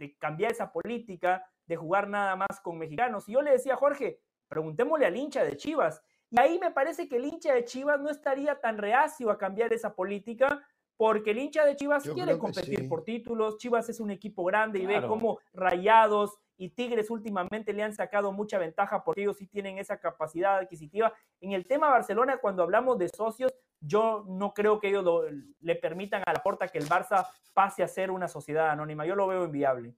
de 0.00 0.16
cambiar 0.16 0.50
esa 0.50 0.72
política, 0.72 1.46
de 1.66 1.76
jugar 1.76 2.08
nada 2.08 2.34
más 2.34 2.60
con 2.62 2.78
mexicanos. 2.78 3.28
Y 3.28 3.32
yo 3.32 3.42
le 3.42 3.52
decía, 3.52 3.76
Jorge, 3.76 4.20
preguntémosle 4.50 5.06
al 5.06 5.16
hincha 5.16 5.42
de 5.44 5.56
Chivas. 5.56 6.02
Y 6.28 6.38
ahí 6.38 6.58
me 6.58 6.70
parece 6.70 7.08
que 7.08 7.16
el 7.16 7.24
hincha 7.24 7.54
de 7.54 7.64
Chivas 7.64 8.00
no 8.00 8.10
estaría 8.10 8.60
tan 8.60 8.76
reacio 8.76 9.30
a 9.30 9.38
cambiar 9.38 9.72
esa 9.72 9.94
política, 9.94 10.62
porque 10.96 11.30
el 11.30 11.38
hincha 11.38 11.64
de 11.64 11.76
Chivas 11.76 12.06
quiere 12.06 12.36
competir 12.36 12.86
por 12.88 13.04
títulos. 13.04 13.56
Chivas 13.56 13.88
es 13.88 14.00
un 14.00 14.10
equipo 14.10 14.44
grande 14.44 14.80
y 14.80 14.86
ve 14.86 15.00
cómo 15.06 15.38
Rayados 15.54 16.36
y 16.58 16.68
Tigres 16.68 17.10
últimamente 17.10 17.72
le 17.72 17.82
han 17.82 17.94
sacado 17.94 18.32
mucha 18.32 18.58
ventaja 18.58 19.02
porque 19.02 19.22
ellos 19.22 19.38
sí 19.38 19.46
tienen 19.46 19.78
esa 19.78 19.98
capacidad 19.98 20.58
adquisitiva. 20.58 21.14
En 21.40 21.52
el 21.52 21.66
tema 21.66 21.88
Barcelona, 21.88 22.36
cuando 22.36 22.62
hablamos 22.62 22.98
de 22.98 23.08
socios, 23.08 23.50
yo 23.80 24.26
no 24.28 24.52
creo 24.52 24.78
que 24.78 24.88
ellos 24.88 25.24
le 25.60 25.74
permitan 25.76 26.22
a 26.26 26.34
la 26.34 26.42
porta 26.42 26.68
que 26.68 26.76
el 26.76 26.86
Barça 26.86 27.26
pase 27.54 27.82
a 27.82 27.88
ser 27.88 28.10
una 28.10 28.28
sociedad 28.28 28.68
anónima. 28.68 29.06
Yo 29.06 29.14
lo 29.14 29.26
veo 29.26 29.44
inviable. 29.46 29.94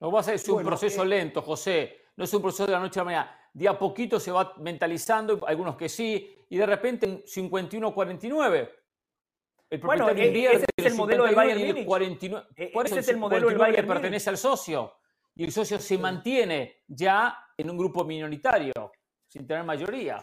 No 0.00 0.10
va 0.10 0.20
a 0.20 0.22
ser 0.22 0.40
un 0.50 0.64
proceso 0.64 1.02
eh, 1.02 1.06
lento, 1.06 1.42
José. 1.42 2.07
No 2.18 2.24
es 2.24 2.34
un 2.34 2.42
proceso 2.42 2.66
de 2.66 2.72
la 2.72 2.80
noche 2.80 2.98
a 2.98 3.02
la 3.02 3.04
mañana. 3.04 3.30
De 3.54 3.68
a 3.68 3.78
poquito 3.78 4.18
se 4.18 4.32
va 4.32 4.52
mentalizando, 4.58 5.46
algunos 5.46 5.76
que 5.76 5.88
sí, 5.88 6.36
y 6.50 6.56
de 6.56 6.66
repente 6.66 7.06
en 7.06 7.22
51-49. 7.22 8.70
El 9.70 9.80
bueno, 9.80 10.08
e, 10.10 10.52
ese 10.52 10.64
es 10.76 10.86
el 10.86 10.94
modelo 10.94 11.24
del 11.24 11.36
Bayern 11.36 11.64
Múnich. 11.64 11.86
49, 11.86 12.48
e, 12.56 12.72
ese 12.74 12.98
es 12.98 13.08
el 13.08 13.18
modelo 13.18 13.48
del 13.48 13.58
Bayern 13.58 13.86
pertenece 13.86 14.30
al 14.30 14.36
socio. 14.36 14.94
Y 15.36 15.44
el 15.44 15.52
socio 15.52 15.78
se 15.78 15.96
mantiene 15.96 16.82
ya 16.88 17.38
en 17.56 17.70
un 17.70 17.78
grupo 17.78 18.04
minoritario, 18.04 18.90
sin 19.28 19.46
tener 19.46 19.62
mayoría. 19.62 20.18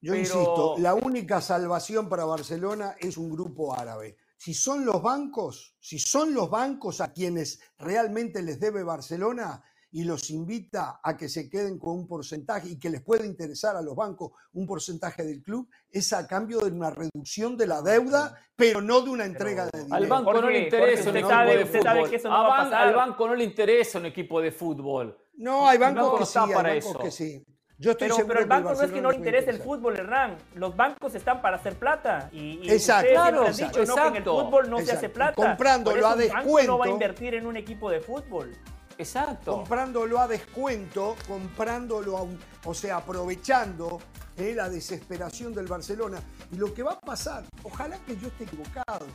Yo 0.00 0.16
insisto, 0.16 0.74
la 0.78 0.94
única 0.94 1.40
salvación 1.40 2.08
para 2.08 2.24
Barcelona 2.24 2.96
es 2.98 3.16
un 3.16 3.30
grupo 3.30 3.72
árabe. 3.72 4.16
Si 4.36 4.52
son 4.52 4.84
los 4.84 5.00
bancos, 5.00 5.76
si 5.78 6.00
son 6.00 6.34
los 6.34 6.50
bancos 6.50 7.00
a 7.00 7.12
quienes 7.12 7.60
realmente 7.78 8.42
les 8.42 8.58
debe 8.58 8.82
Barcelona 8.82 9.62
y 9.92 10.04
los 10.04 10.30
invita 10.30 11.00
a 11.02 11.16
que 11.16 11.28
se 11.28 11.48
queden 11.48 11.78
con 11.78 11.98
un 11.98 12.06
porcentaje 12.06 12.68
y 12.68 12.78
que 12.78 12.90
les 12.90 13.02
puede 13.02 13.26
interesar 13.26 13.76
a 13.76 13.82
los 13.82 13.96
bancos 13.96 14.32
un 14.52 14.66
porcentaje 14.66 15.24
del 15.24 15.42
club, 15.42 15.68
es 15.90 16.12
a 16.12 16.26
cambio 16.26 16.60
de 16.60 16.70
una 16.70 16.90
reducción 16.90 17.56
de 17.56 17.66
la 17.66 17.82
deuda, 17.82 18.36
pero 18.54 18.80
no 18.80 19.00
de 19.00 19.10
una 19.10 19.24
entrega 19.24 19.66
de 19.72 19.80
dinero. 19.80 19.96
Al 19.96 20.06
banco 20.06 20.32
no 20.34 20.50
le 20.50 20.60
interesa 20.60 21.10
un 21.10 21.16
equipo 21.16 21.44
de 21.44 21.66
fútbol. 21.66 22.72
Al 22.72 22.94
banco 22.94 23.28
no 23.28 23.34
le 23.34 23.44
interesa 23.44 23.98
un 23.98 24.06
equipo 24.06 24.40
de 24.40 24.52
fútbol. 24.52 25.18
No, 25.34 25.68
hay 25.68 25.78
bancos 25.78 26.18
que 26.18 26.26
sí, 26.26 26.38
hay 26.38 26.52
para 26.52 26.68
bancos 26.70 26.90
eso. 26.90 26.98
que 26.98 27.10
sí. 27.10 27.44
Yo 27.78 27.92
estoy 27.92 28.10
pero, 28.10 28.26
pero 28.26 28.40
el 28.40 28.46
banco 28.46 28.74
no 28.74 28.82
es 28.82 28.92
que 28.92 29.00
no 29.00 29.10
le 29.10 29.16
interese 29.16 29.48
el 29.48 29.58
fútbol, 29.58 29.96
Hernán. 29.96 30.36
Los 30.54 30.76
bancos 30.76 31.14
están 31.14 31.40
para 31.40 31.56
hacer 31.56 31.78
plata. 31.78 32.28
Y, 32.30 32.60
y 32.62 32.70
exacto. 32.70 33.10
Claro, 33.10 33.46
han 33.46 33.56
dicho 33.56 33.84
¿no? 33.86 33.94
que 33.94 34.08
en 34.08 34.16
el 34.16 34.22
fútbol 34.24 34.68
no 34.68 34.80
se 34.80 34.92
hace 34.92 35.08
plata. 35.08 35.34
Comprándolo 35.34 36.06
a 36.06 36.14
descuento. 36.14 36.52
banco 36.52 36.66
no 36.66 36.78
va 36.78 36.84
a 36.84 36.88
invertir 36.90 37.34
en 37.36 37.46
un 37.46 37.56
equipo 37.56 37.90
de 37.90 38.00
fútbol. 38.00 38.54
Exacto. 39.00 39.52
Comprándolo 39.56 40.20
a 40.20 40.28
descuento, 40.28 41.16
comprándolo, 41.26 42.18
a 42.18 42.26
o 42.64 42.74
sea, 42.74 42.98
aprovechando 42.98 43.98
eh, 44.36 44.52
la 44.54 44.68
desesperación 44.68 45.54
del 45.54 45.66
Barcelona. 45.66 46.20
Y 46.52 46.56
lo 46.56 46.74
que 46.74 46.82
va 46.82 46.92
a 46.92 47.00
pasar, 47.00 47.44
ojalá 47.62 47.98
que 48.04 48.16
yo 48.18 48.28
esté 48.28 48.44
equivocado, 48.44 49.06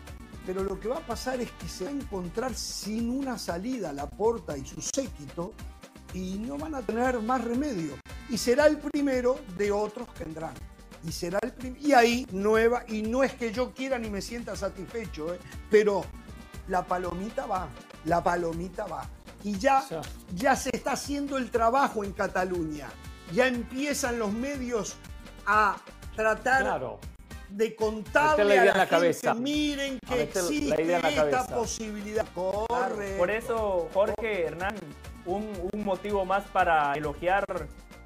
pero 0.45 0.63
lo 0.63 0.79
que 0.79 0.87
va 0.87 0.97
a 0.97 1.05
pasar 1.05 1.39
es 1.39 1.51
que 1.51 1.67
se 1.67 1.85
va 1.85 1.91
a 1.91 1.93
encontrar 1.93 2.55
sin 2.55 3.09
una 3.09 3.37
salida 3.37 3.93
la 3.93 4.09
porta 4.09 4.57
y 4.57 4.65
su 4.65 4.81
séquito 4.81 5.53
y 6.13 6.39
no 6.39 6.57
van 6.57 6.73
a 6.73 6.81
tener 6.81 7.19
más 7.19 7.43
remedio. 7.43 7.93
Y 8.29 8.37
será 8.39 8.65
el 8.65 8.77
primero 8.77 9.39
de 9.57 9.71
otros 9.71 10.07
que 10.13 10.23
vendrán. 10.23 10.53
Y 11.03 11.11
será 11.11 11.39
el 11.43 11.77
Y 11.79 11.93
ahí 11.93 12.25
nueva, 12.31 12.83
y 12.87 13.03
no 13.03 13.23
es 13.23 13.33
que 13.35 13.51
yo 13.51 13.71
quiera 13.71 13.99
ni 13.99 14.09
me 14.09 14.23
sienta 14.23 14.55
satisfecho, 14.55 15.31
¿eh? 15.31 15.39
pero 15.69 16.03
la 16.67 16.83
palomita 16.83 17.45
va, 17.45 17.69
la 18.05 18.23
palomita 18.23 18.85
va. 18.85 19.07
Y 19.43 19.57
ya, 19.57 19.83
ya 20.33 20.55
se 20.55 20.69
está 20.73 20.93
haciendo 20.93 21.37
el 21.37 21.51
trabajo 21.51 22.03
en 22.03 22.13
Cataluña. 22.13 22.87
Ya 23.31 23.47
empiezan 23.47 24.17
los 24.17 24.31
medios 24.33 24.95
a 25.45 25.77
tratar 26.15 26.81
de 27.49 27.75
contarle 27.75 28.59
a 28.59 28.65
la, 28.65 28.73
gente, 28.73 28.89
cabeza. 28.89 29.33
miren 29.33 29.99
que 30.07 30.23
existe 30.23 30.95
esta 30.95 31.47
posibilidad. 31.47 32.25
Corre. 32.33 33.17
Por 33.17 33.29
eso, 33.29 33.89
Jorge, 33.93 34.45
Hernán, 34.45 34.75
un, 35.25 35.45
motivo 35.83 36.25
más 36.25 36.43
para 36.45 36.93
elogiar 36.93 37.45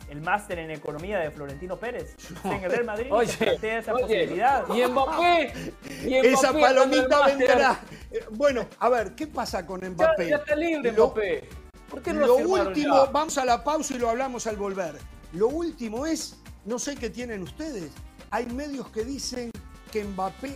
el 0.10 0.22
máster 0.22 0.60
en 0.60 0.72
economía 0.72 1.20
de 1.20 1.32
Florentino 1.32 1.78
Pérez. 1.78 2.16
En 2.44 2.64
el 2.64 2.72
Real 2.72 2.86
Madrid 2.86 3.08
oye, 3.12 3.32
se 3.32 3.78
esa 3.78 3.94
posibilidad. 3.94 4.66
Y 4.74 4.86
Mbappé. 4.86 5.74
Y 6.06 6.16
esa 6.16 6.54
palomita 6.54 7.26
vendrá. 7.28 7.80
Eh, 8.12 8.26
bueno, 8.32 8.66
a 8.80 8.90
ver, 8.90 9.16
¿qué 9.16 9.28
pasa 9.28 9.66
con 9.66 9.82
Mbappé? 9.82 10.30
Ya, 10.30 10.38
está 10.38 10.56
libre 10.56 10.92
Mbappé. 10.92 11.50
¿Por 11.90 12.02
qué 12.02 12.14
no 12.14 12.26
lo, 12.26 12.36
último, 12.36 13.08
vamos 13.12 13.38
a 13.38 13.46
la 13.46 13.64
pausa 13.64 13.96
y 13.96 13.98
lo 13.98 14.10
hablamos 14.10 14.46
al 14.46 14.58
volver. 14.58 14.96
Lo 15.34 15.48
último 15.48 16.06
es, 16.06 16.38
no 16.66 16.78
sé 16.78 16.96
qué 16.96 17.10
tienen 17.10 17.42
ustedes, 17.42 17.92
hay 18.30 18.46
medios 18.48 18.90
que 18.90 19.04
dicen 19.04 19.52
que 19.92 20.04
Mbappé 20.04 20.56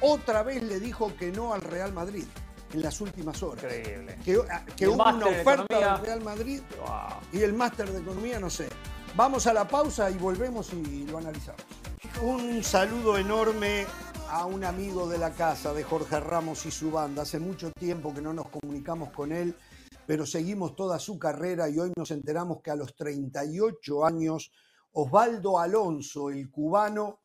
otra 0.00 0.42
vez 0.42 0.62
le 0.62 0.80
dijo 0.80 1.12
que 1.16 1.30
no 1.30 1.54
al 1.54 1.60
Real 1.60 1.92
Madrid 1.92 2.24
en 2.74 2.82
las 2.82 3.00
últimas 3.00 3.42
horas. 3.42 3.64
Increíble. 3.64 4.18
Que, 4.24 4.34
ah, 4.50 4.64
hubo 4.88 5.08
una 5.08 5.26
oferta 5.26 5.78
del 5.78 6.04
Real 6.04 6.22
Madrid 6.22 6.60
y 7.32 7.40
el 7.40 7.52
máster 7.54 7.90
de 7.90 8.00
economía, 8.00 8.40
no 8.40 8.50
sé. 8.50 8.68
Vamos 9.16 9.46
a 9.46 9.52
la 9.52 9.66
pausa 9.66 10.10
y 10.10 10.14
volvemos 10.14 10.72
y 10.72 11.06
lo 11.06 11.18
analizamos. 11.18 11.62
Un 12.22 12.62
saludo 12.64 13.16
enorme 13.16 13.86
a 14.28 14.44
un 14.46 14.64
amigo 14.64 15.08
de 15.08 15.18
la 15.18 15.30
casa, 15.30 15.72
de 15.72 15.84
Jorge 15.84 16.18
Ramos 16.18 16.66
y 16.66 16.72
su 16.72 16.90
banda. 16.90 17.22
Hace 17.22 17.38
mucho 17.38 17.70
tiempo 17.70 18.12
que 18.12 18.20
no 18.20 18.32
nos 18.32 18.48
comunicamos 18.48 19.10
con 19.10 19.30
él, 19.30 19.54
pero 20.06 20.26
seguimos 20.26 20.74
toda 20.74 20.98
su 20.98 21.16
carrera 21.18 21.68
y 21.68 21.78
hoy 21.78 21.92
nos 21.96 22.10
enteramos 22.10 22.60
que 22.60 22.72
a 22.72 22.76
los 22.76 22.96
38 22.96 24.04
años, 24.04 24.50
Osvaldo 24.92 25.60
Alonso, 25.60 26.28
el 26.28 26.50
cubano, 26.50 27.20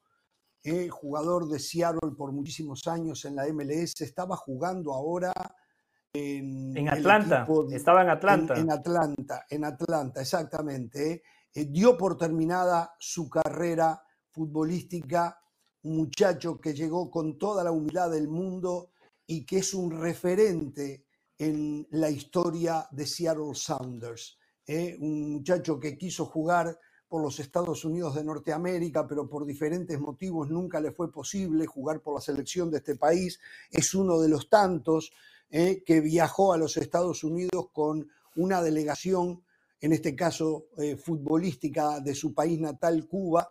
eh, 0.61 0.89
jugador 0.89 1.47
de 1.47 1.57
Seattle 1.57 2.11
por 2.17 2.33
muchísimos 2.33 2.85
años 2.87 3.23
en 3.23 3.35
la 3.35 3.47
MLS, 3.47 4.01
estaba 4.01 4.35
jugando 4.35 4.93
ahora 4.93 5.31
en, 6.13 6.75
en 6.75 6.89
Atlanta. 6.89 7.47
estaba 7.71 8.01
en 8.01 8.09
Atlanta. 8.09 8.55
En, 8.55 8.71
Atlanta, 8.71 9.45
en 9.49 9.63
Atlanta, 9.63 10.21
exactamente. 10.21 11.11
Eh. 11.13 11.23
Eh, 11.53 11.65
dio 11.65 11.97
por 11.97 12.17
terminada 12.17 12.93
su 12.99 13.29
carrera 13.29 14.03
futbolística, 14.29 15.39
un 15.83 15.97
muchacho 15.97 16.59
que 16.59 16.73
llegó 16.73 17.09
con 17.09 17.37
toda 17.37 17.63
la 17.63 17.71
humildad 17.71 18.11
del 18.11 18.27
mundo 18.27 18.91
y 19.25 19.45
que 19.45 19.59
es 19.59 19.73
un 19.73 19.91
referente 19.91 21.05
en 21.37 21.87
la 21.91 22.09
historia 22.09 22.85
de 22.91 23.05
Seattle 23.05 23.55
Sounders. 23.55 24.37
Un 24.99 25.31
muchacho 25.31 25.79
que 25.79 25.97
quiso 25.97 26.25
jugar 26.25 26.77
por 27.09 27.23
los 27.23 27.39
Estados 27.39 27.83
Unidos 27.83 28.13
de 28.13 28.23
Norteamérica, 28.23 29.07
pero 29.07 29.27
por 29.27 29.45
diferentes 29.45 29.99
motivos 29.99 30.49
nunca 30.49 30.79
le 30.79 30.91
fue 30.91 31.11
posible 31.11 31.65
jugar 31.65 32.01
por 32.01 32.13
la 32.13 32.21
selección 32.21 32.69
de 32.69 32.77
este 32.77 32.95
país. 32.95 33.39
Es 33.71 33.95
uno 33.95 34.19
de 34.19 34.29
los 34.29 34.47
tantos 34.47 35.11
eh, 35.49 35.83
que 35.83 36.01
viajó 36.01 36.53
a 36.53 36.57
los 36.57 36.77
Estados 36.77 37.23
Unidos 37.23 37.69
con 37.73 38.07
una 38.35 38.61
delegación, 38.61 39.43
en 39.81 39.91
este 39.91 40.15
caso 40.15 40.67
eh, 40.77 40.95
futbolística 40.97 41.99
de 41.99 42.13
su 42.13 42.35
país 42.35 42.59
natal, 42.59 43.07
Cuba, 43.07 43.49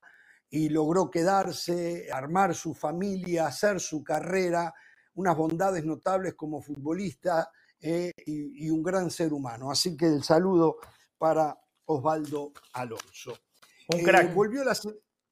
y 0.48 0.68
logró 0.68 1.10
quedarse, 1.10 2.08
armar 2.12 2.54
su 2.54 2.74
familia, 2.74 3.48
hacer 3.48 3.80
su 3.80 4.04
carrera, 4.04 4.72
unas 5.16 5.36
bondades 5.36 5.84
notables 5.84 6.34
como 6.34 6.62
futbolista 6.62 7.50
eh, 7.80 8.12
y, 8.24 8.66
y 8.66 8.70
un 8.70 8.84
gran 8.84 9.10
ser 9.10 9.32
humano. 9.32 9.68
Así 9.68 9.96
que 9.96 10.06
el 10.06 10.22
saludo 10.22 10.76
para 11.18 11.58
Osvaldo 11.86 12.52
Alonso. 12.74 13.47
Un 13.88 14.02
crack. 14.02 14.30
Eh, 14.30 14.34
volvió 14.34 14.64
la, 14.64 14.74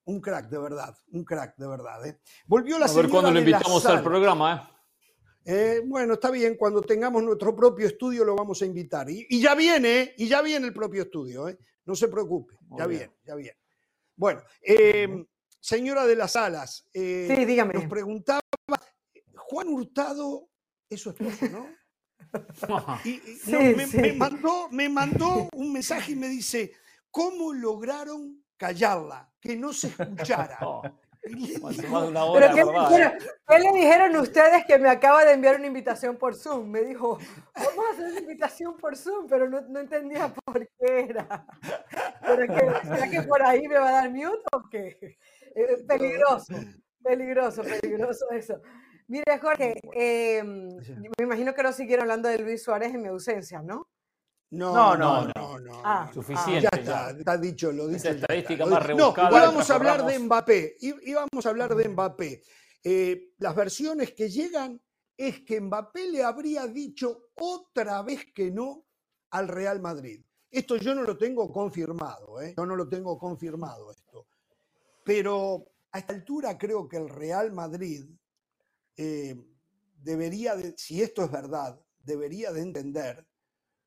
un 0.07 0.21
crack, 0.21 0.49
de 0.49 0.59
verdad. 0.59 0.97
Un 1.13 1.25
crack, 1.25 1.57
de 1.57 1.67
verdad. 1.67 2.07
¿eh? 2.07 2.21
Volvió 2.47 2.79
la 2.79 2.87
A 2.87 2.93
ver 2.93 3.09
cuándo 3.09 3.31
lo 3.31 3.39
invitamos 3.39 3.85
al 3.87 4.03
programa. 4.03 4.73
¿eh? 5.45 5.79
¿eh? 5.79 5.83
bueno, 5.85 6.15
está 6.15 6.31
bien. 6.31 6.57
Cuando 6.57 6.81
tengamos 6.81 7.23
nuestro 7.23 7.55
propio 7.55 7.87
estudio 7.87 8.25
lo 8.25 8.37
vamos 8.37 8.63
a 8.63 8.67
invitar. 8.67 9.11
Y, 9.11 9.41
ya 9.41 9.55
viene, 9.55 10.15
y 10.17 10.29
ya 10.29 10.43
viene 10.43 10.69
el 10.69 10.73
propio 10.73 11.03
estudio. 11.03 11.49
¿eh? 11.49 11.59
No 11.85 11.97
se 11.97 12.09
preocupe. 12.09 12.55
ya 12.79 12.87
viene, 12.87 13.17
ya 13.25 13.35
viene. 13.35 13.59
Bueno, 14.15 14.43
em, 14.63 15.27
señora 15.61 16.07
de 16.07 16.17
las 16.17 16.37
Alas. 16.37 16.87
sí, 16.93 17.45
dígame. 17.45 17.75
Nos 17.75 17.87
preguntaba, 17.87 18.41
Juan 19.35 19.69
Hurtado 19.69 20.49
es 20.89 21.01
su 21.01 21.11
esposo, 21.11 21.47
¿no? 21.51 21.67
y, 23.05 23.21
me, 23.47 24.13
mandó, 24.13 24.69
me 24.71 24.89
mandó 24.89 25.49
un 25.53 25.73
mensaje 25.73 26.13
y 26.13 26.17
me 26.17 26.29
dice, 26.29 26.73
¿cómo 27.11 27.53
lograron 27.53 28.46
callarla, 28.57 29.31
que 29.41 29.57
no 29.57 29.73
se 29.73 29.89
escuchara. 29.99 30.59
Pero 31.27 32.55
¿qué, 33.49 33.59
le 33.59 33.73
dijeron 33.73 34.17
ustedes 34.17 34.65
que 34.65 34.79
me 34.79 34.89
acaba 34.89 35.25
de 35.25 35.33
enviar 35.33 35.57
una 35.57 35.67
invitación 35.67 36.17
por 36.17 36.37
Zoom? 36.37 36.69
Me 36.71 36.83
dijo, 36.83 37.19
vamos 37.55 37.85
a 37.85 37.93
hacer 37.93 38.11
una 38.13 38.21
invitación 38.21 38.77
por 38.77 38.97
Zoom, 38.97 39.27
pero 39.27 39.49
no, 39.49 39.61
no 39.63 39.81
entendía 39.81 40.33
por 40.45 40.67
qué 40.79 41.07
era. 41.09 41.47
¿Pero 42.21 42.55
que, 42.55 42.89
¿Será 42.89 43.11
que 43.11 43.23
por 43.23 43.43
ahí 43.43 43.67
me 43.67 43.79
va 43.79 43.89
a 43.89 43.93
dar 43.93 44.11
mute 44.11 44.43
o 44.53 44.69
qué? 44.71 45.19
Eh, 45.55 45.85
peligroso, 45.89 46.55
peligroso, 47.03 47.63
peligroso 47.63 48.31
eso. 48.31 48.61
Mire, 49.09 49.39
Jorge, 49.41 49.81
em, 49.93 50.69
me 51.19 51.25
imagino 51.25 51.55
que 51.55 51.63
no 51.63 51.73
siguieron 51.73 52.03
hablando 52.03 52.29
de 52.29 52.39
Luis 52.39 52.63
Suárez 52.63 52.93
en 52.95 53.03
mi 53.03 53.09
ausencia, 53.09 53.63
¿no? 53.63 53.89
No, 54.51 54.97
no, 54.97 55.27
no, 55.27 55.59
no. 55.59 55.83
Ah, 55.85 56.11
suficiente. 56.13 56.63
ya 56.63 56.79
está, 56.79 57.11
está 57.11 57.37
dicho, 57.37 57.73
lo 57.73 57.89
dice. 57.89 58.11
estadística 58.11 58.65
más 58.65 58.85
rebuscada. 58.85 59.31
No, 59.31 59.37
íbamos 59.39 59.71
a 59.71 59.75
hablar 59.75 60.07
de 60.07 60.19
Mbappé. 60.19 60.77
Íbamos 60.81 61.47
a 61.47 61.49
hablar 61.49 61.75
de 61.75 61.89
Mbappé. 61.89 62.43
Eh, 62.85 63.33
las 63.39 63.57
versiones 63.57 64.13
que 64.13 64.29
llegan 64.29 64.81
es 65.17 65.41
que 65.41 65.61
Mbappé 65.61 66.11
le 66.11 66.23
habría 66.23 66.67
dicho 66.67 67.31
otra 67.35 68.03
vez 68.03 68.27
que 68.33 68.51
no 68.51 68.87
al 69.31 69.49
Real 69.49 69.81
Madrid. 69.81 70.25
Esto 70.51 70.77
yo 70.77 70.95
no 70.95 71.03
lo 71.03 71.19
tengo 71.19 71.53
confirmado, 71.53 72.41
¿eh? 72.41 72.55
yo 72.57 72.65
no 72.65 72.77
lo 72.77 72.89
tengo 72.89 73.19
confirmado 73.19 73.91
esto. 73.91 74.29
Pero 75.05 75.73
a 75.91 75.99
esta 75.99 76.15
altura 76.15 76.57
creo 76.57 76.89
que 76.89 76.97
el 76.97 77.09
Real 77.09 77.53
Madrid 77.53 78.05
eh, 78.97 79.37
debería, 79.97 80.55
de, 80.55 80.75
si 80.77 81.03
esto 81.03 81.25
es 81.25 81.31
verdad, 81.31 81.79
debería 81.99 82.53
de 82.53 82.63
entender 82.63 83.27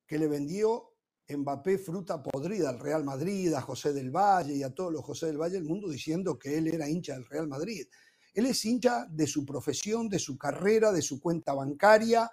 que 0.10 0.18
le 0.18 0.28
vendió 0.28 0.96
Mbappé 1.30 1.78
fruta 1.78 2.24
podrida 2.24 2.70
al 2.70 2.80
Real 2.80 3.04
Madrid, 3.04 3.54
a 3.54 3.62
José 3.62 3.94
del 3.94 4.10
Valle 4.10 4.56
y 4.56 4.64
a 4.64 4.74
todos 4.74 4.92
los 4.92 5.06
José 5.06 5.28
del 5.28 5.38
Valle 5.38 5.54
del 5.54 5.66
mundo 5.66 5.88
diciendo 5.88 6.40
que 6.40 6.58
él 6.58 6.68
era 6.68 6.90
hincha 6.90 7.14
del 7.14 7.28
Real 7.28 7.48
Madrid. 7.48 7.86
Él 8.34 8.48
es 8.48 8.66
hincha 8.66 9.06
de 9.08 9.28
su 9.28 9.46
profesión, 9.46 10.10
de 10.10 10.18
su 10.18 10.36
carrera, 10.36 10.92
de 10.92 11.04
su 11.04 11.22
cuenta 11.22 11.54
bancaria 11.54 12.28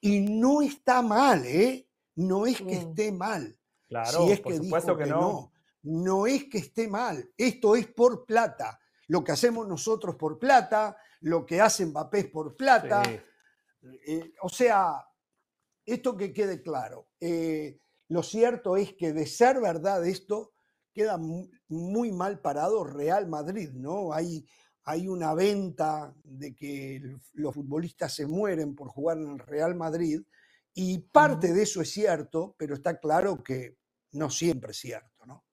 y 0.00 0.18
no 0.18 0.60
está 0.60 1.02
mal, 1.02 1.46
¿eh? 1.46 1.86
No 2.16 2.46
es 2.46 2.56
que 2.56 2.64
mm. 2.64 2.88
esté 2.88 3.12
mal. 3.12 3.56
Claro, 3.88 4.26
si 4.26 4.32
es 4.32 4.40
por 4.40 4.52
que 4.52 4.58
supuesto 4.58 4.96
que, 4.96 5.06
no. 5.06 5.20
no. 5.20 5.52
No 5.82 6.26
es 6.26 6.44
que 6.46 6.58
esté 6.58 6.88
mal. 6.88 7.30
Esto 7.36 7.76
es 7.76 7.86
por 7.86 8.26
plata. 8.26 8.80
Lo 9.06 9.22
que 9.22 9.30
hacemos 9.30 9.68
nosotros 9.68 10.16
por 10.16 10.36
plata, 10.36 10.96
lo 11.20 11.46
que 11.46 11.60
hace 11.60 11.86
Mbappé 11.86 12.18
es 12.18 12.26
por 12.26 12.56
plata. 12.56 13.02
Eh, 14.04 14.32
o 14.42 14.48
sea, 14.48 15.04
esto 15.92 16.16
que 16.16 16.32
quede 16.32 16.62
claro. 16.62 17.08
Eh, 17.20 17.78
lo 18.08 18.22
cierto 18.22 18.76
es 18.76 18.94
que 18.94 19.12
de 19.12 19.26
ser 19.26 19.60
verdad 19.60 20.06
esto, 20.06 20.52
queda 20.92 21.18
muy 21.68 22.12
mal 22.12 22.40
parado 22.40 22.84
Real 22.84 23.28
Madrid, 23.28 23.70
¿no? 23.72 24.12
Hay, 24.12 24.44
hay 24.84 25.06
una 25.06 25.34
venta 25.34 26.12
de 26.24 26.54
que 26.54 27.00
los 27.34 27.54
futbolistas 27.54 28.14
se 28.14 28.26
mueren 28.26 28.74
por 28.74 28.88
jugar 28.88 29.18
en 29.18 29.32
el 29.32 29.38
Real 29.38 29.74
Madrid 29.74 30.22
y 30.74 30.98
parte 30.98 31.52
de 31.52 31.62
eso 31.62 31.80
es 31.80 31.90
cierto, 31.90 32.54
pero 32.58 32.74
está 32.74 32.98
claro 32.98 33.42
que 33.42 33.76
no 34.12 34.30
siempre 34.30 34.72
es 34.72 34.78
cierto, 34.78 35.26
¿no? 35.26 35.44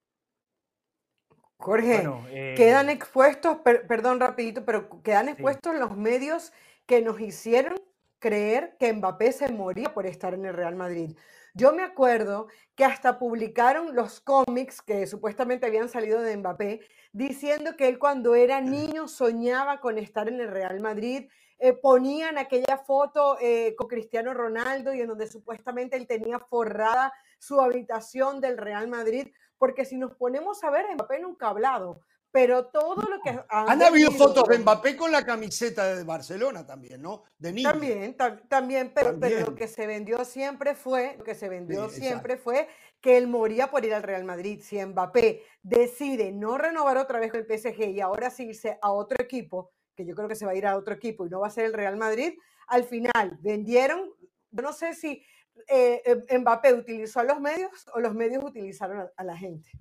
Jorge, 1.58 2.08
eh, 2.30 2.54
quedan 2.56 2.90
expuestos, 2.90 3.58
perdón 3.64 4.20
rapidito, 4.20 4.64
pero 4.64 5.02
quedan 5.02 5.30
expuestos 5.30 5.76
los 5.76 5.98
medios 5.98 6.54
que 6.86 7.02
nos 7.02 7.20
hicieron 7.20 7.80
creer 8.20 8.76
que 8.80 8.92
Mbappé 8.92 9.32
se 9.32 9.50
moría 9.50 9.94
por 9.94 10.06
estar 10.06 10.34
en 10.34 10.46
el 10.46 10.54
Real 10.54 10.76
Madrid. 10.76 11.16
Yo 11.54 11.74
me 11.74 11.82
acuerdo 11.82 12.48
que 12.76 12.86
hasta 12.86 13.18
publicaron 13.18 13.96
los 13.96 14.22
cómics 14.22 14.82
que 14.82 15.08
supuestamente 15.08 15.66
habían 15.66 15.90
salido 15.90 16.22
de 16.22 16.38
Mbappé, 16.38 16.82
diciendo 17.12 17.76
que 17.76 17.88
él 17.88 17.98
cuando 17.98 18.36
era 18.36 18.62
niño 18.62 19.08
soñaba 19.08 19.80
con 19.80 19.98
estar 19.98 20.28
en 20.28 20.40
el 20.40 20.52
Real 20.52 20.80
Madrid. 20.80 21.28
Eh, 21.60 21.74
ponían 21.74 22.38
aquella 22.38 22.78
foto 22.78 23.38
eh, 23.42 23.74
con 23.76 23.88
Cristiano 23.88 24.36
Ronaldo 24.36 24.94
y 24.94 25.02
en 25.02 25.08
donde 25.08 25.26
supuestamente 25.26 25.98
él 25.98 26.06
tenía 26.06 26.38
forrada 26.38 27.12
su 27.40 27.60
habitación 27.60 28.40
del 28.40 28.60
Real 28.60 28.88
Madrid, 28.88 29.30
porque 29.58 29.84
si 29.84 29.98
nos 29.98 30.14
ponemos 30.16 30.64
a 30.64 30.70
ver, 30.70 30.86
Mbappé 30.94 31.20
nunca 31.20 31.48
ha 31.48 31.50
hablado, 31.50 32.02
pero 32.38 32.68
todo 32.68 33.02
lo 33.02 33.20
que 33.20 33.32
han, 33.50 33.82
habido 33.82 34.12
fotos 34.12 34.48
de 34.48 34.60
Mbappé 34.60 34.96
con 34.96 35.12
la 35.12 35.26
camiseta 35.26 35.96
de 35.96 36.04
Barcelona 36.04 36.68
también, 36.68 37.02
¿no? 37.02 37.24
De 37.40 37.52
niño. 37.52 37.68
También, 37.68 38.16
también, 38.48 38.92
pero, 38.94 39.14
lo 39.14 39.56
que 39.56 39.68
se 39.68 39.88
vendió 39.88 40.24
siempre 40.24 40.76
fue, 40.76 41.16
lo 41.18 41.24
que 41.24 41.34
se 41.34 41.50
vendió 41.50 41.90
siempre 41.90 42.38
fue 42.38 42.68
que 43.02 43.18
él 43.18 43.26
moría 43.26 43.72
por 43.72 43.84
ir 43.86 43.96
al 43.96 44.04
Real 44.04 44.24
Madrid. 44.24 44.62
Si 44.64 44.78
Mbappé 44.80 45.42
decide 45.64 46.32
no 46.32 46.60
renovar 46.60 46.98
otra 46.98 47.20
vez 47.20 47.32
con 47.32 47.44
el 47.44 47.48
PSG 47.48 47.90
y 47.90 48.02
ahora 48.02 48.30
sí 48.30 48.50
irse 48.50 48.78
a 48.84 48.92
otro 48.92 49.20
equipo, 49.20 49.72
que 49.96 50.06
yo 50.06 50.14
creo 50.14 50.28
que 50.28 50.36
se 50.36 50.46
va 50.46 50.52
a 50.52 50.56
ir 50.56 50.68
a 50.68 50.78
otro 50.78 50.94
equipo 50.94 51.26
y 51.26 51.32
no 51.32 51.40
va 51.40 51.48
a 51.48 51.50
ser 51.50 51.66
el 51.66 51.74
Real 51.74 51.98
Madrid, 51.98 52.34
al 52.68 52.84
final 52.84 53.40
vendieron, 53.42 54.12
yo 54.52 54.62
no 54.62 54.74
sé 54.74 54.94
si 54.94 55.24
eh, 55.68 56.04
eh, 56.06 56.38
Mbappé 56.38 56.72
utilizó 56.72 57.20
a 57.20 57.24
los 57.24 57.40
medios 57.40 57.72
o 57.96 58.00
los 58.00 58.14
medios 58.14 58.44
utilizaron 58.44 59.10
a, 59.18 59.24
la 59.24 59.36
gente. 59.36 59.72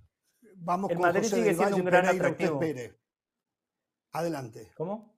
Vamos 0.58 0.90
el 0.90 0.96
con 0.96 1.06
Madrid 1.06 1.22
sigue 1.22 1.54
siendo 1.54 1.76
un 1.76 1.84
gran 1.84 2.06
atractivo. 2.06 2.60
Adelante. 4.12 4.70
¿Cómo? 4.76 5.14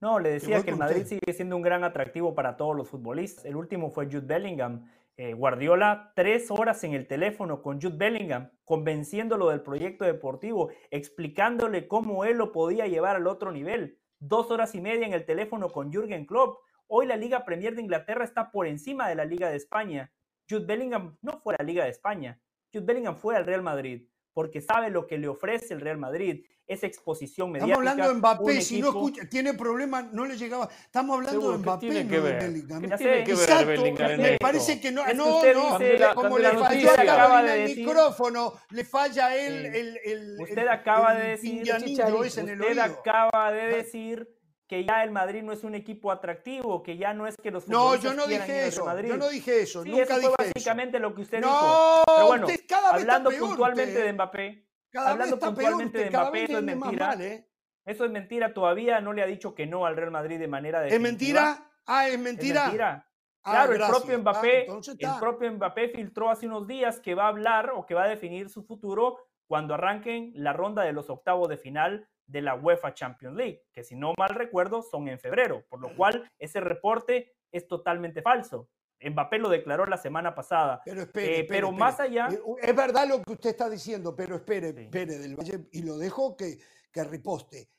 No, 0.00 0.18
le 0.18 0.30
decía 0.30 0.62
que 0.62 0.70
el 0.70 0.76
Madrid 0.76 1.04
sigue 1.04 1.32
siendo 1.32 1.56
un 1.56 1.62
gran 1.62 1.84
atractivo 1.84 2.34
para 2.34 2.56
todos 2.56 2.74
los 2.76 2.88
futbolistas. 2.88 3.44
El 3.44 3.56
último 3.56 3.90
fue 3.90 4.06
Jude 4.06 4.26
Bellingham. 4.26 4.90
Eh, 5.16 5.34
Guardiola, 5.34 6.12
tres 6.16 6.50
horas 6.50 6.82
en 6.84 6.94
el 6.94 7.06
teléfono 7.06 7.60
con 7.60 7.80
Jude 7.80 7.98
Bellingham, 7.98 8.50
convenciéndolo 8.64 9.50
del 9.50 9.60
proyecto 9.60 10.06
deportivo, 10.06 10.70
explicándole 10.90 11.86
cómo 11.86 12.24
él 12.24 12.38
lo 12.38 12.52
podía 12.52 12.86
llevar 12.86 13.16
al 13.16 13.26
otro 13.26 13.52
nivel. 13.52 13.98
Dos 14.18 14.50
horas 14.50 14.74
y 14.74 14.80
media 14.80 15.06
en 15.06 15.12
el 15.12 15.26
teléfono 15.26 15.68
con 15.68 15.92
Jürgen 15.92 16.24
Klopp, 16.24 16.60
Hoy 16.92 17.06
la 17.06 17.16
Liga 17.16 17.44
Premier 17.44 17.76
de 17.76 17.82
Inglaterra 17.82 18.24
está 18.24 18.50
por 18.50 18.66
encima 18.66 19.08
de 19.08 19.14
la 19.14 19.24
Liga 19.24 19.48
de 19.48 19.56
España. 19.56 20.12
Jude 20.48 20.66
Bellingham 20.66 21.16
no 21.22 21.38
fue 21.38 21.54
a 21.54 21.58
la 21.62 21.64
Liga 21.64 21.84
de 21.84 21.90
España. 21.90 22.40
Jude 22.72 22.84
Bellingham 22.84 23.14
fue 23.14 23.36
al 23.36 23.46
Real 23.46 23.62
Madrid 23.62 24.09
porque 24.32 24.60
sabe 24.60 24.90
lo 24.90 25.06
que 25.06 25.18
le 25.18 25.28
ofrece 25.28 25.74
el 25.74 25.80
Real 25.80 25.98
Madrid, 25.98 26.44
esa 26.66 26.86
exposición 26.86 27.50
mediática. 27.50 27.74
Estamos 27.74 27.90
hablando 27.90 28.14
de 28.14 28.18
Mbappé, 28.18 28.60
si 28.62 28.80
no 28.80 28.88
escucha, 28.88 29.28
tiene 29.28 29.54
problemas, 29.54 30.12
no 30.12 30.24
le 30.24 30.36
llegaba. 30.36 30.68
Estamos 30.84 31.16
hablando 31.16 31.52
de 31.52 31.58
Mbappé, 31.58 31.88
tiene 31.88 32.08
que 32.08 32.20
ver? 32.20 32.42
de 32.42 32.48
Bellingham. 32.48 32.82
¿Qué 32.82 32.96
tiene 32.96 33.24
que 33.24 33.34
ver 33.34 33.66
Bellingham 33.66 34.10
en 34.12 34.22
Me 34.22 34.38
parece 34.38 34.80
que 34.80 34.92
no, 34.92 35.04
no, 35.14 35.42
no, 35.42 36.14
como 36.14 36.38
le 36.38 36.50
falló 36.50 36.90
a 36.90 37.56
el 37.56 37.76
micrófono, 37.76 38.54
le 38.70 38.84
falla 38.84 39.36
él 39.36 39.66
el, 39.66 39.98
el, 40.04 40.40
Usted 40.40 40.68
acaba 40.68 41.14
de 41.14 41.28
decir, 41.30 41.62
usted 41.62 42.78
acaba 42.78 43.52
de 43.52 43.66
decir 43.66 44.39
que 44.70 44.84
ya 44.84 45.02
el 45.02 45.10
Madrid 45.10 45.42
no 45.42 45.50
es 45.50 45.64
un 45.64 45.74
equipo 45.74 46.12
atractivo, 46.12 46.80
que 46.80 46.96
ya 46.96 47.12
no 47.12 47.26
es 47.26 47.36
que 47.36 47.50
los 47.50 47.66
No, 47.66 47.96
yo 47.96 48.14
no 48.14 48.28
dije 48.28 48.68
eso. 48.68 48.86
Yo 49.02 49.16
no 49.16 49.28
dije 49.28 49.62
eso. 49.62 49.82
Sí, 49.82 49.90
nunca 49.90 50.16
eso 50.16 50.20
fue 50.20 50.46
básicamente 50.46 51.00
lo 51.00 51.12
que 51.12 51.22
usted 51.22 51.38
dijo. 51.38 52.04
Pero 52.06 52.26
bueno, 52.28 52.46
hablando 52.92 53.30
puntualmente 53.36 54.00
de 54.00 54.12
Mbappé, 54.12 54.68
hablando 54.94 55.40
puntualmente 55.40 55.98
de 55.98 56.10
Mbappé, 56.10 56.44
eso 56.44 56.58
es 56.58 56.62
mentira. 56.62 57.14
¿eh? 57.18 57.48
Eso 57.84 58.04
es 58.04 58.12
mentira. 58.12 58.54
Todavía 58.54 59.00
no 59.00 59.12
le 59.12 59.24
ha 59.24 59.26
dicho 59.26 59.56
que 59.56 59.66
no 59.66 59.86
al 59.86 59.96
Real 59.96 60.12
Madrid 60.12 60.38
de 60.38 60.46
manera 60.46 60.80
definitiva. 60.82 61.08
¿Es 61.08 61.12
mentira? 61.12 61.72
Ah, 61.86 62.08
es 62.08 62.18
mentira. 62.20 62.60
¿Es 62.60 62.66
mentira? 62.66 63.08
Ah, 63.42 63.50
claro, 63.50 63.72
el 63.72 63.90
propio 63.90 64.14
ah, 64.14 64.18
Mbappé, 64.18 64.66
el 64.66 65.18
propio 65.18 65.52
Mbappé 65.52 65.88
filtró 65.88 66.30
hace 66.30 66.46
unos 66.46 66.68
días 66.68 67.00
que 67.00 67.16
va 67.16 67.24
a 67.24 67.28
hablar 67.28 67.72
o 67.74 67.86
que 67.86 67.94
va 67.94 68.04
a 68.04 68.08
definir 68.08 68.48
su 68.50 68.62
futuro 68.62 69.18
cuando 69.48 69.74
arranquen 69.74 70.30
la 70.36 70.52
ronda 70.52 70.84
de 70.84 70.92
los 70.92 71.10
octavos 71.10 71.48
de 71.48 71.56
final 71.56 72.08
de 72.30 72.42
la 72.42 72.54
UEFA 72.54 72.94
Champions 72.94 73.36
League, 73.36 73.64
que 73.72 73.82
si 73.82 73.96
no 73.96 74.14
mal 74.16 74.30
recuerdo 74.30 74.82
son 74.82 75.08
en 75.08 75.18
febrero, 75.18 75.64
por 75.68 75.80
lo 75.80 75.94
cual 75.96 76.30
ese 76.38 76.60
reporte 76.60 77.34
es 77.50 77.66
totalmente 77.66 78.22
falso. 78.22 78.68
Mbappé 79.02 79.38
lo 79.38 79.48
declaró 79.48 79.86
la 79.86 79.96
semana 79.96 80.34
pasada. 80.34 80.82
Pero, 80.84 81.02
espere, 81.02 81.40
eh, 81.40 81.44
pero 81.48 81.72
más 81.72 81.98
allá. 82.00 82.28
Eh, 82.30 82.40
es 82.62 82.76
verdad 82.76 83.08
lo 83.08 83.22
que 83.22 83.32
usted 83.32 83.50
está 83.50 83.68
diciendo, 83.68 84.14
pero 84.14 84.36
espere, 84.36 84.68
espere 84.68 85.18
del 85.18 85.36
Valle, 85.36 85.68
y 85.72 85.82
lo 85.82 85.96
dejo 85.96 86.36
que, 86.36 86.58
que 86.92 87.04
riposte. 87.04 87.70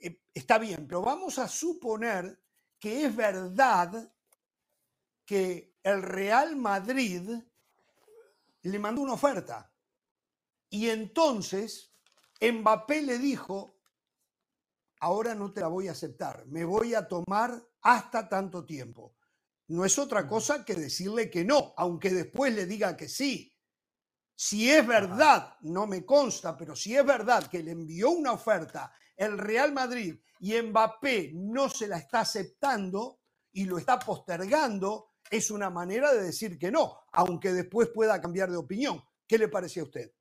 Eh, 0.00 0.20
está 0.32 0.58
bien, 0.58 0.86
pero 0.86 1.02
vamos 1.02 1.38
a 1.38 1.48
suponer 1.48 2.38
que 2.78 3.04
es 3.04 3.14
verdad 3.14 4.10
que 5.24 5.74
el 5.82 6.02
Real 6.02 6.56
Madrid 6.56 7.28
le 8.62 8.78
mandó 8.78 9.02
una 9.02 9.14
oferta. 9.14 9.70
Y 10.70 10.88
entonces 10.90 11.92
Mbappé 12.40 13.02
le 13.02 13.18
dijo, 13.18 13.77
ahora 15.00 15.34
no 15.34 15.52
te 15.52 15.60
la 15.60 15.68
voy 15.68 15.88
a 15.88 15.92
aceptar, 15.92 16.46
me 16.46 16.64
voy 16.64 16.94
a 16.94 17.06
tomar 17.06 17.62
hasta 17.82 18.28
tanto 18.28 18.64
tiempo. 18.64 19.16
No 19.68 19.84
es 19.84 19.98
otra 19.98 20.26
cosa 20.26 20.64
que 20.64 20.74
decirle 20.74 21.30
que 21.30 21.44
no, 21.44 21.74
aunque 21.76 22.10
después 22.10 22.54
le 22.54 22.66
diga 22.66 22.96
que 22.96 23.08
sí. 23.08 23.54
Si 24.34 24.70
es 24.70 24.86
verdad, 24.86 25.56
no 25.62 25.86
me 25.86 26.04
consta, 26.04 26.56
pero 26.56 26.74
si 26.74 26.96
es 26.96 27.04
verdad 27.04 27.48
que 27.48 27.62
le 27.62 27.72
envió 27.72 28.10
una 28.10 28.32
oferta 28.32 28.92
el 29.16 29.36
Real 29.36 29.72
Madrid 29.72 30.14
y 30.40 30.60
Mbappé 30.62 31.32
no 31.34 31.68
se 31.68 31.88
la 31.88 31.98
está 31.98 32.20
aceptando 32.20 33.20
y 33.52 33.64
lo 33.64 33.78
está 33.78 33.98
postergando, 33.98 35.14
es 35.30 35.50
una 35.50 35.70
manera 35.70 36.12
de 36.12 36.22
decir 36.22 36.56
que 36.58 36.70
no, 36.70 37.00
aunque 37.12 37.52
después 37.52 37.88
pueda 37.88 38.20
cambiar 38.20 38.50
de 38.50 38.56
opinión. 38.56 39.02
¿Qué 39.26 39.36
le 39.36 39.48
parece 39.48 39.80
a 39.80 39.84
usted? 39.84 40.12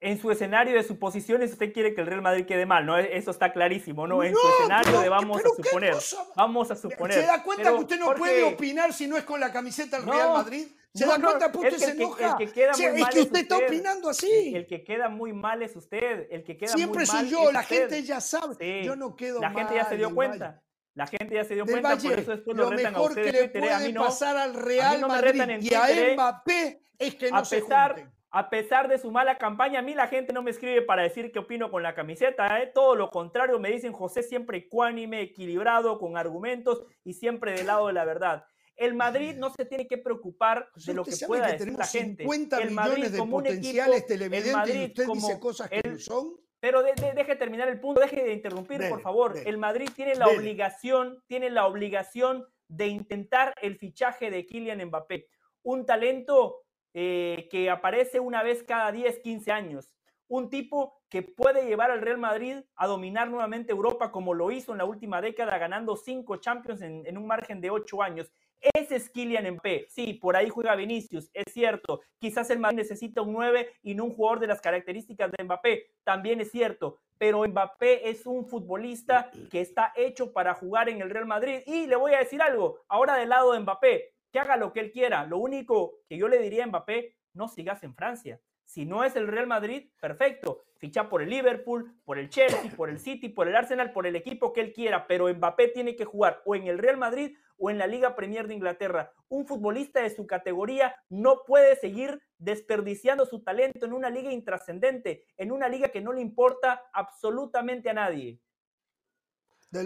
En 0.00 0.20
su 0.20 0.30
escenario 0.30 0.76
de 0.76 0.84
suposiciones 0.84 1.52
usted 1.52 1.72
quiere 1.72 1.94
que 1.94 2.00
el 2.00 2.06
Real 2.06 2.22
Madrid 2.22 2.46
quede 2.46 2.66
mal, 2.66 2.86
¿no? 2.86 2.96
Eso 2.96 3.30
está 3.30 3.52
clarísimo, 3.52 4.06
¿no? 4.06 4.22
En 4.22 4.34
su 4.34 4.48
escenario 4.48 5.00
de 5.00 5.08
vamos 5.08 5.42
a 5.44 5.48
suponer. 5.48 5.94
Vamos 6.36 6.70
a 6.70 6.76
suponer. 6.76 7.20
¿Se 7.20 7.26
da 7.26 7.42
cuenta 7.42 7.70
que 7.70 7.78
usted 7.78 7.98
no 7.98 8.14
puede 8.14 8.44
opinar 8.44 8.92
si 8.92 9.06
no 9.06 9.16
es 9.16 9.24
con 9.24 9.40
la 9.40 9.52
camiseta 9.52 9.98
del 9.98 10.06
Real 10.06 10.30
Madrid? 10.30 10.68
¿Se 10.94 11.06
da 11.06 11.20
cuenta 11.20 11.50
que 11.50 11.58
usted 11.58 11.78
se 11.78 11.90
enoja? 11.90 12.36
El 12.38 12.46
que, 12.46 12.52
queda 12.52 12.72
muy 12.72 13.02
es 13.02 13.08
que 13.08 13.20
usted, 13.20 13.40
está 13.40 13.56
opinando 13.58 14.08
así. 14.08 14.52
El 14.54 14.66
que 14.66 14.84
queda 14.84 15.08
muy 15.08 15.32
mal 15.32 15.62
es 15.62 15.74
usted. 15.74 16.28
El 16.30 16.44
que 16.44 16.56
queda 16.56 16.72
Siempre 16.72 16.98
muy 17.00 17.06
soy 17.06 17.28
yo, 17.28 17.52
la 17.52 17.62
gente 17.62 18.02
ya 18.02 18.20
sabe. 18.20 18.84
Yo 18.84 18.96
no 18.96 19.16
quedo 19.16 19.40
La 19.40 19.50
gente 19.50 19.74
ya 19.74 19.84
se 19.84 19.96
dio 19.96 20.14
cuenta. 20.14 20.62
La 20.94 21.06
gente 21.06 21.34
ya 21.34 21.44
se 21.44 21.54
dio 21.54 21.64
cuenta, 21.64 21.96
por 21.96 22.18
eso 22.18 22.32
después 22.32 22.56
lo, 22.56 22.64
lo 22.64 22.70
retan 22.70 22.92
mejor 22.92 23.12
a 23.12 23.14
que 23.14 23.30
le 23.30 23.48
puede 23.50 23.94
pasar 23.94 24.36
al 24.36 24.54
Real 24.54 25.00
Madrid 25.02 25.60
y 25.60 25.72
a 25.72 26.14
Mbappé 26.14 26.82
es 26.98 27.14
que 27.14 27.30
no 27.30 27.44
se 27.44 27.60
junten 27.60 28.17
a 28.30 28.50
pesar 28.50 28.88
de 28.88 28.98
su 28.98 29.10
mala 29.10 29.38
campaña, 29.38 29.78
a 29.78 29.82
mí 29.82 29.94
la 29.94 30.08
gente 30.08 30.32
no 30.32 30.42
me 30.42 30.50
escribe 30.50 30.82
para 30.82 31.02
decir 31.02 31.32
qué 31.32 31.38
opino 31.38 31.70
con 31.70 31.82
la 31.82 31.94
camiseta, 31.94 32.60
¿eh? 32.60 32.70
todo 32.74 32.94
lo 32.94 33.10
contrario, 33.10 33.58
me 33.58 33.70
dicen 33.70 33.92
José 33.92 34.22
siempre 34.22 34.58
ecuánime, 34.58 35.22
equilibrado, 35.22 35.98
con 35.98 36.16
argumentos 36.16 36.84
y 37.04 37.14
siempre 37.14 37.52
del 37.52 37.66
lado 37.66 37.86
de 37.86 37.94
la 37.94 38.04
verdad. 38.04 38.44
El 38.76 38.94
Madrid 38.94 39.34
no 39.36 39.50
se 39.50 39.64
tiene 39.64 39.88
que 39.88 39.98
preocupar 39.98 40.68
de 40.86 40.94
lo 40.94 41.04
que 41.04 41.16
pueda 41.26 41.48
decir 41.48 41.72
la 41.76 41.84
gente. 41.84 42.22
50 42.22 42.58
el 42.58 42.70
Madrid 42.70 42.92
millones 42.92 43.12
de 43.12 43.18
como 43.18 43.38
potenciales 43.38 44.06
televidentes 44.06 44.74
y 44.74 44.84
usted 44.84 45.06
dice 45.14 45.40
cosas 45.40 45.68
que 45.68 45.82
no 45.84 45.98
son. 45.98 46.36
Pero 46.60 46.82
deje 46.82 47.36
terminar 47.36 47.68
el 47.68 47.80
punto, 47.80 48.00
deje 48.00 48.22
de 48.22 48.32
interrumpir, 48.32 48.88
por 48.88 49.00
favor. 49.00 49.36
El 49.44 49.58
Madrid 49.58 49.88
tiene 49.94 50.14
la 50.14 50.28
obligación, 50.28 51.22
tiene 51.26 51.50
la 51.50 51.66
obligación 51.66 52.46
de 52.68 52.88
intentar 52.88 53.54
el 53.62 53.78
fichaje 53.78 54.30
de 54.30 54.44
Kylian 54.44 54.84
Mbappé. 54.86 55.28
Un 55.62 55.86
talento 55.86 56.62
eh, 57.00 57.46
que 57.48 57.70
aparece 57.70 58.18
una 58.18 58.42
vez 58.42 58.64
cada 58.64 58.90
10, 58.90 59.20
15 59.20 59.52
años. 59.52 59.94
Un 60.26 60.50
tipo 60.50 61.00
que 61.08 61.22
puede 61.22 61.64
llevar 61.64 61.92
al 61.92 62.00
Real 62.00 62.18
Madrid 62.18 62.56
a 62.74 62.88
dominar 62.88 63.30
nuevamente 63.30 63.70
Europa 63.70 64.10
como 64.10 64.34
lo 64.34 64.50
hizo 64.50 64.72
en 64.72 64.78
la 64.78 64.84
última 64.84 65.20
década, 65.20 65.58
ganando 65.58 65.96
cinco 65.96 66.38
Champions 66.38 66.82
en, 66.82 67.16
un 67.16 67.24
margen 67.24 67.60
de 67.60 67.70
ocho 67.70 68.02
años. 68.02 68.32
Ese 68.74 68.96
es 68.96 69.10
Kylian 69.10 69.48
Mbappé. 69.48 69.86
Sí, 69.88 70.14
por 70.14 70.34
ahí 70.34 70.48
juega 70.48 70.74
Vinicius, 70.74 71.30
es 71.34 71.52
cierto. 71.52 72.00
Quizás 72.18 72.50
el 72.50 72.58
Madrid 72.58 72.78
necesita 72.78 73.22
un 73.22 73.32
9 73.32 73.74
y 73.82 73.94
no 73.94 74.06
un 74.06 74.14
jugador 74.14 74.40
de 74.40 74.48
las 74.48 74.60
características 74.60 75.30
de 75.30 75.44
Mbappé, 75.44 75.92
también 76.02 76.40
es 76.40 76.50
cierto. 76.50 76.98
Pero 77.16 77.46
Mbappé 77.46 78.10
es 78.10 78.26
un 78.26 78.44
futbolista 78.44 79.30
que 79.52 79.60
está 79.60 79.92
hecho 79.94 80.32
para 80.32 80.52
jugar 80.54 80.88
en 80.88 81.00
el 81.00 81.10
Real 81.10 81.26
Madrid. 81.26 81.60
Y 81.64 81.86
le 81.86 81.94
voy 81.94 82.14
a 82.14 82.18
decir 82.18 82.42
algo, 82.42 82.80
ahora 82.88 83.14
del 83.14 83.28
lado 83.28 83.52
de 83.52 83.60
Mbappé, 83.60 84.17
que 84.30 84.38
haga 84.38 84.56
lo 84.56 84.72
que 84.72 84.80
él 84.80 84.92
quiera. 84.92 85.24
Lo 85.24 85.38
único 85.38 86.00
que 86.08 86.16
yo 86.16 86.28
le 86.28 86.38
diría 86.38 86.64
a 86.64 86.66
Mbappé, 86.66 87.16
no 87.34 87.48
sigas 87.48 87.82
en 87.82 87.94
Francia. 87.94 88.40
Si 88.64 88.84
no 88.84 89.02
es 89.02 89.16
el 89.16 89.28
Real 89.28 89.46
Madrid, 89.46 89.88
perfecto. 89.98 90.64
Ficha 90.76 91.08
por 91.08 91.22
el 91.22 91.30
Liverpool, 91.30 91.94
por 92.04 92.18
el 92.18 92.28
Chelsea, 92.28 92.70
por 92.76 92.90
el 92.90 92.98
City, 92.98 93.30
por 93.30 93.48
el 93.48 93.56
Arsenal, 93.56 93.92
por 93.92 94.06
el 94.06 94.14
equipo 94.14 94.52
que 94.52 94.60
él 94.60 94.72
quiera. 94.72 95.06
Pero 95.06 95.32
Mbappé 95.32 95.68
tiene 95.68 95.96
que 95.96 96.04
jugar 96.04 96.42
o 96.44 96.54
en 96.54 96.66
el 96.66 96.78
Real 96.78 96.98
Madrid 96.98 97.34
o 97.56 97.70
en 97.70 97.78
la 97.78 97.86
Liga 97.86 98.14
Premier 98.14 98.46
de 98.46 98.54
Inglaterra. 98.54 99.12
Un 99.28 99.46
futbolista 99.46 100.02
de 100.02 100.14
su 100.14 100.26
categoría 100.26 100.94
no 101.08 101.44
puede 101.46 101.76
seguir 101.76 102.20
desperdiciando 102.38 103.26
su 103.26 103.42
talento 103.42 103.86
en 103.86 103.92
una 103.92 104.10
liga 104.10 104.30
intrascendente, 104.32 105.24
en 105.36 105.50
una 105.50 105.68
liga 105.68 105.88
que 105.88 106.00
no 106.00 106.12
le 106.12 106.20
importa 106.20 106.84
absolutamente 106.92 107.90
a 107.90 107.94
nadie. 107.94 108.38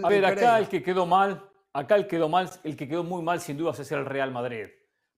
a 0.03 0.09
ver, 0.09 0.25
acá 0.25 0.59
el 0.59 0.67
que 0.67 0.83
quedó 0.83 1.05
mal, 1.05 1.49
acá 1.73 1.95
el 1.95 2.07
quedó 2.07 2.29
mal, 2.29 2.49
el 2.63 2.77
que 2.77 2.87
quedó 2.87 3.03
muy 3.03 3.21
mal 3.21 3.41
sin 3.41 3.57
duda 3.57 3.71
es 3.71 3.91
el 3.91 4.05
Real 4.05 4.31
Madrid. 4.31 4.67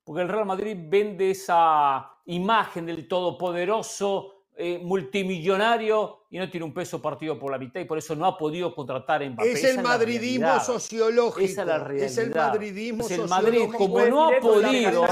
Porque 0.03 0.21
el 0.21 0.29
Real 0.29 0.45
Madrid 0.45 0.77
vende 0.77 1.31
esa 1.31 2.11
imagen 2.25 2.85
del 2.85 3.07
todopoderoso 3.07 4.35
eh, 4.57 4.79
multimillonario 4.81 6.27
y 6.29 6.37
no 6.37 6.49
tiene 6.49 6.65
un 6.65 6.73
peso 6.73 7.01
partido 7.01 7.37
por 7.37 7.51
la 7.51 7.57
mitad 7.57 7.81
y 7.81 7.85
por 7.85 7.97
eso 7.97 8.15
no 8.15 8.25
ha 8.25 8.37
podido 8.37 8.73
contratar 8.73 9.21
en 9.21 9.33
Mbappé. 9.33 9.51
Es 9.51 9.63
el 9.65 9.83
madridismo 9.83 10.59
sociológico. 10.61 11.41
Esa 11.41 11.61
es 11.61 11.67
la 11.67 11.79
realidad. 11.79 12.05
Es 12.05 12.17
el 12.17 12.33
madridismo 12.33 13.03
es 13.03 13.11
el 13.11 13.27
Madrid, 13.27 13.65
como 13.77 14.05
no 14.05 14.27
ha 14.29 14.39
podido, 14.39 15.05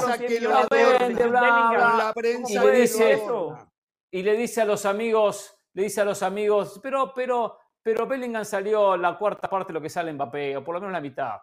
y 4.11 4.21
le 4.21 4.37
dice 4.37 4.61
a 4.61 4.65
los 4.65 4.85
amigos, 4.85 5.53
le 5.73 5.83
dice 5.83 6.01
a 6.01 6.05
los 6.05 6.23
amigos, 6.23 6.79
pero 6.81 7.11
pero 7.13 7.57
pero 7.83 8.07
Bellingham 8.07 8.45
salió 8.45 8.95
la 8.95 9.17
cuarta 9.17 9.49
parte 9.49 9.67
de 9.67 9.73
lo 9.73 9.81
que 9.81 9.89
sale 9.89 10.09
en 10.09 10.15
Mbappé, 10.15 10.57
o 10.57 10.63
por 10.63 10.75
lo 10.75 10.81
menos 10.81 10.93
la 10.93 11.01
mitad. 11.01 11.33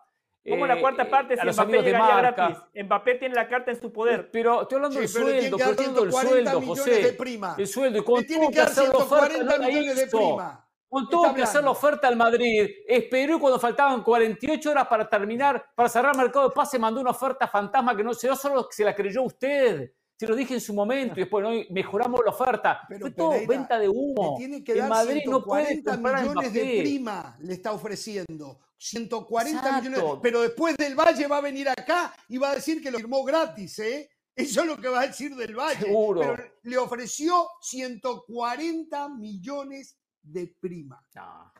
¿Cómo 0.48 0.66
la 0.66 0.80
cuarta 0.80 1.02
eh, 1.02 1.06
parte 1.06 1.36
si 1.36 1.46
Mbappé 1.46 1.82
llegaría 1.82 2.16
gratis? 2.16 2.56
Mbappé 2.74 3.14
tiene 3.16 3.34
la 3.34 3.46
carta 3.46 3.70
en 3.70 3.80
su 3.80 3.92
poder. 3.92 4.30
Pero 4.32 4.62
estoy 4.62 4.76
hablando 4.76 4.98
del 4.98 5.08
sueldo, 5.08 5.56
estoy 5.56 5.62
hablando 5.62 6.00
del 6.00 6.12
sueldo, 6.12 6.62
José. 6.62 7.02
De 7.02 7.12
prima. 7.12 7.54
El 7.58 7.66
sueldo. 7.66 7.98
Y 7.98 8.04
con 8.04 8.26
tuvo 8.26 8.50
que 8.50 8.60
hacer 8.60 8.88
la 8.88 8.98
oferta, 8.98 9.58
no 9.58 9.66
de 9.66 10.08
prima. 10.10 10.66
Con 10.88 11.08
tuvo 11.08 11.34
que 11.34 11.42
hacer 11.42 11.62
la 11.62 11.70
oferta 11.70 12.08
al 12.08 12.16
Madrid. 12.16 12.68
Esperó 12.88 13.38
cuando 13.38 13.60
faltaban 13.60 14.02
48 14.02 14.70
horas 14.70 14.88
para 14.88 15.08
terminar, 15.08 15.70
para 15.74 15.88
cerrar 15.88 16.12
el 16.14 16.22
mercado 16.22 16.48
de 16.48 16.54
pase, 16.54 16.78
mandó 16.78 17.00
una 17.00 17.10
oferta 17.10 17.46
fantasma 17.46 17.94
que 17.94 18.02
no, 18.02 18.10
no 18.10 18.36
solo 18.36 18.66
se 18.70 18.84
la 18.84 18.94
creyó 18.94 19.22
usted. 19.22 19.92
Se 20.20 20.26
lo 20.26 20.36
dije 20.36 20.52
en 20.52 20.60
su 20.60 20.74
momento 20.74 21.14
y 21.14 21.20
después 21.20 21.42
¿no? 21.42 21.50
mejoramos 21.70 22.20
la 22.22 22.30
oferta. 22.30 22.82
Pero 22.86 23.06
Fue 23.06 23.10
todo 23.12 23.30
venta 23.48 23.78
de 23.78 23.88
humo. 23.88 24.34
Tiene 24.36 24.62
que 24.62 24.74
dar 24.74 24.90
Madrid 24.90 25.22
no 25.24 25.42
puede 25.42 25.76
millones 25.76 26.52
de 26.52 26.60
prima 26.82 27.38
le 27.40 27.54
está 27.54 27.72
ofreciendo 27.72 28.60
140 28.76 29.80
millones. 29.80 30.18
Pero 30.22 30.42
después 30.42 30.76
del 30.76 30.94
Valle 30.94 31.26
va 31.26 31.38
a 31.38 31.40
venir 31.40 31.70
acá 31.70 32.14
y 32.28 32.36
va 32.36 32.50
a 32.50 32.56
decir 32.56 32.82
que 32.82 32.90
lo 32.90 32.98
firmó 32.98 33.24
gratis, 33.24 33.78
¿eh? 33.78 34.10
Eso 34.36 34.60
es 34.60 34.66
lo 34.66 34.76
que 34.76 34.88
va 34.88 35.00
a 35.00 35.06
decir 35.06 35.34
del 35.34 35.54
Valle. 35.56 35.86
Seguro. 35.86 36.20
Pero 36.20 36.36
le 36.64 36.76
ofreció 36.76 37.48
140 37.62 39.08
millones 39.08 39.96
de 40.20 40.54
prima. 40.60 41.02
No. 41.14 41.50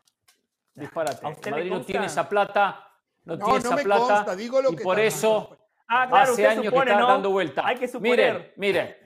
Disparate. 0.75 1.51
Madrid 1.51 1.71
no 1.71 1.83
tiene 1.83 2.05
esa 2.05 2.29
plata. 2.29 2.87
No, 3.25 3.39
tiene 3.39 3.57
esa 3.57 3.77
plata. 3.79 4.37
digo 4.37 4.61
lo 4.61 4.75
y 4.75 4.77
que 4.77 4.83
por 4.83 5.01
eso 5.01 5.57
ah, 5.91 6.07
claro, 6.09 6.33
hace 6.33 6.47
años 6.47 6.73
que 6.73 6.79
está 6.79 6.99
dando 6.99 7.31
vuelta. 7.31 7.67
Hay 7.67 7.77
que 7.77 7.89
suponer. 7.89 8.13
Miren, 8.13 8.53
miren. 8.57 8.97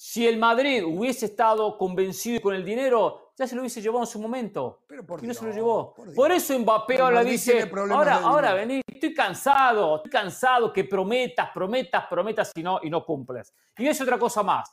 Si 0.00 0.26
el 0.26 0.38
Madrid 0.38 0.84
hubiese 0.84 1.26
estado 1.26 1.76
convencido 1.76 2.40
con 2.40 2.54
el 2.54 2.64
dinero, 2.64 3.32
ya 3.36 3.48
se 3.48 3.56
lo 3.56 3.62
hubiese 3.62 3.82
llevado 3.82 4.04
en 4.04 4.06
su 4.06 4.20
momento. 4.20 4.84
Pero 4.86 5.04
por 5.04 5.22
y 5.22 5.26
no 5.26 5.34
se 5.34 5.44
lo 5.44 5.52
llevó. 5.52 5.94
Por, 6.14 6.30
eso 6.30 6.56
Mbappé 6.56 7.00
ahora 7.00 7.24
dice, 7.24 7.68
ahora, 7.90 8.16
ahora 8.18 8.54
vení, 8.54 8.80
estoy 8.86 9.12
cansado, 9.12 9.96
estoy 9.96 10.10
cansado 10.10 10.72
que 10.72 10.84
prometas, 10.84 11.50
prometas, 11.52 12.06
prometas 12.06 12.52
y 12.54 12.62
no, 12.62 12.78
y 12.82 12.90
no 12.90 13.04
cumples. 13.04 13.52
Y 13.76 13.88
es 13.88 14.00
otra 14.00 14.18
cosa 14.18 14.44
más. 14.44 14.72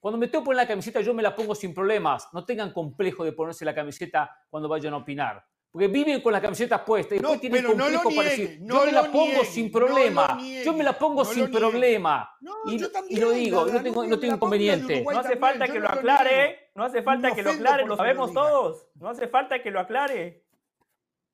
Cuando 0.00 0.18
me 0.18 0.28
tengo 0.28 0.42
que 0.42 0.46
poner 0.46 0.62
la 0.62 0.68
camiseta, 0.68 1.00
yo 1.00 1.12
me 1.12 1.22
la 1.22 1.34
pongo 1.34 1.54
sin 1.54 1.74
problemas. 1.74 2.28
No 2.32 2.44
tengan 2.44 2.72
complejo 2.72 3.24
de 3.24 3.32
ponerse 3.32 3.64
la 3.64 3.74
camiseta 3.74 4.30
cuando 4.48 4.68
vayan 4.68 4.94
a 4.94 4.98
opinar. 4.98 5.44
Porque 5.70 5.88
viven 5.88 6.22
con 6.22 6.32
las 6.32 6.40
camisetas 6.40 6.80
puestas 6.80 7.12
y 7.12 7.20
después 7.20 7.40
tienen 7.40 7.64
complejo 7.64 8.10
no 8.10 8.16
para 8.16 8.30
decir, 8.30 8.58
yo 8.62 8.84
me 8.84 8.92
la 8.92 9.12
pongo 9.12 9.44
sin 9.44 9.70
problema, 9.70 10.38
yo 10.64 10.72
me 10.72 10.84
la 10.84 10.98
pongo 10.98 11.24
sin 11.24 11.50
problema. 11.50 12.36
y, 12.66 13.18
lo 13.18 13.30
digo, 13.30 13.66
no 13.66 13.82
tengo, 13.82 14.06
no 14.06 14.18
tengo 14.18 14.34
inconveniente. 14.34 15.02
No 15.02 15.18
hace 15.18 15.36
falta 15.36 15.66
que 15.66 15.78
lo 15.78 15.88
aclare, 15.88 16.70
no 16.74 16.84
hace 16.84 17.02
falta 17.02 17.34
que 17.34 17.42
lo 17.42 17.50
aclare, 17.50 17.86
lo 17.86 17.96
sabemos 17.96 18.32
todos. 18.32 18.88
No 18.94 19.08
hace 19.10 19.28
falta 19.28 19.62
que 19.62 19.70
lo 19.70 19.80
aclare. 19.80 20.46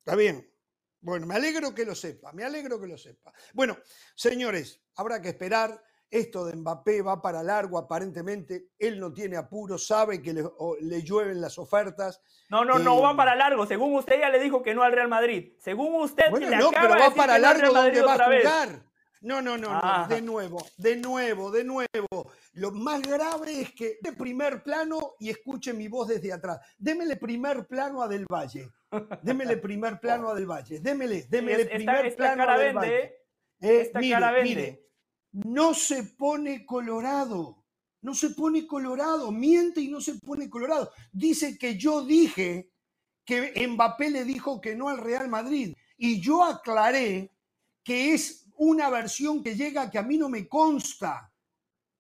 Está 0.01 0.17
bien. 0.17 0.51
Bueno, 1.01 1.27
me 1.27 1.35
alegro 1.35 1.75
que 1.75 1.85
lo 1.85 1.95
sepa, 1.95 2.33
me 2.33 2.45
alegro 2.45 2.81
que 2.81 2.87
lo 2.87 2.97
sepa. 2.97 3.33
Bueno, 3.53 3.77
señores, 4.15 4.83
habrá 4.97 5.21
que 5.21 5.29
esperar 5.29 5.83
esto 6.11 6.45
de 6.45 6.57
Mbappé 6.57 7.03
va 7.03 7.21
para 7.21 7.43
largo, 7.43 7.79
aparentemente. 7.79 8.69
Él 8.79 9.01
no 9.01 9.13
tiene 9.13 9.37
apuro, 9.37 9.79
sabe 9.79 10.23
que 10.23 10.33
le, 10.33 11.03
llueven 11.03 11.41
las 11.41 11.59
ofertas. 11.59 12.21
No, 12.49 12.65
no, 12.65 12.79
no 12.79 13.01
va 13.01 13.13
eh, 13.13 13.17
para 13.17 13.35
largo. 13.35 13.67
Según 13.67 13.95
usted 13.95 14.21
ya 14.21 14.31
le 14.31 14.39
dijo 14.39 14.63
que 14.63 14.75
no 14.75 14.83
al 14.83 14.93
Real 14.93 15.09
Madrid. 15.09 15.55
Según 15.59 15.95
usted 16.03 16.31
bueno, 16.31 16.49
le 16.51 16.57
no, 16.57 16.69
acaba 16.69 16.95
pero 16.95 17.01
va 17.01 17.15
para 17.15 17.39
largo 17.39 17.73
donde 17.73 18.03
va 18.03 18.15
a 18.15 18.25
jugar. 18.25 18.85
No, 19.21 19.41
no, 19.41 19.57
no, 19.57 19.81
no, 19.81 20.07
de 20.07 20.21
nuevo, 20.21 20.59
de 20.77 20.97
nuevo, 20.97 21.51
de 21.51 21.65
nuevo. 21.65 22.31
Lo 22.53 22.73
más 22.73 23.01
grave 23.01 23.63
es 23.63 23.73
que 23.73 23.97
de 24.03 24.13
primer 24.13 24.63
plano 24.63 25.15
y 25.19 25.31
escuche 25.31 25.73
mi 25.73 25.89
voz 25.89 26.09
desde 26.09 26.31
atrás. 26.31 26.61
Démele 26.77 27.17
primer 27.17 27.67
plano 27.67 28.03
a 28.03 28.09
Del 28.09 28.27
Valle. 28.31 28.69
Démele 29.23 29.57
primer 29.57 29.99
plano 30.01 30.29
a 30.29 30.35
Del 30.35 30.45
Valle. 30.45 30.79
Démele, 30.79 31.25
démele 31.31 31.65
primer 31.65 32.15
plano 32.15 32.43
a 32.43 32.59
Del 32.59 32.77
Valle. 32.77 33.03
¿eh? 33.03 33.25
Eh, 33.61 33.91
cara 34.11 34.31
vende. 34.31 34.49
Mire, 34.49 34.85
no 35.35 35.75
se 35.75 36.05
pone 36.05 36.65
colorado. 36.65 37.65
No 38.03 38.15
se 38.15 38.31
pone 38.31 38.67
colorado, 38.67 39.33
miente 39.33 39.81
y 39.81 39.89
no 39.89 40.01
se 40.01 40.15
pone 40.17 40.51
colorado. 40.51 40.91
Dice 41.11 41.59
que 41.59 41.77
yo 41.79 42.05
dije 42.05 42.71
que 43.25 43.67
Mbappé 43.67 44.11
le 44.11 44.25
dijo 44.25 44.61
que 44.61 44.77
no 44.77 44.89
al 44.89 44.99
Real 44.99 45.29
Madrid 45.29 45.75
y 45.97 46.21
yo 46.21 46.45
aclaré 46.45 47.33
que 47.83 48.13
es 48.13 48.47
una 48.57 48.91
versión 48.91 49.43
que 49.43 49.57
llega 49.57 49.91
que 49.91 49.99
a 49.99 50.03
mí 50.03 50.19
no 50.19 50.29
me 50.29 50.47
consta. 50.47 51.33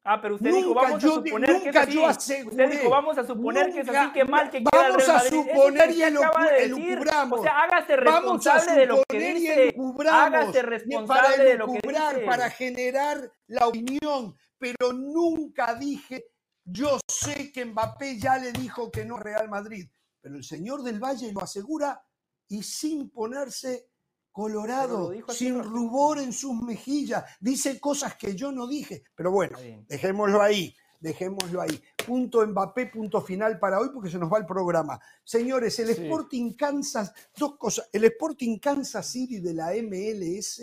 Ah, 0.07 0.21
pero 0.21 0.35
usted 0.35 0.53
dijo, 0.53 0.75
vamos 0.75 1.03
a 1.03 1.09
suponer 1.09 1.63
que 1.63 1.71
es 1.71 1.77
así. 1.77 2.45
usted 2.45 2.71
dijo, 2.71 2.91
vamos 2.91 3.17
a 3.17 3.27
suponer 3.27 3.73
que 3.73 3.81
es 3.81 3.89
así, 3.89 4.13
que 4.13 4.25
mal 4.27 4.51
que 4.51 4.59
queda 4.59 4.89
Vamos 4.89 5.09
a 5.09 5.21
suponer 5.21 5.91
y 5.93 6.03
elucubramos. 6.03 7.41
O 7.41 7.43
sea, 7.43 7.63
hágase 7.63 7.97
responsable 7.97 8.73
de 8.75 8.87
lo 8.87 9.03
que 9.09 9.19
dice. 9.19 9.75
Hágase 10.11 10.63
responsable 10.63 11.07
para 11.07 11.45
de 11.45 11.57
lo 11.57 11.67
que 11.73 11.81
dice. 11.89 12.27
Para 12.27 12.51
generar 12.51 13.33
la 13.47 13.67
opinión, 13.67 14.37
pero 14.59 14.93
nunca 14.93 15.75
dije, 15.75 16.27
yo 16.65 16.99
sé 17.09 17.51
que 17.51 17.65
Mbappé 17.65 18.19
ya 18.19 18.37
le 18.37 18.53
dijo 18.53 18.91
que 18.91 19.07
no 19.07 19.17
Real 19.17 19.49
Madrid, 19.49 19.89
pero 20.21 20.37
el 20.37 20.45
señor 20.45 20.83
del 20.83 21.03
Valle 21.03 21.33
lo 21.33 21.41
asegura 21.41 22.05
y 22.49 22.63
sin 22.63 23.09
ponerse 23.09 23.89
colorado, 24.35 25.13
sin 25.29 25.63
rubor 25.63 26.19
en 26.19 26.33
sus 26.33 26.61
mejillas, 26.61 27.25
dice 27.39 27.79
cosas 27.79 28.17
que 28.17 28.35
yo 28.35 28.51
no 28.51 28.67
dije. 28.67 29.05
Pero 29.15 29.31
bueno, 29.31 29.57
dejémoslo 29.87 30.43
ahí, 30.43 30.75
dejémoslo 30.99 31.61
ahí. 31.61 31.81
Punto 32.05 32.45
Mbappé, 32.45 32.87
punto 32.87 33.23
final 33.23 33.61
para 33.61 33.79
hoy 33.79 33.91
porque 33.95 34.11
se 34.11 34.19
nos 34.19 34.31
va 34.31 34.39
el 34.39 34.45
programa. 34.45 34.99
Señores, 35.23 35.79
el 35.79 35.91
Sporting 35.91 36.55
Kansas, 36.55 37.13
dos 37.37 37.57
cosas, 37.57 37.89
el 37.93 38.03
Sporting 38.07 38.59
Kansas 38.59 39.07
City 39.07 39.39
de 39.39 39.55
la 39.55 39.71
MLS 39.85 40.63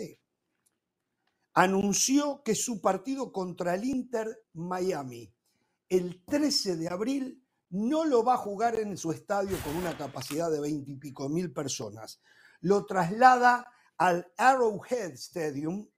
anunció 1.54 2.42
que 2.42 2.54
su 2.54 2.78
partido 2.78 3.32
contra 3.32 3.74
el 3.74 3.84
Inter 3.84 4.44
Miami 4.52 5.32
el 5.88 6.22
13 6.26 6.76
de 6.76 6.88
abril 6.88 7.42
no 7.70 8.04
lo 8.04 8.22
va 8.22 8.34
a 8.34 8.38
jugar 8.38 8.78
en 8.78 8.98
su 8.98 9.12
estadio 9.12 9.56
con 9.64 9.74
una 9.76 9.96
capacidad 9.96 10.50
de 10.50 10.60
20 10.60 10.90
y 10.90 10.96
pico 10.96 11.30
mil 11.30 11.54
personas 11.54 12.20
lo 12.62 12.86
traslada 12.86 13.66
al 13.98 14.32
Arrowhead 14.36 15.12
Stadium 15.12 15.88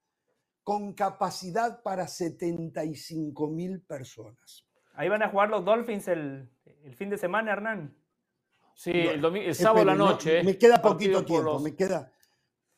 con 0.63 0.95
capacidad 0.95 1.83
para 1.83 2.09
75 2.09 3.49
mil 3.49 3.83
personas. 3.83 4.67
Ahí 4.95 5.09
van 5.09 5.23
a 5.23 5.29
jugar 5.29 5.51
los 5.51 5.65
Dolphins 5.65 6.09
el, 6.09 6.49
fin 6.95 7.11
de 7.11 7.19
semana, 7.19 7.53
Hernán. 7.53 7.95
Sí, 8.75 8.91
el, 8.93 9.55
sábado 9.55 9.83
a 9.83 9.85
la 9.85 9.95
noche. 9.95 10.43
me 10.43 10.59
queda 10.59 10.81
poquito 10.81 11.25
tiempo, 11.25 11.61
me, 11.61 11.75
queda, 11.77 12.11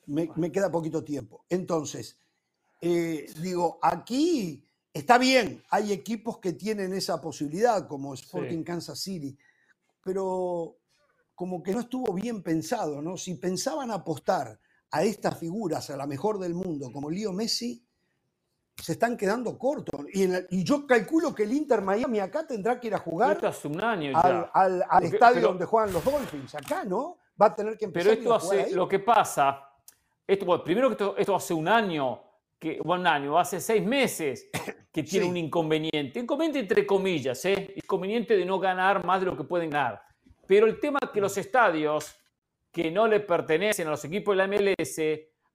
me, 0.07 0.53
queda 0.53 0.71
poquito 0.71 1.03
tiempo. 1.03 1.45
Entonces, 1.49 2.19
eh, 2.81 3.27
digo, 3.41 3.79
aquí 3.81 4.69
está 4.93 5.17
bien, 5.17 5.63
hay 5.71 5.93
equipos 5.93 6.39
que 6.39 6.53
tienen 6.53 6.93
esa 6.93 7.21
posibilidad, 7.21 7.87
como 7.87 8.15
Sporting 8.15 8.63
Kansas 8.63 8.99
City, 8.99 9.37
pero 10.03 10.79
como 11.37 11.63
que 11.63 11.73
no 11.73 11.81
estuvo 11.81 12.13
bien 12.15 12.43
pensado, 12.43 13.03
¿no? 13.03 13.17
Si 13.19 13.35
pensaban 13.35 13.91
apostar 13.91 14.59
a 14.91 15.03
estas 15.05 15.39
figuras, 15.39 15.91
a 15.91 15.97
la 15.97 16.07
mejor 16.07 16.39
del 16.39 16.55
mundo, 16.55 16.91
como 16.91 17.11
Leo 17.11 17.33
Messi, 17.33 17.87
se 18.75 18.93
están 18.93 19.19
quedando 19.19 19.59
cortos. 19.59 20.01
Y, 20.15 20.65
yo 20.65 20.87
calculo 20.87 21.35
que 21.35 21.43
el 21.43 21.53
Inter 21.53 21.83
Miami 21.83 22.21
acá 22.21 22.47
tendrá 22.47 22.81
que 22.81 22.89
ir 22.89 22.95
a 22.95 22.99
jugar 22.99 23.45
hace 23.45 23.69
un 23.69 23.83
año 23.83 24.19
al, 24.19 24.83
estadio 25.03 25.43
donde 25.43 25.67
juegan 25.67 25.93
los 25.93 26.03
Dolphins. 26.03 26.55
Acá, 26.55 26.85
¿no? 26.85 27.19
Va 27.41 27.47
a 27.47 27.55
tener 27.55 27.77
que 27.77 27.85
empezar. 27.85 28.17
Pero 28.17 28.21
esto 28.21 28.35
hace, 28.35 28.75
lo 28.75 28.89
que 28.89 28.99
pasa, 29.01 29.61
esto, 30.27 30.65
primero 30.65 30.97
que 30.97 31.21
esto, 31.21 31.37
hace 31.37 31.53
un 31.53 31.69
año, 31.69 32.23
que, 32.59 32.81
un 32.83 33.07
año, 33.07 33.39
hace 33.39 33.61
seis 33.61 33.85
meses 33.85 34.49
que 34.91 35.03
tiene 35.03 35.27
un 35.27 35.37
inconveniente. 35.37 36.19
Inconveniente 36.19 36.61
entre 36.61 36.87
comillas, 36.87 37.45
¿eh? 37.45 37.75
Inconveniente 37.77 38.35
de 38.39 38.47
no 38.47 38.59
ganar 38.59 39.05
más 39.05 39.21
de 39.21 39.27
lo 39.27 39.37
que 39.37 39.45
pueden 39.45 39.69
ganar. 39.69 40.06
Pero 40.47 40.67
el 40.67 40.81
tema 40.81 40.99
es 41.03 41.11
que 41.11 41.21
los 41.21 41.37
estadios 41.37 42.17
que 42.71 42.91
no 42.91 43.07
le 43.07 43.21
pertenecen 43.21 43.89
a 43.89 43.91
los 43.91 44.05
equipos 44.05 44.37
de 44.37 44.37
la 44.37 44.47
MLS 44.47 45.01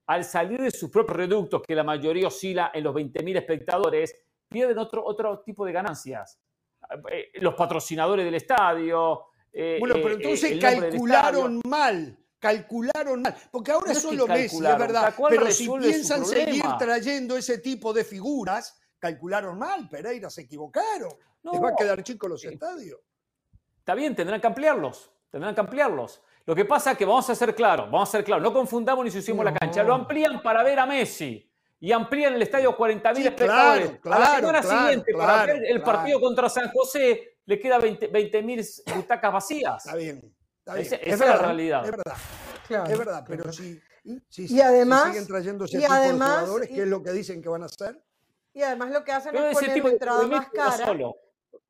al 0.06 0.24
salir 0.24 0.60
de 0.60 0.70
sus 0.70 0.90
propios 0.90 1.16
reductos, 1.16 1.62
que 1.62 1.74
la 1.74 1.84
mayoría 1.84 2.26
oscila 2.26 2.70
en 2.74 2.84
los 2.84 2.94
20.000 2.94 3.36
espectadores, 3.36 4.16
pierden 4.48 4.78
otro, 4.78 5.04
otro 5.04 5.40
tipo 5.40 5.64
de 5.64 5.72
ganancias. 5.72 6.38
Eh, 7.10 7.30
los 7.34 7.54
patrocinadores 7.54 8.24
del 8.24 8.34
estadio. 8.34 9.26
Eh, 9.52 9.76
bueno, 9.78 9.94
pero 9.94 10.14
entonces 10.14 10.58
calcularon 10.60 11.60
mal 11.64 12.18
calcularon 12.42 13.22
mal. 13.22 13.36
Porque 13.52 13.70
ahora 13.70 13.92
es 13.92 14.02
solo 14.02 14.26
Messi, 14.26 14.56
es 14.56 14.78
verdad. 14.78 15.14
Pero 15.28 15.50
si 15.50 15.68
piensan 15.68 16.26
seguir 16.26 16.64
trayendo 16.76 17.36
ese 17.36 17.58
tipo 17.58 17.92
de 17.92 18.04
figuras, 18.04 18.76
calcularon 18.98 19.56
mal. 19.56 19.88
Pereira 19.88 20.28
se 20.28 20.42
equivocaron. 20.42 21.12
No, 21.44 21.52
Les 21.52 21.62
va 21.62 21.68
a 21.68 21.76
quedar 21.76 22.02
chico 22.02 22.26
los 22.26 22.44
estadios. 22.44 22.98
Está 23.82 23.96
bien, 23.96 24.14
tendrán 24.14 24.40
que 24.40 24.46
ampliarlos. 24.46 25.10
Tendrán 25.28 25.56
que 25.56 25.60
ampliarlos. 25.60 26.22
Lo 26.46 26.54
que 26.54 26.64
pasa 26.64 26.92
es 26.92 26.98
que 26.98 27.04
vamos 27.04 27.28
a 27.28 27.34
ser 27.34 27.52
claros, 27.52 27.90
vamos 27.90 28.08
a 28.08 28.12
ser 28.12 28.22
claros, 28.22 28.44
no 28.44 28.52
confundamos 28.52 29.04
ni 29.04 29.10
si 29.10 29.18
hicimos 29.18 29.44
la 29.44 29.52
cancha, 29.52 29.82
lo 29.82 29.92
amplían 29.92 30.40
para 30.40 30.62
ver 30.62 30.78
a 30.78 30.86
Messi 30.86 31.50
y 31.80 31.90
amplían 31.90 32.34
el 32.34 32.42
estadio 32.42 32.70
a 32.70 32.78
40.000 32.78 33.26
espectadores. 33.26 33.92
a 34.04 34.18
la 34.20 34.36
semana 34.36 34.62
siguiente, 34.62 35.12
para 35.14 35.46
ver 35.46 35.64
el 35.66 35.82
partido 35.82 36.20
contra 36.20 36.48
San 36.48 36.70
José, 36.70 37.38
le 37.44 37.58
queda 37.58 37.80
20.000 37.80 38.94
butacas 38.94 39.32
vacías. 39.32 39.84
Está 39.84 39.96
bien. 39.96 40.32
Esa 40.76 40.96
es, 40.96 41.18
la 41.18 41.36
realidad. 41.38 41.84
Es 41.84 41.90
verdad. 41.90 42.90
es 42.92 42.98
verdad, 42.98 43.24
pero 43.26 43.52
si, 43.52 43.82
y 44.04 44.60
además, 44.60 45.08
siguen 45.08 45.26
trayendo 45.26 45.64
ese 45.64 45.80
tipo 45.80 45.92
de 45.92 46.12
jugadores, 46.12 46.68
¿qué 46.68 46.82
es 46.82 46.88
lo 46.88 47.02
que 47.02 47.10
dicen 47.10 47.42
que 47.42 47.48
van 47.48 47.64
a 47.64 47.66
hacer? 47.66 48.00
Y 48.54 48.62
además 48.62 48.92
lo 48.92 49.02
que 49.02 49.10
hacen 49.10 49.34
es 49.34 49.54
poner 49.54 49.80
una 49.80 49.90
entrada 49.90 50.26
más 50.28 50.48
cara. 50.50 50.94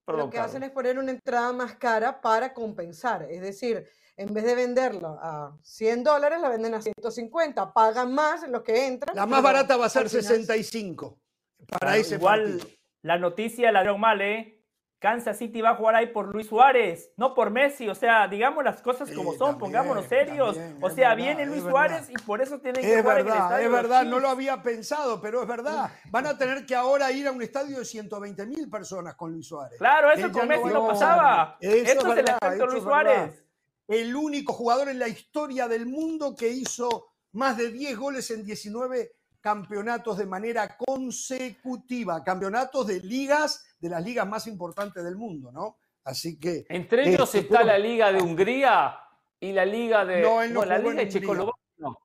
Lo 0.07 0.31
que 0.31 0.39
hacen 0.39 0.63
es 0.63 0.71
poner 0.71 0.99
una 0.99 1.13
entrada 1.13 1.53
más 1.53 1.77
cara 1.77 2.21
para 2.21 2.53
compensar. 2.53 3.27
Es 3.31 3.41
decir, 3.41 3.89
en 4.17 4.35
vez 4.35 4.45
de 4.45 4.55
venderlo 4.55 5.19
a 5.21 5.57
100 5.63 6.05
dólares, 6.05 6.41
la 6.41 6.49
venden 6.49 6.75
a 6.75 6.83
150. 6.83 7.73
Pagan 7.73 8.13
más 8.13 8.43
en 8.43 8.53
lo 8.53 8.63
que 8.63 8.87
entra. 8.87 9.15
La 9.15 9.27
más 9.27 9.43
barata 9.43 9.77
va 9.77 9.87
a 9.87 9.91
ser 9.91 10.09
65 10.09 11.19
para 11.67 11.97
ese 11.97 12.17
Igual 12.17 12.61
la 13.03 13.19
noticia 13.19 13.73
la 13.73 13.83
dio 13.83 13.99
mal, 13.99 14.21
¿eh? 14.21 14.62
Kansas 15.03 15.37
City 15.37 15.61
va 15.61 15.71
a 15.71 15.75
jugar 15.75 15.97
ahí 15.97 16.07
por 16.07 16.33
Luis 16.33 16.47
Suárez, 16.47 17.13
no 17.17 17.35
por 17.35 17.51
Messi. 17.51 17.89
O 17.89 17.95
sea, 17.95 18.29
digamos 18.29 18.63
las 18.63 18.81
cosas 18.81 19.11
como 19.11 19.35
son, 19.35 19.59
pongámonos 19.59 20.07
serios. 20.07 20.57
o 20.81 20.91
sea, 20.91 21.15
viene 21.17 21.45
Luis 21.45 21.63
Suárez 21.63 22.09
y 22.09 22.15
por 22.25 22.41
eso 22.41 22.61
tienen 22.61 22.81
que 22.81 23.01
jugar 23.03 23.17
verdad, 23.17 23.21
en 23.21 23.37
el 23.37 23.43
estadio. 23.43 23.67
Es 23.67 23.73
verdad, 23.73 24.05
no 24.05 24.21
lo 24.21 24.29
había 24.29 24.63
pensado, 24.63 25.21
pero 25.21 25.43
es 25.43 25.49
verdad. 25.49 25.91
Van 26.11 26.27
a 26.27 26.39
tener 26.39 26.65
que 26.65 26.77
ahora 26.77 27.11
ir 27.11 27.27
a 27.27 27.33
un 27.33 27.43
estadio 27.43 27.81
de 27.81 27.85
120 27.85 28.47
mil 28.47 28.71
personas 28.71 29.17
con 29.17 29.33
Luis 29.33 29.49
Suárez. 29.49 29.77
Claro, 29.79 30.13
eso 30.13 30.31
con 30.31 30.47
Messi 30.47 30.69
no, 30.69 30.87
pasaba. 30.87 31.57
Esto 31.61 32.13
es 32.13 32.19
el 32.19 32.29
efecto 32.29 32.67
Luis 32.67 32.83
Suárez 32.83 33.45
el 33.89 34.15
único 34.17 34.53
jugador 34.53 34.89
en 34.89 34.99
la 34.99 35.09
historia 35.09 35.69
del 35.69 35.87
mundo 35.87 36.35
que 36.35 36.49
hizo 36.49 37.09
más 37.33 37.57
de 37.57 37.71
10 37.71 37.99
goles 37.99 38.31
en 38.31 38.45
19 38.45 39.17
campeonatos 39.41 40.19
de 40.19 40.27
manera 40.27 40.77
consecutiva, 40.77 42.23
campeonatos 42.23 42.87
de 42.87 43.01
ligas, 43.01 43.65
de 43.83 43.91
las 43.91 44.03
ligas 44.03 44.27
más 44.29 44.47
importantes 44.47 45.03
del 45.03 45.17
mundo, 45.17 45.51
¿no? 45.51 45.77
Así 46.05 46.39
que... 46.39 46.65
Entre 46.69 47.09
ellos 47.09 47.35
este, 47.35 47.41
está 47.41 47.65
la 47.65 47.77
Liga 47.77 48.13
de 48.13 48.23
Hungría 48.23 48.97
y 49.41 49.53
la 49.53 49.65
Liga 49.65 50.05
de... 50.05 50.23
No, 50.23 50.47
no 50.47 50.65
la 50.65 50.79
Liga 50.79 50.95
de 50.95 51.09
Checoslovaquia. 51.09 51.63
No. 51.79 51.99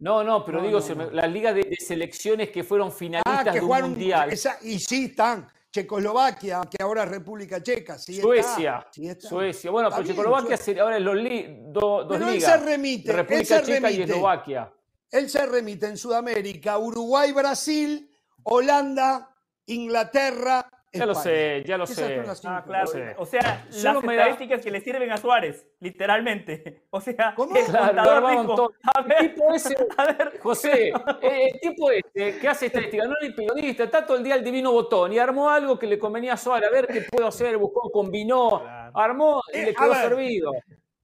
No, 0.00 0.24
no, 0.24 0.44
pero 0.44 0.60
digo, 0.60 0.80
la 1.12 1.28
liga 1.28 1.52
de, 1.52 1.76
selecciones 1.76 2.50
que 2.50 2.64
fueron 2.64 2.88
ah, 2.88 2.90
finalistas 2.90 3.54
de 3.54 3.60
un 3.60 3.80
mundial. 3.82 4.32
y 4.62 4.78
sí 4.80 5.04
están. 5.04 5.48
Checoslovaquia, 5.70 6.60
que 6.68 6.82
ahora 6.82 7.04
es 7.04 7.08
República 7.08 7.62
Checa. 7.62 7.96
Suecia. 7.98 8.84
Suecia. 9.20 9.70
Bueno, 9.70 9.90
pero 9.90 10.02
Checoslovaquia 10.02 10.58
ahora 10.82 10.96
es 10.96 11.02
los 11.02 11.72
dos 11.72 12.06
pero 12.08 12.26
ligas. 12.26 12.34
Él 12.34 12.40
se 12.40 12.56
remite. 12.66 13.12
República 13.12 13.62
Checa 13.62 13.90
y 13.90 14.02
Eslovaquia. 14.02 14.72
Él 15.08 15.30
se 15.30 15.46
remite 15.46 15.86
en 15.86 15.96
Sudamérica, 15.96 16.78
Uruguay, 16.78 17.32
Brasil, 17.32 18.10
Holanda, 18.42 19.32
Inglaterra, 19.66 20.68
ya 20.92 21.06
lo 21.06 21.14
sé, 21.14 21.64
ya 21.66 21.78
lo 21.78 21.86
sé. 21.86 22.22
Ah, 22.44 22.62
claro. 22.66 22.90
O 23.16 23.24
sea, 23.24 23.66
las 23.70 23.96
estadísticas 23.96 24.60
que 24.60 24.70
le 24.70 24.80
sirven 24.80 25.10
a 25.10 25.16
Suárez, 25.16 25.66
literalmente. 25.80 26.82
O 26.94 27.00
sea, 27.00 27.34
¿Cómo? 27.34 27.56
el 27.56 27.64
claro, 27.64 28.70
A 28.94 29.02
ver, 29.02 29.16
el 29.20 29.34
tipo 29.34 29.54
ese, 29.54 29.74
a 29.96 30.04
ver. 30.04 30.38
José, 30.40 30.88
eh, 31.22 31.50
el 31.52 31.60
tipo 31.60 31.90
ese 31.90 32.38
que 32.38 32.48
hace 32.48 32.66
estadística, 32.66 33.04
no 33.06 33.14
es 33.20 33.32
periodista, 33.32 33.84
está 33.84 34.04
todo 34.04 34.18
el 34.18 34.24
día 34.24 34.34
el 34.34 34.44
divino 34.44 34.72
botón 34.72 35.12
y 35.12 35.18
armó 35.18 35.48
algo 35.48 35.78
que 35.78 35.86
le 35.86 35.98
convenía 35.98 36.34
a 36.34 36.36
Suárez. 36.36 36.68
A 36.68 36.72
ver 36.72 36.86
qué 36.86 37.06
puedo 37.10 37.26
hacer, 37.26 37.56
buscó, 37.56 37.90
combinó, 37.90 38.62
armó 38.94 39.42
y 39.54 39.58
eh, 39.58 39.66
le 39.66 39.74
quedó 39.74 39.94
servido. 39.94 40.52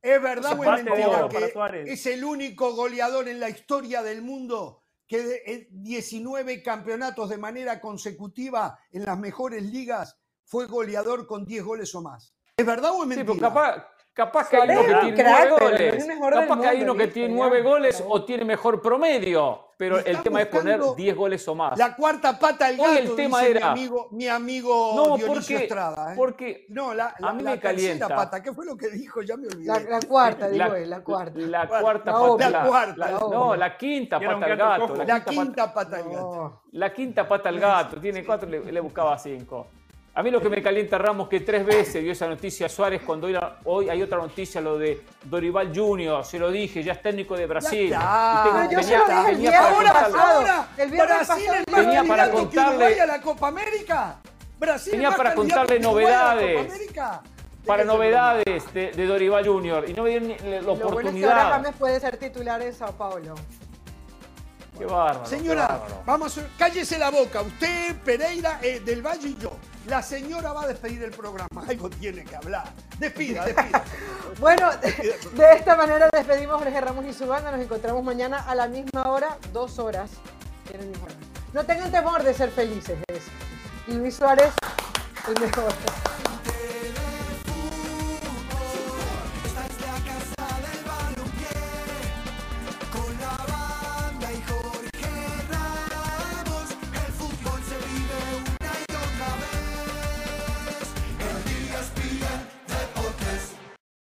Es 0.02 0.23
verdad, 0.23 0.59
o 0.59 0.74
es 0.74 0.85
que 0.85 1.93
es 1.93 2.06
el 2.06 2.24
único 2.24 2.74
goleador 2.74 3.28
en 3.28 3.40
la 3.40 3.48
historia 3.48 4.02
del 4.02 4.23
mundo 4.23 4.82
que 5.09 5.68
19 5.70 6.52
eh, 6.52 6.62
campeonatos 6.62 7.30
de 7.30 7.39
manera 7.39 7.80
consecutiva 7.80 8.78
en 8.93 9.06
las 9.06 9.18
mejores 9.18 9.62
ligas 9.62 10.18
fue 10.44 10.66
goleador 10.66 11.26
con 11.26 11.44
10 11.44 11.64
goles 11.64 11.94
o 11.94 12.02
más. 12.02 12.35
¿Es 12.56 12.66
verdad 12.66 12.93
o 12.93 13.02
es 13.02 13.09
mentira? 13.09 13.32
Sí, 13.32 13.40
capaz, 13.40 13.86
capaz, 14.19 14.49
que 14.49 14.57
hay 14.57 14.69
uno 14.69 15.01
que 15.01 15.12
tiene 15.12 15.31
9 15.31 15.51
goles. 15.61 16.07
Capaz 16.31 16.61
que 16.61 16.66
hay 16.66 16.82
uno 16.82 16.95
que 16.97 17.07
tiene 17.07 17.35
9 17.35 17.62
goles 17.62 18.05
o 18.07 18.24
tiene 18.24 18.45
mejor 18.45 18.82
promedio. 18.82 19.65
Pero 19.77 19.99
el 20.05 20.20
tema 20.24 20.43
es 20.43 20.49
poner 20.49 20.81
10 20.97 21.16
goles 21.16 21.47
o 21.47 21.55
más. 21.55 21.78
La 21.78 21.95
cuarta 21.95 22.36
pata 22.36 22.66
al 22.66 22.77
gato, 22.77 22.99
el 22.99 23.15
tema 23.15 23.39
dice 23.39 23.51
era, 23.53 23.61
mi 23.61 23.81
amigo, 23.81 24.09
mi 24.11 24.27
amigo 24.27 24.93
no, 24.97 25.16
Dionisio 25.16 25.35
porque, 25.35 25.55
Estrada. 25.55 26.12
¿eh? 26.12 26.16
Porque 26.16 26.66
no, 26.70 26.95
la, 26.95 27.15
la, 27.20 27.28
a 27.28 27.32
mí 27.32 27.45
me 27.45 27.61
calienta. 27.61 28.09
pata, 28.09 28.43
¿qué 28.43 28.53
fue 28.53 28.66
lo 28.66 28.77
que 28.77 28.89
dijo? 28.89 29.23
Ya 29.23 29.36
me 29.36 29.47
olvidé. 29.47 29.89
La, 29.89 30.01
cuarta, 30.01 30.49
digo 30.51 30.74
él, 30.74 30.90
la 30.90 31.01
cuarta. 31.05 31.39
La 31.39 31.69
cuarta 31.69 32.12
pata. 32.12 32.51
La 32.51 32.65
cuarta. 32.65 33.11
no, 33.20 33.55
la 33.55 33.77
quinta 33.77 34.19
pata 34.19 34.47
al 34.47 34.57
gato. 34.57 35.05
La 35.05 35.24
quinta 35.24 35.73
pata 35.73 35.97
al 35.97 36.09
gato. 36.11 36.62
La 36.73 36.93
quinta 36.93 37.28
pata 37.28 37.49
al 37.49 37.61
gato. 37.61 38.01
Tiene 38.01 38.24
cuatro, 38.24 38.49
le 38.49 38.81
buscaba 38.81 39.16
cinco. 39.16 39.69
A 40.14 40.22
mí 40.22 40.30
lo 40.30 40.40
que 40.40 40.48
me 40.48 40.60
calienta 40.60 40.98
Ramos 40.98 41.28
que 41.28 41.40
tres 41.40 41.64
veces 41.64 42.02
dio 42.02 42.12
esa 42.12 42.26
noticia 42.26 42.66
a 42.66 42.68
Suárez 42.68 43.02
cuando 43.06 43.28
hoy 43.64 43.89
hay 43.89 44.02
otra 44.02 44.18
noticia, 44.18 44.60
lo 44.60 44.76
de 44.76 45.05
Dorival 45.24 45.72
Junior, 45.72 46.24
se 46.24 46.39
lo 46.39 46.51
dije, 46.51 46.82
ya 46.82 46.94
es 46.94 47.02
técnico 47.02 47.36
de 47.36 47.47
Brasil. 47.47 47.90
Ya 47.90 48.68
yo 48.70 48.82
se 48.82 48.98
lo 48.98 49.06
dije 49.06 49.30
el 49.30 49.36
viernes 49.36 49.60
ahora, 49.62 50.68
el 50.76 50.90
Brasil 50.90 51.47
tenía 51.72 52.05
para 52.05 52.30
contarle 52.30 53.01
a 53.01 53.06
la 53.06 53.20
Copa 53.20 53.48
América. 53.48 54.16
Brasil 54.59 54.93
tenía 54.93 55.12
para 55.12 55.35
contarle 55.35 55.78
novedades. 55.78 56.90
Para 57.64 57.85
novedades 57.85 58.72
de, 58.72 58.93
de, 58.93 59.06
Dorival 59.06 59.47
Junior 59.47 59.89
y 59.89 59.93
no 59.93 60.02
me 60.02 60.10
dieron 60.10 60.64
la 60.64 60.72
oportunidad. 60.72 60.90
Bueno 60.90 61.10
es 61.10 61.14
que 61.16 61.24
ahora 61.26 61.51
James 61.51 61.74
puede 61.78 62.01
ser 62.01 62.16
titular 62.16 62.62
en 62.62 62.72
Sao 62.72 62.93
Paulo. 62.93 63.35
Qué 64.78 64.86
bárbaro. 64.86 65.26
Señora, 65.26 65.80
vamos, 66.06 66.40
cállese 66.56 66.98
la 66.98 67.10
boca. 67.10 67.43
Usted, 67.43 67.97
Pereira, 68.05 68.59
eh, 68.62 68.80
del 68.80 69.02
Valle 69.02 69.28
y 69.28 69.36
yo. 69.36 69.52
La 69.89 70.02
señora 70.02 70.52
va 70.52 70.65
a 70.65 70.66
despedir 70.69 71.02
el 71.02 71.12
programa. 71.12 71.65
Algo 71.66 71.89
tiene 71.89 72.23
que 72.23 72.36
hablar. 72.36 72.70
Despida, 72.98 73.47
despida. 73.47 73.82
bueno, 74.39 74.70
de, 74.77 75.52
esta 75.56 75.77
manera 75.77 76.10
despedimos 76.12 76.62
Jorge 76.62 76.81
Ramos 76.81 77.06
y 77.06 77.15
su 77.15 77.27
banda. 77.27 77.51
Nos 77.51 77.60
encontramos 77.60 78.05
mañana 78.05 78.44
a 78.47 78.55
la 78.55 78.69
misma 78.69 79.09
hora, 79.09 79.39
dos 79.52 79.78
horas. 79.78 80.10
No 81.55 81.65
tengan 81.65 81.90
temor 81.90 82.23
de 82.23 82.35
ser 82.35 82.51
felices. 82.51 82.98
Y 83.86 83.93
Luis 83.94 84.16
Suárez, 84.16 84.52
el 85.27 85.40
mejor. 85.40 85.73